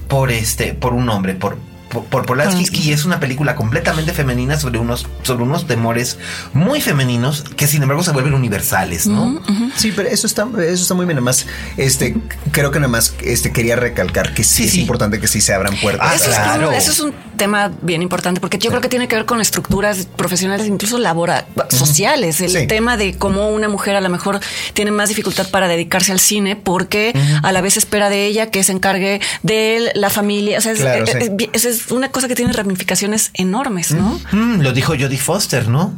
por 0.08 0.30
este, 0.30 0.72
por 0.72 0.94
un 0.94 1.10
hombre, 1.10 1.34
por 1.34 1.58
por 2.04 2.26
Polanski 2.26 2.80
y 2.80 2.92
es 2.92 3.04
una 3.04 3.20
película 3.20 3.54
completamente 3.54 4.12
femenina 4.12 4.58
sobre 4.58 4.78
unos 4.78 5.06
sobre 5.22 5.42
unos 5.44 5.66
temores 5.66 6.18
muy 6.52 6.80
femeninos 6.80 7.44
que 7.56 7.66
sin 7.66 7.82
embargo 7.82 8.02
se 8.02 8.12
vuelven 8.12 8.34
universales, 8.34 9.06
¿no? 9.06 9.40
Sí, 9.76 9.92
pero 9.94 10.08
eso 10.08 10.26
está 10.26 10.46
eso 10.58 10.82
está 10.82 10.94
muy 10.94 11.06
bien. 11.06 11.18
Además, 11.18 11.46
este 11.76 12.16
creo 12.52 12.70
que 12.70 12.80
nada 12.80 12.90
más 12.90 13.14
este 13.22 13.52
quería 13.52 13.76
recalcar 13.76 14.34
que 14.34 14.44
sí, 14.44 14.64
es 14.64 14.76
importante 14.76 15.20
que 15.20 15.28
sí 15.28 15.40
se 15.40 15.54
abran 15.54 15.76
puertas. 15.80 16.08
Ah, 16.10 16.14
eso, 16.14 16.30
claro. 16.30 16.72
es 16.72 16.84
eso 16.84 16.92
es 16.92 17.00
un 17.00 17.14
tema 17.36 17.72
bien 17.82 18.02
importante 18.02 18.40
porque 18.40 18.58
yo 18.58 18.70
creo 18.70 18.80
que 18.80 18.88
tiene 18.88 19.08
que 19.08 19.16
ver 19.16 19.24
con 19.24 19.40
estructuras 19.40 20.06
profesionales, 20.16 20.66
incluso 20.66 20.98
laborales, 20.98 21.46
sociales. 21.68 22.40
El 22.40 22.66
tema 22.66 22.96
de 22.96 23.16
cómo 23.16 23.50
una 23.50 23.68
mujer 23.68 23.96
a 23.96 24.00
lo 24.00 24.08
mejor 24.08 24.40
tiene 24.74 24.90
más 24.90 25.08
dificultad 25.08 25.48
para 25.50 25.68
dedicarse 25.68 26.12
al 26.12 26.20
cine 26.20 26.56
porque 26.56 27.12
a 27.42 27.52
la 27.52 27.60
vez 27.60 27.76
espera 27.76 28.08
de 28.08 28.26
ella 28.26 28.50
que 28.50 28.62
se 28.62 28.72
encargue 28.72 29.20
de 29.42 29.92
la 29.94 30.10
familia. 30.10 30.58
O 30.58 30.60
sea, 30.60 30.72
es, 30.72 31.64
es 31.64 31.90
una 31.90 32.10
cosa 32.10 32.28
que 32.28 32.34
tiene 32.34 32.52
ramificaciones 32.52 33.30
enormes, 33.34 33.92
¿no? 33.92 34.20
Mm, 34.32 34.60
lo 34.60 34.72
dijo 34.72 34.94
Jodie 34.98 35.18
Foster, 35.18 35.68
¿no? 35.68 35.94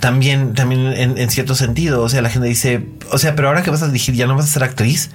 También, 0.00 0.54
también 0.54 0.86
en, 0.92 1.18
en, 1.18 1.30
cierto 1.30 1.54
sentido. 1.54 2.02
O 2.02 2.08
sea, 2.08 2.22
la 2.22 2.30
gente 2.30 2.48
dice, 2.48 2.86
o 3.10 3.18
sea, 3.18 3.34
pero 3.34 3.48
ahora 3.48 3.62
que 3.62 3.70
vas 3.70 3.82
a 3.82 3.86
dirigir, 3.86 4.14
ya 4.14 4.26
no 4.26 4.36
vas 4.36 4.46
a 4.46 4.48
ser 4.48 4.64
actriz. 4.64 5.10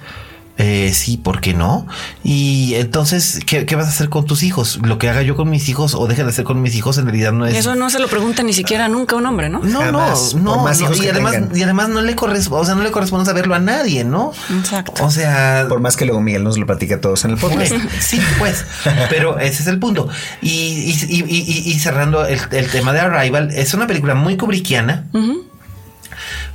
Eh, 0.56 0.92
sí, 0.94 1.16
¿por 1.16 1.40
qué 1.40 1.52
no? 1.52 1.84
Y 2.22 2.74
entonces, 2.74 3.40
¿qué, 3.44 3.64
vas 3.74 3.86
a 3.86 3.88
hacer 3.88 4.08
con 4.08 4.24
tus 4.24 4.44
hijos? 4.44 4.78
Lo 4.84 4.98
que 4.98 5.08
haga 5.08 5.22
yo 5.22 5.34
con 5.34 5.50
mis 5.50 5.68
hijos 5.68 5.96
o 5.96 6.06
deje 6.06 6.22
de 6.22 6.30
hacer 6.30 6.44
con 6.44 6.62
mis 6.62 6.76
hijos 6.76 6.96
en 6.98 7.06
realidad 7.06 7.32
no 7.32 7.44
es. 7.44 7.56
Eso 7.56 7.74
no 7.74 7.90
se 7.90 7.98
lo 7.98 8.06
pregunta 8.06 8.44
ni 8.44 8.52
siquiera 8.52 8.86
nunca 8.86 9.16
un 9.16 9.26
hombre, 9.26 9.48
¿no? 9.48 9.58
No, 9.58 9.90
no, 9.90 10.14
no, 10.36 10.72
y 11.02 11.08
además, 11.08 11.34
y 11.52 11.62
además 11.62 11.88
no 11.88 12.02
le 12.02 12.14
corresponde, 12.14 12.62
o 12.62 12.64
sea, 12.64 12.76
no 12.76 12.84
le 12.84 12.92
corresponde 12.92 13.26
saberlo 13.26 13.56
a 13.56 13.58
nadie, 13.58 14.04
¿no? 14.04 14.32
Exacto. 14.56 15.04
O 15.04 15.10
sea, 15.10 15.66
por 15.68 15.80
más 15.80 15.96
que 15.96 16.04
luego 16.04 16.20
Miguel 16.20 16.44
nos 16.44 16.56
lo 16.56 16.66
platique 16.66 16.94
a 16.94 17.00
todos 17.00 17.24
en 17.24 17.32
el 17.32 17.36
podcast. 17.36 17.72
Pues, 17.74 17.92
sí, 18.00 18.20
pues, 18.38 18.64
pero 19.10 19.40
ese 19.40 19.62
es 19.62 19.66
el 19.66 19.80
punto. 19.80 20.08
Y, 20.40 20.94
y, 21.08 21.78
cerrando 21.80 22.24
el, 22.26 22.40
tema 22.70 22.92
de 22.92 23.00
Arrival, 23.00 23.50
es 23.50 23.74
una 23.74 23.88
película 23.88 24.14
muy 24.14 24.36
kubrickiana, 24.36 25.06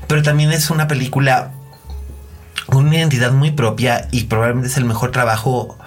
pero 0.08 0.24
también 0.24 0.52
es 0.52 0.70
una 0.70 0.88
película 0.88 1.52
una 2.74 2.98
identidad 2.98 3.32
muy 3.32 3.52
propia 3.52 4.08
y 4.12 4.26
probablemente 4.26 4.70
es 4.70 4.78
el 4.78 4.86
mejor 4.86 5.12
trabajo 5.12 5.78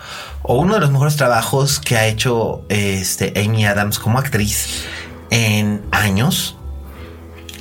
o 0.42 0.58
uno 0.58 0.74
de 0.74 0.80
los 0.80 0.90
mejores 0.90 1.16
trabajos 1.16 1.78
que 1.78 1.96
ha 1.96 2.06
hecho 2.06 2.64
este, 2.68 3.32
Amy 3.36 3.64
Adams 3.64 3.98
como 3.98 4.18
actriz 4.18 4.84
en 5.30 5.82
años. 5.90 6.56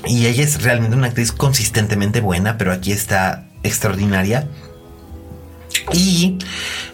Y 0.06 0.26
ella 0.26 0.44
es 0.44 0.64
realmente 0.64 0.98
una 0.98 1.08
actriz 1.08 1.32
consistentemente 1.32 2.22
buena, 2.22 2.58
pero 2.58 2.72
aquí 2.72 2.92
está 2.92 3.46
extraordinaria. 3.64 4.48
Y 5.94 6.38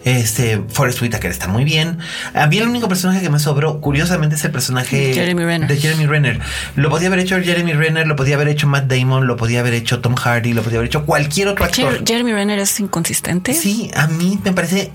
este 0.04 0.62
Forrest 0.68 1.02
Whitaker 1.02 1.30
está 1.30 1.48
muy 1.48 1.64
bien. 1.64 1.98
A 2.34 2.46
mí 2.46 2.58
el 2.58 2.68
único 2.68 2.88
personaje 2.88 3.20
que 3.20 3.30
me 3.30 3.38
sobró, 3.38 3.80
curiosamente, 3.80 4.36
es 4.36 4.44
el 4.44 4.50
personaje 4.50 5.12
Jeremy 5.14 5.44
Renner. 5.44 5.68
de 5.68 5.76
Jeremy 5.76 6.06
Renner. 6.06 6.40
Lo 6.76 6.88
podía 6.90 7.08
haber 7.08 7.20
hecho 7.20 7.40
Jeremy 7.40 7.72
Renner, 7.72 8.06
lo 8.06 8.16
podía 8.16 8.36
haber 8.36 8.48
hecho 8.48 8.66
Matt 8.66 8.86
Damon, 8.86 9.26
lo 9.26 9.36
podía 9.36 9.60
haber 9.60 9.74
hecho 9.74 10.00
Tom 10.00 10.14
Hardy, 10.14 10.52
lo 10.52 10.62
podía 10.62 10.78
haber 10.78 10.88
hecho 10.88 11.04
cualquier 11.04 11.48
otro 11.48 11.64
actor. 11.64 12.04
Jeremy 12.06 12.32
Renner 12.32 12.58
es 12.58 12.80
inconsistente. 12.80 13.54
Sí, 13.54 13.90
a 13.94 14.06
mí 14.06 14.38
me 14.44 14.52
parece. 14.52 14.90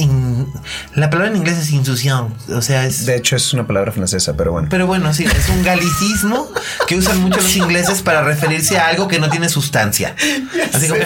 La 0.96 1.10
palabra 1.10 1.32
en 1.32 1.38
inglés 1.38 1.58
es 1.58 1.72
insución. 1.72 2.34
O 2.50 2.62
sea, 2.62 2.86
es. 2.86 3.06
De 3.06 3.16
hecho, 3.16 3.36
es 3.36 3.54
una 3.54 3.68
palabra 3.68 3.92
francesa, 3.92 4.36
pero 4.36 4.52
bueno. 4.52 4.68
Pero 4.70 4.88
bueno, 4.88 5.14
sí, 5.14 5.26
es 5.26 5.50
un 5.50 5.64
galicismo 5.64 6.50
que 6.88 6.96
usan 6.96 7.20
mucho 7.22 7.42
los 7.42 7.56
ingleses 7.58 8.02
para 8.02 8.24
referirse 8.24 8.78
a 8.78 8.88
algo 8.88 9.08
que 9.08 9.20
no 9.20 9.30
tiene 9.30 9.50
sustancia. 9.50 10.16
Así 10.74 10.88
como. 10.88 11.02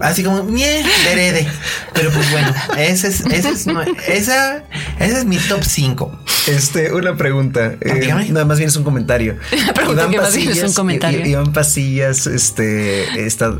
Así 0.00 0.22
como. 0.22 0.42
Pero 1.92 2.10
pues 2.10 2.30
bueno, 2.30 2.54
ese 2.78 3.08
es, 3.08 3.20
ese 3.20 3.50
es, 3.50 3.66
esa, 4.08 4.64
ese 4.98 5.18
es 5.18 5.24
mi 5.24 5.36
top 5.36 5.62
5. 5.62 6.20
Este, 6.48 6.92
una 6.92 7.16
pregunta. 7.16 7.74
Eh, 7.80 8.12
nada 8.30 8.44
más 8.44 8.58
bien 8.58 8.68
es 8.68 8.76
un 8.76 8.84
comentario. 8.84 9.36
Iván 9.90 10.12
Pasillas, 10.12 10.58
es 10.58 10.64
un 10.64 10.74
comentario. 10.74 11.26
Iván 11.26 11.52
Pasillas, 11.52 12.26
este, 12.26 13.24
está, 13.26 13.54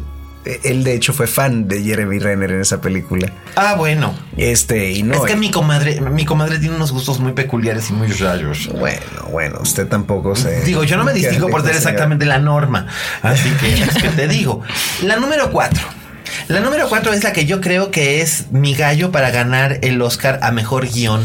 él 0.45 0.83
de 0.83 0.95
hecho 0.95 1.13
fue 1.13 1.27
fan 1.27 1.69
de 1.69 1.83
Jeremy 1.83 2.19
Renner 2.19 2.51
en 2.51 2.61
esa 2.61 2.81
película. 2.81 3.33
Ah, 3.55 3.75
bueno. 3.77 4.15
Este, 4.37 4.91
y 4.91 5.03
no. 5.03 5.15
Es 5.15 5.31
que 5.31 5.37
mi 5.37 5.51
comadre, 5.51 6.01
mi 6.01 6.25
comadre 6.25 6.59
tiene 6.59 6.75
unos 6.75 6.93
gustos 6.93 7.21
muy 7.21 7.33
peculiares 7.33 7.91
y 7.91 7.93
muy 7.93 8.09
raros. 8.09 8.69
Bueno, 8.73 9.01
bueno, 9.31 9.61
usted 9.63 9.87
tampoco 9.87 10.35
se. 10.35 10.63
Digo, 10.63 10.83
yo 10.85 10.97
no 10.97 11.05
me 11.05 11.13
distingo 11.15 11.49
por 11.49 11.63
ser 11.63 11.77
exactamente 11.77 12.27
la 12.27 12.39
norma. 12.39 12.87
Así 13.23 13.51
que, 13.61 13.73
es 13.73 13.95
que 13.95 14.09
te 14.09 14.27
digo. 14.27 14.63
La 15.03 15.17
número 15.17 15.51
4. 15.53 16.02
La 16.49 16.61
número 16.61 16.89
cuatro 16.89 17.13
es 17.13 17.25
la 17.25 17.33
que 17.33 17.47
yo 17.47 17.61
creo 17.61 17.91
que 17.91 18.21
es 18.21 18.51
mi 18.51 18.75
gallo 18.75 19.13
para 19.13 19.31
ganar 19.31 19.79
el 19.83 20.01
Oscar 20.03 20.41
a 20.43 20.51
mejor 20.51 20.89
guion 20.89 21.23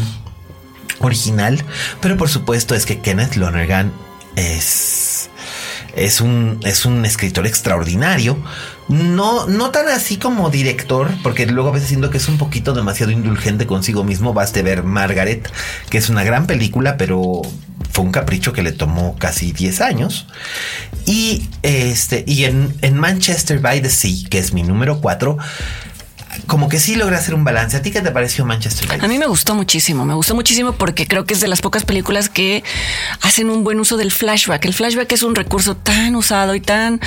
original. 1.00 1.62
Pero 2.00 2.16
por 2.16 2.28
supuesto 2.28 2.74
es 2.74 2.86
que 2.86 3.00
Kenneth 3.00 3.36
Lonergan 3.36 3.92
es. 4.36 5.30
Es 5.96 6.20
un, 6.20 6.60
es 6.64 6.84
un 6.84 7.04
escritor 7.04 7.46
extraordinario. 7.46 8.38
No, 8.88 9.46
no 9.46 9.70
tan 9.70 9.88
así 9.88 10.16
como 10.16 10.48
director, 10.48 11.10
porque 11.24 11.44
luego 11.46 11.70
a 11.70 11.72
veces 11.72 11.88
siento 11.88 12.10
que 12.10 12.18
es 12.18 12.28
un 12.28 12.38
poquito 12.38 12.72
demasiado 12.72 13.10
indulgente 13.10 13.66
consigo 13.66 14.04
mismo. 14.04 14.32
Baste 14.32 14.62
ver 14.62 14.84
Margaret, 14.84 15.50
que 15.90 15.98
es 15.98 16.08
una 16.08 16.22
gran 16.22 16.46
película, 16.46 16.96
pero 16.96 17.42
fue 17.90 18.04
un 18.04 18.12
capricho 18.12 18.52
que 18.52 18.62
le 18.62 18.72
tomó 18.72 19.16
casi 19.16 19.52
10 19.52 19.80
años. 19.80 20.26
Y, 21.06 21.48
este, 21.62 22.24
y 22.26 22.44
en, 22.44 22.74
Manchester 22.94 23.58
by 23.60 23.82
the 23.82 23.90
Sea, 23.90 24.28
que 24.28 24.38
es 24.38 24.52
mi 24.52 24.62
número 24.62 25.00
4, 25.00 25.36
como 26.46 26.68
que 26.68 26.78
sí 26.78 26.94
logra 26.94 27.18
hacer 27.18 27.34
un 27.34 27.44
balance. 27.44 27.76
¿A 27.76 27.82
ti 27.82 27.90
qué 27.90 28.00
te 28.00 28.10
pareció 28.10 28.44
Manchester 28.44 28.86
by 28.86 28.98
the 28.98 29.04
A 29.04 29.08
mí 29.08 29.18
me 29.18 29.26
gustó 29.26 29.54
muchísimo, 29.54 30.04
me 30.04 30.14
gustó 30.14 30.34
muchísimo 30.34 30.72
porque 30.72 31.06
creo 31.06 31.24
que 31.24 31.34
es 31.34 31.40
de 31.40 31.48
las 31.48 31.60
pocas 31.60 31.84
películas 31.84 32.28
que 32.28 32.62
hacen 33.22 33.50
un 33.50 33.64
buen 33.64 33.80
uso 33.80 33.96
del 33.96 34.12
flashback. 34.12 34.64
El 34.64 34.74
flashback 34.74 35.10
es 35.12 35.22
un 35.22 35.34
recurso 35.34 35.76
tan 35.76 36.14
usado 36.14 36.54
y 36.54 36.60
tan, 36.60 37.00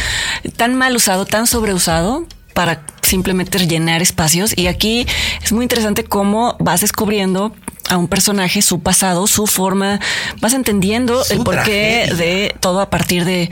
tan 0.58 0.76
mal 0.76 0.96
usado, 0.96 1.26
tan 1.26 1.48
sobreusado 1.48 2.28
para 2.54 2.84
simplemente 3.02 3.66
llenar 3.66 4.02
espacios. 4.02 4.58
Y 4.58 4.68
aquí 4.68 5.06
es 5.44 5.52
muy 5.52 5.64
interesante 5.64 6.04
cómo 6.04 6.58
vas 6.60 6.82
descubriendo 6.82 7.54
a 7.92 7.98
un 7.98 8.08
personaje, 8.08 8.62
su 8.62 8.80
pasado, 8.80 9.28
su 9.28 9.48
forma, 9.48 10.00
vas 10.40 10.54
entendiendo 10.54 11.22
el 11.30 11.40
porqué 11.40 12.10
de 12.16 12.56
todo 12.62 12.80
a 12.80 12.90
partir 12.90 13.26
de, 13.26 13.50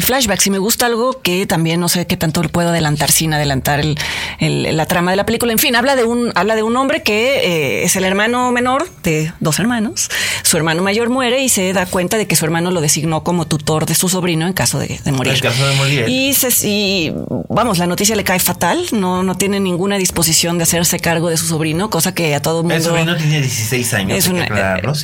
flashbacks. 0.00 0.46
Y 0.48 0.50
me 0.50 0.58
gusta 0.58 0.86
algo 0.86 1.22
que 1.22 1.46
también 1.46 1.80
no 1.80 1.88
sé 1.88 2.06
qué 2.06 2.16
tanto 2.16 2.42
lo 2.42 2.48
puedo 2.48 2.70
adelantar 2.70 3.12
sin 3.12 3.32
adelantar 3.32 3.80
el, 3.80 4.76
la 4.76 4.86
trama 4.86 5.12
de 5.12 5.16
la 5.16 5.24
película. 5.24 5.52
En 5.52 5.58
fin, 5.58 5.76
habla 5.76 5.94
de 5.94 6.04
un, 6.04 6.32
habla 6.34 6.56
de 6.56 6.64
un 6.64 6.76
hombre 6.76 7.02
que 7.04 7.38
eh, 7.44 7.84
es 7.84 7.94
el 7.94 8.04
hermano 8.04 8.50
menor 8.50 8.90
de 9.04 9.32
dos 9.38 9.60
hermanos. 9.60 10.10
Su 10.42 10.56
hermano 10.56 10.82
mayor 10.82 11.08
muere 11.08 11.42
y 11.42 11.48
se 11.48 11.72
da 11.72 11.86
cuenta 11.86 12.18
de 12.18 12.26
que 12.26 12.34
su 12.34 12.44
hermano 12.44 12.72
lo 12.72 12.80
designó 12.80 13.22
como 13.22 13.46
tutor 13.46 13.86
de 13.86 13.94
su 13.94 14.08
sobrino 14.08 14.48
en 14.48 14.52
caso 14.52 14.80
de, 14.80 14.98
morir. 15.12 15.34
En 15.34 15.40
caso 15.40 15.64
de 15.64 15.74
morir. 15.76 16.08
Y, 16.08 16.34
se, 16.34 16.48
y 16.68 17.12
vamos, 17.48 17.78
la 17.78 17.86
noticia 17.86 18.16
le 18.16 18.24
cae 18.24 18.40
fatal. 18.40 18.84
No, 18.90 19.22
no 19.22 19.36
tiene 19.36 19.60
ninguna 19.60 19.96
disposición 19.96 20.58
de 20.58 20.64
hacerse 20.64 20.98
cargo 20.98 21.28
de 21.28 21.36
su 21.36 21.46
sobrino, 21.46 21.88
cosa 21.88 22.12
que 22.12 22.34
a 22.34 22.42
todo 22.42 22.62
mundo. 22.62 22.74
El 22.74 22.82
sobrino 22.82 23.16
tiene 23.16 23.40
16 23.40 23.75
años. 23.92 24.28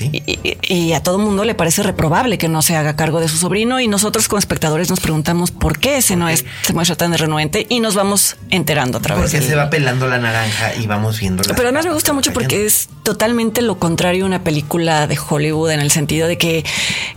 y, 0.00 0.92
a 0.92 1.02
todo 1.02 1.18
mundo 1.18 1.44
le 1.44 1.54
parece 1.54 1.82
reprobable 1.82 2.38
que 2.38 2.48
no 2.48 2.62
se 2.62 2.76
haga 2.76 2.96
cargo 2.96 3.20
de 3.20 3.28
su 3.28 3.36
sobrino 3.36 3.80
y 3.80 3.88
nosotros 3.88 4.28
como 4.28 4.38
espectadores 4.38 4.90
nos 4.90 5.00
preguntamos 5.00 5.50
por 5.50 5.78
qué 5.78 5.98
ese 5.98 6.16
no 6.16 6.28
es, 6.28 6.44
se 6.62 6.72
muestra 6.72 6.96
tan 6.96 7.16
renuente 7.16 7.66
y 7.68 7.80
nos 7.80 7.94
vamos 7.94 8.36
enterando 8.50 8.98
a 8.98 9.00
través 9.00 9.32
Porque 9.32 9.46
se 9.46 9.54
va 9.54 9.70
pelando 9.70 10.06
la 10.08 10.18
naranja 10.18 10.74
y 10.74 10.86
vamos 10.86 11.20
viendo 11.20 11.42
Pero 11.42 11.62
además 11.62 11.86
me 11.86 11.92
gusta 11.92 12.12
mucho 12.12 12.32
porque 12.32 12.66
es 12.66 12.88
totalmente 13.02 13.62
lo 13.62 13.78
contrario 13.78 14.24
a 14.24 14.26
una 14.26 14.44
película 14.44 15.06
de 15.06 15.18
Hollywood 15.18 15.70
en 15.70 15.80
el 15.80 15.90
sentido 15.90 16.28
de 16.28 16.38
que 16.38 16.64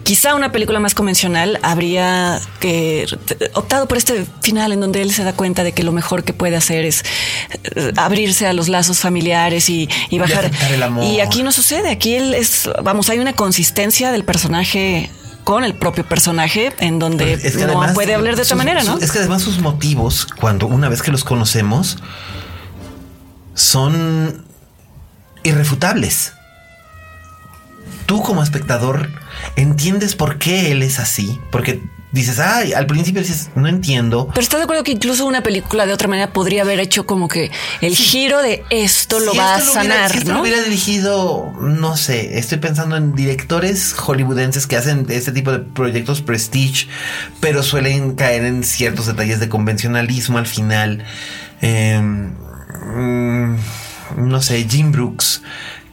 quizá 0.04 0.36
una 0.36 0.52
película 0.52 0.80
más 0.80 0.96
convencional 0.96 1.60
habría 1.62 2.40
que 2.60 3.06
optado 3.54 3.88
por 3.88 3.98
este 3.98 4.26
final 4.42 4.72
en 4.72 4.80
donde 4.80 5.02
él 5.02 5.12
se 5.12 5.24
da 5.24 5.34
cuenta 5.34 5.64
de 5.64 5.72
que 5.74 5.84
lo 5.84 5.92
mejor 5.92 6.24
que 6.24 6.34
puede 6.34 6.56
hacer 6.56 6.86
es 6.86 7.04
eh, 7.76 7.92
abrirse 7.98 8.48
a 8.48 8.54
los 8.54 8.70
lazos 8.70 9.00
familiares 9.00 9.70
y, 9.70 9.88
bajar. 10.18 10.52
Y, 11.02 11.06
y 11.06 11.20
aquí 11.20 11.44
no 11.46 11.54
sucede. 11.54 11.90
Aquí 11.90 12.16
él 12.16 12.34
es, 12.34 12.70
vamos, 12.84 13.10
hay 13.10 13.20
una 13.20 13.34
consistencia 13.34 14.12
del 14.12 14.26
personaje 14.26 15.10
con 15.46 15.64
el 15.64 15.76
propio 15.76 16.04
personaje 16.04 16.74
en 16.80 17.00
donde 17.00 17.38
no 17.68 17.94
puede 17.94 18.16
hablar 18.16 18.36
de 18.36 18.42
otra 18.42 18.56
manera, 18.56 18.84
¿no? 18.84 18.98
es 18.98 19.12
que 19.12 19.20
además 19.20 19.44
sus 19.44 19.60
motivos, 19.60 20.26
cuando 20.26 20.66
una 20.66 20.90
vez 20.90 21.04
que 21.04 21.12
los 21.12 21.24
conocemos, 21.24 22.00
son 23.54 24.44
irrefutables. 25.44 26.34
Tú 28.08 28.24
como 28.24 28.42
espectador 28.42 29.12
entiendes 29.56 30.16
por 30.16 30.40
qué 30.40 30.72
él 30.72 30.82
es 30.82 31.00
así, 31.00 31.40
porque 31.52 31.82
dices, 32.16 32.40
ay, 32.40 32.72
al 32.72 32.88
principio 32.88 33.22
dices, 33.22 33.50
no 33.56 33.68
entiendo. 33.68 34.30
Pero 34.34 34.42
estás 34.42 34.60
de 34.60 34.64
acuerdo 34.64 34.84
que 34.84 34.94
incluso 34.94 35.26
una 35.26 35.44
película 35.44 35.86
de 35.86 35.94
otra 35.94 36.08
manera 36.08 36.32
podría 36.32 36.62
haber 36.62 36.80
hecho 36.80 37.06
como 37.06 37.28
que 37.28 37.52
el 37.82 37.94
giro 37.96 38.42
de 38.42 38.64
esto 38.70 39.20
lo 39.20 39.36
va 39.36 39.56
a 39.56 39.60
sanar, 39.60 40.12
si 40.12 40.20
esto 40.20 40.30
¿no? 40.30 40.38
Lo 40.38 40.42
hubiera 40.44 40.62
dirigido, 40.64 41.54
no 41.60 41.98
sé, 41.98 42.40
estoy 42.40 42.60
pensando 42.60 42.96
en 42.96 43.16
directores 43.16 43.94
hollywoodenses 43.94 44.66
que 44.66 44.78
hacen 44.78 45.06
este 45.10 45.34
tipo 45.34 45.52
de 45.52 45.60
proyectos 45.60 46.22
prestige, 46.22 46.88
pero 47.42 47.62
suelen 47.64 48.16
caer 48.16 48.46
en 48.46 48.64
ciertos 48.64 49.08
detalles 49.08 49.42
de 49.42 49.50
convencionalismo 49.50 50.38
al 50.38 50.48
final. 50.48 51.04
Em, 51.62 52.34
mm, 52.96 53.58
no 54.16 54.42
sé, 54.42 54.66
Jim 54.70 54.94
Brooks 54.94 55.42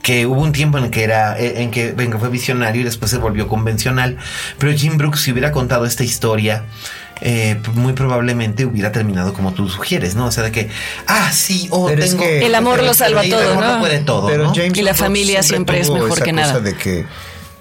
que 0.03 0.26
hubo 0.26 0.40
un 0.40 0.53
tiempo 0.53 0.78
en 0.78 0.90
que 0.90 1.05
era 1.05 1.38
en 1.38 1.70
que, 1.70 1.92
venga 1.92 2.18
fue 2.18 2.28
visionario 2.28 2.82
y 2.82 2.84
después 2.84 3.11
se 3.11 3.18
volvió 3.18 3.48
convencional. 3.48 4.18
Pero 4.59 4.72
Jim 4.76 4.98
Brooks, 4.98 5.20
si 5.20 5.32
hubiera 5.32 5.53
contado 5.53 5.86
esta 5.86 6.03
historia, 6.03 6.64
eh, 7.20 7.61
muy 7.74 7.92
probablemente 7.92 8.66
hubiera 8.66 8.90
terminado 8.90 9.32
como 9.32 9.53
tú 9.53 9.68
sugieres, 9.68 10.16
¿no? 10.16 10.26
O 10.26 10.32
sea, 10.32 10.42
de 10.42 10.50
que, 10.50 10.68
ah, 11.07 11.30
sí, 11.32 11.68
oh, 11.70 11.88
tengo, 11.88 12.24
el 12.24 12.55
amor 12.55 12.82
lo 12.82 12.94
salva 12.94 13.22
todo, 13.22 13.61
¿no? 13.61 13.78
puede 13.78 14.00
todo, 14.00 14.26
pero 14.26 14.53
James 14.53 14.76
y 14.76 14.82
la 14.82 14.94
familia 14.94 15.42
siempre 15.44 15.78
es 15.78 15.88
mejor 15.88 16.20
que 16.20 16.32
nada. 16.32 16.59
de 16.59 16.74
que 16.74 17.07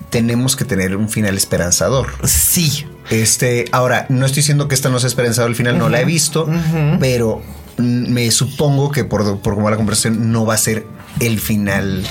tenemos 0.10 0.56
que 0.56 0.66
tener 0.66 0.96
un 0.96 1.10
final 1.10 1.38
esperanzador. 1.38 2.08
Sí. 2.28 2.88
Este, 3.12 3.66
ahora, 3.72 4.08
no 4.10 4.26
estoy 4.26 4.42
diciendo 4.42 4.68
que 4.68 4.76
esta 4.76 4.90
no 4.90 5.00
sea 5.00 5.08
esperanzador 5.08 5.50
al 5.50 5.56
final, 5.56 5.78
no 5.78 5.90
la 5.90 6.02
he 6.02 6.06
visto, 6.06 6.50
pero 7.00 7.44
me 7.78 8.30
supongo 8.32 8.92
que 8.92 9.04
por, 9.04 9.40
por 9.40 9.56
como 9.56 9.70
la 9.70 9.78
conversación 9.78 10.32
no 10.32 10.46
va 10.46 10.56
a 10.56 10.58
ser 10.58 10.86
el 11.20 11.40
final 11.40 12.04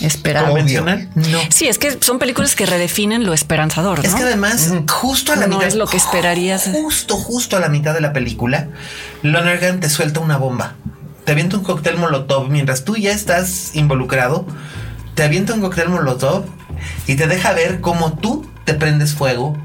esperado. 0.00 0.48
¿Convencional? 0.48 1.08
No. 1.14 1.38
Sí, 1.50 1.68
es 1.68 1.78
que 1.78 1.98
son 2.00 2.18
películas 2.18 2.54
que 2.54 2.66
redefinen 2.66 3.24
lo 3.24 3.32
esperanzador. 3.32 3.98
¿no? 3.98 4.04
Es 4.04 4.14
que 4.14 4.22
además, 4.22 4.72
justo 4.88 5.32
a 5.32 5.36
la 5.36 5.46
no 5.46 5.56
mitad. 5.56 5.68
es 5.68 5.74
lo 5.74 5.86
que 5.86 5.96
esperarías. 5.96 6.68
Justo, 6.72 7.16
justo 7.16 7.56
a 7.56 7.60
la 7.60 7.68
mitad 7.68 7.94
de 7.94 8.00
la 8.00 8.12
película, 8.12 8.68
Lonergan 9.22 9.80
te 9.80 9.88
suelta 9.88 10.20
una 10.20 10.36
bomba. 10.36 10.74
Te 11.24 11.32
avienta 11.32 11.56
un 11.56 11.62
cóctel 11.62 11.96
molotov 11.96 12.48
mientras 12.48 12.84
tú 12.84 12.96
ya 12.96 13.12
estás 13.12 13.70
involucrado. 13.74 14.46
Te 15.14 15.22
avienta 15.22 15.54
un 15.54 15.60
cóctel 15.60 15.88
molotov 15.88 16.44
y 17.06 17.14
te 17.14 17.28
deja 17.28 17.52
ver 17.52 17.80
cómo 17.80 18.14
tú 18.14 18.46
te 18.64 18.74
prendes 18.74 19.14
fuego 19.14 19.56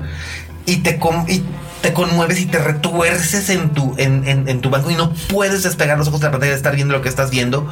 y 0.66 0.78
te, 0.78 1.00
y 1.30 1.44
te 1.82 1.94
conmueves 1.94 2.40
y 2.40 2.46
te 2.46 2.60
retuerces 2.60 3.50
en 3.50 3.74
tu, 3.74 3.96
en, 3.98 4.26
en, 4.26 4.62
tu 4.62 4.70
banco 4.70 4.92
y 4.92 4.96
no 4.96 5.14
puedes 5.30 5.64
despegar 5.64 5.98
los 5.98 6.08
ojos 6.08 6.20
de 6.20 6.28
la 6.28 6.32
pantalla 6.32 6.52
de 6.52 6.58
estar 6.58 6.76
viendo 6.76 6.94
lo 6.94 7.02
que 7.02 7.10
estás 7.10 7.30
viendo. 7.30 7.70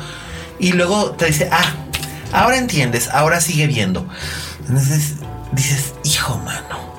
Y 0.59 0.73
luego 0.73 1.11
te 1.11 1.25
dice, 1.25 1.49
ah, 1.51 1.73
ahora 2.31 2.57
entiendes, 2.57 3.09
ahora 3.09 3.41
sigue 3.41 3.67
viendo. 3.67 4.07
Entonces 4.67 5.15
dices, 5.51 5.93
hijo 6.03 6.37
mano, 6.39 6.94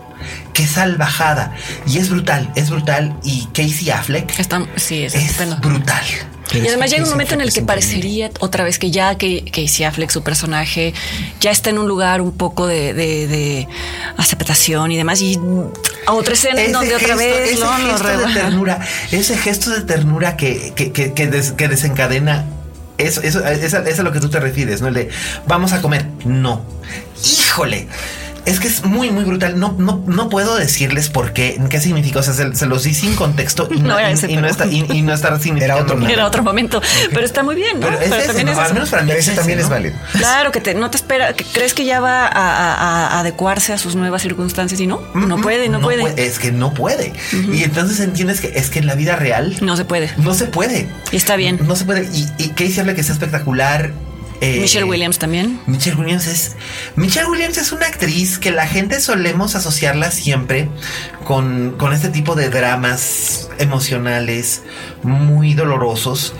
qué 0.57 0.67
salvajada. 0.67 1.55
Y 1.87 1.99
es 1.99 2.09
brutal, 2.09 2.51
es 2.57 2.71
brutal. 2.71 3.15
Y 3.23 3.47
Casey 3.53 3.91
Affleck 3.91 4.39
Está, 4.39 4.67
sí, 4.77 5.05
es, 5.05 5.15
es 5.15 5.61
brutal. 5.61 6.05
Y 6.55 6.67
además 6.67 6.91
llega 6.91 7.03
un 7.03 7.11
momento 7.11 7.35
en 7.35 7.41
el 7.41 7.53
que 7.53 7.61
parecería 7.61 8.31
otra 8.39 8.65
vez 8.65 8.79
que 8.79 8.91
ya 8.91 9.19
que 9.19 9.45
Casey 9.45 9.85
Affleck, 9.85 10.11
su 10.11 10.23
personaje, 10.23 10.95
ya 11.41 11.51
está 11.51 11.71
en 11.71 11.79
un 11.79 11.89
lugar 11.89 12.21
un 12.21 12.33
poco 12.33 12.67
de, 12.67 12.95
de, 12.95 13.27
de 13.27 13.69
aceptación 14.17 14.93
y 14.93 14.97
demás. 14.97 15.21
Y 15.21 15.39
a 16.07 16.13
otra 16.13 16.35
escena 16.35 16.63
en 16.63 16.73
donde 16.73 16.95
otra 16.95 17.17
vez 17.17 17.51
ese 17.51 17.65
no, 17.65 17.73
gesto 17.73 18.09
de 18.09 18.35
ternura, 18.35 18.81
ese 19.11 19.37
gesto 19.37 19.71
de 19.71 19.83
ternura 19.83 20.37
que, 20.37 20.73
que, 20.75 20.93
que, 20.93 21.13
que, 21.13 21.27
des, 21.27 21.53
que 21.53 21.69
desencadena 21.69 22.47
eso, 22.97 23.21
eso, 23.21 23.45
eso, 23.45 23.79
es 23.79 24.01
a 24.01 24.03
lo 24.03 24.13
que 24.13 24.21
tú 24.21 24.31
te 24.31 24.41
refieres, 24.41 24.81
¿no? 24.81 24.89
El 24.89 24.95
de 24.95 25.11
vamos 25.47 25.73
a 25.75 25.83
comer. 25.83 26.07
No. 26.25 26.65
Híjole. 27.23 27.89
Es 28.47 28.61
que 28.61 28.68
es 28.68 28.84
muy, 28.84 29.11
muy 29.11 29.24
brutal. 29.24 29.59
No, 29.59 29.74
no, 29.78 30.03
no 30.07 30.28
puedo 30.28 30.57
decirles 30.57 31.09
por 31.09 31.32
qué, 31.32 31.61
qué 31.68 31.80
significa. 31.80 32.20
O 32.20 32.22
sea, 32.22 32.32
se, 32.32 32.55
se 32.55 32.66
los 32.66 32.84
di 32.84 32.94
sin 32.94 33.14
contexto 33.16 33.68
y 33.70 33.78
no, 33.80 33.88
No, 33.94 34.01
y, 34.01 34.12
ese, 34.12 34.30
y 34.30 34.36
no 34.36 34.47
está, 34.47 34.66
y, 34.66 34.86
y 34.92 35.03
no 35.03 35.12
está 35.12 35.38
significando 35.38 35.82
otro 35.82 35.97
nada. 35.99 36.12
Era 36.12 36.26
otro 36.26 36.42
momento, 36.42 36.80
pero 37.12 37.26
está 37.26 37.42
muy 37.42 37.57
bien, 37.57 37.80
¿no? 37.80 37.88
Pero 37.88 37.99
es 38.01 38.12
ese, 38.12 38.26
también 38.28 38.47
¿no? 38.47 38.53
es 38.53 38.59
Al 38.59 38.72
menos 38.74 38.88
para 38.90 39.03
mí 39.03 39.11
ese 39.11 39.20
ese, 39.20 39.32
también 39.34 39.59
¿no? 39.59 39.64
es 39.64 39.70
válido. 39.70 39.97
Claro 40.12 40.53
que 40.53 40.61
te, 40.61 40.74
no 40.74 40.90
te 40.90 40.97
espera, 40.97 41.32
que 41.34 41.44
crees 41.44 41.74
que 41.74 41.84
ya 41.84 42.01
va 42.01 42.26
a, 42.26 42.30
a- 42.30 43.07
a 43.09 43.20
adecuarse 43.20 43.72
a 43.72 43.78
sus 43.78 43.97
nuevas 43.97 44.22
circunstancias 44.22 44.80
y 44.80 44.86
no, 44.86 45.01
no 45.14 45.36
Mm, 45.38 45.42
puede, 45.42 45.68
no, 45.68 45.80
puede. 45.80 46.14
Es 46.24 46.38
que 46.38 46.53
no 46.53 46.72
puede. 46.72 47.12
Y 47.32 47.64
entonces 47.64 47.99
entiendes 48.01 48.40
que 48.40 48.53
es 48.57 48.70
que 48.70 48.78
en 48.78 48.86
la 48.86 48.94
vida 48.94 49.16
real 49.16 49.57
No 49.61 49.76
se 49.76 49.84
puede. 49.84 50.11
no 50.18 50.34
se 50.34 50.47
puede. 50.47 50.88
Y 51.11 51.16
está 51.16 51.34
bien. 51.36 51.59
No 51.66 51.74
se 51.74 51.84
puede. 51.84 52.05
Y, 52.12 52.28
y 52.38 52.51
Casey 52.51 52.78
habla 52.80 52.94
que 52.94 53.01
es 53.01 53.11
espectacular. 53.11 53.90
Eh, 54.41 54.61
Michelle 54.61 54.84
Williams 54.84 55.18
también. 55.18 55.61
Michelle 55.66 55.97
Williams 55.97 56.26
es. 56.26 56.57
Michelle 56.97 57.28
Williams 57.28 57.59
es 57.59 57.72
una 57.72 57.87
actriz 57.87 58.39
que 58.39 58.51
la 58.51 58.66
gente 58.66 59.01
solemos 59.01 59.55
asociarla 59.55 60.11
siempre 60.11 60.68
con, 61.24 61.74
con 61.78 61.93
este 61.93 62.09
tipo 62.09 62.34
de 62.34 62.51
dramas 62.51 63.49
emocionales 63.59 64.62
muy 65.03 65.55
dolorosos. 65.55 66.34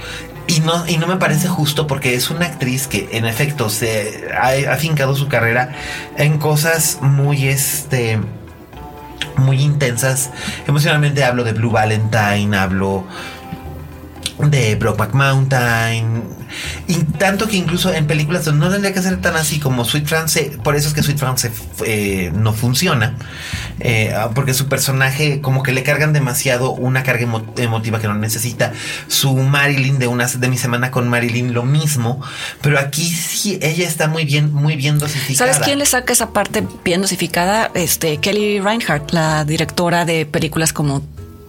Y 0.49 0.61
no, 0.61 0.87
y 0.87 0.99
no 0.99 1.09
me 1.09 1.17
parece 1.17 1.49
justo 1.49 1.87
porque 1.87 2.15
es 2.15 2.31
una 2.31 2.47
actriz 2.47 2.87
que 2.87 3.09
en 3.13 3.27
efecto 3.27 3.69
se 3.69 4.29
ha, 4.33 4.73
ha 4.73 4.77
fincado 4.77 5.17
su 5.17 5.27
carrera 5.27 5.75
en 6.17 6.39
cosas 6.39 6.99
muy 7.01 7.49
este 7.49 8.21
muy 9.37 9.61
intensas. 9.61 10.31
Emocionalmente 10.67 11.25
hablo 11.25 11.45
de 11.45 11.53
Blue 11.53 11.71
Valentine, 11.71 12.57
hablo 12.57 13.05
de 14.39 14.75
Brokeback 14.77 15.15
Mountain. 15.15 16.36
Y 16.87 16.95
tanto 17.19 17.49
que 17.49 17.57
incluso 17.57 17.93
en 17.93 18.07
películas 18.07 18.47
no 18.53 18.71
tendría 18.71 18.93
que 18.93 19.03
ser 19.03 19.21
tan 19.21 19.37
así 19.37 19.59
como 19.59 19.85
Sweet 19.85 20.07
France, 20.07 20.59
por 20.63 20.77
eso 20.77 20.89
es 20.89 20.95
que 20.95 21.03
Sweet 21.03 21.19
France 21.19 21.51
eh, 21.85 22.33
no 22.35 22.53
funciona, 22.53 23.17
eh, 23.81 24.15
porque 24.35 24.55
su 24.55 24.69
personaje 24.69 25.41
como 25.41 25.63
que 25.63 25.73
le 25.73 25.83
cargan 25.83 26.13
demasiado 26.13 26.73
una 26.73 27.03
carga 27.03 27.23
emo 27.23 27.45
emotiva 27.57 28.01
que 28.01 28.07
no 28.07 28.15
necesita. 28.15 28.73
Su 29.09 29.35
Marilyn 29.37 29.99
de 29.99 30.07
una 30.07 30.27
de 30.27 30.49
mi 30.49 30.59
semana 30.59 30.91
con 30.91 31.09
Marilyn 31.09 31.55
lo 31.55 31.63
mismo, 31.65 32.21
pero 32.63 32.79
aquí 32.79 33.05
sí 33.09 33.59
ella 33.63 33.87
está 33.87 34.09
muy 34.09 34.25
bien, 34.25 34.53
muy 34.53 34.77
bien 34.77 34.99
dosificada. 34.99 35.53
¿Sabes 35.53 35.65
quién 35.65 35.79
le 35.79 35.87
saca 35.87 36.13
esa 36.13 36.31
parte 36.31 36.67
bien 36.85 37.03
dosificada? 37.03 37.71
Este 37.75 38.19
Kelly 38.19 38.61
Reinhardt, 38.61 39.13
la 39.13 39.45
directora 39.45 40.05
de 40.05 40.27
películas 40.27 40.73
como 40.73 41.03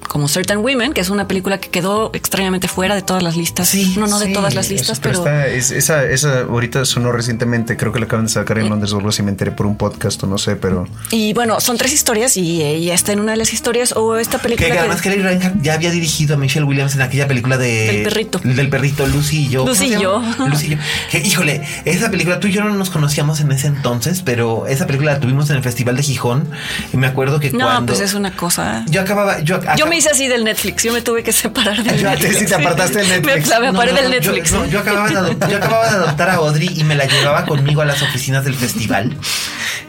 como 0.07 0.27
Certain 0.27 0.59
Women, 0.59 0.93
que 0.93 1.01
es 1.01 1.09
una 1.09 1.27
película 1.27 1.59
que 1.59 1.69
quedó 1.69 2.11
extrañamente 2.13 2.67
fuera 2.67 2.95
de 2.95 3.01
todas 3.01 3.23
las 3.23 3.35
listas. 3.37 3.67
Sí, 3.69 3.95
no, 3.97 4.07
no 4.07 4.19
de 4.19 4.27
Sí, 4.27 4.33
todas 4.33 4.53
las 4.55 4.65
eso, 4.65 4.73
listas, 4.75 4.99
pero, 4.99 5.19
está- 5.19 5.47
es- 5.47 5.71
esa, 5.71 6.03
esa 6.05 6.41
ahorita 6.41 6.85
sonó 6.85 7.11
recientemente, 7.11 7.77
creo 7.77 7.91
que 7.91 7.99
la 7.99 8.05
acaban 8.05 8.25
de 8.25 8.31
sacar 8.31 8.57
en 8.59 8.69
Londres 8.69 8.91
o 8.93 8.97
algo 8.97 9.09
así, 9.09 9.23
me 9.23 9.31
enteré 9.31 9.51
por 9.51 9.65
un 9.65 9.77
podcast 9.77 10.21
o 10.23 10.27
no 10.27 10.37
sé, 10.37 10.55
pero 10.55 10.87
y 11.11 11.33
bueno, 11.33 11.59
son 11.59 11.77
tres 11.77 11.93
historias 11.93 12.37
y 12.37 12.63
ella 12.63 12.93
está 12.93 13.11
en 13.13 13.19
una 13.19 13.31
de 13.33 13.37
las 13.37 13.53
historias 13.53 13.93
o 13.95 14.17
esta 14.17 14.37
Que 14.37 14.43
película 14.43 14.69
que- 14.69 14.79
además 14.79 15.01
Kelly 15.01 15.21
Reinhardt 15.21 15.61
ya 15.61 15.73
había 15.73 15.91
dirigido 15.91 16.35
a 16.35 16.37
Michelle 16.37 16.65
Williams 16.65 16.95
en 16.95 17.01
aquella 17.01 17.27
película 17.27 17.57
de 17.57 17.87
Del 17.87 18.03
perrito. 18.03 18.39
Del 18.43 18.69
perrito, 18.69 19.05
Lucy 19.07 19.45
y 19.45 19.49
yo. 19.49 19.59
¿Cómo 19.61 19.71
Lucy 19.71 19.85
y 19.93 19.99
yo. 19.99 20.21
Lucy 20.47 20.67
y 20.67 20.69
yo. 20.71 20.77
Que, 21.11 21.19
híjole, 21.19 21.61
esa 21.85 22.09
película, 22.11 22.39
tú 22.39 22.47
y 22.47 22.51
yo 22.53 22.63
no 22.63 22.73
nos 22.73 22.89
conocíamos 22.89 23.39
en 23.41 23.51
ese 23.51 23.67
entonces, 23.67 24.21
pero 24.23 24.67
esa 24.67 24.87
película 24.87 25.13
la 25.13 25.19
tuvimos 25.19 25.49
en 25.49 25.57
el 25.57 25.63
Festival 25.63 25.95
de 25.97 26.03
Gijón. 26.03 26.49
Y 26.93 26.97
me 26.97 27.07
acuerdo 27.07 27.39
que 27.39 27.51
no, 27.51 27.65
cuando. 27.65 27.93
pues 27.93 28.01
es 28.01 28.13
una 28.13 28.35
cosa. 28.35 28.85
Yo 28.89 29.01
acababa. 29.01 29.39
Yo, 29.41 29.59
Yo 29.61 29.85
acab- 29.85 29.89
me 29.89 29.96
hice 29.97 30.09
así 30.09 30.27
del 30.27 30.43
Netflix, 30.43 30.83
yo 30.83 30.93
me 30.93 31.01
tuve 31.01 31.23
que 31.23 31.31
separar 31.31 31.83
del 31.83 31.97
Yo- 31.99 32.09
Netflix. 32.09 32.39
sí, 32.39 32.45
te 32.45 32.55
apartaste 32.55 32.99
del 32.99 33.09
Netflix. 33.21 33.49
Me, 33.49 33.59
me 33.59 33.71
No, 33.71 33.77
aparé 33.77 33.91
no, 33.93 33.97
del 34.01 34.05
no, 34.11 34.17
yo- 34.17 34.31
Netflix. 34.31 34.51
no, 34.51 34.65
Yo, 34.65 34.79
acababa 34.79 35.09
de 35.09 35.15
adop- 35.15 35.49
yo 35.49 35.57
acababa 35.57 35.89
de 35.89 35.95
adoptar 35.95 36.29
a 36.29 36.33
Audrey 36.35 36.69
y 36.75 36.83
me 36.83 36.95
la 36.95 37.05
llevaba 37.05 37.45
conmigo 37.45 37.81
a 37.81 37.85
las 37.85 38.01
oficinas 38.01 38.43
del 38.45 38.55
festival. 38.55 39.17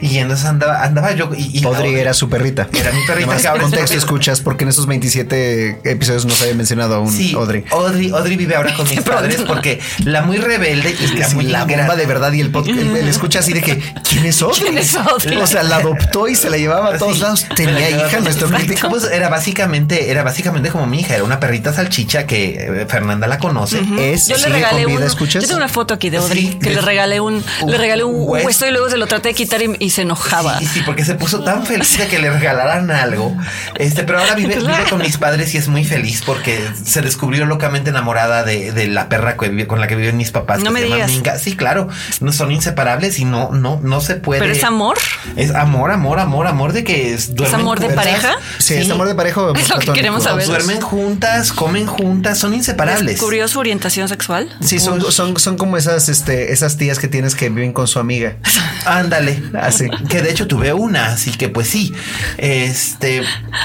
Y 0.01 0.19
entonces 0.19 0.47
andaba, 0.47 0.85
andaba 0.85 1.13
yo. 1.13 1.31
Y, 1.37 1.59
y 1.59 1.65
Audrey 1.65 1.95
era 1.97 2.15
su 2.15 2.29
perrita. 2.29 2.69
Era 2.73 2.93
mi 2.93 3.05
perrita 3.05 3.33
Además, 3.33 3.43
que 3.43 3.61
contexto 3.61 3.97
escuchas, 3.99 4.41
porque 4.41 4.63
en 4.63 4.71
esos 4.71 4.87
27 4.87 5.81
episodios 5.85 6.25
no 6.25 6.35
se 6.35 6.45
había 6.45 6.55
mencionado 6.55 6.95
aún 6.95 7.13
Sí, 7.13 7.33
Audrey. 7.35 7.65
Audrey. 7.73 8.11
Audrey 8.11 8.37
vive 8.37 8.55
ahora 8.55 8.75
con 8.77 8.89
mis 8.91 9.01
padres 9.01 9.41
porque 9.47 9.81
la 10.05 10.23
muy 10.23 10.37
rebelde 10.37 10.95
y 11.01 11.05
Es 11.05 11.11
que 11.11 11.19
la 11.19 11.29
sí, 11.29 11.35
muy 11.35 11.47
la 11.47 11.65
bomba 11.65 11.97
de 11.97 12.07
verdad 12.07 12.33
y 12.33 12.41
el 12.41 12.51
podcast, 12.53 12.79
el, 12.79 12.97
el 12.97 13.09
escucha 13.09 13.41
así 13.41 13.53
de 13.53 13.61
que 13.61 13.83
¿quién 14.09 14.25
es 14.25 14.41
Audrey? 14.41 14.61
¿Quién 14.63 14.79
es 14.79 14.95
Audrey? 14.95 15.37
O 15.39 15.47
sea, 15.49 15.65
la 15.65 15.77
adoptó 15.77 16.29
y 16.29 16.37
se 16.37 16.49
la 16.49 16.59
llevaba 16.59 16.95
a 16.95 16.99
todos 16.99 17.17
Sí. 17.17 17.23
lados. 17.23 17.47
Tenía 17.57 17.91
hija 17.91 18.21
nuestro. 18.21 18.49
Pues 18.89 19.05
era 19.11 19.29
básicamente, 19.29 19.98
era 20.11 20.23
básicamente 20.23 20.71
como 20.71 20.87
mi 20.87 21.01
hija, 21.01 21.15
era 21.15 21.25
una 21.25 21.41
perrita 21.41 21.73
salchicha 21.73 22.27
que 22.27 22.55
eh, 22.83 22.87
Fernanda 22.89 23.27
la 23.27 23.39
conoce. 23.39 23.81
Es, 23.99 24.29
Yo 24.29 24.37
le 24.37 24.49
regalé. 24.49 24.83
Yo 24.83 25.41
tengo 25.41 25.57
una 25.57 25.69
foto 25.69 25.95
aquí 25.95 26.11
de 26.11 26.19
Audrey 26.19 26.49
Sí, 26.49 26.59
que 26.59 26.71
de- 26.71 26.77
le 26.77 26.81
regalé 26.81 27.21
un, 27.21 27.45
un 27.63 27.71
le 27.71 27.79
regalé 27.79 28.05
un 28.05 28.15
hueso. 28.17 28.47
hueso 28.47 28.67
y 28.67 28.71
luego 28.71 28.89
se 28.91 28.97
lo 28.97 29.07
traté 29.07 29.29
de 29.31 29.35
quitar 29.35 29.63
y, 29.63 29.77
y 29.79 29.91
se 29.91 30.03
enojaba. 30.03 30.59
Sí, 30.59 30.67
sí, 30.67 30.83
porque 30.85 31.05
se 31.05 31.15
puso 31.15 31.43
tan 31.45 31.65
feliz 31.67 31.99
de 31.99 32.07
que 32.09 32.19
le 32.19 32.31
regalaran 32.31 32.91
algo. 32.91 33.35
Este, 33.79 34.05
pero 34.05 34.19
ahora 34.21 34.35
vive, 34.35 34.57
vive 34.57 34.85
con 34.89 35.01
mis 35.01 35.17
padres 35.19 35.55
y 35.55 35.59
es 35.59 35.69
muy 35.69 35.85
feliz 35.85 36.23
porque 36.25 36.59
se 36.85 37.01
descubrió 37.03 37.45
locamente 37.47 37.91
enamorada 37.91 38.45
de, 38.45 38.73
de 38.73 38.89
la 38.89 39.09
perra 39.09 39.37
que 39.37 39.67
con 39.67 39.81
la 39.81 39.87
que 39.89 39.97
viven 39.97 40.17
mis 40.17 40.31
papás. 40.31 40.61
No 40.63 40.71
me 40.71 40.83
digas. 40.83 41.11
Minga. 41.11 41.39
Sí, 41.39 41.57
claro, 41.57 41.89
no 42.21 42.33
son 42.33 42.53
inseparables 42.53 43.19
y 43.19 43.25
no, 43.25 43.51
no, 43.53 43.81
no 43.83 44.01
se 44.01 44.15
puede. 44.17 44.41
Pero 44.41 44.53
es 44.53 44.65
amor. 44.65 44.99
Es 45.37 45.55
amor, 45.55 45.91
amor, 45.91 46.19
amor, 46.21 46.47
amor 46.47 46.73
de 46.73 46.85
que 46.85 47.15
es, 47.15 47.35
duermen 47.35 47.61
amor 47.61 47.81
de 47.81 47.89
pareja? 47.91 48.37
Sí, 48.59 48.75
es 48.75 48.91
amor 48.91 49.09
de 49.09 49.15
pareja. 49.15 49.41
o 49.43 49.55
Es 49.55 49.69
lo 49.69 49.79
que 49.79 49.88
platónico. 49.93 49.95
queremos 49.95 50.23
saber. 50.25 50.47
Duermen 50.47 50.81
juntas, 50.81 51.53
comen 51.53 51.87
juntas, 51.87 52.39
son 52.39 52.55
inseparables. 52.55 53.07
¿Descubrió 53.15 53.47
su 53.49 53.59
orientación 53.59 54.09
sexual? 54.09 54.49
Sí, 54.61 54.79
son, 54.79 55.01
son, 55.13 55.39
son 55.39 55.57
como 55.57 55.77
esas, 55.77 56.09
este, 56.09 56.53
esas 56.53 56.77
tías 56.77 56.99
que 56.99 57.09
tienes 57.09 57.35
que 57.35 57.49
viven 57.49 57.73
con 57.73 57.87
su 57.89 57.99
amiga. 57.99 58.37
Ándale. 58.87 59.43
Así. 59.61 59.89
Que 60.09 60.23
de 60.23 60.31
hecho 60.31 60.47
tuve 60.47 60.73
una, 60.73 61.07
así 61.13 61.31
que 61.33 61.49
pues 61.49 61.69
sí. 61.69 61.93
Este, 62.39 63.23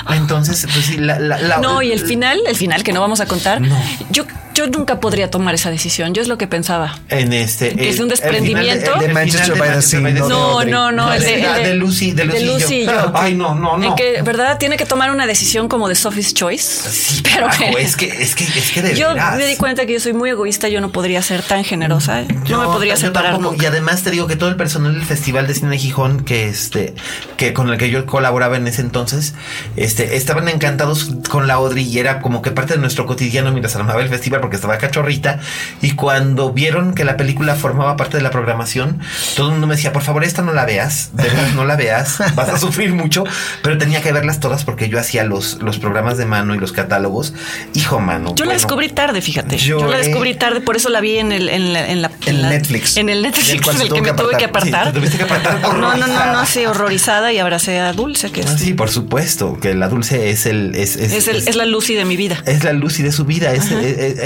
entonces, 0.10 0.66
pues 0.74 0.86
sí, 0.86 0.98
la, 0.98 1.20
la- 1.20 1.38
la- 1.40 1.58
No, 1.58 1.82
y 1.82 1.92
el 1.92 2.00
final, 2.00 2.40
el 2.48 2.56
final 2.56 2.84
que 2.84 2.92
no 2.94 3.02
vamos 3.02 3.20
a 3.22 3.26
contar. 3.26 3.62
No. 3.62 3.78
Yo, 4.12 4.26
yo 4.54 4.68
nunca 4.68 5.00
podría 5.00 5.30
tomar 5.32 5.56
esa 5.56 5.70
decisión. 5.72 6.14
Yo 6.14 6.22
es 6.22 6.28
lo 6.28 6.38
que 6.38 6.48
pensaba. 6.48 7.00
en 7.10 7.34
este 7.34 7.76
Que 7.76 7.90
es 7.90 8.00
un 8.00 8.08
desprendimiento. 8.10 8.94
el- 8.96 9.02
el 9.02 9.08
De 9.08 9.14
Manchester 9.14 9.58
by 9.58 9.74
the 9.74 9.82
Sea, 9.82 10.00
by 10.00 10.14
the 10.14 10.20
no 10.20 10.30
No, 10.30 10.64
no, 10.64 10.92
no, 10.92 11.06
No, 11.08 11.14
el 11.14 11.22
de- 11.22 11.28
de, 11.38 11.44
el 11.58 11.64
de 11.64 11.74
Lucy, 11.76 12.12
de 12.14 12.26
Lucy 12.26 12.44
y 12.44 12.46
yo. 12.46 12.70
y 12.70 12.86
yo. 12.86 13.12
Ay, 13.14 13.34
no, 13.36 13.56
no, 13.56 13.78
no. 13.78 13.86
En 13.88 13.96
que, 13.96 14.22
¿verdad? 14.22 14.58
Tiene 14.58 14.78
que 14.78 14.86
tomar 14.86 15.12
una 15.12 15.26
decisión 15.28 15.68
como 15.68 15.88
de 15.90 15.96
Sophie's 15.96 16.34
Choice. 16.34 16.90
Sí, 16.90 17.22
pero 17.34 17.48
carajo, 17.48 17.78
es 17.78 17.96
que 17.96 18.06
es 18.08 18.36
que 18.36 18.44
es 18.44 18.72
que 18.72 18.82
de 18.82 18.96
yo 18.96 19.10
veras. 19.10 19.38
me 19.38 19.46
di 19.46 19.56
cuenta 19.56 19.86
que 19.86 19.94
yo 19.94 20.00
soy 20.00 20.14
muy 20.14 20.30
egoísta. 20.30 20.68
Yo 20.70 20.82
no 20.82 20.92
podría 20.92 21.22
ser 21.22 21.42
tan 21.42 21.64
generosa. 21.64 22.22
¿eh? 22.22 22.28
Yo 22.46 22.58
no 22.58 22.68
me 22.68 22.74
podría 22.74 22.96
separar 22.98 23.34
tampoco. 23.34 23.52
nunca. 23.54 23.64
Y 23.64 23.68
además 23.68 24.04
te 24.04 24.12
digo 24.12 24.28
que 24.28 24.36
todo 24.36 24.50
el 24.50 24.56
personal 24.56 24.94
del 24.94 25.04
Festival 25.04 25.48
de 25.48 25.54
Cine 25.56 25.72
de 25.72 25.78
Gijón, 25.78 26.24
que 26.24 26.48
este, 26.48 26.94
que 27.38 27.54
con 27.54 27.70
el 27.70 27.78
que 27.78 27.90
yo 27.90 28.06
colaboraba 28.06 28.58
en 28.58 28.68
ese 28.68 28.82
entonces, 28.82 29.34
este, 29.76 30.16
estaban 30.16 30.48
encantados 30.50 31.10
con 31.30 31.48
la 31.48 31.56
Audrey 31.56 31.84
y 31.88 32.00
era 32.00 32.20
como 32.22 32.42
que 32.42 32.52
parte 32.52 32.74
de 32.74 32.80
nuestro 32.80 33.06
cotidiano 33.06 33.52
mientras 33.52 33.76
armaba 33.76 34.02
el 34.02 34.10
festival 34.10 34.42
porque 34.44 34.58
estaba 34.58 34.78
cachorrita. 34.78 35.40
Y 35.82 35.92
cuando 35.96 36.52
vieron 36.52 36.94
que 36.94 37.06
la 37.06 37.16
película 37.18 37.56
formaba 37.56 37.96
parte 37.98 38.18
de 38.18 38.24
la 38.24 38.30
programación, 38.30 39.00
todo 39.36 39.48
el 39.48 39.52
mundo 39.54 39.68
me 39.68 39.76
decía, 39.76 39.94
por 39.94 40.02
favor, 40.04 40.24
esta 40.26 40.42
no 40.42 40.52
la 40.54 40.66
veas, 40.66 41.12
de 41.14 41.24
no 41.56 41.64
la 41.66 41.76
veas, 41.78 42.18
vas 42.36 42.50
a 42.50 42.60
sufrir 42.60 42.94
mucho, 42.94 43.24
pero 43.64 43.78
tenía 43.78 44.02
que 44.02 44.12
verlas 44.12 44.40
todas 44.42 44.64
porque 44.66 44.90
yo 44.90 45.00
hacía 45.00 45.24
los, 45.24 45.62
los 45.62 45.80
programas 45.80 46.18
de 46.18 46.26
mano 46.26 46.54
y 46.54 46.60
los 46.60 46.72
catálogos. 46.74 47.34
Hijo, 47.74 48.00
mano. 48.00 48.36
Yo 48.36 48.46
la 48.46 48.54
descubrí 48.54 48.90
tarde, 48.90 49.22
fíjate. 49.22 49.58
Yo, 49.58 49.88
la 49.90 49.98
descubrí 49.98 50.36
tarde, 50.36 50.60
por 50.62 50.76
eso 50.76 50.90
la 50.90 51.00
vi 51.00 51.18
en 51.18 51.32
el 51.32 51.48
en 51.50 51.72
la, 51.74 51.88
en 51.90 52.02
la- 52.02 52.12
En 52.26 52.42
la- 52.42 52.50
Netflix. 52.50 52.98
En 52.98 53.08
el 53.10 53.22
Netflix 53.22 53.62
cual 53.62 53.78
del 53.78 53.88
tuvo 53.88 53.96
que 54.02 54.12
me 54.12 54.18
tuve 54.18 54.38
que 54.38 54.46
apartar. 54.46 54.88
Sí, 54.88 54.92
te 54.94 55.00
tuviste 55.00 55.18
que 55.18 55.24
apartar 55.24 55.62
No, 55.62 55.74
no, 55.74 55.96
no, 55.96 55.96
no, 55.98 56.04
horrorizada. 56.14 56.46
sí, 56.46 56.66
horrorizada 56.66 57.32
y 57.34 57.40
abracé 57.40 57.80
a 57.80 57.94
Dulce, 57.94 58.30
que 58.32 58.42
es, 58.42 58.48
Ah, 58.48 58.58
sí, 58.58 58.74
por 58.74 58.90
supuesto, 58.90 59.58
que 59.60 59.74
la 59.74 59.88
dulce 59.88 60.30
es 60.30 60.46
el 60.46 60.76
es, 60.76 60.96
es, 60.98 61.14
es, 61.14 61.28
el- 61.28 61.38
es- 61.38 61.48
es 61.48 61.56
la 61.56 61.66
Lucy 61.66 61.94
de 61.96 62.04
mi 62.06 62.18
vida. 62.18 62.42
es 62.46 62.64
la 62.64 62.74
Lucy 62.74 63.04
de 63.04 63.12
su 63.14 63.24
vida, 63.26 63.54
es, 63.54 63.72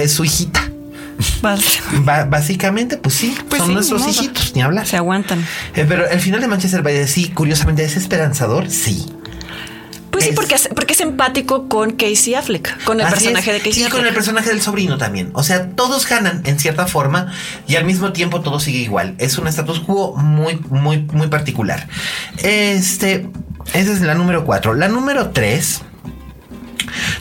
es- 0.08 0.14
su 0.14 0.26
hijita. 0.26 0.64
Básicamente, 2.30 2.98
pues 2.98 3.16
sí, 3.16 3.36
Pues 3.50 3.60
son 3.60 3.70
sí, 3.70 3.74
nuestros 3.74 4.02
no, 4.02 4.10
hijitos, 4.10 4.54
ni 4.56 4.62
hablar. 4.62 4.86
Se 4.86 4.98
aguantan. 4.98 5.46
Eh, 5.76 5.86
pero 5.88 6.08
el 6.08 6.20
final 6.20 6.42
de 6.42 6.48
Manchester 6.48 6.82
by 6.82 6.94
the 6.94 7.08
Sea, 7.08 7.34
curiosamente, 7.34 7.84
es 7.84 7.96
esperanzador, 7.98 8.70
sí. 8.70 9.06
Pues 10.12 10.26
sí, 10.26 10.32
porque 10.34 10.56
es, 10.56 10.70
porque 10.74 10.94
es 10.94 11.02
empático 11.02 11.68
con 11.68 11.92
Casey 11.92 12.34
Affleck, 12.34 12.84
con 12.86 13.00
el 13.00 13.06
Así 13.06 13.16
personaje 13.16 13.52
es. 13.52 13.64
de 13.64 13.70
Casey 13.70 13.82
y 13.84 13.86
Affleck. 13.86 14.00
con 14.00 14.08
el 14.08 14.14
personaje 14.16 14.50
del 14.50 14.62
sobrino 14.62 14.98
también. 14.98 15.30
O 15.34 15.44
sea, 15.44 15.70
todos 15.72 16.08
ganan 16.08 16.42
en 16.46 16.58
cierta 16.60 16.88
forma 16.88 17.32
y 17.68 17.76
al 17.76 17.86
mismo 17.86 18.14
tiempo 18.14 18.42
todo 18.42 18.60
sigue 18.60 18.80
igual. 18.80 19.14
Es 19.20 19.38
un 19.38 19.48
status 19.48 19.80
quo 19.80 20.16
muy, 20.16 20.60
muy, 20.70 21.00
muy 21.14 21.28
particular. 21.28 21.88
Este, 22.38 23.30
esa 23.74 23.92
es 23.92 24.02
la 24.02 24.16
número 24.16 24.44
cuatro. 24.46 24.74
La 24.74 24.88
número 24.88 25.30
tres, 25.32 25.82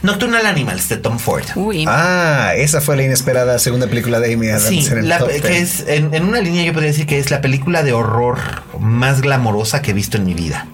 Nocturnal 0.02 0.46
Animals 0.46 0.88
de 0.88 0.96
Tom 0.98 1.18
Ford. 1.18 1.44
Uy, 1.54 1.84
Ah, 1.88 2.52
esa 2.56 2.80
fue 2.80 2.96
la 2.96 3.02
inesperada 3.04 3.58
segunda 3.58 3.86
película 3.86 4.20
de 4.20 4.34
Amy 4.34 4.48
Adams 4.50 4.64
Sí, 4.68 4.86
en 4.90 4.98
el 4.98 5.08
la- 5.08 5.18
top 5.18 5.28
que 5.28 5.40
10. 5.48 5.80
es 5.80 5.84
en, 5.88 6.14
en 6.14 6.24
una 6.24 6.40
línea 6.40 6.64
yo 6.64 6.72
podría 6.72 6.90
decir 6.92 7.06
que 7.06 7.18
es 7.18 7.30
la 7.30 7.40
película 7.40 7.82
de 7.82 7.92
horror 7.92 8.38
más 8.80 9.20
glamorosa 9.22 9.82
que 9.82 9.90
he 9.92 9.94
visto 9.94 10.16
en 10.16 10.24
mi 10.26 10.34
vida. 10.34 10.66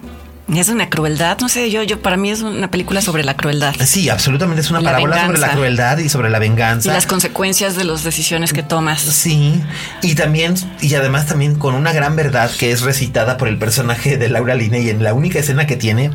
es 0.55 0.69
una 0.69 0.89
crueldad, 0.89 1.37
no 1.39 1.49
sé, 1.49 1.71
yo, 1.71 1.81
yo 1.83 2.01
para 2.01 2.15
mí 2.17 2.29
es 2.29 2.41
una 2.41 2.69
película 2.69 3.01
sobre 3.01 3.23
la 3.23 3.35
crueldad 3.35 3.73
Sí, 3.85 4.09
absolutamente 4.09 4.61
es 4.61 4.69
una 4.69 4.81
La 4.81 4.91
parábola 4.91 5.15
sobre 5.15 5.27
venganza. 5.33 5.47
la 5.47 5.53
crueldad 5.53 5.97
y 5.97 6.09
sobre 6.09 6.29
la 6.29 6.37
y 6.37 6.41
venganza. 6.41 6.93
las 6.93 7.05
consecuencias 7.07 7.75
de 7.75 7.85
las 7.85 8.03
decisiones 8.03 8.53
que 8.53 8.61
tomas. 8.61 9.01
Sí, 9.01 9.61
y 10.01 10.15
también, 10.15 10.55
y 10.81 10.93
además 10.95 11.25
también 11.27 11.55
con 11.55 11.73
una 11.75 11.91
gran 11.93 12.15
verdad 12.15 12.51
que 12.51 12.71
es 12.71 12.81
recitada 12.81 13.37
por 13.37 13.47
el 13.47 13.57
personaje 13.57 14.17
de 14.17 14.29
Laura 14.29 14.53
Linney 14.55 14.89
en 14.89 15.01
la 15.03 15.13
única 15.13 15.39
escena 15.39 15.65
que 15.65 15.75
tiene. 15.77 16.11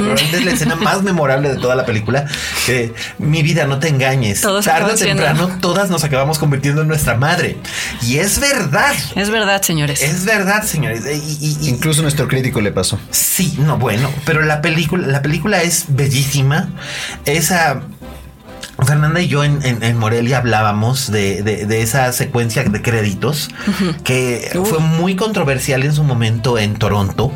probablemente 0.04 0.38
es 0.38 0.44
la 0.44 0.50
escena 0.52 0.74
más 0.76 1.02
memorable 1.02 1.48
de 1.50 1.56
toda 1.56 1.74
la 1.74 1.84
película. 1.86 2.26
Que 2.66 2.92
mi 3.18 3.42
vida, 3.42 3.66
no 3.66 3.78
te 3.78 3.88
engañes. 3.88 4.40
Todos 4.40 4.64
Tarde 4.64 4.92
o 4.92 4.96
siendo- 4.96 5.22
temprano, 5.24 5.58
todas 5.60 5.90
nos 5.90 6.04
acabamos 6.04 6.38
convirtiendo 6.38 6.82
en 6.82 6.88
nuestra 6.88 7.16
madre. 7.16 7.56
Y 8.02 8.18
es 8.18 8.38
verdad. 8.40 8.94
Es 9.14 9.30
verdad, 9.30 9.62
señores. 9.62 10.02
Es 10.02 10.24
verdad, 10.24 10.62
señores. 10.64 11.02
Y, 11.06 11.44
y- 11.44 11.58
y- 11.62 11.68
Incluso 11.68 12.02
nuestro 12.02 12.28
crítico 12.28 12.60
le 12.60 12.72
pasó. 12.72 12.98
Sí, 13.10 13.56
no, 13.58 13.78
bueno, 13.78 14.10
pero 14.24 14.42
la 14.42 14.60
película, 14.62 15.06
la 15.06 15.22
película 15.22 15.62
es 15.62 15.84
bellísima. 15.88 16.68
Esa. 17.24 17.82
Fernanda 18.84 19.20
y 19.20 19.28
yo 19.28 19.44
en, 19.44 19.64
en- 19.64 19.82
en 19.82 19.96
Morelia 19.98 20.38
hablábamos 20.38 21.10
de, 21.12 21.42
de- 21.42 21.64
de 21.66 21.82
esa 21.82 22.12
secuencia 22.12 22.64
de 22.64 22.82
créditos 22.82 23.48
que 24.02 24.50
fue 24.64 24.78
muy 24.80 25.14
controversial 25.16 25.84
en 25.84 25.92
su 25.94 26.02
momento 26.02 26.58
en 26.58 26.74
Toronto, 26.74 27.32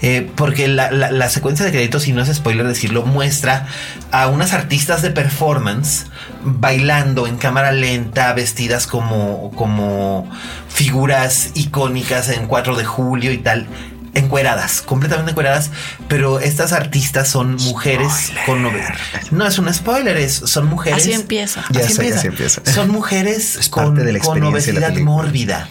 eh, 0.00 0.30
porque 0.34 0.66
la, 0.68 0.90
la- 0.90 1.10
la 1.12 1.28
secuencia 1.28 1.64
de 1.64 1.70
créditos, 1.72 2.08
y 2.08 2.12
no 2.12 2.20
es 2.22 2.34
spoiler 2.34 2.66
decirlo, 2.66 3.04
muestra 3.04 3.66
a 4.10 4.26
unas 4.26 4.52
artistas 4.52 5.02
de 5.02 5.10
performance 5.10 6.06
bailando 6.44 7.26
en 7.28 7.36
cámara 7.36 7.70
lenta, 7.72 8.32
vestidas 8.32 8.86
como, 8.88 9.52
como 9.54 10.28
figuras 10.68 11.50
icónicas 11.54 12.28
en 12.28 12.46
4 12.48 12.74
de 12.76 12.84
julio 12.84 13.32
y 13.32 13.38
tal 13.38 13.66
encueradas, 14.14 14.82
completamente 14.82 15.30
encueradas, 15.30 15.70
pero 16.08 16.38
estas 16.40 16.72
artistas 16.72 17.28
son 17.28 17.56
mujeres 17.56 18.32
con 18.46 18.62
novedad. 18.62 18.94
No 19.30 19.46
es 19.46 19.58
un 19.58 19.72
spoiler, 19.72 20.16
es, 20.18 20.34
son 20.34 20.66
mujeres. 20.66 21.02
Así 21.02 21.12
empieza. 21.12 21.64
Ya 21.70 21.88
sé 21.88 22.12
así 22.12 22.26
empieza. 22.26 22.62
Son 22.72 22.90
mujeres 22.90 23.56
Es 23.56 23.68
con, 23.68 23.84
parte 23.94 24.04
de 24.04 24.12
la 24.12 24.18
con 24.20 24.42
obesidad 24.42 24.94
mórbida. 24.98 25.68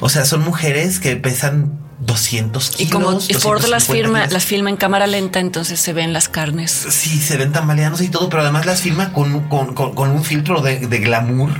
O 0.00 0.08
sea, 0.08 0.24
son 0.24 0.42
mujeres 0.42 0.98
que 1.00 1.16
pesan 1.16 1.78
200 2.00 2.74
Y 2.80 2.86
kilos. 2.86 2.92
como 2.92 3.18
y 3.28 3.34
Ford 3.34 3.60
las 3.66 3.86
250 3.86 3.92
firma, 3.92 4.18
kilos. 4.20 4.32
las 4.32 4.44
filma 4.44 4.70
en 4.70 4.76
cámara 4.76 5.06
lenta, 5.06 5.40
entonces 5.40 5.80
se 5.80 5.92
ven 5.92 6.12
las 6.12 6.28
carnes. 6.28 6.70
Sí, 6.70 7.20
se 7.20 7.36
ven 7.36 7.52
tambaleándose 7.52 8.04
y 8.04 8.08
todo, 8.08 8.28
pero 8.28 8.42
además 8.42 8.64
las 8.66 8.80
firma 8.80 9.12
con, 9.12 9.48
con, 9.48 9.74
con- 9.74 9.94
con 9.94 10.10
un 10.10 10.24
filtro 10.24 10.60
de, 10.62 10.78
de 10.86 10.98
glamour. 10.98 11.50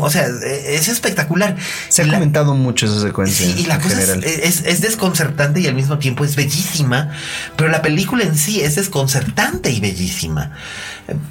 O 0.00 0.10
sea, 0.10 0.26
e- 0.26 0.74
es 0.76 0.88
espectacular. 0.88 1.56
Se 1.88 2.02
ha 2.02 2.06
La- 2.06 2.14
comentado 2.14 2.54
mucho 2.54 2.86
esa 2.86 3.00
secuencia 3.00 3.46
Sí, 3.46 3.62
y 3.62 3.66
la 3.66 3.74
en 3.76 3.80
cosa 3.80 3.94
es, 4.00 4.06
general. 4.10 4.24
es- 4.24 4.62
es 4.64 4.80
desconcertante 4.80 5.60
y 5.60 5.66
al 5.66 5.74
mismo 5.74 5.98
tiempo 5.98 6.24
es 6.24 6.36
bellísima, 6.36 7.10
pero 7.56 7.68
la 7.70 7.82
película 7.82 8.24
en 8.24 8.36
sí 8.36 8.60
es 8.60 8.74
desconcertante 8.76 9.70
y 9.70 9.80
bellísima. 9.80 10.52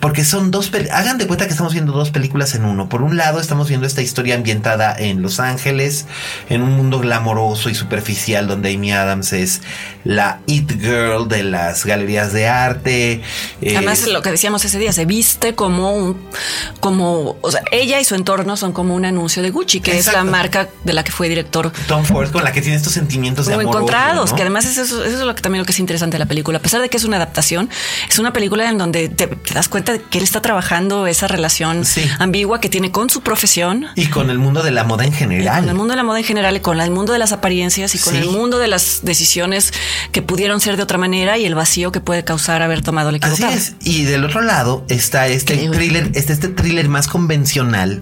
Porque 0.02 0.26
son 0.26 0.52
dos, 0.52 0.70
hagan 0.92 1.18
de 1.18 1.26
cuenta 1.28 1.46
que 1.46 1.52
estamos 1.52 1.72
viendo 1.74 1.94
dos 1.94 2.12
películas 2.12 2.54
en 2.56 2.66
uno. 2.66 2.90
Por 2.90 3.02
un 3.02 3.16
lado 3.18 3.40
estamos 3.40 3.70
viendo 3.70 3.88
esta 3.88 4.02
historia 4.02 4.36
ambientada 4.36 4.94
en 4.98 5.22
Los 5.22 5.40
Ángeles, 5.40 6.06
en 6.50 6.62
un 6.62 6.72
mundo 6.74 7.00
glamoroso 7.00 7.70
y 7.70 7.76
superficial 7.76 8.48
donde 8.48 8.74
Amy 8.74 8.92
Adams 8.92 9.32
es 9.34 9.62
la 10.04 10.40
It 10.46 10.72
Girl 10.82 11.28
de 11.30 11.44
las 11.44 11.86
galerías 11.86 12.34
de 12.34 12.48
arte. 12.50 13.22
eh, 13.62 13.78
Además, 13.78 14.06
lo 14.08 14.22
que 14.22 14.32
decíamos 14.32 14.66
ese 14.66 14.78
día, 14.78 14.92
se 14.92 15.06
viste 15.06 15.56
como 15.56 15.94
un, 15.96 16.18
como, 16.82 17.38
o 17.42 17.52
sea, 17.52 17.62
ella 17.72 18.00
y 18.00 18.04
su 18.04 18.16
entorno 18.16 18.41
son 18.58 18.74
como 18.74 18.96
un 18.96 19.06
anuncio 19.06 19.42
de 19.44 19.50
Gucci, 19.52 19.80
que 19.82 19.98
es 19.98 20.12
la 20.12 20.24
marca 20.24 20.70
de 20.84 20.94
la 20.94 21.04
que 21.04 21.12
fue 21.12 21.30
director. 21.30 21.72
Tom 21.88 22.04
Ford 22.04 22.32
con 22.32 22.44
la 22.44 22.52
que 22.52 22.62
tiene 22.62 22.76
estos 22.78 22.94
sentimientos 22.94 23.46
de 23.48 23.54
amor. 23.54 23.66
encontrados, 23.66 24.24
odio, 24.26 24.32
¿no? 24.32 24.36
que 24.36 24.42
además 24.42 24.66
es 24.66 24.78
eso, 24.78 25.04
eso 25.04 25.20
es 25.20 25.24
lo 25.26 25.34
que 25.36 25.42
también 25.42 25.60
lo 25.62 25.66
que 25.66 25.72
es 25.72 25.80
interesante 25.80 26.16
de 26.16 26.20
la 26.20 26.26
película. 26.26 26.58
A 26.58 26.62
pesar 26.62 26.82
de 26.82 26.90
que 26.90 26.98
es 26.98 27.04
una 27.04 27.18
adaptación, 27.18 27.70
es 28.10 28.20
una 28.20 28.34
película 28.34 28.70
en 28.70 28.78
donde 28.78 29.10
te, 29.10 29.28
te 29.28 29.54
das 29.54 29.68
cuenta 29.70 29.94
de 29.94 30.02
que 30.02 30.18
él 30.18 30.24
está 30.24 30.42
trabajando 30.42 31.08
esa 31.08 31.28
relación 31.28 31.86
Sí. 31.86 32.04
ambigua 32.20 32.60
que 32.60 32.70
tiene 32.70 32.92
con 32.92 33.10
su 33.10 33.22
profesión, 33.22 33.88
Y 33.96 34.08
con 34.08 34.30
el 34.30 34.38
mundo 34.40 34.64
de 34.64 34.72
la 34.72 34.84
moda 34.84 35.06
en 35.06 35.14
general. 35.14 35.60
con 35.62 35.70
el 35.70 35.76
mundo 35.76 35.92
de 35.94 35.98
la 35.98 36.04
moda 36.04 36.20
en 36.20 36.26
general 36.26 36.56
y 36.56 36.60
con 36.60 36.80
el 36.82 36.92
mundo 36.92 37.14
de 37.14 37.20
las 37.20 37.32
apariencias 37.32 37.96
y 37.96 38.00
con 38.00 38.14
Sí. 38.14 38.20
el 38.20 38.28
mundo 38.30 38.58
de 38.60 38.68
las 38.68 39.00
decisiones 39.04 39.74
que 40.12 40.22
pudieron 40.22 40.60
ser 40.62 40.78
de 40.78 40.84
otra 40.84 40.98
manera 40.98 41.38
y 41.38 41.46
el 41.46 41.56
vacío 41.56 41.92
que 41.92 42.00
puede 42.02 42.24
causar 42.24 42.62
haber 42.62 42.82
tomado 42.82 43.12
la 43.12 43.18
Así 43.22 43.34
equivocada. 43.34 43.54
es. 43.58 43.74
Y 43.82 44.04
del 44.04 44.24
otro 44.26 44.42
lado 44.42 44.86
está 44.90 45.28
este 45.28 45.56
Creo. 45.58 45.72
thriller, 45.72 46.12
este, 46.14 46.34
este 46.34 46.48
thriller 46.48 46.88
más 46.90 47.08
convencional, 47.08 48.02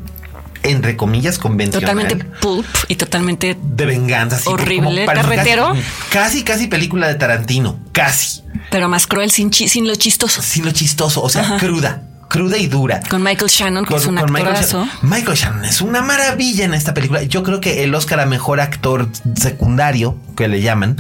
entre 0.64 0.96
comillas 0.98 1.38
convencional. 1.40 1.96
Totalmente 1.96 2.26
pulp 2.42 2.68
y 2.88 2.96
totalmente 2.96 3.58
de 3.62 3.86
venganza. 3.86 4.38
así 4.38 4.50
Horrible, 4.50 5.06
carretero. 5.06 5.74
Casi, 6.12 6.44
casi, 6.44 6.68
película 6.68 7.08
de 7.08 7.16
Tarantino. 7.16 7.80
Casi. 7.92 8.42
pero 8.72 8.88
más 8.90 9.08
cruel 9.08 9.32
sin, 9.32 9.50
chi- 9.52 9.68
sin 9.70 9.88
lo 9.88 9.96
chistoso. 9.96 10.42
Sin 10.42 10.66
lo 10.66 10.72
chistoso. 10.72 11.22
O 11.24 11.30
sea, 11.30 11.58
cruda. 11.60 12.04
Cruda 12.30 12.58
y 12.58 12.68
dura. 12.68 13.02
Con 13.10 13.24
Michael 13.24 13.50
Shannon, 13.50 13.86
que 13.86 13.96
es 13.96 14.06
un 14.06 14.18
actorazo. 14.18 14.88
Michael, 15.02 15.36
Shannon 15.36 15.66
es 15.66 15.82
una 15.82 16.02
maravilla 16.02 16.64
en 16.64 16.74
esta 16.74 16.94
película. 16.94 17.24
Yo 17.24 17.44
creo 17.44 17.60
que 17.60 17.84
el 17.84 17.94
Oscar 17.94 18.22
a 18.22 18.26
mejor 18.26 18.62
actor 18.62 19.10
secundario, 19.36 20.16
que 20.38 20.48
le 20.48 20.62
llaman, 20.62 20.96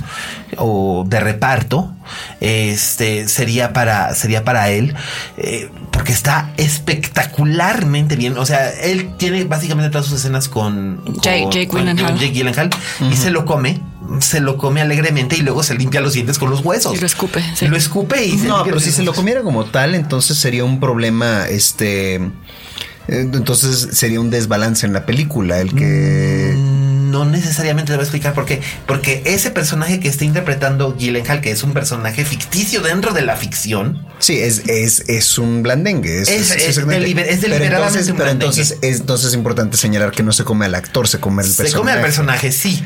o 0.58 1.06
de 1.08 1.20
reparto, 1.20 1.94
este 2.42 3.28
sería 3.30 3.72
para, 3.72 4.14
sería 4.16 4.44
para 4.44 4.70
él, 4.70 4.96
eh, 5.38 5.70
porque 5.92 6.12
está 6.12 6.52
espectacularmente 6.58 8.16
bien. 8.16 8.38
O 8.38 8.46
sea, 8.46 8.70
él 8.72 9.16
tiene 9.18 9.44
básicamente 9.44 9.92
todas 9.92 10.08
sus 10.08 10.20
escenas 10.20 10.50
con, 10.50 11.04
Jake, 11.22 11.68
Gyllenhaal, 11.68 12.72
y 13.12 13.16
se 13.16 13.30
lo 13.30 13.46
come 13.46 13.80
se 14.20 14.40
lo 14.40 14.58
come 14.58 14.82
alegremente 14.82 15.38
y 15.38 15.42
luego 15.42 15.64
se 15.64 15.76
limpia 15.76 16.02
los 16.02 16.14
dientes 16.14 16.38
con 16.40 16.50
los 16.50 16.62
huesos. 16.62 16.96
Y 16.96 17.00
lo 17.00 17.06
escupe. 17.06 17.44
Lo 17.62 17.78
escupe 17.78 18.26
y 18.26 18.38
No, 18.38 18.64
pero 18.64 18.80
si 18.80 18.92
se 18.92 19.04
lo 19.04 19.14
comiera 19.14 19.42
como 19.42 19.66
tal, 19.66 19.96
entonces 19.96 20.38
sería 20.38 20.64
un 20.64 20.80
problema, 20.80 21.48
este... 21.48 22.16
Eh, 22.16 23.22
entonces 23.22 23.98
sería 23.98 24.20
un 24.20 24.30
desbalance 24.30 24.86
en 24.86 24.94
la 24.94 25.06
película, 25.06 25.60
el 25.60 25.74
que... 25.74 26.54
Mm, 26.56 26.90
no 27.10 27.26
necesariamente 27.26 27.92
debo 27.92 28.04
explicar 28.04 28.34
por 28.34 28.46
qué. 28.46 28.62
Porque 28.86 29.22
ese 29.26 29.52
personaje 29.52 30.00
que 30.00 30.08
está 30.08 30.26
interpretando 30.26 30.96
Gyllenhaal, 30.96 31.42
que 31.42 31.52
es 31.52 31.64
un 31.64 31.74
personaje 31.74 32.26
ficticio 32.26 32.82
dentro 32.82 33.14
de 33.14 33.24
la 33.24 33.36
ficción. 33.36 34.06
Sí, 34.20 34.38
es, 34.38 34.64
es, 34.68 35.04
es 35.08 35.38
un 35.38 35.64
blandengue. 35.64 36.22
Es, 36.22 36.30
es, 36.30 36.52
es, 36.52 36.76
deliberadamente 37.42 38.14
pero 38.14 38.30
entonces, 38.30 38.78
es, 38.82 39.00
entonces 39.00 39.30
es 39.30 39.34
importante 39.34 39.78
señalar 39.78 40.12
que 40.12 40.24
no 40.24 40.32
se 40.32 40.44
come 40.44 40.66
al 40.66 40.76
actor, 40.76 41.08
se 41.08 41.20
come 41.20 41.42
al 41.42 41.48
personaje. 41.48 41.72
Se 41.72 41.78
come 41.78 41.92
al 41.92 42.02
personaje, 42.02 42.52
sí. 42.52 42.84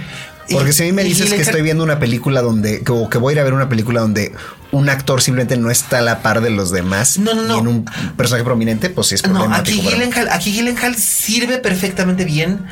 Porque 0.51 0.73
si 0.73 0.83
a 0.83 0.85
mí 0.85 0.91
me 0.91 1.03
dices 1.03 1.33
que 1.33 1.41
estoy 1.41 1.61
viendo 1.61 1.83
una 1.83 1.99
película 1.99 2.41
donde, 2.41 2.83
o 2.89 3.09
que 3.09 3.17
voy 3.17 3.31
a 3.31 3.33
ir 3.35 3.39
a 3.39 3.43
ver 3.43 3.53
una 3.53 3.69
película 3.69 4.01
donde 4.01 4.33
un 4.71 4.89
actor 4.89 5.21
simplemente 5.21 5.55
no 5.55 5.69
está 5.69 5.99
a 5.99 6.01
la 6.01 6.21
par 6.21 6.41
de 6.41 6.49
los 6.49 6.71
demás 6.71 7.19
no, 7.19 7.35
no, 7.35 7.43
no. 7.43 7.55
y 7.55 7.59
en 7.59 7.67
un 7.67 7.85
personaje 8.17 8.43
prominente, 8.43 8.89
pues 8.89 9.07
sí 9.07 9.15
es 9.15 9.21
problemático. 9.21 9.83
No, 9.83 9.89
aquí 9.89 9.95
Gyllenhaal, 9.95 10.29
aquí 10.29 10.51
Gyllenhaal 10.51 10.95
sirve 10.95 11.59
perfectamente 11.59 12.25
bien 12.25 12.65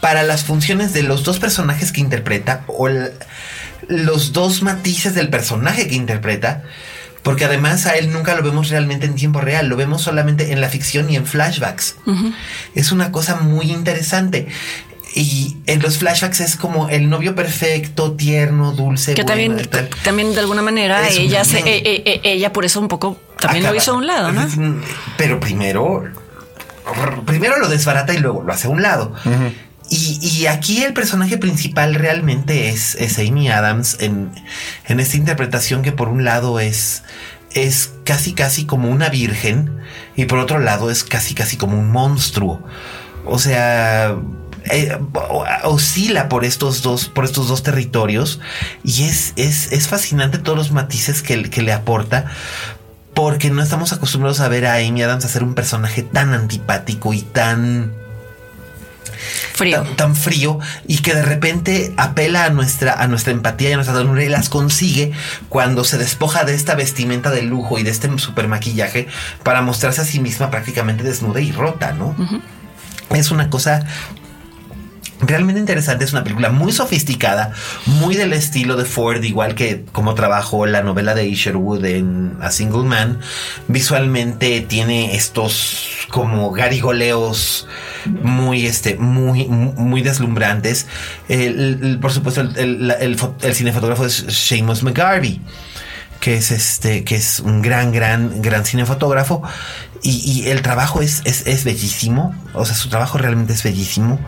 para 0.00 0.22
las 0.22 0.44
funciones 0.44 0.92
de 0.92 1.02
los 1.02 1.24
dos 1.24 1.38
personajes 1.38 1.92
que 1.92 2.00
interpreta 2.00 2.64
o 2.66 2.88
los 3.88 4.32
dos 4.32 4.62
matices 4.62 5.14
del 5.14 5.28
personaje 5.28 5.86
que 5.88 5.94
interpreta. 5.94 6.62
Porque 7.22 7.44
además 7.44 7.86
a 7.86 7.96
él 7.96 8.10
nunca 8.10 8.34
lo 8.34 8.42
vemos 8.42 8.68
realmente 8.68 9.06
en 9.06 9.14
tiempo 9.14 9.40
real, 9.40 9.68
lo 9.68 9.76
vemos 9.76 10.02
solamente 10.02 10.52
en 10.52 10.60
la 10.60 10.68
ficción 10.68 11.08
y 11.08 11.14
en 11.14 11.24
flashbacks. 11.24 11.94
Es 12.74 12.90
una 12.90 13.12
cosa 13.12 13.36
muy 13.36 13.70
interesante. 13.70 14.48
Y 15.14 15.58
en 15.66 15.82
los 15.82 15.98
flashbacks 15.98 16.40
es 16.40 16.56
como 16.56 16.88
el 16.88 17.10
novio 17.10 17.34
perfecto, 17.34 18.12
tierno, 18.12 18.72
dulce. 18.72 19.14
Que 19.14 19.24
también, 19.24 19.68
también 20.04 20.32
de 20.32 20.40
alguna 20.40 20.62
manera 20.62 21.06
ella, 21.08 21.44
se, 21.44 21.58
e, 21.58 21.76
e, 21.76 22.02
e, 22.04 22.20
ella 22.32 22.52
por 22.52 22.64
eso 22.64 22.80
un 22.80 22.88
poco 22.88 23.20
también 23.38 23.64
lo 23.64 23.74
hizo 23.74 23.92
a 23.92 23.94
un 23.94 24.06
lado, 24.06 24.32
¿no? 24.32 24.48
Pero 25.18 25.38
primero, 25.38 26.04
primero 27.26 27.58
lo 27.58 27.68
desbarata 27.68 28.14
y 28.14 28.18
luego 28.18 28.42
lo 28.42 28.52
hace 28.52 28.68
a 28.68 28.70
un 28.70 28.80
lado. 28.80 29.14
y, 29.90 30.46
aquí 30.46 30.82
el 30.82 30.94
personaje 30.94 31.36
principal 31.36 31.94
realmente 31.94 32.70
es, 32.70 32.94
es 32.94 33.18
Amy 33.18 33.50
Adams 33.50 33.98
en, 34.00 34.30
en, 34.86 35.00
esta 35.00 35.18
interpretación 35.18 35.82
que 35.82 35.92
por 35.92 36.08
un 36.08 36.24
lado 36.24 36.58
es, 36.58 37.02
es 37.52 37.92
casi 38.04 38.32
casi 38.32 38.64
como 38.64 38.88
una 38.88 39.10
virgen 39.10 39.78
y 40.16 40.24
por 40.24 40.38
otro 40.38 40.58
lado 40.58 40.90
es 40.90 41.04
casi 41.04 41.34
casi 41.34 41.58
como 41.58 41.78
un 41.78 41.90
monstruo. 41.90 42.62
O 43.24 43.38
sea, 43.38 44.16
eh, 44.72 44.98
oscila 45.64 46.28
por 46.28 46.44
estos 46.44 46.82
dos, 46.82 47.08
por 47.08 47.24
estos 47.24 47.48
dos 47.48 47.62
territorios 47.62 48.40
y 48.82 49.04
es, 49.04 49.32
es, 49.36 49.70
es 49.70 49.86
fascinante 49.86 50.38
todos 50.38 50.56
los 50.56 50.72
matices 50.72 51.22
que, 51.22 51.50
que 51.50 51.62
le 51.62 51.72
aporta 51.72 52.26
porque 53.14 53.50
no 53.50 53.62
estamos 53.62 53.92
acostumbrados 53.92 54.40
a 54.40 54.48
ver 54.48 54.66
a 54.66 54.76
Amy 54.76 55.02
Adams 55.02 55.24
hacer 55.24 55.42
un 55.42 55.54
personaje 55.54 56.02
tan 56.02 56.32
antipático 56.32 57.12
y 57.12 57.20
tan 57.20 57.92
frío. 59.52 59.82
Tan, 59.96 60.16
frío 60.16 60.58
y 60.88 60.98
que 60.98 61.14
de 61.14 61.22
repente 61.22 61.92
apela 61.96 62.44
a 62.44 62.50
nuestra, 62.50 62.94
a 62.94 63.06
nuestra 63.06 63.32
empatía 63.32 63.70
y 63.70 63.72
a 63.72 63.76
nuestra 63.76 63.94
ternura 63.94 64.24
y 64.24 64.28
las 64.28 64.48
consigue 64.48 65.12
cuando 65.48 65.84
se 65.84 65.98
despoja 65.98 66.44
de 66.44 66.54
esta 66.54 66.74
vestimenta 66.74 67.30
de 67.30 67.42
lujo 67.42 67.78
y 67.78 67.82
de 67.82 67.90
este 67.90 68.08
super 68.18 68.48
maquillaje 68.48 69.08
para 69.42 69.62
mostrarse 69.62 70.00
a 70.00 70.04
sí 70.04 70.20
misma 70.20 70.50
prácticamente 70.50 71.04
desnuda 71.04 71.40
y 71.40 71.52
rota, 71.52 71.92
¿no? 71.92 72.16
Es 73.10 73.30
una 73.30 73.50
cosa 73.50 73.86
realmente 75.22 75.60
interesante. 75.60 76.04
Es 76.04 76.12
una 76.12 76.24
película 76.24 76.50
muy 76.50 76.72
sofisticada, 76.72 77.52
muy 77.86 78.16
del 78.16 78.32
estilo 78.32 78.76
de 78.76 78.84
Ford, 78.84 79.22
igual 79.22 79.54
que 79.54 79.84
como 79.92 80.14
trabajó 80.14 80.66
la 80.66 80.82
novela 80.82 81.14
de 81.14 81.26
Isherwood 81.26 81.84
en 81.84 82.36
A 82.40 82.50
Single 82.50 82.84
Man. 82.84 83.20
Visualmente 83.68 84.60
tiene 84.60 85.14
estos 85.14 86.06
como 86.10 86.50
garigoleos 86.50 87.66
muy, 88.04 88.66
este, 88.66 88.96
muy, 88.96 89.46
muy 89.46 90.02
deslumbrantes. 90.02 90.86
por 92.00 92.12
supuesto, 92.12 92.40
el, 92.40 93.16
el 93.40 93.54
cinefotógrafo 93.54 94.06
es 94.06 94.24
Seamus 94.28 94.82
McGarvey 94.82 95.40
que 96.22 96.36
es 96.36 96.52
este, 96.52 97.02
que 97.02 97.16
es 97.16 97.40
un 97.40 97.62
gran, 97.62 97.90
gran, 97.90 98.40
gran 98.42 98.64
cinefotógrafo. 98.64 99.42
Y, 100.04 100.48
el 100.48 100.62
trabajo 100.62 101.00
es, 101.00 101.22
es, 101.24 101.64
bellísimo. 101.64 102.34
O 102.54 102.66
sea, 102.66 102.74
su 102.74 102.88
trabajo 102.88 103.18
realmente 103.18 103.52
es 103.52 103.62
bellísimo. 103.62 104.18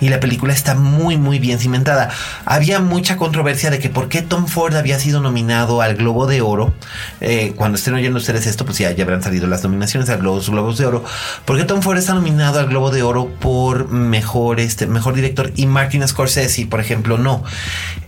Y 0.00 0.08
la 0.08 0.18
película 0.18 0.52
está 0.52 0.74
muy, 0.74 1.16
muy 1.18 1.38
bien 1.38 1.60
cimentada. 1.60 2.10
Había 2.44 2.80
mucha 2.80 3.16
controversia 3.16 3.70
de 3.70 3.78
que 3.78 3.88
por 3.88 4.08
qué 4.08 4.22
Tom 4.22 4.48
Ford 4.48 4.74
había 4.74 4.98
sido 4.98 5.20
nominado 5.20 5.82
al 5.82 5.94
Globo 5.94 6.26
de 6.26 6.40
Oro. 6.40 6.74
Eh, 7.20 7.52
cuando 7.54 7.78
estén 7.78 7.94
oyendo 7.94 8.18
ustedes 8.18 8.48
esto, 8.48 8.64
pues 8.64 8.78
ya, 8.78 8.90
ya 8.90 9.04
habrán 9.04 9.22
salido 9.22 9.46
las 9.46 9.62
nominaciones 9.62 10.10
al 10.10 10.18
Globos, 10.18 10.50
Globos 10.50 10.78
de 10.78 10.86
Oro. 10.86 11.04
¿Por 11.44 11.56
qué 11.56 11.64
Tom 11.64 11.80
Ford 11.80 11.96
está 11.96 12.14
nominado 12.14 12.58
al 12.58 12.66
Globo 12.66 12.90
de 12.90 13.04
Oro 13.04 13.28
por 13.38 13.88
mejor, 13.88 14.58
este, 14.58 14.88
mejor 14.88 15.14
director? 15.14 15.52
Y 15.54 15.66
Martin 15.66 16.06
Scorsese, 16.08 16.66
por 16.66 16.80
ejemplo, 16.80 17.18
no. 17.18 17.44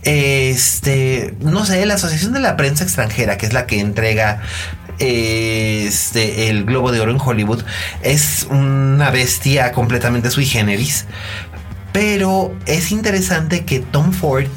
Este, 0.01 1.35
no 1.39 1.65
sé, 1.65 1.85
la 1.85 1.93
Asociación 1.93 2.33
de 2.33 2.41
la 2.41 2.57
Prensa 2.57 2.83
Extranjera, 2.83 3.37
que 3.37 3.45
es 3.45 3.53
la 3.53 3.65
que 3.65 3.79
entrega 3.79 4.41
este, 5.03 6.49
el 6.49 6.65
Globo 6.65 6.91
de 6.91 7.01
Oro 7.01 7.11
en 7.11 7.19
Hollywood, 7.19 7.63
es 8.01 8.47
una 8.49 9.09
bestia 9.11 9.71
completamente 9.71 10.31
sui 10.31 10.45
generis. 10.45 11.05
Pero 11.91 12.55
es 12.65 12.91
interesante 12.91 13.65
que 13.65 13.79
Tom 13.79 14.13
Ford 14.13 14.47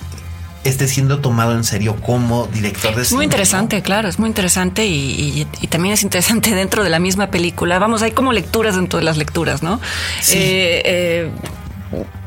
esté 0.64 0.88
siendo 0.88 1.20
tomado 1.20 1.54
en 1.54 1.64
serio 1.64 1.96
como 1.96 2.46
director 2.48 2.94
de 2.94 3.04
cine. 3.04 3.16
Muy 3.16 3.24
interesante, 3.24 3.82
claro, 3.82 4.08
es 4.08 4.18
muy 4.18 4.28
interesante 4.28 4.84
y, 4.86 5.46
también 5.68 5.94
es 5.94 6.02
interesante 6.02 6.50
dentro 6.54 6.82
de 6.82 6.90
la 6.90 6.98
misma 6.98 7.30
película. 7.30 7.78
Vamos, 7.78 8.02
hay 8.02 8.12
como 8.12 8.32
lecturas 8.32 8.76
dentro 8.76 8.98
de 8.98 9.04
las 9.04 9.16
lecturas, 9.16 9.62
¿no? 9.62 9.80
Sí. 10.20 10.38
Eh, 10.38 10.82
eh, 10.84 11.30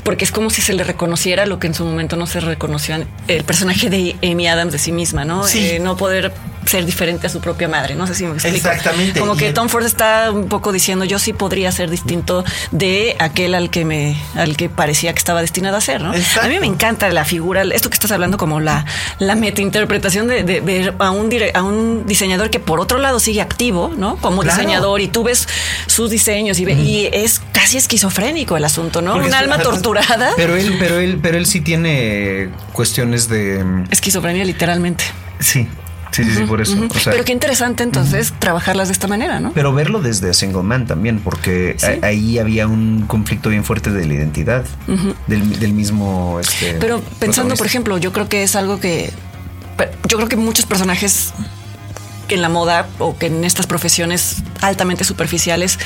porque 0.03 0.25
es 0.25 0.31
como 0.31 0.49
si 0.49 0.61
se 0.61 0.73
le 0.73 0.83
reconociera 0.83 1.45
lo 1.45 1.59
que 1.59 1.67
en 1.67 1.73
su 1.73 1.85
momento 1.85 2.15
no 2.15 2.25
se 2.25 2.39
reconoció 2.39 2.95
el 3.27 3.43
personaje 3.43 3.89
de 3.89 4.15
Amy 4.23 4.47
Adams 4.47 4.71
de 4.71 4.79
sí 4.79 4.91
misma, 4.91 5.25
¿no? 5.25 5.47
Eh, 5.47 5.79
no 5.79 5.97
poder 5.97 6.33
ser 6.69 6.85
diferente 6.85 7.27
a 7.27 7.29
su 7.29 7.41
propia 7.41 7.67
madre. 7.67 7.95
No 7.95 8.05
sé 8.07 8.15
si 8.15 8.25
me 8.25 8.33
explico. 8.33 8.57
Exactamente. 8.57 9.19
Como 9.19 9.35
que 9.35 9.51
Tom 9.51 9.69
Ford 9.69 9.85
está 9.85 10.31
un 10.31 10.47
poco 10.47 10.71
diciendo 10.71 11.05
yo 11.05 11.19
sí 11.19 11.33
podría 11.33 11.71
ser 11.71 11.89
distinto 11.89 12.45
de 12.71 13.15
aquel 13.19 13.55
al 13.55 13.69
que 13.69 13.85
me, 13.85 14.15
al 14.35 14.55
que 14.55 14.69
parecía 14.69 15.11
que 15.13 15.19
estaba 15.19 15.41
destinado 15.41 15.77
a 15.77 15.81
ser, 15.81 16.01
¿no? 16.01 16.11
A 16.11 16.47
mí 16.47 16.59
me 16.59 16.67
encanta 16.67 17.09
la 17.09 17.25
figura, 17.25 17.63
esto 17.63 17.89
que 17.89 17.95
estás 17.95 18.11
hablando 18.11 18.37
como 18.37 18.59
la, 18.59 18.85
la 19.17 19.35
meta-interpretación 19.35 20.27
de, 20.27 20.61
ver 20.61 20.93
a 20.99 21.11
un, 21.11 21.29
a 21.53 21.63
un 21.63 22.05
diseñador 22.05 22.49
que 22.49 22.59
por 22.59 22.79
otro 22.79 22.99
lado 22.99 23.19
sigue 23.19 23.41
activo, 23.41 23.91
¿no? 23.95 24.17
Como 24.17 24.43
diseñador 24.43 25.01
y 25.01 25.07
tú 25.07 25.23
ves 25.23 25.47
sus 25.87 26.09
diseños 26.09 26.59
y, 26.59 26.69
y 26.69 27.09
es 27.11 27.41
casi 27.51 27.77
esquizofrénico 27.77 28.57
el 28.57 28.65
asunto, 28.65 29.01
¿no? 29.01 29.15
un 29.15 29.33
alma 29.33 29.59
torturada. 29.59 30.31
Pero 30.35 30.55
él, 30.55 30.75
pero 30.79 30.99
él, 30.99 31.19
pero 31.21 31.37
él 31.37 31.45
sí 31.45 31.61
tiene 31.61 32.49
cuestiones 32.73 33.27
de 33.27 33.63
esquizofrenia 33.91 34.45
literalmente. 34.45 35.05
Sí. 35.39 35.67
Sí, 36.11 36.23
sí, 36.23 36.31
sí, 36.35 36.43
por 36.43 36.61
eso. 36.61 36.75
pero 37.05 37.23
qué 37.23 37.31
interesante 37.31 37.83
entonces 37.83 38.33
trabajarlas 38.39 38.87
de 38.87 38.93
esta 38.93 39.07
manera, 39.07 39.39
¿no? 39.39 39.51
Pero 39.53 39.73
verlo 39.73 40.01
desde 40.01 40.33
Single 40.33 40.63
Man 40.63 40.87
también, 40.87 41.19
porque 41.19 41.77
ahí 42.01 42.39
había 42.39 42.67
un 42.67 43.05
conflicto 43.07 43.49
bien 43.49 43.63
fuerte 43.63 43.91
de 43.91 44.05
la 44.05 44.13
identidad 44.13 44.65
del, 45.27 45.73
mismo. 45.73 46.39
Este, 46.39 46.73
pero 46.79 47.01
pensando, 47.19 47.55
por 47.55 47.65
ejemplo, 47.65 47.97
yo 47.97 48.11
creo 48.11 48.27
que 48.27 48.43
es 48.43 48.55
algo 48.55 48.79
que. 48.79 49.11
Yo 50.07 50.17
creo 50.17 50.27
que 50.27 50.35
muchos 50.35 50.65
personajes 50.65 51.33
que 52.29 52.35
en 52.35 52.41
la 52.41 52.47
moda 52.47 52.87
o 52.99 53.17
que 53.17 53.25
en 53.25 53.43
estas 53.43 53.67
profesiones 53.67 54.37
altamente 54.61 55.03
superficiales 55.03 55.79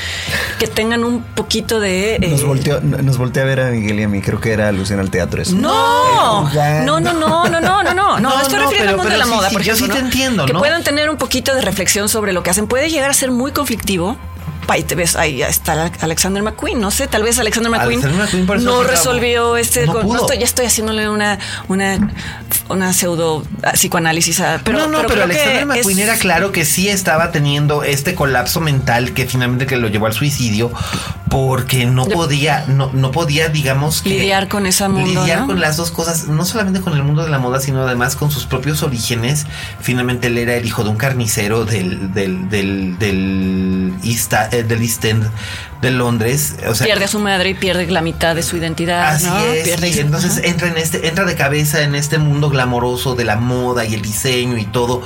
que 0.60 0.68
tengan 0.68 1.02
un 1.02 1.22
poquito 1.22 1.80
de... 1.80 2.18
Nos, 2.30 2.42
eh, 2.42 2.44
volteó, 2.44 2.80
nos 2.80 3.18
volteó 3.18 3.42
a 3.42 3.46
ver 3.46 3.60
a 3.60 3.70
Miguel 3.70 3.98
y 3.98 4.02
a 4.04 4.08
mí, 4.08 4.20
creo 4.20 4.40
que 4.40 4.52
era 4.52 4.68
alusión 4.68 5.00
al 5.00 5.10
teatro 5.10 5.42
eso. 5.42 5.56
No, 5.56 6.48
no, 6.52 7.00
no, 7.00 7.00
no, 7.00 7.12
no, 7.14 7.48
no, 7.48 7.60
no, 7.60 7.82
no, 7.82 7.94
no, 7.94 8.20
no, 8.20 8.42
estoy 8.42 8.58
refiriendo 8.60 8.90
al 8.90 8.96
mundo 8.96 9.10
de 9.10 9.18
la 9.18 9.26
moda. 9.26 9.50
yo 9.50 9.74
sí 9.74 9.88
te 9.88 9.98
entiendo, 9.98 10.46
Que 10.46 10.52
puedan 10.52 10.84
tener 10.84 11.10
un 11.10 11.16
poquito 11.16 11.54
de 11.54 11.62
reflexión 11.62 12.08
sobre 12.08 12.32
lo 12.32 12.42
que 12.42 12.50
hacen. 12.50 12.68
Puede 12.68 12.90
llegar 12.90 13.10
a 13.10 13.14
ser 13.14 13.30
muy 13.30 13.50
conflictivo 13.50 14.16
ahí 14.68 14.82
te 14.82 14.94
ves, 14.94 15.16
ahí 15.16 15.42
está 15.42 15.90
Alexander 16.00 16.42
McQueen, 16.42 16.80
no 16.80 16.90
sé, 16.90 17.06
tal 17.06 17.22
vez 17.22 17.38
Alexander 17.38 17.70
McQueen, 17.70 18.02
no 18.64 18.82
resolvió 18.82 19.56
este, 19.56 19.86
no 19.86 20.28
ya 20.32 20.44
estoy 20.44 20.66
haciéndole 20.66 21.08
una, 21.08 21.38
una, 21.68 21.98
una 22.68 22.92
pseudo 22.92 23.44
psicoanálisis, 23.72 24.42
pero 24.64 24.78
no, 24.78 24.88
no, 24.88 25.06
pero, 25.06 25.24
Alexander 25.24 25.66
McQueen 25.66 25.98
era 25.98 26.16
claro 26.16 26.52
que 26.52 26.64
sí 26.64 26.88
estaba 26.88 27.32
teniendo 27.32 27.82
este 27.82 28.14
colapso 28.14 28.60
mental 28.60 29.12
que 29.12 29.26
finalmente 29.26 29.66
que 29.66 29.76
lo 29.76 29.88
llevó 29.88 30.06
al 30.06 30.12
suicidio 30.12 30.72
porque 31.28 31.86
no 31.86 32.04
podía, 32.04 32.66
no, 32.68 32.90
no 32.92 33.10
podía, 33.10 33.48
digamos, 33.48 34.04
lidiar 34.04 34.48
con 34.48 34.66
esa 34.66 34.88
mundo, 34.88 35.22
lidiar 35.22 35.46
con 35.46 35.60
las 35.60 35.76
dos 35.76 35.90
cosas, 35.90 36.28
no 36.28 36.44
solamente 36.44 36.80
con 36.80 36.92
el 36.92 37.02
mundo 37.02 37.24
de 37.24 37.30
la 37.30 37.38
moda, 37.38 37.60
sino 37.60 37.82
además 37.82 38.14
con 38.14 38.30
sus 38.30 38.46
propios 38.46 38.82
orígenes. 38.82 39.46
Finalmente 39.80 40.28
él 40.28 40.38
era 40.38 40.54
el 40.54 40.64
hijo 40.64 40.84
de 40.84 40.90
un 40.90 40.96
carnicero 40.96 41.64
del, 41.64 42.12
del, 42.12 42.48
del, 42.48 42.98
del 42.98 43.94
East, 44.04 44.32
eh, 44.52 44.62
del 44.62 44.82
East 44.82 45.04
End 45.04 45.30
de 45.84 45.90
Londres. 45.90 46.56
O 46.66 46.74
sea, 46.74 46.86
pierde 46.86 47.04
a 47.04 47.08
su 47.08 47.20
madre 47.20 47.50
y 47.50 47.54
pierde 47.54 47.86
la 47.86 48.00
mitad 48.00 48.34
de 48.34 48.42
su 48.42 48.56
identidad. 48.56 49.06
Así 49.06 49.28
es. 49.54 49.96
y 49.96 50.00
entonces 50.00 50.40
entra 50.42 50.68
en 50.68 50.78
este, 50.78 51.08
entra 51.08 51.24
de 51.24 51.34
cabeza 51.34 51.82
en 51.82 51.94
este 51.94 52.18
mundo 52.18 52.48
glamoroso 52.48 53.14
de 53.14 53.24
la 53.24 53.36
moda 53.36 53.84
y 53.84 53.94
el 53.94 54.02
diseño 54.02 54.56
y 54.56 54.64
todo. 54.64 55.02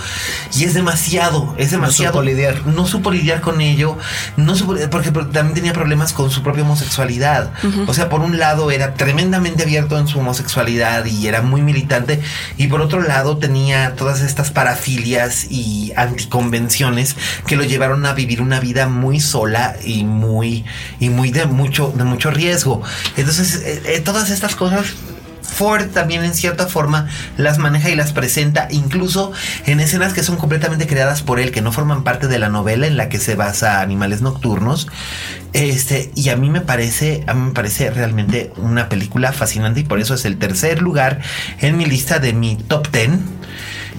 Y 0.55 0.65
es 0.65 0.75
demasiado, 0.75 1.55
es 1.59 1.73
demasiado. 1.73 2.13
No 2.13 2.21
supo 2.21 2.23
lidiar. 2.23 2.67
No 2.67 2.87
supo 2.87 3.11
lidiar 3.11 3.41
con 3.41 3.61
ello. 3.61 3.99
No 4.37 4.55
supo, 4.55 4.77
porque 4.91 5.11
también 5.11 5.55
tenía 5.55 5.73
problemas 5.73 6.13
con 6.13 6.31
su 6.31 6.43
propia 6.43 6.63
homosexualidad. 6.63 7.53
O 7.87 7.95
sea, 7.95 8.09
por 8.09 8.21
un 8.21 8.39
lado 8.39 8.71
era 8.71 8.95
tremendamente 8.95 9.65
abierto 9.65 9.99
en 9.99 10.07
su 10.07 10.21
homosexualidad 10.21 11.05
y 11.07 11.27
era 11.27 11.43
muy 11.43 11.61
militante. 11.61 12.21
Y 12.57 12.69
por 12.69 12.81
otro 12.81 13.03
lado 13.03 13.39
tenía 13.39 13.97
todas 13.97 14.21
estas 14.21 14.51
parafilias 14.53 15.47
y 15.51 15.93
anticonvenciones 15.97 17.17
que 17.47 17.57
lo 17.57 17.65
llevaron 17.65 18.07
a 18.07 18.13
vivir 18.13 18.41
una 18.41 18.61
vida 18.61 18.89
muy 18.89 19.19
sola 19.19 19.77
y 19.85 20.05
muy 20.05 20.65
y 21.01 21.09
muy 21.11 21.31
de 21.31 21.47
mucho, 21.47 21.93
de 21.97 22.05
mucho 22.05 22.31
riesgo. 22.31 22.83
Entonces, 23.17 23.63
eh, 23.65 23.83
eh, 23.87 24.01
todas 24.01 24.31
estas 24.31 24.55
cosas 24.55 24.95
Ford 25.49 25.87
también 25.89 26.25
en 26.25 26.35
cierta 26.35 26.67
forma 26.67 27.09
las 27.37 27.59
maneja 27.59 27.91
y 27.91 27.97
las 27.97 28.13
presenta 28.13 28.69
incluso 28.71 29.33
en 29.67 29.81
escenas 29.81 30.13
que 30.13 30.23
son 30.23 30.37
completamente 30.37 30.87
creadas 30.87 31.23
por 31.23 31.41
él, 31.41 31.51
que 31.51 31.63
no 31.63 31.73
forman 31.73 32.05
parte 32.05 32.29
de 32.29 32.39
la 32.39 32.49
novela 32.49 32.87
en 32.87 32.97
la 32.97 33.09
que 33.09 33.19
se 33.19 33.35
basa 33.35 33.81
Animales 33.81 34.21
Nocturnos. 34.23 34.89
Este, 35.55 36.13
y 36.15 36.29
a 36.29 36.37
mí 36.37 36.51
me 36.51 36.61
parece, 36.61 37.25
me 37.35 37.51
parece 37.53 37.91
realmente 37.91 38.53
una 38.57 38.89
película 38.89 39.33
fascinante 39.33 39.81
y 39.81 39.85
por 39.85 39.99
eso 39.99 40.15
es 40.15 40.25
el 40.25 40.39
tercer 40.39 40.83
lugar 40.83 41.21
en 41.61 41.77
mi 41.77 41.87
lista 41.87 42.19
de 42.19 42.33
mi 42.35 42.57
top 42.57 42.89
ten. 42.89 43.21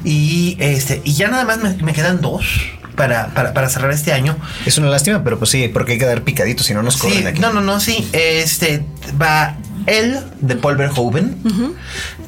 Y 0.05 0.55
este, 0.59 1.01
y 1.03 1.13
ya 1.15 1.27
nada 1.27 1.43
más 1.43 1.59
me 1.81 1.93
quedan 1.93 2.21
dos 2.21 2.78
para, 2.99 3.53
para, 3.53 3.69
cerrar 3.69 3.91
este 3.91 4.11
año. 4.11 4.35
Es 4.65 4.77
una 4.77 4.89
lástima, 4.89 5.23
pero 5.23 5.39
pues 5.39 5.51
sí, 5.51 5.69
porque 5.69 5.93
hay 5.93 5.99
que 5.99 6.05
dar 6.05 6.21
picaditos, 6.23 6.65
si 6.65 6.73
no 6.73 6.83
nos 6.83 6.97
corren 6.97 7.27
aquí. 7.27 7.39
No, 7.39 7.53
no, 7.53 7.61
no, 7.61 7.79
sí. 7.79 8.09
Este 8.11 8.83
va 9.19 9.55
él 9.85 10.19
de 10.41 10.57
Paul 10.57 10.75
Verhoeven, 10.75 11.37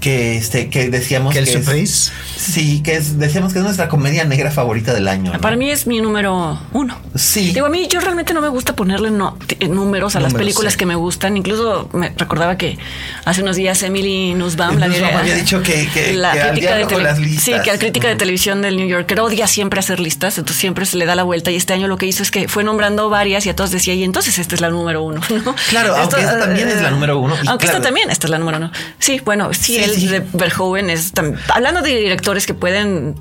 que 0.02 0.36
este 0.36 0.69
que 0.69 0.90
decíamos 0.90 1.32
que, 1.32 1.40
el 1.40 1.48
es, 1.48 2.11
sí, 2.36 2.82
que 2.84 2.95
es, 2.95 3.19
decíamos 3.19 3.53
que 3.53 3.60
es 3.60 3.64
nuestra 3.64 3.88
comedia 3.88 4.26
negra 4.26 4.52
favorita 4.52 4.94
del 4.94 5.07
año. 5.07 5.32
Para 5.40 5.56
mí 5.56 5.69
es 5.69 5.88
mi 5.88 6.02
número 6.02 6.60
uno. 6.73 6.98
Sí. 7.15 7.52
Digo, 7.53 7.68
a 7.68 7.69
mí 7.69 7.88
yo 7.88 7.99
realmente 7.99 8.34
no 8.34 8.41
me 8.41 8.49
gusta 8.49 8.76
ponerle 8.76 9.11
números 9.11 10.15
a 10.15 10.19
las 10.19 10.34
películas 10.34 10.76
que 10.76 10.86
me 10.86 10.95
gustan. 10.95 11.38
Incluso 11.38 11.88
me 11.94 12.10
recordaba 12.18 12.57
que 12.57 12.78
hace 13.26 13.44
unos 13.44 13.56
días 13.56 13.82
Emily 13.84 14.34
Nussbaum, 14.34 14.78
la 14.78 14.88
había 14.88 15.36
dicho 15.36 15.61
que, 15.61 16.14
la 16.15 16.32
crítica 16.32 16.76
de 16.76 17.38
Sí, 17.40 17.53
que 17.64 17.72
la 17.72 17.78
crítica 17.78 18.07
de 18.07 18.15
televisión 18.15 18.61
del 18.61 18.76
New 18.76 18.88
Yorker 18.88 19.19
odia 19.19 19.48
siempre 19.48 19.80
hacer 19.80 19.99
listas, 19.99 20.38
entonces 20.38 20.60
siempre 20.60 20.86
se 20.86 20.98
le 20.98 21.06
da 21.06 21.15
la 21.15 21.23
vuelta 21.23 21.52
y 21.52 21.56
este 21.56 21.73
año 21.73 21.88
lo 21.88 21.98
que 21.98 22.07
hizo 22.07 22.23
es 22.23 22.32
que 22.32 22.48
fue 22.48 22.64
nombrando 22.64 23.10
varias 23.10 23.45
y 23.45 23.49
a 23.49 23.56
todos 23.56 23.69
decía, 23.69 23.94
y 23.94 24.03
entonces 24.03 24.40
esta 24.40 24.56
es 24.56 24.61
la 24.61 24.69
número 24.69 25.03
uno. 25.03 25.22
Claro, 25.69 25.95
aunque 25.95 26.22
esta 26.22 26.40
también 26.40 26.68
es 26.68 26.82
la 26.82 26.88
eh, 26.88 26.91
número 26.91 27.19
uno. 27.19 27.36
Aunque 27.48 27.65
esta 27.65 27.82
también, 27.82 28.10
esta 28.10 28.28
es 28.28 28.32
la 28.32 28.40
número 28.40 28.57
uno. 28.57 28.72
Sí, 28.99 29.22
bueno, 29.23 29.52
sí, 29.53 29.78
el 29.95 30.09
de 30.09 30.19
Verhoeven 30.34 30.89
es 30.89 31.13
hablando 31.49 31.81
de 31.81 31.95
directores 31.97 32.45
que 32.45 32.53
pueden 32.53 33.15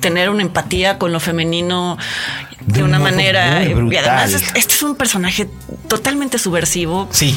tener 0.00 0.30
una 0.30 0.42
empatía 0.42 0.98
con 0.98 1.12
lo 1.12 1.20
femenino 1.20 1.98
de, 2.60 2.82
una 2.82 2.98
manera 2.98 3.64
y 3.64 3.96
además 3.96 4.32
este 4.32 4.74
es 4.74 4.82
un 4.82 4.94
personaje 4.96 5.48
totalmente 5.88 6.38
subversivo. 6.38 7.08
Sí. 7.10 7.36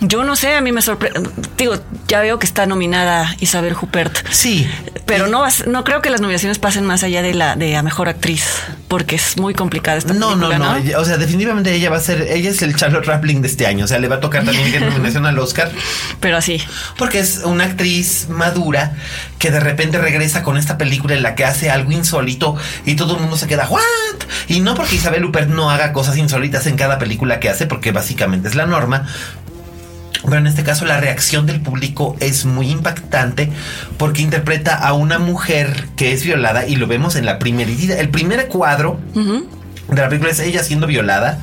Yo 0.00 0.24
no 0.24 0.36
sé, 0.36 0.54
a 0.54 0.60
mí 0.60 0.72
me 0.72 0.82
sorprende. 0.82 1.30
Digo, 1.56 1.76
ya 2.08 2.20
veo 2.20 2.38
que 2.38 2.46
está 2.46 2.66
nominada 2.66 3.34
Isabel 3.40 3.74
Huppert. 3.80 4.28
Sí. 4.30 4.68
Pero 5.06 5.28
no, 5.28 5.44
no 5.66 5.84
creo 5.84 6.02
que 6.02 6.10
las 6.10 6.20
nominaciones 6.20 6.58
pasen 6.58 6.84
más 6.84 7.02
allá 7.04 7.22
de 7.22 7.34
la 7.34 7.56
de 7.56 7.76
a 7.76 7.82
mejor 7.82 8.08
actriz, 8.08 8.60
porque 8.94 9.16
es 9.16 9.36
muy 9.38 9.54
complicada 9.54 9.98
esta 9.98 10.14
no, 10.14 10.28
película, 10.28 10.56
no, 10.56 10.78
no, 10.78 10.98
O 11.00 11.04
sea, 11.04 11.16
definitivamente 11.16 11.74
ella 11.74 11.90
va 11.90 11.96
a 11.96 12.00
ser, 12.00 12.28
ella 12.30 12.50
es 12.50 12.62
el 12.62 12.76
Charlotte 12.76 13.04
Rampling 13.04 13.42
de 13.42 13.48
este 13.48 13.66
año. 13.66 13.86
O 13.86 13.88
sea, 13.88 13.98
le 13.98 14.06
va 14.06 14.14
a 14.14 14.20
tocar 14.20 14.44
también 14.44 14.70
que 14.70 14.78
nominación 14.78 15.26
al 15.26 15.36
Oscar. 15.40 15.68
Pero 16.20 16.36
así. 16.36 16.62
Porque 16.96 17.18
es 17.18 17.38
una 17.44 17.64
actriz 17.64 18.28
madura 18.28 18.92
que 19.40 19.50
de 19.50 19.58
repente 19.58 19.98
regresa 19.98 20.44
con 20.44 20.56
esta 20.56 20.78
película 20.78 21.16
en 21.16 21.24
la 21.24 21.34
que 21.34 21.44
hace 21.44 21.70
algo 21.70 21.90
insólito 21.90 22.54
y 22.86 22.94
todo 22.94 23.16
el 23.16 23.20
mundo 23.20 23.36
se 23.36 23.48
queda, 23.48 23.66
¿what? 23.68 23.82
Y 24.46 24.60
no 24.60 24.76
porque 24.76 24.94
Isabel 24.94 25.24
Huppert 25.24 25.48
no 25.48 25.72
haga 25.72 25.92
cosas 25.92 26.16
insólitas 26.16 26.68
en 26.68 26.76
cada 26.76 27.00
película 27.00 27.40
que 27.40 27.48
hace, 27.48 27.66
porque 27.66 27.90
básicamente 27.90 28.46
es 28.46 28.54
la 28.54 28.66
norma, 28.66 29.08
pero 30.22 30.36
en 30.36 30.46
este 30.46 30.62
caso 30.62 30.84
la 30.84 31.00
reacción 31.00 31.46
del 31.46 31.60
público 31.60 32.16
es 32.20 32.44
muy 32.44 32.70
impactante 32.70 33.50
porque 33.98 34.22
interpreta 34.22 34.74
a 34.74 34.92
una 34.92 35.18
mujer 35.18 35.88
que 35.96 36.12
es 36.12 36.24
violada 36.24 36.66
y 36.66 36.76
lo 36.76 36.86
vemos 36.86 37.16
en 37.16 37.26
la 37.26 37.38
primera 37.38 37.70
el 37.98 38.08
primer 38.10 38.48
cuadro 38.48 39.00
de 39.14 40.00
la 40.00 40.08
película 40.08 40.30
es 40.30 40.40
ella 40.40 40.62
siendo 40.62 40.86
violada 40.86 41.40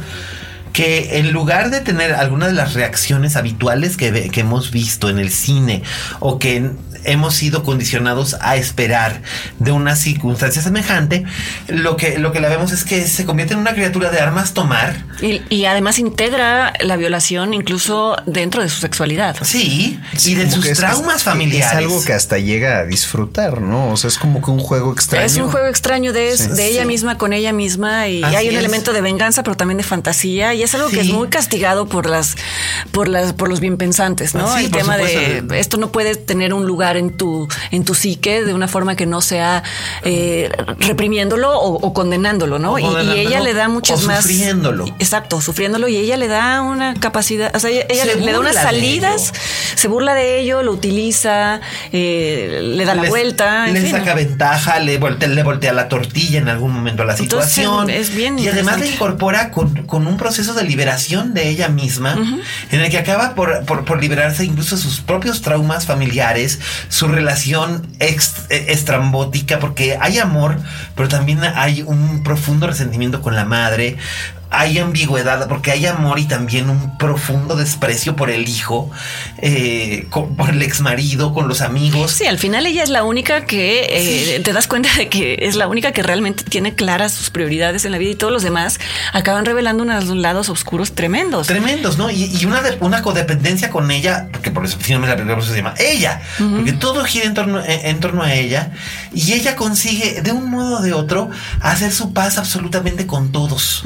que 0.73 1.19
en 1.19 1.31
lugar 1.31 1.69
de 1.69 1.81
tener 1.81 2.14
algunas 2.14 2.49
de 2.49 2.56
las 2.56 2.73
reacciones 2.73 3.35
habituales 3.35 3.98
que, 3.98 4.30
que, 4.30 4.39
hemos 4.39 4.72
visto 4.72 5.10
en 5.10 5.19
el 5.19 5.30
cine 5.30 5.84
o 6.19 6.39
que 6.39 6.72
hemos 7.03 7.36
sido 7.36 7.64
condicionados 7.64 8.36
a 8.41 8.56
esperar 8.56 9.22
de 9.60 9.72
una 9.72 9.95
circunstancia 9.95 10.61
semejante, 10.61 11.26
lo 11.68 11.98
que, 11.98 12.18
lo 12.18 12.32
que 12.32 12.40
la 12.40 12.49
vemos 12.49 12.72
es 12.72 12.84
que 12.84 13.07
se 13.07 13.26
convierte 13.26 13.53
en 13.53 13.60
una 13.60 13.73
criatura 13.73 14.10
de 14.10 14.19
armas 14.19 14.53
tomar. 14.53 15.06
Y, 15.22 15.65
además 15.65 15.99
integra 15.99 16.73
la 16.82 16.98
violación 16.98 17.53
incluso 17.53 18.15
dentro 18.26 18.61
de 18.61 18.69
su 18.69 18.82
sexualidad. 18.82 19.38
Sí, 19.41 19.99
y 20.26 20.34
de 20.36 20.49
sus 20.49 20.72
traumas 20.73 21.23
familiares. 21.23 21.72
Es 21.72 21.78
algo 21.78 22.03
que 22.03 22.14
hasta 22.14 22.40
llega 22.40 22.80
a 22.80 22.86
disfrutar, 22.86 23.61
¿no? 23.61 23.91
O 23.91 23.98
sea, 23.98 24.07
es 24.07 24.18
como 24.18 24.41
que 24.41 24.52
un 24.52 24.60
juego 24.60 24.91
extraño. 24.91 25.26
Es 25.26 25.38
un 25.38 25.49
juego 25.49 25.68
extraño 25.68 26.14
de, 26.14 26.36
de 26.36 26.68
ella 26.68 26.86
misma 26.86 27.18
con 27.18 27.34
ella 27.34 27.53
misma 27.53 28.07
y 28.07 28.23
hay 28.23 28.49
un 28.49 28.56
elemento 28.56 28.94
de 28.94 29.02
venganza, 29.02 29.44
pero 29.44 29.56
también 29.56 29.78
de 29.78 29.84
fantasía 29.84 30.53
y 30.53 30.64
es 30.64 30.73
algo 30.76 30.90
que 30.90 31.02
es 31.02 31.10
muy 31.10 31.30
castigado 31.30 31.88
por 31.88 32.07
las, 32.07 32.36
por 32.91 33.07
las, 33.07 33.34
por 33.34 33.49
los 33.49 33.60
bien 33.60 33.78
pensantes, 33.78 34.36
¿no? 34.36 34.57
El 34.57 34.72
tema 34.72 34.98
de 34.98 35.44
esto 35.53 35.78
no 35.78 35.91
puede 35.91 36.15
tener 36.15 36.53
un 36.53 36.65
lugar 36.65 36.91
en 36.98 37.12
tu, 37.12 37.48
en 37.72 37.84
tu 37.84 37.94
psique 37.96 38.44
de 38.44 38.54
una 38.54 38.68
forma 38.68 38.96
que 38.96 39.06
no 39.06 39.22
sea 39.22 39.64
eh, 40.04 40.50
reprimiéndolo 40.80 41.60
o, 41.60 41.94
condenándolo, 41.94 42.60
¿no? 42.60 42.80
Y, 42.80 42.86
ella 43.20 43.40
le 43.40 43.54
da 43.54 43.68
muchas 43.68 44.04
más. 44.04 44.24
Sufriéndolo. 44.24 44.86
Exacto, 45.00 45.42
sufriéndolo. 45.42 45.88
Y 45.88 45.98
ella 45.98 46.18
le 46.18 46.28
da 46.28 46.62
una 46.62 46.94
capacidad, 46.96 47.56
o 47.56 47.60
sea, 47.60 47.70
ella, 47.70 48.06
le, 48.06 48.32
da 48.32 48.40
unas 48.40 48.56
salidas, 48.56 49.34
se 49.76 49.88
burla 49.88 50.14
de 50.14 50.40
ello, 50.40 50.64
lo 50.64 50.72
utiliza, 50.72 51.62
eh, 51.92 52.62
le 52.64 52.86
da 52.86 52.96
la 52.96 53.10
vuelta. 53.10 53.68
Le 53.68 53.90
saca 53.90 54.14
ventaja, 54.14 54.80
le 54.80 54.98
voltea, 54.98 55.28
le 55.28 55.44
voltea 55.44 55.74
la 55.74 55.90
tortilla 55.90 56.40
en 56.40 56.50
algún 56.50 56.72
momento 56.72 57.04
a 57.04 57.06
la 57.06 57.18
situación. 57.18 57.90
es 57.90 58.14
bien. 58.14 58.40
Y 58.40 58.48
además 58.48 58.80
le 58.80 58.88
incorpora 58.88 59.52
con, 59.52 59.86
un 59.92 60.18
proceso 60.18 60.54
de 60.54 60.64
liberación 60.64 61.34
de 61.34 61.50
ella 61.50 61.68
misma, 61.68 62.18
en 62.72 62.80
el 62.80 62.90
que 62.90 62.98
acaba 62.98 63.36
por, 63.36 63.66
por, 63.66 63.86
por 63.86 64.02
liberarse 64.02 64.44
incluso 64.46 64.78
sus 64.78 65.02
propios 65.02 65.42
traumas 65.42 65.86
familiares, 65.86 66.60
su 66.90 67.08
relación 67.08 67.88
estrambótica, 67.99 69.60
porque 69.60 69.98
hay 69.99 70.20
amor, 70.20 70.58
pero 70.95 71.08
también 71.10 71.40
hay 71.44 71.82
un 71.82 72.24
profundo 72.24 72.68
resentimiento 72.68 73.22
con 73.22 73.36
la 73.36 73.45
madre, 73.45 73.98
hay 74.52 74.80
ambigüedad, 74.80 75.48
porque 75.48 75.72
hay 75.72 75.86
amor 75.86 76.19
y 76.19 76.26
también 76.26 76.69
un 76.69 76.98
profundo 76.98 77.56
desprecio 77.56 78.18
por 78.18 78.30
el 78.30 78.49
hijo, 78.49 78.91
eh, 79.38 80.07
por 80.11 80.49
el 80.49 80.61
ex 80.61 80.82
marido, 80.82 81.34
con 81.34 81.48
los 81.48 81.61
amigos. 81.61 82.11
Sí, 82.11 82.26
al 82.26 82.38
final 82.38 82.65
ella 82.65 82.84
es 82.84 82.90
la 82.90 83.06
única 83.06 83.45
que 83.45 83.88
eh, 84.36 84.41
te 84.41 84.52
das 84.52 84.68
cuenta 84.68 84.90
de 84.98 85.07
que 85.07 85.38
es 85.40 85.56
la 85.56 85.69
única 85.69 85.94
que 85.94 86.03
realmente 86.03 86.44
tiene 86.44 86.76
claras 86.76 87.14
sus 87.14 87.30
prioridades 87.30 87.86
en 87.86 87.94
la 87.94 87.98
vida 87.98 88.11
y 88.11 88.15
todos 88.15 88.34
los 88.34 88.44
demás 88.44 88.80
acaban 89.14 89.45
revelando 89.45 89.84
unos 89.84 90.06
lados 90.10 90.49
oscuros 90.49 90.91
tremendos. 90.91 91.48
Tremendos, 91.48 91.98
¿no? 91.98 92.11
Y, 92.11 92.45
una, 92.45 92.61
una 92.82 93.02
codependencia 93.02 93.69
con 93.69 93.90
ella, 93.90 94.28
porque 94.34 94.52
por 94.52 94.65
eso 94.65 94.78
finalmente 94.80 95.15
la 95.15 95.23
película 95.23 95.45
se 95.45 95.56
llama 95.56 95.76
ella, 95.80 96.22
porque 96.38 96.73
todo 96.73 97.06
gira 97.06 97.26
en 97.26 97.34
torno, 97.34 97.61
en, 97.65 97.99
torno 98.02 98.22
a 98.22 98.34
ella 98.34 98.72
y 99.14 99.32
ella 99.32 99.56
consigue 99.56 100.22
de 100.22 100.34
un 100.34 100.49
modo 100.49 100.80
o 100.80 100.82
de 100.82 100.91
otro 100.91 101.30
hacer 101.61 101.94
su 101.94 102.11
paz 102.11 102.38
absolutamente 102.38 103.07
con 103.07 103.32
todos 103.32 103.84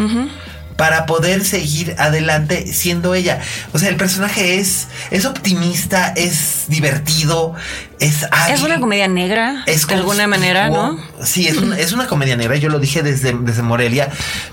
para 0.75 1.05
poder 1.05 1.45
seguir 1.45 1.95
adelante 1.97 2.71
siendo 2.73 3.15
ella. 3.15 3.39
O 3.73 3.79
sea, 3.79 3.89
el 3.89 3.95
personaje 3.95 4.59
es, 4.59 4.87
es 5.11 5.25
optimista, 5.25 6.13
es 6.15 6.65
divertido, 6.67 7.53
es 7.99 8.25
Es 8.49 8.61
una 8.61 8.79
comedia 8.79 9.07
negra, 9.07 9.63
es 9.67 9.87
de 9.87 9.95
alguna 9.95 10.27
manera, 10.27 10.69
¿no? 10.69 10.99
Sí, 11.23 11.47
es 11.47 11.57
una, 11.57 11.79
es 11.79 11.93
una 11.93 12.07
comedia 12.07 12.35
negra. 12.35 12.57
Yo 12.57 12.69
lo 12.69 12.79
dije 12.79 13.03
desde, 13.03 13.33
desde 13.33 13.61
Morelia, 13.61 14.09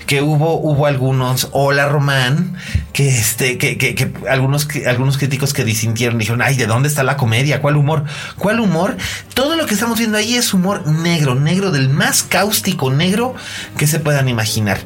que 0.07 0.21
hubo, 0.21 0.59
hubo 0.59 0.85
algunos, 0.85 1.49
hola 1.51 1.87
Román, 1.87 2.55
que 2.93 3.09
este, 3.09 3.57
que, 3.57 3.77
que, 3.77 3.95
que 3.95 4.13
algunos, 4.29 4.65
que, 4.65 4.87
algunos 4.87 5.17
críticos 5.17 5.53
que 5.53 5.65
disintieron, 5.65 6.17
dijeron, 6.17 6.41
ay, 6.41 6.55
¿de 6.55 6.67
dónde 6.67 6.87
está 6.87 7.03
la 7.03 7.17
comedia? 7.17 7.61
¿Cuál 7.61 7.75
humor? 7.75 8.05
¿Cuál 8.37 8.61
humor? 8.61 8.95
Todo 9.33 9.57
lo 9.57 9.65
que 9.65 9.73
estamos 9.73 9.97
viendo 9.97 10.17
ahí 10.17 10.35
es 10.35 10.53
humor 10.53 10.87
negro, 10.87 11.35
negro, 11.35 11.71
del 11.71 11.89
más 11.89 12.23
cáustico 12.23 12.91
negro 12.91 13.35
que 13.77 13.87
se 13.87 13.99
puedan 13.99 14.29
imaginar. 14.29 14.79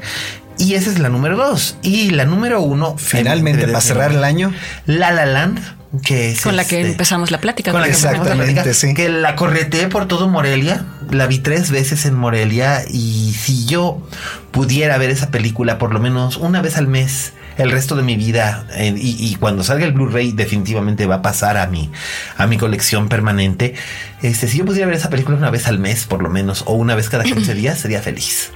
Y 0.58 0.74
esa 0.74 0.90
es 0.90 1.00
la 1.00 1.10
número 1.10 1.38
dos. 1.38 1.78
Y 1.82 2.10
la 2.12 2.26
número 2.26 2.62
uno. 2.62 2.96
Finalmente, 2.98 3.68
para 3.68 3.82
cerrar 3.82 4.12
el 4.12 4.24
año. 4.24 4.54
La 4.86 5.12
La 5.12 5.26
Land. 5.26 5.78
Que 6.04 6.32
es 6.32 6.42
con 6.42 6.58
la 6.58 6.66
que 6.66 6.82
este, 6.82 6.92
empezamos 6.92 7.32
la 7.32 7.40
plática. 7.40 7.72
Con 7.72 7.80
la 7.80 7.88
que 7.88 7.94
Exactamente, 7.94 8.36
la 8.36 8.62
plática, 8.64 8.74
sí. 8.74 8.94
Que 8.94 9.10
la 9.10 9.36
correteé 9.36 9.88
por 9.88 10.08
todo 10.08 10.28
Morelia. 10.28 10.86
La 11.12 11.28
vi 11.28 11.40
tres 11.40 11.72
veces 11.72 12.06
en 12.06 12.14
Morelia. 12.14 12.84
Y 12.90 13.34
si 13.34 13.66
yo 13.66 14.06
pudiera 14.52 14.98
ver 14.98 15.10
esa 15.10 15.32
película 15.32 15.78
por 15.78 15.94
lo 15.94 16.00
menos 16.00 16.38
una 16.38 16.62
vez 16.62 16.78
al 16.78 16.88
mes 16.88 17.34
el 17.58 17.72
resto 17.72 17.96
de 17.96 18.04
mi 18.04 18.16
vida 18.16 18.66
eh, 18.74 18.94
y, 18.96 19.32
y, 19.32 19.36
cuando 19.36 19.64
salga 19.64 19.86
el 19.86 19.94
Blu-ray 19.94 20.32
definitivamente 20.32 21.06
va 21.06 21.16
a 21.16 21.22
pasar 21.22 21.58
a 21.58 21.68
mi, 21.68 21.92
a 22.38 22.48
mi 22.48 22.58
colección 22.58 23.10
permanente. 23.10 23.76
Este, 24.22 24.48
si 24.48 24.58
yo 24.58 24.66
pudiera 24.66 24.88
ver 24.88 24.96
esa 24.96 25.10
película 25.12 25.38
una 25.38 25.52
vez 25.52 25.68
al 25.68 25.78
mes, 25.78 26.06
por 26.06 26.24
lo 26.24 26.30
menos, 26.30 26.64
o 26.66 26.74
una 26.74 26.96
vez 26.96 27.08
cada 27.10 27.24
15 27.24 27.54
días, 27.56 27.80
sería 27.80 28.02
feliz. 28.02 28.52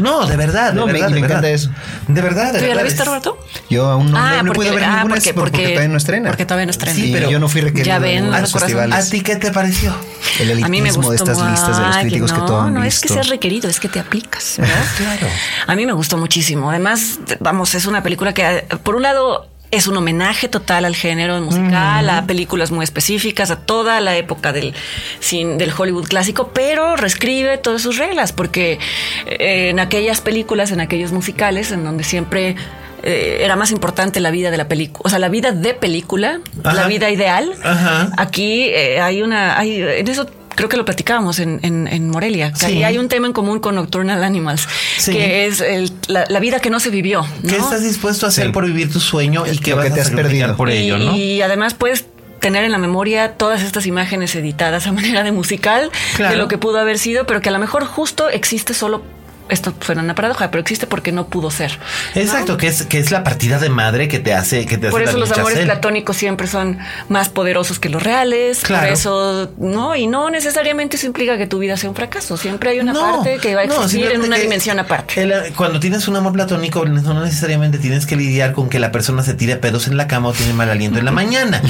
no, 0.00 0.26
de 0.26 0.36
verdad, 0.36 0.72
de 0.72 0.80
no, 0.80 0.86
verdad. 0.86 1.08
Me, 1.08 1.14
de 1.14 1.14
me 1.14 1.20
verdad. 1.22 1.38
encanta 1.38 1.50
eso. 1.50 1.70
De 2.08 2.20
verdad, 2.20 2.52
de 2.52 2.58
¿Tú 2.58 2.64
ya 2.64 2.68
verdad. 2.68 2.76
la 2.76 2.82
viste, 2.82 3.04
Roberto? 3.04 3.38
Yo 3.70 3.88
aún 3.90 4.10
no, 4.10 4.18
ah, 4.18 4.42
no, 4.42 4.52
porque, 4.52 4.56
puedo 4.56 4.74
ver 4.74 4.84
ah, 4.84 4.96
ninguna 4.96 5.14
porque, 5.14 5.34
porque, 5.34 5.50
porque, 5.50 5.68
todavía 5.68 5.88
no 5.88 5.96
estrena. 5.96 6.28
Porque 6.28 6.44
todavía 6.44 6.66
no 6.66 6.70
estrena. 6.70 6.94
Sí, 6.94 7.10
pero 7.12 7.30
yo 7.30 7.38
no 7.38 7.48
fui 7.48 7.62
requerido. 7.62 7.86
Ya 7.86 7.98
ven, 7.98 8.34
a, 8.34 8.40
los 8.40 8.52
festivales. 8.52 9.06
¿A 9.06 9.10
ti 9.10 9.20
qué 9.22 9.36
te 9.36 9.50
pareció? 9.50 9.96
El 10.40 10.50
elitismo 10.50 10.66
a 10.66 10.68
mí 10.68 10.82
me 10.82 10.92
gustó, 10.92 11.10
de 11.10 11.16
estas 11.16 11.50
listas 11.50 11.78
de 11.78 11.86
los 11.86 11.96
críticos 11.96 12.32
no, 12.32 12.40
que 12.40 12.46
todo 12.46 12.60
han 12.60 12.74
No, 12.74 12.80
visto. 12.82 12.96
es 12.96 13.00
que 13.00 13.08
seas 13.08 13.28
requerido, 13.28 13.70
es 13.70 13.80
que 13.80 13.88
te 13.88 13.98
aplicas, 13.98 14.56
¿verdad? 14.58 14.84
claro. 14.98 15.26
A 15.66 15.74
mí 15.74 15.86
me 15.86 15.92
gustó 15.92 16.18
muchísimo. 16.18 16.70
Además, 16.70 17.18
vamos, 17.40 17.74
es 17.74 17.86
una 17.86 18.02
película 18.06 18.32
que, 18.32 18.64
por 18.84 18.94
un 18.94 19.02
lado, 19.02 19.48
es 19.72 19.88
un 19.88 19.96
homenaje 19.96 20.46
total 20.46 20.84
al 20.84 20.94
género 20.94 21.40
musical, 21.40 22.08
a 22.08 22.24
películas 22.24 22.70
muy 22.70 22.84
específicas, 22.84 23.50
a 23.50 23.56
toda 23.56 24.00
la 24.00 24.16
época 24.16 24.52
del, 24.52 24.74
sin, 25.18 25.58
del 25.58 25.72
Hollywood 25.76 26.06
clásico, 26.06 26.52
pero 26.54 26.94
reescribe 26.94 27.58
todas 27.58 27.82
sus 27.82 27.98
reglas, 27.98 28.30
porque 28.32 28.78
eh, 29.26 29.70
en 29.70 29.80
aquellas 29.80 30.20
películas, 30.20 30.70
en 30.70 30.80
aquellos 30.80 31.10
musicales, 31.10 31.72
en 31.72 31.82
donde 31.82 32.04
siempre 32.04 32.54
eh, 33.02 33.38
era 33.40 33.56
más 33.56 33.72
importante 33.72 34.20
la 34.20 34.30
vida 34.30 34.52
de 34.52 34.56
la 34.56 34.68
película, 34.68 35.02
o 35.04 35.08
sea, 35.08 35.18
la 35.18 35.28
vida 35.28 35.50
de 35.50 35.74
película, 35.74 36.38
Ajá. 36.62 36.74
la 36.74 36.86
vida 36.86 37.10
ideal. 37.10 37.52
Ajá. 37.64 38.12
Aquí 38.16 38.68
eh, 38.68 39.00
hay 39.00 39.20
una, 39.20 39.58
hay, 39.58 39.82
en 39.82 40.06
eso 40.06 40.28
creo 40.56 40.68
que 40.68 40.76
lo 40.76 40.84
platicábamos 40.84 41.38
en, 41.38 41.60
en, 41.62 41.86
en 41.86 42.10
Morelia. 42.10 42.52
Que 42.52 42.66
sí. 42.66 42.82
hay 42.82 42.98
un 42.98 43.08
tema 43.08 43.28
en 43.28 43.32
común 43.32 43.60
con 43.60 43.76
Nocturnal 43.76 44.24
Animals, 44.24 44.66
sí. 44.98 45.12
que 45.12 45.46
es 45.46 45.60
el, 45.60 45.92
la, 46.08 46.24
la, 46.28 46.40
vida 46.40 46.58
que 46.58 46.70
no 46.70 46.80
se 46.80 46.90
vivió. 46.90 47.24
¿no? 47.42 47.48
¿Qué 47.48 47.56
estás 47.56 47.84
dispuesto 47.84 48.26
a 48.26 48.30
hacer 48.30 48.46
sí. 48.46 48.52
por 48.52 48.66
vivir 48.66 48.92
tu 48.92 48.98
sueño 48.98 49.44
y 49.46 49.58
qué 49.58 49.74
vas 49.74 49.84
que 49.84 49.92
te 49.92 50.00
a 50.00 50.02
has 50.02 50.10
perdido 50.10 50.56
por 50.56 50.70
y, 50.70 50.78
ello? 50.78 50.98
¿no? 50.98 51.14
Y 51.14 51.42
además 51.42 51.74
puedes 51.74 52.06
tener 52.40 52.64
en 52.64 52.72
la 52.72 52.78
memoria 52.78 53.34
todas 53.34 53.62
estas 53.62 53.86
imágenes 53.86 54.34
editadas 54.34 54.86
a 54.86 54.92
manera 54.92 55.22
de 55.22 55.32
musical 55.32 55.90
claro. 56.16 56.32
de 56.32 56.38
lo 56.38 56.48
que 56.48 56.58
pudo 56.58 56.78
haber 56.78 56.98
sido, 56.98 57.26
pero 57.26 57.40
que 57.40 57.50
a 57.50 57.52
lo 57.52 57.58
mejor 57.58 57.84
justo 57.84 58.28
existe 58.28 58.74
solo 58.74 59.02
esto 59.48 59.72
suena 59.80 60.02
una 60.02 60.14
paradoja, 60.14 60.50
pero 60.50 60.60
existe 60.60 60.86
porque 60.86 61.12
no 61.12 61.26
pudo 61.28 61.50
ser. 61.50 61.78
Exacto, 62.14 62.52
¿no? 62.52 62.58
que 62.58 62.68
es 62.68 62.84
que 62.84 62.98
es 62.98 63.10
la 63.10 63.22
partida 63.24 63.58
de 63.58 63.68
madre 63.68 64.08
que 64.08 64.18
te 64.18 64.34
hace 64.34 64.66
que 64.66 64.78
te 64.78 64.90
Por 64.90 65.02
hace 65.02 65.10
eso 65.10 65.18
los 65.18 65.32
amores 65.32 65.60
platónicos 65.60 66.16
siempre 66.16 66.46
son 66.46 66.78
más 67.08 67.28
poderosos 67.28 67.78
que 67.78 67.88
los 67.88 68.02
reales. 68.02 68.60
Claro. 68.60 68.84
Por 68.84 68.92
eso, 68.92 69.50
no, 69.58 69.96
y 69.96 70.06
no 70.06 70.30
necesariamente 70.30 70.96
eso 70.96 71.06
implica 71.06 71.38
que 71.38 71.46
tu 71.46 71.58
vida 71.58 71.76
sea 71.76 71.90
un 71.90 71.96
fracaso. 71.96 72.36
Siempre 72.36 72.70
hay 72.70 72.80
una 72.80 72.92
no, 72.92 73.00
parte 73.00 73.38
que 73.38 73.54
va 73.54 73.62
a 73.62 73.64
existir 73.64 74.06
no, 74.06 74.10
en 74.10 74.22
una 74.22 74.36
dimensión 74.36 74.78
aparte. 74.78 75.22
El, 75.22 75.52
cuando 75.54 75.80
tienes 75.80 76.08
un 76.08 76.16
amor 76.16 76.32
platónico, 76.32 76.84
no 76.84 77.24
necesariamente 77.24 77.78
tienes 77.78 78.06
que 78.06 78.16
lidiar 78.16 78.52
con 78.52 78.68
que 78.68 78.78
la 78.78 78.92
persona 78.92 79.22
se 79.22 79.34
tire 79.34 79.56
pedos 79.56 79.86
en 79.86 79.96
la 79.96 80.06
cama 80.06 80.28
o 80.28 80.32
tiene 80.32 80.52
mal 80.52 80.70
aliento 80.70 80.98
en 80.98 81.04
la 81.04 81.12
mañana. 81.12 81.60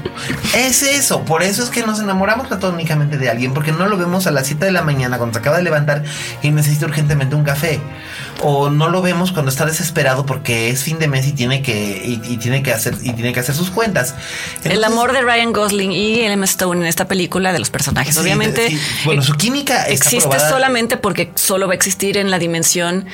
es 0.56 0.82
eso, 0.82 1.24
por 1.24 1.42
eso 1.42 1.62
es 1.62 1.70
que 1.70 1.84
nos 1.84 2.00
enamoramos 2.00 2.48
platónicamente 2.48 3.18
de 3.18 3.30
alguien, 3.30 3.54
porque 3.54 3.72
no 3.72 3.86
lo 3.86 3.96
vemos 3.96 4.26
a 4.26 4.30
las 4.30 4.46
7 4.46 4.64
de 4.64 4.72
la 4.72 4.82
mañana 4.82 5.18
cuando 5.18 5.34
se 5.34 5.40
acaba 5.40 5.56
de 5.56 5.62
levantar 5.62 6.04
y 6.42 6.50
necesita 6.50 6.86
urgentemente 6.86 7.23
un 7.32 7.42
café. 7.42 7.80
O 8.42 8.70
no 8.70 8.88
lo 8.88 9.02
vemos 9.02 9.32
cuando 9.32 9.50
está 9.50 9.64
desesperado 9.64 10.26
porque 10.26 10.70
es 10.70 10.82
fin 10.82 10.98
de 10.98 11.08
mes 11.08 11.26
y 11.26 11.32
tiene 11.32 11.62
que, 11.62 12.02
y, 12.04 12.32
y 12.32 12.36
tiene 12.36 12.62
que 12.62 12.72
hacer, 12.72 12.96
y 13.02 13.12
tiene 13.12 13.32
que 13.32 13.40
hacer 13.40 13.54
sus 13.54 13.70
cuentas. 13.70 14.14
Entonces, 14.48 14.72
el 14.72 14.84
amor 14.84 15.12
de 15.12 15.22
Ryan 15.22 15.52
Gosling 15.52 15.92
y 15.92 16.20
Emma 16.20 16.44
Stone 16.44 16.80
en 16.80 16.86
esta 16.86 17.06
película 17.08 17.52
de 17.52 17.58
los 17.58 17.70
personajes, 17.70 18.14
sí, 18.14 18.20
obviamente. 18.20 18.68
Sí. 18.70 18.80
Bueno, 19.04 19.22
su 19.22 19.34
química 19.34 19.84
existe 19.84 20.28
probada. 20.28 20.48
solamente 20.50 20.96
porque 20.96 21.32
solo 21.34 21.66
va 21.66 21.72
a 21.72 21.76
existir 21.76 22.16
en 22.16 22.30
la 22.30 22.38
dimensión 22.38 23.06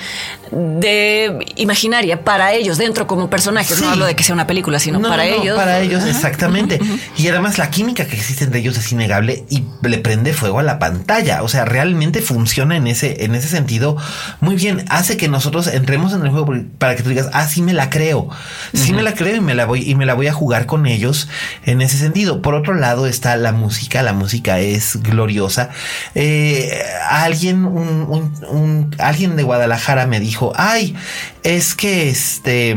de 0.51 1.39
imaginaria 1.57 2.25
para 2.25 2.53
ellos 2.53 2.79
dentro 2.79 3.07
como 3.07 3.31
personajes. 3.31 3.77
Sí. 3.77 3.83
No 3.83 3.91
hablo 3.91 4.07
de 4.07 4.17
que 4.17 4.25
sea 4.25 4.35
una 4.35 4.47
película, 4.47 4.79
sino 4.79 4.99
no, 4.99 5.09
para 5.09 5.25
no, 5.25 5.43
ellos. 5.43 5.57
Para 5.57 5.81
ellos, 5.81 6.03
Ajá. 6.03 6.11
exactamente. 6.11 6.81
Y 7.17 7.29
además 7.29 7.59
la 7.59 7.71
química 7.71 8.07
que 8.07 8.17
existe 8.17 8.45
entre 8.45 8.61
ellos 8.61 8.77
es 8.77 8.91
innegable 8.93 9.45
y 9.49 9.65
le 9.83 9.99
prende 9.99 10.33
fuego 10.33 10.59
a 10.59 10.63
la 10.63 10.79
pantalla. 10.79 11.43
O 11.43 11.49
sea, 11.49 11.65
realmente 11.65 12.21
funciona 12.21 12.77
en 12.77 12.87
ese, 12.87 13.25
en 13.25 13.35
ese 13.35 13.49
sentido 13.49 13.97
muy 14.41 14.57
bien. 14.57 14.85
Hace 14.89 15.10
que 15.17 15.29
nosotros 15.29 15.67
entremos 15.67 16.13
en 16.13 16.23
el 16.23 16.31
juego 16.31 16.55
para 16.79 16.97
que 16.97 17.03
tú 17.03 17.11
digas, 17.11 17.29
ah, 17.33 17.47
sí 17.47 17.63
me 17.63 17.73
la 17.73 17.91
creo. 17.91 18.29
Sí 18.73 18.91
uh 18.91 18.93
-huh. 18.93 18.97
me 18.97 19.03
la 19.03 19.15
creo 19.15 19.37
y 19.37 19.41
me 19.41 19.55
la 19.55 19.67
voy, 19.67 19.89
y 19.89 19.95
me 19.95 20.07
la 20.07 20.15
voy 20.15 20.27
a 20.27 20.33
jugar 20.33 20.67
con 20.67 20.87
ellos 20.87 21.29
en 21.65 21.81
ese 21.81 21.99
sentido. 21.99 22.43
Por 22.43 22.55
otro 22.55 22.75
lado 22.75 23.07
está 23.07 23.37
la 23.37 23.53
música. 23.53 24.03
La 24.03 24.13
música 24.13 24.59
es 24.61 25.03
gloriosa. 25.03 25.71
Eh, 26.15 26.83
alguien, 27.09 27.65
un, 27.65 28.07
un, 28.09 28.33
un, 28.49 28.97
alguien 28.99 29.37
de 29.37 29.43
Guadalajara 29.43 30.07
me 30.07 30.21
dijo, 30.21 30.53
ay, 30.57 30.95
es 31.43 31.75
que 31.75 32.09
este 32.09 32.77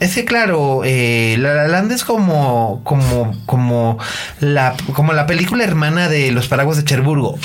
es 0.00 0.14
que 0.14 0.24
claro, 0.24 0.82
eh, 0.84 1.36
La 1.38 1.54
La 1.54 1.68
Land 1.68 1.92
es 1.92 2.04
como, 2.04 2.80
como, 2.84 3.36
como 3.46 3.98
la, 4.40 4.74
como 4.92 5.12
la 5.12 5.26
película 5.26 5.64
hermana 5.64 6.08
de 6.08 6.30
Los 6.32 6.48
Paraguas 6.48 6.76
de 6.76 6.84
Cherburgo. 6.84 7.38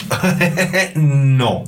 no. 0.96 1.64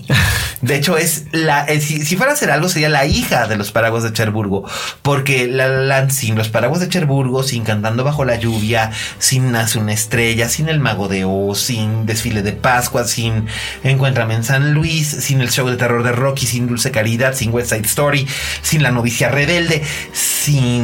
De 0.62 0.76
hecho, 0.76 0.98
es 0.98 1.26
la, 1.32 1.66
eh, 1.66 1.80
si, 1.82 2.16
fuera 2.16 2.32
a 2.32 2.36
hacer 2.36 2.49
algo, 2.49 2.70
sería 2.70 2.90
la 2.90 3.06
hija 3.06 3.48
de 3.48 3.56
Los 3.56 3.72
Paraguas 3.72 4.03
de 4.03 4.14
Cherburgo. 4.14 4.68
Porque 5.02 5.48
La 5.48 5.68
La 5.68 5.82
Land 5.82 6.12
sin 6.12 6.36
Los 6.36 6.49
Paraguas 6.49 6.80
de 6.80 6.90
Cherburgo, 6.90 7.44
sin 7.44 7.64
Cantando 7.64 8.03
Bajo 8.03 8.26
la 8.26 8.36
Lluvia, 8.36 8.91
sin 9.20 9.52
Nace 9.52 9.78
una 9.78 9.94
Estrella, 9.94 10.49
sin 10.49 10.70
El 10.70 10.80
Mago 10.80 11.07
de 11.07 11.26
Oz, 11.26 11.60
sin 11.60 12.06
Desfile 12.06 12.41
de 12.41 12.53
Pascua, 12.53 13.03
sin 13.06 13.45
Encuéntrame 13.84 14.36
en 14.36 14.44
San 14.44 14.74
Luis, 14.74 15.07
sin 15.07 15.41
el 15.41 15.52
show 15.52 15.68
de 15.70 15.78
terror 15.78 16.03
de 16.03 16.12
Rocky, 16.12 16.45
sin 16.45 16.68
Dulce 16.68 16.91
Caridad, 16.91 17.36
sin 17.36 17.53
West 17.53 17.70
Side 17.70 17.86
Story, 17.86 18.28
sin 18.62 18.82
La 18.82 18.91
Novicia 18.91 19.30
Rebelde, 19.30 19.84
sin 20.14 20.75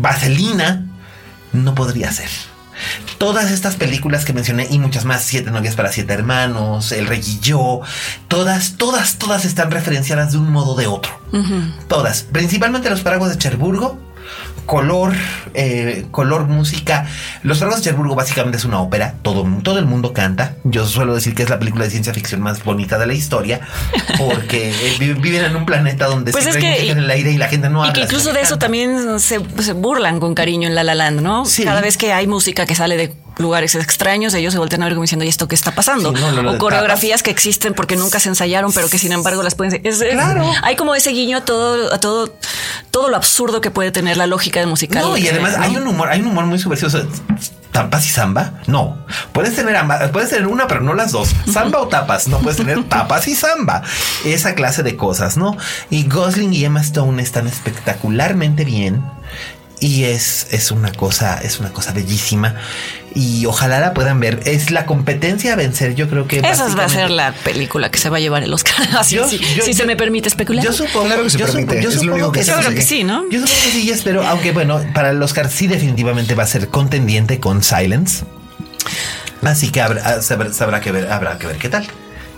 Vaselina, 0.00 0.86
no 1.52 1.74
podría 1.74 2.12
ser. 2.12 2.28
Todas 3.18 3.50
estas 3.50 3.76
películas 3.76 4.24
que 4.24 4.32
mencioné 4.32 4.66
y 4.70 4.78
muchas 4.78 5.04
más, 5.04 5.22
Siete 5.22 5.50
novias 5.50 5.74
para 5.74 5.90
siete 5.90 6.12
hermanos, 6.12 6.92
El 6.92 7.06
Rey 7.06 7.22
y 7.26 7.40
yo, 7.40 7.80
todas, 8.28 8.74
todas, 8.76 9.16
todas 9.16 9.44
están 9.44 9.70
referenciadas 9.70 10.32
de 10.32 10.38
un 10.38 10.50
modo 10.52 10.72
o 10.72 10.76
de 10.76 10.86
otro. 10.86 11.18
Uh 11.32 11.38
-huh. 11.38 11.72
Todas, 11.88 12.22
principalmente 12.22 12.90
los 12.90 13.00
paraguas 13.00 13.30
de 13.30 13.38
Cherburgo, 13.38 13.98
color, 14.66 15.14
eh, 15.54 16.04
color, 16.10 16.46
música. 16.46 17.06
Los 17.42 17.58
Paraguas 17.58 17.82
de 17.82 17.90
Cherburgo 17.90 18.14
básicamente 18.14 18.58
es 18.58 18.64
una 18.64 18.80
ópera. 18.80 19.14
Todo, 19.22 19.46
todo 19.62 19.78
el 19.78 19.86
mundo 19.86 20.12
canta. 20.12 20.56
Yo 20.64 20.86
suelo 20.86 21.14
decir 21.14 21.34
que 21.34 21.44
es 21.44 21.50
la 21.50 21.58
película 21.58 21.84
de 21.84 21.90
ciencia 21.90 22.12
ficción 22.12 22.40
más 22.42 22.62
bonita 22.62 22.98
de 22.98 23.06
la 23.06 23.14
historia 23.14 23.60
porque 24.18 24.72
viven 24.98 25.44
en 25.44 25.56
un 25.56 25.64
planeta 25.64 26.06
donde 26.06 26.32
pues 26.32 26.44
siempre 26.44 26.60
es 26.60 26.64
que, 26.64 26.72
hay 26.72 26.78
música 26.80 26.98
en 26.98 27.04
el 27.04 27.10
aire 27.10 27.32
y 27.32 27.36
la 27.38 27.48
gente 27.48 27.70
no 27.70 27.84
y 27.84 27.88
habla. 27.88 27.92
que 27.94 28.00
incluso 28.02 28.32
de 28.32 28.40
eso 28.40 28.58
también 28.58 29.20
se, 29.20 29.40
se, 29.60 29.72
burlan 29.72 30.20
con 30.20 30.34
cariño 30.34 30.68
en 30.68 30.74
La 30.74 30.84
La 30.84 30.94
Land, 30.94 31.20
¿no? 31.20 31.46
Sí. 31.46 31.64
Cada 31.64 31.80
vez 31.80 31.96
que 31.96 32.12
hay 32.12 32.26
música 32.26 32.66
que 32.66 32.74
sale 32.74 32.96
de 32.96 33.14
lugares 33.38 33.74
extraños, 33.74 34.34
ellos 34.34 34.52
se 34.52 34.58
voltean 34.58 34.82
a 34.82 34.86
ver 34.86 34.94
como 34.94 35.02
diciendo, 35.02 35.24
¿y 35.24 35.28
esto 35.28 35.48
qué 35.48 35.54
está 35.54 35.72
pasando? 35.72 36.14
Sí, 36.14 36.20
no, 36.20 36.32
no, 36.32 36.42
no, 36.42 36.52
o 36.52 36.58
coreografías 36.58 37.22
que 37.22 37.30
existen 37.30 37.74
porque 37.74 37.96
nunca 37.96 38.20
se 38.20 38.28
ensayaron, 38.28 38.72
pero 38.72 38.88
que 38.88 38.98
sin 38.98 39.12
embargo 39.12 39.42
las 39.42 39.54
pueden... 39.54 39.80
Es, 39.84 39.98
claro. 39.98 40.50
Hay 40.62 40.76
como 40.76 40.94
ese 40.94 41.10
guiño 41.10 41.38
a 41.38 41.44
todo, 41.44 41.92
a 41.92 41.98
todo, 41.98 42.32
todo 42.90 43.08
lo 43.08 43.16
absurdo 43.16 43.60
que 43.60 43.70
puede 43.70 43.90
tener 43.92 44.16
la 44.16 44.26
lógica 44.26 44.60
de 44.60 44.66
musical. 44.66 45.02
No, 45.02 45.16
y 45.16 45.28
además 45.28 45.56
hay 45.58 45.76
un 45.76 45.86
humor, 45.86 46.08
hay 46.08 46.20
un 46.20 46.28
humor 46.28 46.46
muy 46.46 46.58
subversivo. 46.58 46.90
¿Tapas 47.76 48.06
y 48.06 48.08
samba? 48.08 48.54
No. 48.68 49.04
Puedes 49.32 49.54
tener 49.54 49.76
ambas, 49.76 50.08
puedes 50.08 50.30
tener 50.30 50.46
una, 50.46 50.66
pero 50.66 50.80
no 50.80 50.94
las 50.94 51.12
dos. 51.12 51.34
Samba 51.52 51.82
o 51.82 51.88
tapas. 51.88 52.26
No 52.26 52.38
puedes 52.38 52.56
tener 52.56 52.82
tapas 52.88 53.28
y 53.28 53.34
samba. 53.34 53.82
Esa 54.24 54.54
clase 54.54 54.82
de 54.82 54.96
cosas, 54.96 55.36
¿no? 55.36 55.54
Y 55.90 56.08
Gosling 56.08 56.54
y 56.54 56.64
Emma 56.64 56.80
Stone 56.80 57.22
están 57.22 57.46
espectacularmente 57.46 58.64
bien. 58.64 59.04
Y 59.80 60.04
es, 60.04 60.46
es 60.52 60.70
una 60.70 60.92
cosa, 60.92 61.38
es 61.42 61.60
una 61.60 61.70
cosa 61.72 61.92
bellísima. 61.92 62.54
Y 63.14 63.46
ojalá 63.46 63.80
la 63.80 63.94
puedan 63.94 64.20
ver. 64.20 64.42
Es 64.44 64.70
la 64.70 64.84
competencia 64.84 65.54
a 65.54 65.56
vencer. 65.56 65.94
Yo 65.94 66.08
creo 66.08 66.26
que. 66.26 66.38
Esa 66.38 66.68
va 66.74 66.84
a 66.84 66.88
ser 66.88 67.10
la 67.10 67.32
película 67.32 67.90
que 67.90 67.98
se 67.98 68.10
va 68.10 68.18
a 68.18 68.20
llevar 68.20 68.42
el 68.42 68.52
Oscar. 68.52 68.74
Así, 68.98 69.18
si 69.62 69.74
se 69.74 69.86
me 69.86 69.96
permite 69.96 70.28
especular. 70.28 70.64
Yo 70.64 70.72
supongo, 70.72 71.06
claro 71.06 71.22
que 71.24 71.30
se 71.30 71.38
yo 71.38 71.46
permite. 71.46 71.82
yo 71.82 71.90
único 72.12 72.32
que, 72.32 72.44
yo 72.44 72.54
sí, 72.80 73.04
¿no? 73.04 73.24
Yo 73.30 73.40
supongo 73.40 73.62
que 73.62 73.70
sí, 73.70 73.90
espero. 73.90 74.26
Aunque 74.26 74.52
bueno, 74.52 74.82
para 74.94 75.10
el 75.10 75.22
Oscar 75.22 75.50
sí 75.50 75.66
definitivamente 75.66 76.34
va 76.34 76.42
a 76.42 76.46
ser 76.46 76.68
contendiente 76.68 77.40
con 77.40 77.62
Silence. 77.62 78.24
Así 79.42 79.70
que 79.70 79.80
habrá, 79.80 80.22
sabrá, 80.22 80.80
que 80.80 80.92
ver, 80.92 81.10
habrá 81.10 81.38
que 81.38 81.46
ver 81.46 81.56
qué 81.56 81.68
tal. 81.68 81.86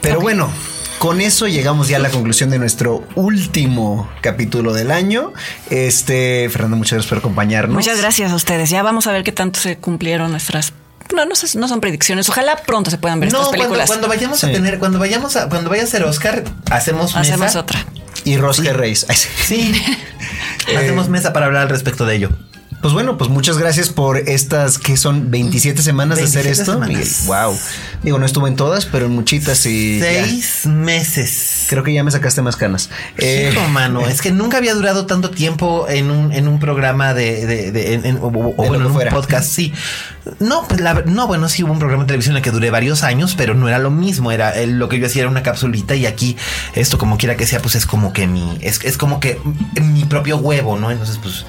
Pero 0.00 0.20
bueno, 0.20 0.50
con 0.98 1.20
eso 1.20 1.46
llegamos 1.46 1.88
ya 1.88 1.96
a 1.96 2.00
la 2.00 2.10
conclusión 2.10 2.50
de 2.50 2.58
nuestro 2.58 3.04
último 3.14 4.08
capítulo 4.20 4.72
del 4.72 4.90
año. 4.90 5.32
Este, 5.70 6.48
Fernando, 6.50 6.76
muchas 6.76 6.92
gracias 6.92 7.08
por 7.08 7.18
acompañarnos. 7.18 7.74
Muchas 7.74 7.98
gracias 7.98 8.32
a 8.32 8.34
ustedes. 8.34 8.70
Ya 8.70 8.82
vamos 8.82 9.06
a 9.06 9.12
ver 9.12 9.24
qué 9.24 9.32
tanto 9.32 9.60
se 9.60 9.78
cumplieron 9.78 10.30
nuestras 10.30 10.72
no, 11.14 11.24
no, 11.24 11.32
no 11.54 11.68
son 11.68 11.80
predicciones. 11.80 12.28
Ojalá 12.28 12.56
pronto 12.56 12.90
se 12.90 12.98
puedan 12.98 13.20
ver 13.20 13.28
estas 13.28 13.48
películas. 13.48 13.88
Cuando, 13.88 14.08
vayamos 14.08 14.44
a 14.44 14.48
tener, 14.48 14.78
cuando 14.78 14.98
vayamos 14.98 15.36
a, 15.36 15.48
cuando 15.48 15.70
vaya 15.70 15.84
a 15.84 15.86
ser 15.86 16.04
Oscar, 16.04 16.44
hacemos 16.70 17.14
mesa. 17.14 17.20
Hacemos 17.20 17.56
otra. 17.56 17.84
Y 18.24 18.36
Rosque 18.36 18.72
Reis. 18.72 19.06
Sí. 19.46 19.82
hacemos 20.76 21.08
mesa 21.08 21.32
para 21.32 21.46
hablar 21.46 21.62
al 21.62 21.68
respecto 21.68 22.04
de 22.04 22.16
ello. 22.16 22.30
Pues 22.80 22.94
bueno, 22.94 23.18
pues 23.18 23.28
muchas 23.28 23.58
gracias 23.58 23.88
por 23.88 24.18
estas 24.18 24.78
que 24.78 24.96
son 24.96 25.32
27 25.32 25.82
semanas 25.82 26.18
de 26.18 26.24
hacer 26.24 26.46
esto. 26.46 26.80
Wow. 27.26 27.58
Digo, 28.04 28.18
no 28.20 28.26
estuve 28.26 28.48
en 28.48 28.54
todas, 28.54 28.86
pero 28.86 29.06
en 29.06 29.12
muchitas 29.12 29.66
y. 29.66 30.00
Seis 30.00 30.64
meses. 30.64 31.66
Creo 31.68 31.82
que 31.82 31.92
ya 31.92 32.04
me 32.04 32.12
sacaste 32.12 32.40
más 32.40 32.54
canas. 32.54 32.88
Eh, 33.18 33.52
mano. 33.70 34.06
Es 34.06 34.22
que 34.22 34.30
nunca 34.30 34.58
había 34.58 34.74
durado 34.74 35.06
tanto 35.06 35.30
tiempo 35.30 35.86
en 35.88 36.12
un, 36.12 36.32
en 36.32 36.46
un 36.46 36.60
programa 36.60 37.14
de. 37.14 37.46
de, 37.46 37.94
en, 37.94 38.18
o, 38.18 38.30
bueno, 38.30 38.76
en 38.76 38.86
un 38.86 39.08
podcast. 39.10 39.50
Sí. 39.50 39.72
No, 40.38 40.64
pues 40.68 40.80
la, 40.80 40.94
no, 40.94 41.26
bueno, 41.26 41.48
sí 41.48 41.64
hubo 41.64 41.72
un 41.72 41.80
programa 41.80 42.04
de 42.04 42.08
televisión 42.08 42.34
en 42.34 42.38
el 42.38 42.42
que 42.44 42.52
duré 42.52 42.70
varios 42.70 43.02
años, 43.02 43.34
pero 43.36 43.54
no 43.54 43.66
era 43.66 43.80
lo 43.80 43.90
mismo. 43.90 44.30
Era 44.30 44.54
lo 44.66 44.88
que 44.88 45.00
yo 45.00 45.06
hacía 45.06 45.22
era 45.22 45.30
una 45.30 45.42
capsulita 45.42 45.96
y 45.96 46.06
aquí 46.06 46.36
esto, 46.74 46.96
como 46.96 47.18
quiera 47.18 47.36
que 47.36 47.46
sea, 47.46 47.60
pues 47.60 47.74
es 47.74 47.86
como 47.86 48.12
que 48.12 48.28
mi. 48.28 48.56
Es, 48.60 48.84
es 48.84 48.96
como 48.96 49.18
que 49.18 49.40
mi 49.82 50.04
propio 50.04 50.36
huevo, 50.36 50.78
¿no? 50.78 50.92
Entonces, 50.92 51.18
pues 51.20 51.44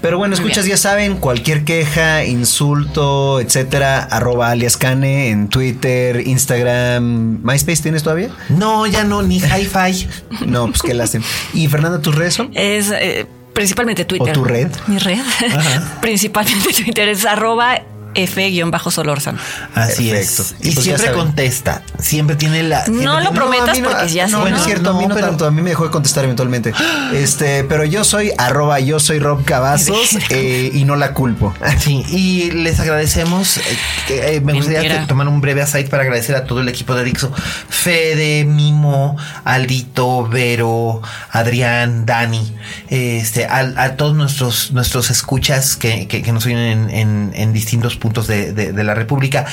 pero 0.00 0.18
bueno, 0.18 0.34
escuchas, 0.34 0.66
ya 0.66 0.76
saben, 0.76 1.16
cualquier 1.16 1.64
queja, 1.64 2.24
insulto, 2.24 3.40
etcétera, 3.40 4.02
arroba 4.02 4.50
alias 4.50 4.76
Cane 4.76 5.30
en 5.30 5.48
Twitter, 5.48 6.26
Instagram, 6.26 7.40
MySpace, 7.42 7.82
¿tienes 7.82 8.02
todavía? 8.02 8.30
No, 8.48 8.86
ya 8.86 9.04
no, 9.04 9.22
ni 9.22 9.38
hi-fi. 9.38 10.08
no, 10.46 10.66
pues 10.66 10.82
qué 10.82 10.94
lástima. 10.94 11.24
¿Y 11.54 11.68
Fernanda, 11.68 12.00
tus 12.00 12.14
redes 12.14 12.34
son? 12.34 12.50
Es 12.54 12.90
eh, 12.90 13.26
principalmente 13.52 14.04
Twitter. 14.04 14.30
¿O 14.30 14.32
tu 14.32 14.44
red? 14.44 14.68
Mi 14.86 14.98
red. 14.98 15.18
principalmente 16.00 16.72
Twitter 16.72 17.08
es 17.08 17.24
arroba 17.24 17.82
F-Solórzano. 18.16 19.38
Así 19.74 20.10
es. 20.10 20.54
Y 20.60 20.72
pues 20.72 20.84
siempre 20.84 21.12
contesta. 21.12 21.82
Siempre 21.98 22.36
tiene 22.36 22.62
la. 22.62 22.86
no 22.86 23.20
lo 23.20 23.32
prometas 23.32 23.78
porque 23.78 24.08
ya 24.08 24.26
no, 24.26 24.48
no, 24.48 24.56
es 24.56 24.64
cierto, 24.64 24.90
a 24.90 24.92
mí 24.94 25.06
no 25.06 25.14
tanto. 25.14 25.46
A 25.46 25.50
mí 25.50 25.62
me 25.62 25.70
dejó 25.70 25.84
de 25.84 25.90
contestar 25.90 26.24
eventualmente. 26.24 26.72
Este, 27.12 27.64
pero 27.64 27.84
yo 27.84 28.04
soy 28.04 28.32
arroba, 28.36 28.80
yo 28.80 28.98
soy 28.98 29.18
Rob 29.18 29.44
Cavazos 29.44 30.16
eh, 30.30 30.70
y 30.72 30.84
no 30.84 30.96
la 30.96 31.12
culpo. 31.12 31.54
Sí, 31.78 32.04
y 32.08 32.50
les 32.50 32.80
agradecemos. 32.80 33.58
Eh, 33.58 33.62
eh, 34.08 34.40
me 34.42 34.54
gustaría 34.54 35.06
tomar 35.06 35.28
un 35.28 35.40
breve 35.40 35.62
aside 35.62 35.84
para 35.84 36.02
agradecer 36.02 36.34
a 36.36 36.44
todo 36.44 36.60
el 36.60 36.68
equipo 36.68 36.94
de 36.94 37.04
Dixo. 37.04 37.32
Fede, 37.68 38.44
Mimo, 38.44 39.16
Aldito, 39.44 40.26
Vero, 40.26 41.00
Adrián, 41.30 42.06
Dani, 42.06 42.54
este, 42.88 43.46
a, 43.46 43.96
todos 43.96 44.14
nuestros, 44.14 44.72
nuestros 44.72 45.10
escuchas 45.10 45.76
que, 45.76 46.08
que, 46.08 46.32
nos 46.32 46.44
oyen 46.46 46.90
en, 46.90 47.32
en 47.34 47.52
distintos 47.52 47.96
puntos 47.96 48.05
puntos 48.06 48.28
de, 48.28 48.72
la 48.72 48.94
República. 48.94 49.46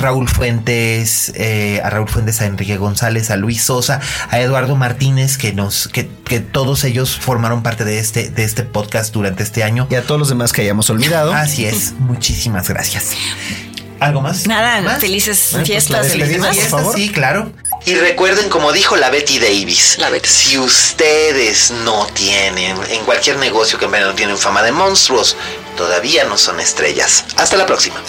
Raúl 0.00 0.28
Fuentes, 0.28 1.32
eh, 1.34 1.80
a 1.82 1.88
Raúl 1.88 2.08
Fuentes, 2.08 2.42
a 2.42 2.44
Enrique 2.44 2.76
González, 2.76 3.30
a 3.30 3.36
Luis 3.36 3.62
Sosa, 3.62 4.00
a 4.28 4.38
Eduardo 4.38 4.76
Martínez, 4.76 5.38
que 5.38 5.54
nos, 5.54 5.88
que, 5.88 6.06
que 6.26 6.40
todos 6.40 6.84
ellos 6.84 7.16
formaron 7.18 7.62
parte 7.62 7.86
de 7.86 7.98
este, 7.98 8.28
de 8.28 8.44
este 8.44 8.64
podcast 8.64 9.14
durante 9.14 9.42
este 9.42 9.64
año. 9.64 9.86
Y 9.90 9.94
a 9.94 10.02
todos 10.02 10.18
los 10.18 10.28
demás 10.28 10.52
que 10.52 10.60
hayamos 10.60 10.90
olvidado. 10.90 11.32
Así 11.32 11.64
es. 11.64 11.94
Muchísimas 11.98 12.68
gracias. 12.68 13.16
¿Algo 14.00 14.20
más? 14.20 14.46
Nada, 14.46 14.98
felices 14.98 15.48
pues, 15.52 15.66
fiestas. 15.66 16.08
felices 16.08 16.46
fiestas, 16.50 16.92
sí, 16.94 17.10
claro. 17.10 17.52
Y 17.86 17.94
recuerden, 17.94 18.48
como 18.48 18.72
dijo 18.72 18.96
la 18.96 19.10
Betty 19.10 19.38
Davis, 19.38 19.96
la 19.98 20.10
Betty. 20.10 20.28
si 20.28 20.58
ustedes 20.58 21.70
no 21.84 22.06
tienen, 22.08 22.76
en 22.90 23.04
cualquier 23.04 23.38
negocio 23.38 23.78
que 23.78 23.84
en 23.84 23.92
no 23.92 24.14
tienen 24.14 24.36
fama 24.36 24.62
de 24.62 24.72
monstruos, 24.72 25.36
todavía 25.76 26.24
no 26.24 26.36
son 26.36 26.58
estrellas. 26.60 27.24
Hasta 27.36 27.56
la 27.56 27.64
próxima. 27.64 28.02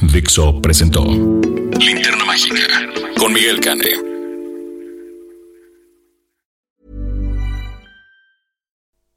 Dixo 0.00 0.60
presentó 0.62 1.04
Linterna 1.04 2.24
Mágica 2.24 2.56
con 3.18 3.32
Miguel 3.32 3.60
Cane. 3.60 4.15